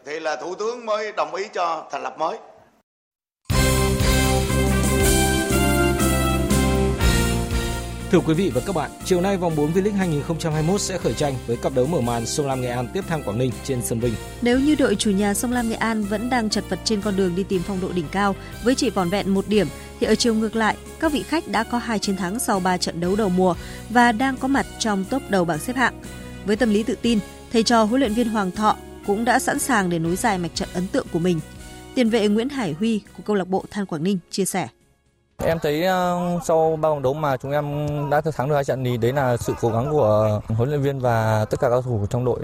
thì 0.06 0.20
là 0.20 0.36
thủ 0.36 0.56
tướng 0.56 0.86
mới 0.86 1.12
đồng 1.12 1.36
ý 1.36 1.48
cho 1.54 1.86
thành 1.92 2.04
lập 2.04 2.18
mới. 2.18 2.38
Thưa 8.12 8.20
quý 8.20 8.34
vị 8.34 8.52
và 8.54 8.62
các 8.66 8.76
bạn, 8.76 8.92
chiều 9.06 9.22
nay 9.22 9.38
vòng 9.38 9.56
4 9.56 9.74
V-League 9.74 9.96
2021 9.96 10.82
sẽ 10.82 10.98
khởi 10.98 11.14
tranh 11.14 11.34
với 11.48 11.58
cặp 11.58 11.76
đấu 11.76 11.86
mở 11.86 12.02
màn 12.02 12.26
Sông 12.26 12.48
Lam 12.48 12.62
Nghệ 12.62 12.68
An 12.68 12.88
tiếp 12.94 13.04
thang 13.08 13.24
Quảng 13.24 13.38
Ninh 13.38 13.52
trên 13.64 13.82
sân 13.82 14.00
Vinh. 14.00 14.14
Nếu 14.42 14.60
như 14.60 14.76
đội 14.76 14.96
chủ 14.96 15.12
nhà 15.12 15.34
Sông 15.34 15.52
Lam 15.52 15.70
Nghệ 15.70 15.76
An 15.76 16.04
vẫn 16.04 16.30
đang 16.30 16.50
chật 16.50 16.64
vật 16.70 16.80
trên 16.84 17.02
con 17.02 17.16
đường 17.16 17.36
đi 17.36 17.44
tìm 17.44 17.62
phong 17.68 17.82
độ 17.82 17.92
đỉnh 17.92 18.06
cao 18.12 18.36
với 18.64 18.76
chỉ 18.76 18.90
vỏn 18.90 19.10
vẹn 19.10 19.34
một 19.34 19.48
điểm 19.48 19.68
thì 20.00 20.08
ở 20.08 20.16
chiều 20.16 20.36
ngược 20.36 20.56
lại, 20.56 20.78
các 21.00 21.12
vị 21.12 21.24
khách 21.24 21.48
đã 21.48 21.64
có 21.64 21.78
hai 21.78 22.00
chiến 22.00 22.18
thắng 22.18 22.40
sau 22.40 22.60
3 22.60 22.78
trận 22.78 23.00
đấu 23.00 23.16
đầu 23.16 23.30
mùa 23.30 23.56
và 23.90 24.12
đang 24.12 24.38
có 24.38 24.48
mặt 24.48 24.66
trong 24.80 25.06
top 25.10 25.22
đầu 25.30 25.46
bảng 25.46 25.60
xếp 25.60 25.76
hạng. 25.76 26.02
Với 26.46 26.56
tâm 26.56 26.70
lý 26.70 26.84
tự 26.84 26.96
tin, 27.02 27.20
thầy 27.54 27.64
trò 27.64 27.84
huấn 27.84 28.00
luyện 28.00 28.14
viên 28.14 28.30
Hoàng 28.30 28.52
Thọ 28.52 28.76
cũng 29.08 29.26
đã 29.26 29.40
sẵn 29.40 29.60
sàng 29.60 29.90
để 29.90 30.00
nối 30.00 30.16
dài 30.16 30.38
mạch 30.38 30.56
trận 30.56 30.70
ấn 30.74 30.88
tượng 30.88 31.08
của 31.12 31.20
mình. 31.20 31.40
Tiền 31.96 32.10
vệ 32.10 32.28
Nguyễn 32.28 32.50
Hải 32.50 32.74
Huy 32.74 33.02
của 33.18 33.24
câu 33.26 33.36
lạc 33.36 33.48
bộ 33.48 33.66
Than 33.72 33.86
Quảng 33.86 34.04
Ninh 34.04 34.18
chia 34.32 34.46
sẻ. 34.46 34.68
Em 35.44 35.60
thấy 35.60 35.80
uh, 35.80 36.44
sau 36.44 36.78
ba 36.82 36.90
vòng 36.90 37.02
đấu 37.02 37.14
mà 37.14 37.38
chúng 37.38 37.52
em 37.52 37.88
đã 38.10 38.22
thắng 38.22 38.50
được 38.50 38.56
hai 38.56 38.64
trận 38.64 38.84
thì 38.84 38.98
đấy 38.98 39.14
là 39.14 39.38
sự 39.38 39.54
cố 39.62 39.70
gắng 39.70 39.92
của 39.92 40.42
huấn 40.48 40.70
luyện 40.70 40.82
viên 40.82 41.00
và 41.00 41.46
tất 41.46 41.60
cả 41.60 41.70
các 41.70 41.70
cầu 41.70 41.82
thủ 41.82 42.06
trong 42.10 42.26
đội 42.26 42.40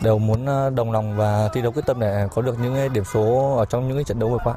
đều 0.00 0.18
muốn 0.18 0.44
uh, 0.44 0.74
đồng 0.74 0.92
lòng 0.92 1.16
và 1.16 1.48
thi 1.52 1.62
đấu 1.62 1.72
quyết 1.72 1.86
tâm 1.86 2.00
để 2.00 2.28
có 2.34 2.42
được 2.42 2.58
những 2.62 2.92
điểm 2.92 3.04
số 3.12 3.54
ở 3.58 3.64
trong 3.64 3.88
những 3.88 4.04
trận 4.04 4.18
đấu 4.18 4.30
vừa 4.30 4.38
qua. 4.44 4.54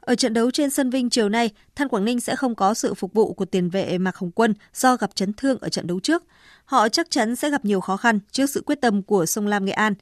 Ở 0.00 0.14
trận 0.14 0.34
đấu 0.34 0.50
trên 0.50 0.70
sân 0.70 0.90
Vinh 0.90 1.10
chiều 1.10 1.28
nay, 1.28 1.50
Than 1.76 1.88
Quảng 1.88 2.04
Ninh 2.04 2.20
sẽ 2.20 2.36
không 2.36 2.54
có 2.54 2.74
sự 2.74 2.94
phục 2.94 3.12
vụ 3.12 3.32
của 3.32 3.44
tiền 3.44 3.70
vệ 3.70 3.98
Mạc 3.98 4.16
Hồng 4.16 4.30
Quân 4.30 4.54
do 4.74 4.96
gặp 4.96 5.10
chấn 5.14 5.32
thương 5.32 5.58
ở 5.60 5.68
trận 5.68 5.86
đấu 5.86 6.00
trước. 6.02 6.22
Họ 6.64 6.88
chắc 6.88 7.06
chắn 7.10 7.36
sẽ 7.36 7.50
gặp 7.50 7.64
nhiều 7.64 7.80
khó 7.80 7.96
khăn 7.96 8.18
trước 8.30 8.50
sự 8.50 8.62
quyết 8.66 8.80
tâm 8.80 9.02
của 9.02 9.26
Sông 9.26 9.46
Lam 9.46 9.64
Nghệ 9.64 9.72
An, 9.72 9.94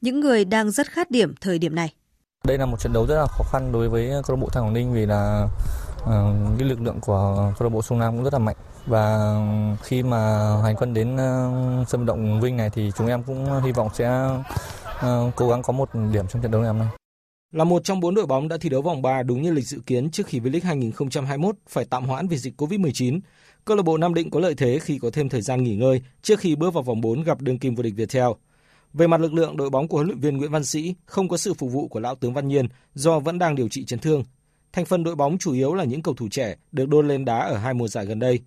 những 0.00 0.20
người 0.20 0.44
đang 0.44 0.70
rất 0.70 0.86
khát 0.90 1.10
điểm 1.10 1.34
thời 1.40 1.58
điểm 1.58 1.74
này. 1.74 1.94
Đây 2.44 2.58
là 2.58 2.66
một 2.66 2.80
trận 2.80 2.92
đấu 2.92 3.06
rất 3.06 3.16
là 3.16 3.26
khó 3.26 3.44
khăn 3.52 3.72
đối 3.72 3.88
với 3.88 4.10
câu 4.26 4.36
lạc 4.36 4.40
bộ 4.42 4.48
Than 4.48 4.64
Quảng 4.64 4.74
Ninh 4.74 4.92
vì 4.92 5.06
là 5.06 5.48
Ờ, 6.04 6.34
cái 6.58 6.68
lực 6.68 6.80
lượng 6.80 7.00
của 7.00 7.52
câu 7.58 7.68
lạc 7.68 7.74
bộ 7.74 7.82
Sông 7.82 8.00
Lam 8.00 8.14
cũng 8.14 8.24
rất 8.24 8.32
là 8.32 8.38
mạnh 8.38 8.56
và 8.86 9.34
khi 9.82 10.02
mà 10.02 10.52
hành 10.62 10.76
quân 10.76 10.94
đến 10.94 11.16
ờ, 11.16 11.50
sân 11.88 12.00
vận 12.00 12.06
động 12.06 12.40
Vinh 12.40 12.56
này 12.56 12.70
thì 12.70 12.90
chúng 12.96 13.06
em 13.06 13.22
cũng 13.22 13.62
hy 13.62 13.72
vọng 13.72 13.88
sẽ 13.94 14.06
ờ, 15.00 15.30
cố 15.36 15.48
gắng 15.48 15.62
có 15.62 15.72
một 15.72 15.88
điểm 16.12 16.24
trong 16.28 16.42
trận 16.42 16.50
đấu 16.50 16.60
ngày 16.60 16.70
hôm 16.70 16.78
nay. 16.78 16.88
Là 17.52 17.64
một 17.64 17.84
trong 17.84 18.00
bốn 18.00 18.14
đội 18.14 18.26
bóng 18.26 18.48
đã 18.48 18.56
thi 18.60 18.68
đấu 18.68 18.82
vòng 18.82 19.02
3 19.02 19.22
đúng 19.22 19.42
như 19.42 19.52
lịch 19.52 19.66
dự 19.66 19.78
kiến 19.86 20.10
trước 20.10 20.26
khi 20.26 20.40
V-League 20.40 20.64
2021 20.64 21.56
phải 21.68 21.84
tạm 21.90 22.04
hoãn 22.04 22.28
vì 22.28 22.36
dịch 22.36 22.62
Covid-19, 22.62 23.20
câu 23.64 23.76
lạc 23.76 23.82
bộ 23.82 23.96
Nam 23.96 24.14
Định 24.14 24.30
có 24.30 24.40
lợi 24.40 24.54
thế 24.54 24.78
khi 24.78 24.98
có 24.98 25.10
thêm 25.12 25.28
thời 25.28 25.42
gian 25.42 25.62
nghỉ 25.62 25.76
ngơi 25.76 26.02
trước 26.22 26.40
khi 26.40 26.56
bước 26.56 26.74
vào 26.74 26.82
vòng 26.82 27.00
4 27.00 27.22
gặp 27.22 27.40
đương 27.40 27.58
kim 27.58 27.74
vô 27.74 27.82
địch 27.82 27.94
Viettel. 27.96 28.28
Về 28.92 29.06
mặt 29.06 29.20
lực 29.20 29.32
lượng, 29.32 29.56
đội 29.56 29.70
bóng 29.70 29.88
của 29.88 29.96
huấn 29.96 30.06
luyện 30.06 30.20
viên 30.20 30.36
Nguyễn 30.36 30.50
Văn 30.50 30.64
Sĩ 30.64 30.94
không 31.06 31.28
có 31.28 31.36
sự 31.36 31.54
phục 31.54 31.72
vụ 31.72 31.88
của 31.88 32.00
lão 32.00 32.14
tướng 32.14 32.34
Văn 32.34 32.48
Nhiên 32.48 32.68
do 32.94 33.18
vẫn 33.18 33.38
đang 33.38 33.54
điều 33.54 33.68
trị 33.68 33.84
chấn 33.84 33.98
thương. 33.98 34.24
Thành 34.72 34.84
phần 34.84 35.04
đội 35.04 35.16
bóng 35.16 35.38
chủ 35.38 35.52
yếu 35.52 35.74
là 35.74 35.84
những 35.84 36.02
cầu 36.02 36.14
thủ 36.14 36.28
trẻ 36.30 36.56
được 36.72 36.88
đôn 36.88 37.08
lên 37.08 37.24
đá 37.24 37.38
ở 37.38 37.56
hai 37.56 37.74
mùa 37.74 37.88
giải 37.88 38.06
gần 38.06 38.18
đây. 38.18 38.40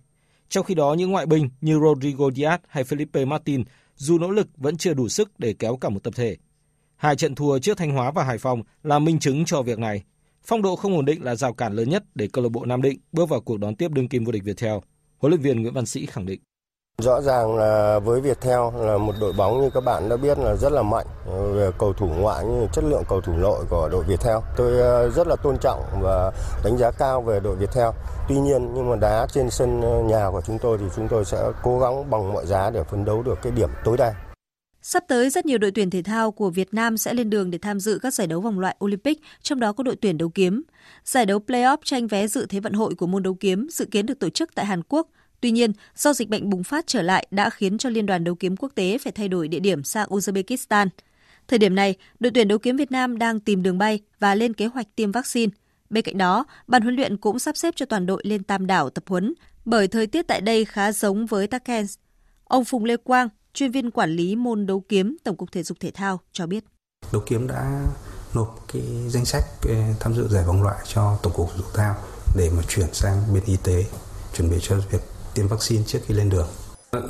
Trong 0.48 0.64
khi 0.64 0.74
đó, 0.74 0.94
những 0.94 1.10
ngoại 1.10 1.26
binh 1.26 1.48
như 1.60 1.78
Rodrigo 1.80 2.28
Diaz 2.28 2.58
hay 2.68 2.84
Felipe 2.84 3.26
Martin 3.26 3.64
dù 3.96 4.18
nỗ 4.18 4.30
lực 4.30 4.48
vẫn 4.56 4.76
chưa 4.76 4.94
đủ 4.94 5.08
sức 5.08 5.30
để 5.38 5.54
kéo 5.58 5.76
cả 5.76 5.88
một 5.88 6.02
tập 6.02 6.14
thể. 6.16 6.36
Hai 6.96 7.16
trận 7.16 7.34
thua 7.34 7.58
trước 7.58 7.78
Thanh 7.78 7.90
Hóa 7.90 8.10
và 8.10 8.24
Hải 8.24 8.38
Phòng 8.38 8.62
là 8.82 8.98
minh 8.98 9.18
chứng 9.18 9.44
cho 9.44 9.62
việc 9.62 9.78
này. 9.78 10.02
Phong 10.42 10.62
độ 10.62 10.76
không 10.76 10.96
ổn 10.96 11.04
định 11.04 11.24
là 11.24 11.34
rào 11.34 11.54
cản 11.54 11.72
lớn 11.72 11.90
nhất 11.90 12.04
để 12.14 12.28
câu 12.32 12.44
lạc 12.44 12.50
bộ 12.50 12.64
Nam 12.64 12.82
Định 12.82 12.98
bước 13.12 13.28
vào 13.28 13.40
cuộc 13.40 13.58
đón 13.58 13.76
tiếp 13.76 13.90
đương 13.90 14.08
kim 14.08 14.24
vô 14.24 14.32
địch 14.32 14.44
Viettel. 14.44 14.74
Huấn 15.18 15.30
luyện 15.30 15.40
viên 15.40 15.62
Nguyễn 15.62 15.74
Văn 15.74 15.86
Sĩ 15.86 16.06
khẳng 16.06 16.26
định. 16.26 16.40
Rõ 16.98 17.20
ràng 17.20 17.56
là 17.56 17.98
với 17.98 18.20
Viettel 18.20 18.60
là 18.80 18.98
một 18.98 19.12
đội 19.20 19.32
bóng 19.32 19.60
như 19.60 19.70
các 19.70 19.84
bạn 19.84 20.08
đã 20.08 20.16
biết 20.16 20.38
là 20.38 20.56
rất 20.56 20.72
là 20.72 20.82
mạnh 20.82 21.06
về 21.54 21.70
cầu 21.78 21.92
thủ 21.92 22.08
ngoại 22.18 22.44
như 22.44 22.66
chất 22.72 22.84
lượng 22.84 23.02
cầu 23.08 23.20
thủ 23.20 23.32
nội 23.32 23.64
của 23.70 23.88
đội 23.92 24.04
Viettel. 24.04 24.36
Tôi 24.56 24.80
ờ, 24.80 25.10
rất 25.10 25.26
là 25.26 25.36
tôn 25.36 25.58
trọng 25.58 25.82
và 26.00 26.32
đánh 26.64 26.78
giá 26.78 26.90
cao 26.90 27.22
về 27.22 27.40
đội 27.40 27.56
Viettel. 27.56 27.88
Tuy 28.28 28.36
nhiên 28.36 28.74
nhưng 28.74 28.90
mà 28.90 28.96
đá 28.96 29.26
trên 29.32 29.50
sân 29.50 29.80
ờ, 29.80 30.02
nhà 30.02 30.30
của 30.30 30.40
chúng 30.46 30.58
tôi 30.58 30.78
thì 30.78 30.84
chúng 30.96 31.08
tôi 31.08 31.24
sẽ 31.24 31.38
cố 31.62 31.78
gắng 31.78 32.10
bằng 32.10 32.32
mọi 32.32 32.46
giá 32.46 32.70
để 32.70 32.84
phấn 32.84 33.04
đấu 33.04 33.22
được 33.22 33.38
cái 33.42 33.52
điểm 33.52 33.70
tối 33.84 33.96
đa. 33.96 34.14
Sắp 34.82 35.04
tới, 35.08 35.30
rất 35.30 35.46
nhiều 35.46 35.58
đội 35.58 35.70
tuyển 35.70 35.90
thể 35.90 36.02
thao 36.02 36.30
của 36.30 36.50
Việt 36.50 36.74
Nam 36.74 36.96
sẽ 36.96 37.14
lên 37.14 37.30
đường 37.30 37.50
để 37.50 37.58
tham 37.58 37.80
dự 37.80 37.98
các 38.02 38.14
giải 38.14 38.26
đấu 38.26 38.40
vòng 38.40 38.60
loại 38.60 38.76
Olympic, 38.84 39.20
trong 39.42 39.60
đó 39.60 39.72
có 39.72 39.84
đội 39.84 39.96
tuyển 39.96 40.18
đấu 40.18 40.28
kiếm. 40.34 40.62
Giải 41.04 41.26
đấu 41.26 41.38
playoff 41.46 41.76
tranh 41.84 42.06
vé 42.06 42.26
dự 42.26 42.46
Thế 42.46 42.60
vận 42.60 42.72
hội 42.72 42.94
của 42.94 43.06
môn 43.06 43.22
đấu 43.22 43.36
kiếm 43.40 43.66
dự 43.70 43.84
kiến 43.84 44.06
được 44.06 44.18
tổ 44.18 44.28
chức 44.28 44.54
tại 44.54 44.66
Hàn 44.66 44.82
Quốc. 44.88 45.08
Tuy 45.44 45.50
nhiên, 45.50 45.72
do 45.96 46.12
dịch 46.12 46.28
bệnh 46.28 46.50
bùng 46.50 46.64
phát 46.64 46.86
trở 46.86 47.02
lại 47.02 47.26
đã 47.30 47.50
khiến 47.50 47.78
cho 47.78 47.88
Liên 47.88 48.06
đoàn 48.06 48.24
đấu 48.24 48.34
kiếm 48.34 48.56
quốc 48.56 48.72
tế 48.74 48.98
phải 48.98 49.12
thay 49.12 49.28
đổi 49.28 49.48
địa 49.48 49.58
điểm 49.58 49.84
sang 49.84 50.08
Uzbekistan. 50.08 50.88
Thời 51.48 51.58
điểm 51.58 51.74
này, 51.74 51.94
đội 52.20 52.32
tuyển 52.34 52.48
đấu 52.48 52.58
kiếm 52.58 52.76
Việt 52.76 52.92
Nam 52.92 53.18
đang 53.18 53.40
tìm 53.40 53.62
đường 53.62 53.78
bay 53.78 54.00
và 54.20 54.34
lên 54.34 54.54
kế 54.54 54.66
hoạch 54.66 54.86
tiêm 54.96 55.12
vaccine. 55.12 55.52
Bên 55.90 56.04
cạnh 56.04 56.18
đó, 56.18 56.44
ban 56.66 56.82
huấn 56.82 56.94
luyện 56.94 57.16
cũng 57.16 57.38
sắp 57.38 57.56
xếp 57.56 57.74
cho 57.76 57.86
toàn 57.86 58.06
đội 58.06 58.22
lên 58.24 58.42
Tam 58.42 58.66
Đảo 58.66 58.90
tập 58.90 59.04
huấn, 59.06 59.34
bởi 59.64 59.88
thời 59.88 60.06
tiết 60.06 60.22
tại 60.28 60.40
đây 60.40 60.64
khá 60.64 60.92
giống 60.92 61.26
với 61.26 61.46
Tashkent. 61.46 61.88
Ông 62.44 62.64
Phùng 62.64 62.84
Lê 62.84 62.96
Quang, 62.96 63.28
chuyên 63.54 63.70
viên 63.70 63.90
quản 63.90 64.10
lý 64.10 64.36
môn 64.36 64.66
đấu 64.66 64.84
kiếm 64.88 65.16
Tổng 65.24 65.36
cục 65.36 65.52
Thể 65.52 65.62
dục 65.62 65.80
Thể 65.80 65.90
thao 65.90 66.20
cho 66.32 66.46
biết. 66.46 66.64
Đấu 67.12 67.22
kiếm 67.26 67.46
đã 67.46 67.86
nộp 68.34 68.64
cái 68.72 68.82
danh 69.08 69.24
sách 69.24 69.44
tham 70.00 70.14
dự 70.14 70.28
giải 70.28 70.44
vòng 70.46 70.62
loại 70.62 70.84
cho 70.94 71.18
Tổng 71.22 71.32
cục 71.36 71.50
Thể 71.50 71.56
dục 71.56 71.66
Thể 71.74 71.82
thao 71.82 71.96
để 72.36 72.50
mà 72.56 72.62
chuyển 72.68 72.86
sang 72.92 73.34
bên 73.34 73.42
y 73.46 73.56
tế 73.64 73.84
chuẩn 74.36 74.50
bị 74.50 74.56
cho 74.62 74.76
việc 74.90 75.00
tiêm 75.34 75.48
vaccine 75.48 75.84
trước 75.86 75.98
khi 76.06 76.14
lên 76.14 76.30
đường. 76.30 76.48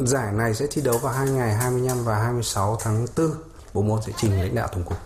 Giải 0.00 0.32
này 0.32 0.54
sẽ 0.54 0.66
thi 0.70 0.82
đấu 0.82 0.98
vào 0.98 1.12
hai 1.12 1.28
ngày 1.28 1.54
25 1.54 2.04
và 2.04 2.18
26 2.18 2.78
tháng 2.80 3.06
4. 3.16 3.30
Bộ 3.74 3.82
môn 3.82 4.00
sẽ 4.06 4.12
trình 4.16 4.40
lãnh 4.40 4.54
đạo 4.54 4.68
tổng 4.72 4.84
cục 4.84 4.98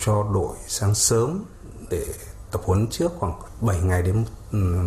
cho 0.00 0.26
đội 0.34 0.56
sáng 0.66 0.94
sớm 0.94 1.44
để 1.90 2.06
tập 2.50 2.60
huấn 2.64 2.86
trước 2.90 3.12
khoảng 3.18 3.40
7 3.60 3.80
ngày 3.80 4.02
đến 4.02 4.24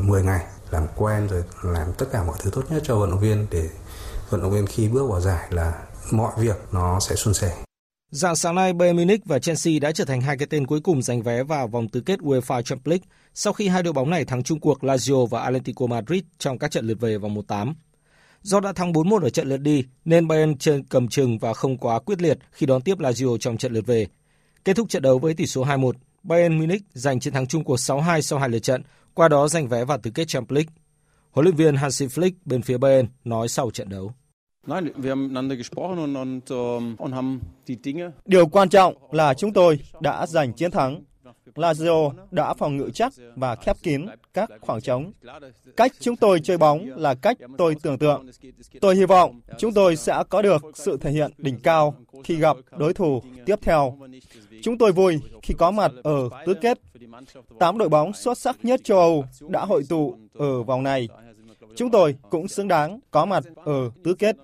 10 0.05 0.23
ngày 0.23 0.45
làm 0.71 0.87
quen 0.95 1.27
rồi 1.27 1.43
làm 1.63 1.93
tất 1.97 2.05
cả 2.11 2.23
mọi 2.23 2.37
thứ 2.41 2.49
tốt 2.53 2.63
nhất 2.69 2.83
cho 2.85 2.97
vận 2.97 3.09
động 3.09 3.19
viên 3.19 3.47
để 3.51 3.69
vận 4.29 4.41
động 4.41 4.51
viên 4.51 4.67
khi 4.67 4.87
bước 4.87 5.09
vào 5.09 5.21
giải 5.21 5.47
là 5.49 5.73
mọi 6.11 6.31
việc 6.37 6.57
nó 6.71 6.99
sẽ 6.99 7.15
suôn 7.15 7.33
sẻ. 7.33 7.57
Dạng 8.11 8.35
sáng 8.35 8.55
nay, 8.55 8.73
Bayern 8.73 8.97
Munich 8.97 9.25
và 9.25 9.39
Chelsea 9.39 9.73
đã 9.81 9.91
trở 9.91 10.05
thành 10.05 10.21
hai 10.21 10.37
cái 10.37 10.47
tên 10.49 10.67
cuối 10.67 10.79
cùng 10.81 11.01
giành 11.01 11.21
vé 11.21 11.43
vào 11.43 11.67
vòng 11.67 11.89
tứ 11.89 12.01
kết 12.01 12.19
UEFA 12.19 12.61
Champions 12.61 12.87
League 12.87 13.03
sau 13.33 13.53
khi 13.53 13.67
hai 13.67 13.83
đội 13.83 13.93
bóng 13.93 14.09
này 14.09 14.25
thắng 14.25 14.43
chung 14.43 14.59
cuộc 14.59 14.83
Lazio 14.83 15.25
và 15.25 15.41
Atletico 15.41 15.87
Madrid 15.87 16.23
trong 16.37 16.59
các 16.59 16.71
trận 16.71 16.87
lượt 16.87 16.99
về 16.99 17.17
vòng 17.17 17.33
1/8. 17.33 17.73
Do 18.41 18.59
đã 18.59 18.73
thắng 18.73 18.93
4-1 18.93 19.23
ở 19.23 19.29
trận 19.29 19.49
lượt 19.49 19.57
đi, 19.57 19.83
nên 20.05 20.27
Bayern 20.27 20.57
trên 20.57 20.83
cầm 20.83 21.07
chừng 21.07 21.37
và 21.37 21.53
không 21.53 21.77
quá 21.77 21.99
quyết 21.99 22.21
liệt 22.21 22.37
khi 22.51 22.65
đón 22.65 22.81
tiếp 22.81 22.97
Lazio 22.99 23.37
trong 23.37 23.57
trận 23.57 23.73
lượt 23.73 23.85
về. 23.85 24.07
Kết 24.65 24.75
thúc 24.75 24.89
trận 24.89 25.01
đấu 25.01 25.19
với 25.19 25.33
tỷ 25.33 25.45
số 25.45 25.63
2-1, 25.63 25.91
Bayern 26.23 26.57
Munich 26.57 26.81
giành 26.93 27.19
chiến 27.19 27.33
thắng 27.33 27.47
chung 27.47 27.63
cuộc 27.63 27.79
6-2 27.79 28.21
sau 28.21 28.39
hai 28.39 28.49
lượt 28.49 28.59
trận, 28.59 28.83
qua 29.13 29.27
đó 29.27 29.47
giành 29.47 29.67
vé 29.67 29.85
vào 29.85 29.97
tứ 29.97 30.11
kết 30.11 30.27
Champions 30.27 30.55
League. 30.55 30.73
Huấn 31.31 31.43
luyện 31.43 31.55
viên 31.55 31.75
Hansi 31.75 32.05
Flick 32.05 32.31
bên 32.45 32.61
phía 32.61 32.77
Bayern 32.77 33.07
nói 33.23 33.47
sau 33.47 33.71
trận 33.71 33.89
đấu. 33.89 34.13
Ähm, 34.67 34.89
Điều 38.25 38.47
quan 38.47 38.69
trọng 38.69 38.93
là 39.11 39.33
chúng 39.33 39.53
tôi 39.53 39.79
đã 40.01 40.27
giành 40.27 40.53
chiến 40.53 40.71
thắng 40.71 41.03
Lazio 41.59 42.11
đã 42.31 42.53
phòng 42.53 42.77
ngự 42.77 42.89
chắc 42.93 43.13
và 43.35 43.55
khép 43.55 43.77
kín 43.83 44.05
các 44.33 44.49
khoảng 44.61 44.81
trống. 44.81 45.11
Cách 45.77 45.91
chúng 45.99 46.15
tôi 46.15 46.39
chơi 46.39 46.57
bóng 46.57 46.85
là 46.95 47.13
cách 47.13 47.37
tôi 47.57 47.75
tưởng 47.83 47.97
tượng. 47.97 48.25
Tôi 48.81 48.95
hy 48.95 49.05
vọng 49.05 49.41
chúng 49.57 49.73
tôi 49.73 49.95
sẽ 49.95 50.23
có 50.29 50.41
được 50.41 50.65
sự 50.73 50.97
thể 50.97 51.11
hiện 51.11 51.31
đỉnh 51.37 51.59
cao 51.59 51.95
khi 52.23 52.35
gặp 52.35 52.57
đối 52.77 52.93
thủ 52.93 53.21
tiếp 53.45 53.55
theo. 53.61 53.97
Chúng 54.61 54.77
tôi 54.77 54.91
vui 54.91 55.19
khi 55.41 55.53
có 55.57 55.71
mặt 55.71 55.91
ở 56.03 56.29
tứ 56.45 56.53
kết. 56.53 56.79
Tám 57.59 57.77
đội 57.77 57.89
bóng 57.89 58.13
xuất 58.13 58.37
sắc 58.37 58.65
nhất 58.65 58.81
châu 58.83 58.97
Âu 58.97 59.25
đã 59.47 59.65
hội 59.65 59.83
tụ 59.89 60.17
ở 60.33 60.63
vòng 60.63 60.83
này. 60.83 61.07
Chúng 61.75 61.91
tôi 61.91 62.15
cũng 62.29 62.47
xứng 62.47 62.67
đáng 62.67 62.99
có 63.11 63.25
mặt 63.25 63.43
ở 63.55 63.91
tứ 64.03 64.13
kết. 64.13 64.35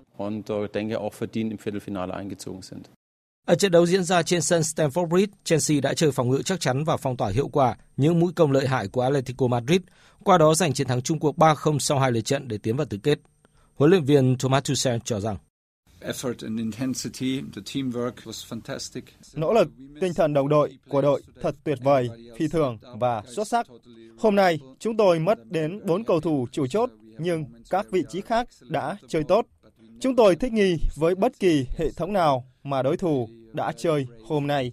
Ở 3.46 3.54
trận 3.54 3.72
đấu 3.72 3.86
diễn 3.86 4.04
ra 4.04 4.22
trên 4.22 4.42
sân 4.42 4.62
Stamford 4.62 5.06
Bridge, 5.06 5.32
Chelsea 5.44 5.80
đã 5.80 5.94
chơi 5.94 6.12
phòng 6.12 6.30
ngự 6.30 6.42
chắc 6.42 6.60
chắn 6.60 6.84
và 6.84 6.96
phong 6.96 7.16
tỏa 7.16 7.30
hiệu 7.30 7.48
quả 7.48 7.76
những 7.96 8.20
mũi 8.20 8.32
công 8.36 8.52
lợi 8.52 8.68
hại 8.68 8.88
của 8.88 9.00
Atletico 9.00 9.46
Madrid, 9.46 9.80
qua 10.24 10.38
đó 10.38 10.54
giành 10.54 10.72
chiến 10.72 10.86
thắng 10.86 11.02
chung 11.02 11.18
cuộc 11.18 11.36
3-0 11.36 11.78
sau 11.78 11.98
hai 11.98 12.12
lượt 12.12 12.20
trận 12.20 12.48
để 12.48 12.58
tiến 12.58 12.76
vào 12.76 12.86
tứ 12.86 12.98
kết. 13.02 13.18
Huấn 13.74 13.90
luyện 13.90 14.04
viên 14.04 14.38
Thomas 14.38 14.64
Tuchel 14.64 14.98
cho 15.04 15.20
rằng 15.20 15.36
Nỗ 19.34 19.52
lực, 19.52 19.68
tinh 20.00 20.14
thần 20.14 20.34
đồng 20.34 20.48
đội 20.48 20.78
của 20.88 21.02
đội 21.02 21.22
thật 21.42 21.54
tuyệt 21.64 21.78
vời, 21.82 22.08
phi 22.38 22.48
thường 22.48 22.78
và 23.00 23.22
xuất 23.26 23.48
sắc. 23.48 23.66
Hôm 24.18 24.34
nay, 24.34 24.58
chúng 24.78 24.96
tôi 24.96 25.18
mất 25.18 25.38
đến 25.50 25.86
4 25.86 26.04
cầu 26.04 26.20
thủ 26.20 26.46
chủ 26.52 26.66
chốt, 26.66 26.90
nhưng 27.18 27.44
các 27.70 27.86
vị 27.90 28.02
trí 28.08 28.20
khác 28.20 28.48
đã 28.68 28.96
chơi 29.08 29.24
tốt. 29.24 29.46
Chúng 30.00 30.16
tôi 30.16 30.36
thích 30.36 30.52
nghi 30.52 30.76
với 30.96 31.14
bất 31.14 31.38
kỳ 31.40 31.66
hệ 31.78 31.90
thống 31.96 32.12
nào 32.12 32.44
mà 32.70 32.82
đối 32.82 32.96
thủ 32.96 33.28
đã 33.52 33.72
chơi 33.72 34.06
hôm 34.24 34.46
nay. 34.46 34.72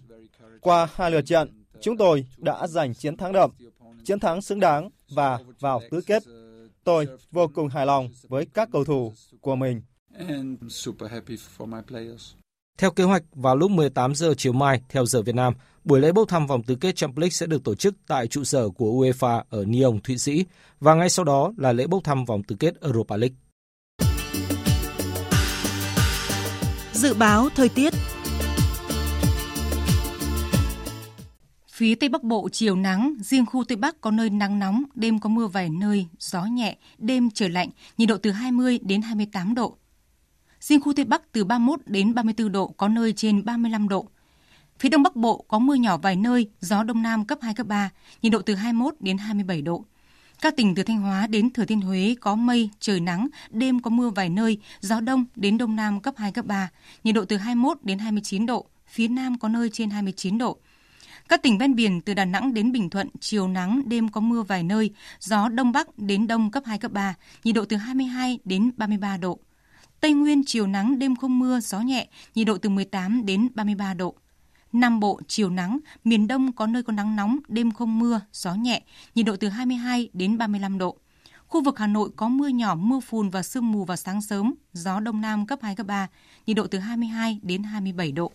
Qua 0.60 0.88
hai 0.94 1.10
lượt 1.10 1.22
trận, 1.26 1.64
chúng 1.80 1.96
tôi 1.96 2.26
đã 2.36 2.66
giành 2.66 2.94
chiến 2.94 3.16
thắng 3.16 3.32
đậm, 3.32 3.50
chiến 4.04 4.20
thắng 4.20 4.42
xứng 4.42 4.60
đáng 4.60 4.90
và 5.14 5.38
vào 5.60 5.82
tứ 5.90 6.00
kết. 6.06 6.22
Tôi 6.84 7.06
vô 7.30 7.50
cùng 7.54 7.68
hài 7.68 7.86
lòng 7.86 8.08
với 8.28 8.46
các 8.54 8.68
cầu 8.72 8.84
thủ 8.84 9.12
của 9.40 9.56
mình. 9.56 9.82
Theo 12.78 12.90
kế 12.90 13.04
hoạch, 13.04 13.22
vào 13.32 13.56
lúc 13.56 13.70
18 13.70 14.14
giờ 14.14 14.34
chiều 14.36 14.52
mai 14.52 14.80
theo 14.88 15.06
giờ 15.06 15.22
Việt 15.22 15.34
Nam, 15.34 15.54
buổi 15.84 16.00
lễ 16.00 16.12
bốc 16.12 16.28
thăm 16.28 16.46
vòng 16.46 16.62
tứ 16.62 16.74
kết 16.74 16.96
Champions 16.96 17.20
League 17.20 17.30
sẽ 17.30 17.46
được 17.46 17.64
tổ 17.64 17.74
chức 17.74 17.94
tại 18.06 18.26
trụ 18.26 18.44
sở 18.44 18.68
của 18.68 18.90
UEFA 18.90 19.42
ở 19.50 19.64
Lyon, 19.64 20.00
Thụy 20.00 20.18
Sĩ 20.18 20.44
và 20.80 20.94
ngay 20.94 21.10
sau 21.10 21.24
đó 21.24 21.52
là 21.56 21.72
lễ 21.72 21.86
bốc 21.86 22.04
thăm 22.04 22.24
vòng 22.24 22.42
tứ 22.42 22.56
kết 22.58 22.80
Europa 22.80 23.16
League. 23.16 23.36
Dự 27.04 27.14
báo 27.14 27.48
thời 27.54 27.68
tiết 27.68 27.94
Phía 31.72 31.94
Tây 31.94 32.08
Bắc 32.08 32.22
Bộ 32.22 32.48
chiều 32.52 32.76
nắng, 32.76 33.14
riêng 33.20 33.46
khu 33.46 33.64
Tây 33.64 33.76
Bắc 33.76 34.00
có 34.00 34.10
nơi 34.10 34.30
nắng 34.30 34.58
nóng, 34.58 34.84
đêm 34.94 35.18
có 35.18 35.28
mưa 35.28 35.46
vài 35.46 35.68
nơi, 35.70 36.06
gió 36.18 36.44
nhẹ, 36.44 36.76
đêm 36.98 37.30
trời 37.30 37.48
lạnh, 37.48 37.68
nhiệt 37.98 38.08
độ 38.08 38.16
từ 38.16 38.30
20 38.30 38.78
đến 38.82 39.02
28 39.02 39.54
độ. 39.54 39.76
Riêng 40.60 40.80
khu 40.80 40.92
Tây 40.92 41.04
Bắc 41.04 41.32
từ 41.32 41.44
31 41.44 41.80
đến 41.86 42.14
34 42.14 42.52
độ, 42.52 42.66
có 42.66 42.88
nơi 42.88 43.12
trên 43.12 43.44
35 43.44 43.88
độ. 43.88 44.08
Phía 44.78 44.88
Đông 44.88 45.02
Bắc 45.02 45.16
Bộ 45.16 45.44
có 45.48 45.58
mưa 45.58 45.74
nhỏ 45.74 45.96
vài 45.96 46.16
nơi, 46.16 46.50
gió 46.60 46.82
Đông 46.82 47.02
Nam 47.02 47.24
cấp 47.24 47.38
2, 47.42 47.54
cấp 47.54 47.66
3, 47.66 47.90
nhiệt 48.22 48.32
độ 48.32 48.42
từ 48.42 48.54
21 48.54 48.94
đến 49.00 49.18
27 49.18 49.62
độ. 49.62 49.84
Các 50.44 50.56
tỉnh 50.56 50.74
từ 50.74 50.82
Thanh 50.82 51.00
Hóa 51.00 51.26
đến 51.26 51.50
Thừa 51.50 51.64
Thiên 51.64 51.80
Huế 51.80 52.14
có 52.20 52.34
mây, 52.34 52.70
trời 52.80 53.00
nắng, 53.00 53.28
đêm 53.50 53.80
có 53.80 53.90
mưa 53.90 54.10
vài 54.10 54.28
nơi, 54.28 54.58
gió 54.80 55.00
đông 55.00 55.24
đến 55.36 55.58
đông 55.58 55.76
nam 55.76 56.00
cấp 56.00 56.14
2, 56.16 56.32
cấp 56.32 56.46
3, 56.46 56.70
nhiệt 57.04 57.14
độ 57.14 57.24
từ 57.24 57.36
21 57.36 57.78
đến 57.82 57.98
29 57.98 58.46
độ, 58.46 58.66
phía 58.88 59.08
nam 59.08 59.38
có 59.38 59.48
nơi 59.48 59.70
trên 59.72 59.90
29 59.90 60.38
độ. 60.38 60.56
Các 61.28 61.42
tỉnh 61.42 61.58
ven 61.58 61.74
biển 61.74 62.00
từ 62.00 62.14
Đà 62.14 62.24
Nẵng 62.24 62.54
đến 62.54 62.72
Bình 62.72 62.90
Thuận, 62.90 63.08
chiều 63.20 63.48
nắng, 63.48 63.82
đêm 63.86 64.08
có 64.08 64.20
mưa 64.20 64.42
vài 64.42 64.62
nơi, 64.62 64.90
gió 65.20 65.48
đông 65.48 65.72
bắc 65.72 65.98
đến 65.98 66.26
đông 66.26 66.50
cấp 66.50 66.62
2, 66.66 66.78
cấp 66.78 66.92
3, 66.92 67.14
nhiệt 67.44 67.54
độ 67.54 67.64
từ 67.64 67.76
22 67.76 68.38
đến 68.44 68.70
33 68.76 69.16
độ. 69.16 69.38
Tây 70.00 70.12
Nguyên 70.12 70.42
chiều 70.46 70.66
nắng, 70.66 70.98
đêm 70.98 71.16
không 71.16 71.38
mưa, 71.38 71.60
gió 71.60 71.80
nhẹ, 71.80 72.08
nhiệt 72.34 72.46
độ 72.46 72.58
từ 72.58 72.68
18 72.68 73.26
đến 73.26 73.48
33 73.54 73.94
độ. 73.94 74.14
Nam 74.74 75.00
Bộ 75.00 75.20
chiều 75.28 75.50
nắng, 75.50 75.78
miền 76.04 76.26
Đông 76.26 76.52
có 76.52 76.66
nơi 76.66 76.82
có 76.82 76.92
nắng 76.92 77.16
nóng, 77.16 77.38
đêm 77.48 77.72
không 77.72 77.98
mưa, 77.98 78.20
gió 78.32 78.54
nhẹ, 78.54 78.82
nhiệt 79.14 79.26
độ 79.26 79.36
từ 79.36 79.48
22 79.48 80.08
đến 80.12 80.38
35 80.38 80.78
độ. 80.78 80.96
Khu 81.46 81.62
vực 81.62 81.78
Hà 81.78 81.86
Nội 81.86 82.10
có 82.16 82.28
mưa 82.28 82.48
nhỏ, 82.48 82.74
mưa 82.74 83.00
phùn 83.00 83.30
và 83.30 83.42
sương 83.42 83.72
mù 83.72 83.84
vào 83.84 83.96
sáng 83.96 84.22
sớm, 84.22 84.54
gió 84.72 85.00
Đông 85.00 85.20
Nam 85.20 85.46
cấp 85.46 85.58
2, 85.62 85.74
cấp 85.74 85.86
3, 85.86 86.08
nhiệt 86.46 86.56
độ 86.56 86.66
từ 86.66 86.78
22 86.78 87.40
đến 87.42 87.62
27 87.62 88.12
độ. 88.12 88.32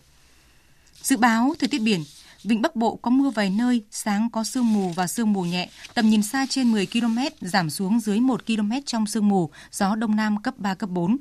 Dự 1.02 1.16
báo 1.16 1.54
thời 1.58 1.68
tiết 1.68 1.82
biển, 1.82 2.04
Vịnh 2.44 2.62
Bắc 2.62 2.76
Bộ 2.76 2.96
có 2.96 3.10
mưa 3.10 3.30
vài 3.30 3.50
nơi, 3.50 3.84
sáng 3.90 4.28
có 4.30 4.44
sương 4.44 4.72
mù 4.72 4.88
và 4.88 5.06
sương 5.06 5.32
mù 5.32 5.42
nhẹ, 5.42 5.70
tầm 5.94 6.10
nhìn 6.10 6.22
xa 6.22 6.46
trên 6.48 6.72
10 6.72 6.86
km, 6.86 7.18
giảm 7.40 7.70
xuống 7.70 8.00
dưới 8.00 8.20
1 8.20 8.46
km 8.46 8.72
trong 8.86 9.06
sương 9.06 9.28
mù, 9.28 9.50
gió 9.72 9.94
Đông 9.94 10.16
Nam 10.16 10.42
cấp 10.42 10.54
3, 10.58 10.74
cấp 10.74 10.90
4. 10.90 11.16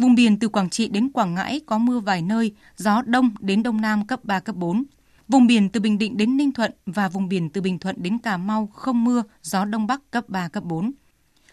Vùng 0.00 0.14
biển 0.14 0.38
từ 0.38 0.48
Quảng 0.48 0.70
Trị 0.70 0.88
đến 0.88 1.10
Quảng 1.10 1.34
Ngãi 1.34 1.60
có 1.66 1.78
mưa 1.78 2.00
vài 2.00 2.22
nơi, 2.22 2.54
gió 2.76 3.02
đông 3.02 3.30
đến 3.40 3.62
đông 3.62 3.80
nam 3.80 4.06
cấp 4.06 4.24
3, 4.24 4.40
cấp 4.40 4.56
4. 4.56 4.84
Vùng 5.28 5.46
biển 5.46 5.68
từ 5.68 5.80
Bình 5.80 5.98
Định 5.98 6.16
đến 6.16 6.36
Ninh 6.36 6.52
Thuận 6.52 6.72
và 6.86 7.08
vùng 7.08 7.28
biển 7.28 7.50
từ 7.50 7.60
Bình 7.60 7.78
Thuận 7.78 7.96
đến 8.02 8.18
Cà 8.18 8.36
Mau 8.36 8.66
không 8.66 9.04
mưa, 9.04 9.22
gió 9.42 9.64
đông 9.64 9.86
bắc 9.86 10.10
cấp 10.10 10.28
3, 10.28 10.48
cấp 10.48 10.64
4. 10.64 10.92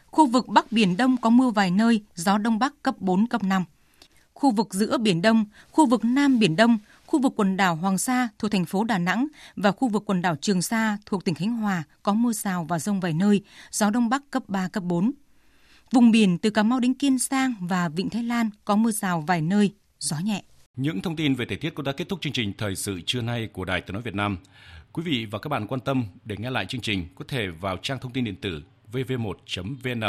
Khu 0.06 0.26
vực 0.28 0.48
Bắc 0.48 0.72
Biển 0.72 0.98
Đông 0.98 1.18
có 1.18 1.30
mưa 1.30 1.50
vài 1.50 1.72
nơi, 1.72 2.04
gió 2.16 2.38
đông 2.38 2.60
bắc 2.60 2.84
cấp 2.84 2.96
4, 3.00 3.28
cấp 3.28 3.44
5. 3.44 3.64
Khu 4.34 4.52
vực 4.52 4.74
giữa 4.74 4.98
Biển 4.98 5.22
Đông, 5.22 5.46
khu 5.72 5.86
vực 5.86 6.06
Nam 6.06 6.40
Biển 6.40 6.56
Đông, 6.56 6.78
khu 7.06 7.22
vực 7.22 7.34
quần 7.36 7.58
đảo 7.58 7.76
Hoàng 7.76 7.98
Sa 7.98 8.30
thuộc 8.40 8.52
thành 8.52 8.66
phố 8.66 8.84
Đà 8.84 8.98
Nẵng 8.98 9.28
và 9.56 9.72
khu 9.72 9.88
vực 9.88 10.04
quần 10.06 10.22
đảo 10.22 10.36
Trường 10.42 10.62
Sa 10.62 10.98
thuộc 11.06 11.26
tỉnh 11.26 11.36
Khánh 11.36 11.52
Hòa 11.52 11.84
có 12.04 12.14
mưa 12.14 12.34
rào 12.34 12.66
và 12.70 12.80
rông 12.80 13.00
vài 13.00 13.14
nơi, 13.14 13.42
gió 13.72 13.90
đông 13.90 14.10
bắc 14.10 14.32
cấp 14.32 14.44
3, 14.48 14.68
cấp 14.68 14.84
4. 14.84 15.12
Vùng 15.92 16.12
biển 16.12 16.38
từ 16.38 16.50
Cà 16.50 16.64
Mau 16.64 16.80
đến 16.80 16.94
Kiên 16.94 17.18
Giang 17.18 17.54
và 17.62 17.90
Vịnh 17.90 18.10
Thái 18.10 18.24
Lan 18.24 18.50
có 18.66 18.76
mưa 18.76 18.92
rào 18.92 19.22
vài 19.22 19.42
nơi, 19.42 19.74
gió 20.00 20.18
nhẹ. 20.24 20.44
Những 20.76 21.02
thông 21.02 21.16
tin 21.16 21.36
về 21.36 21.46
thời 21.46 21.58
tiết 21.58 21.76
cũng 21.76 21.86
đã 21.86 21.92
kết 21.92 22.10
thúc 22.10 22.22
chương 22.22 22.34
trình 22.34 22.54
Thời 22.58 22.76
sự 22.76 23.02
trưa 23.06 23.22
nay 23.22 23.50
của 23.54 23.66
Đài 23.66 23.82
Tiếng 23.82 23.94
Nói 23.94 24.02
Việt 24.02 24.16
Nam. 24.16 24.38
Quý 24.94 25.04
vị 25.04 25.26
và 25.32 25.40
các 25.40 25.48
bạn 25.48 25.68
quan 25.68 25.82
tâm 25.82 26.06
để 26.26 26.36
nghe 26.40 26.50
lại 26.50 26.66
chương 26.66 26.82
trình 26.82 27.08
có 27.16 27.26
thể 27.28 27.48
vào 27.48 27.78
trang 27.78 28.00
thông 28.02 28.12
tin 28.14 28.24
điện 28.24 28.36
tử 28.36 28.64
vv1.vn. 28.92 30.02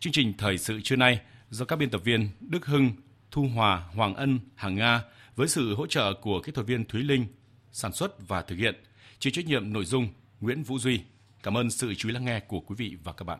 Chương 0.00 0.12
trình 0.12 0.32
Thời 0.38 0.58
sự 0.58 0.80
trưa 0.80 0.96
nay 0.96 1.20
do 1.50 1.64
các 1.64 1.76
biên 1.76 1.90
tập 1.90 2.00
viên 2.04 2.28
Đức 2.40 2.66
Hưng, 2.66 2.90
Thu 3.30 3.48
Hòa, 3.54 3.84
Hoàng 3.94 4.14
Ân, 4.14 4.38
Hàng 4.54 4.74
Nga 4.74 5.02
với 5.36 5.48
sự 5.48 5.74
hỗ 5.74 5.86
trợ 5.86 6.14
của 6.14 6.40
kỹ 6.40 6.52
thuật 6.52 6.66
viên 6.66 6.84
Thúy 6.84 7.02
Linh, 7.02 7.26
sản 7.72 7.92
xuất 7.92 8.28
và 8.28 8.42
thực 8.42 8.56
hiện, 8.56 8.74
chịu 9.18 9.30
trách 9.30 9.46
nhiệm 9.46 9.72
nội 9.72 9.84
dung 9.84 10.08
Nguyễn 10.40 10.62
Vũ 10.62 10.78
Duy. 10.78 11.00
Cảm 11.42 11.56
ơn 11.56 11.70
sự 11.70 11.94
chú 11.94 12.08
ý 12.08 12.12
lắng 12.12 12.24
nghe 12.24 12.40
của 12.40 12.60
quý 12.60 12.74
vị 12.78 12.96
và 13.04 13.12
các 13.12 13.24
bạn. 13.24 13.38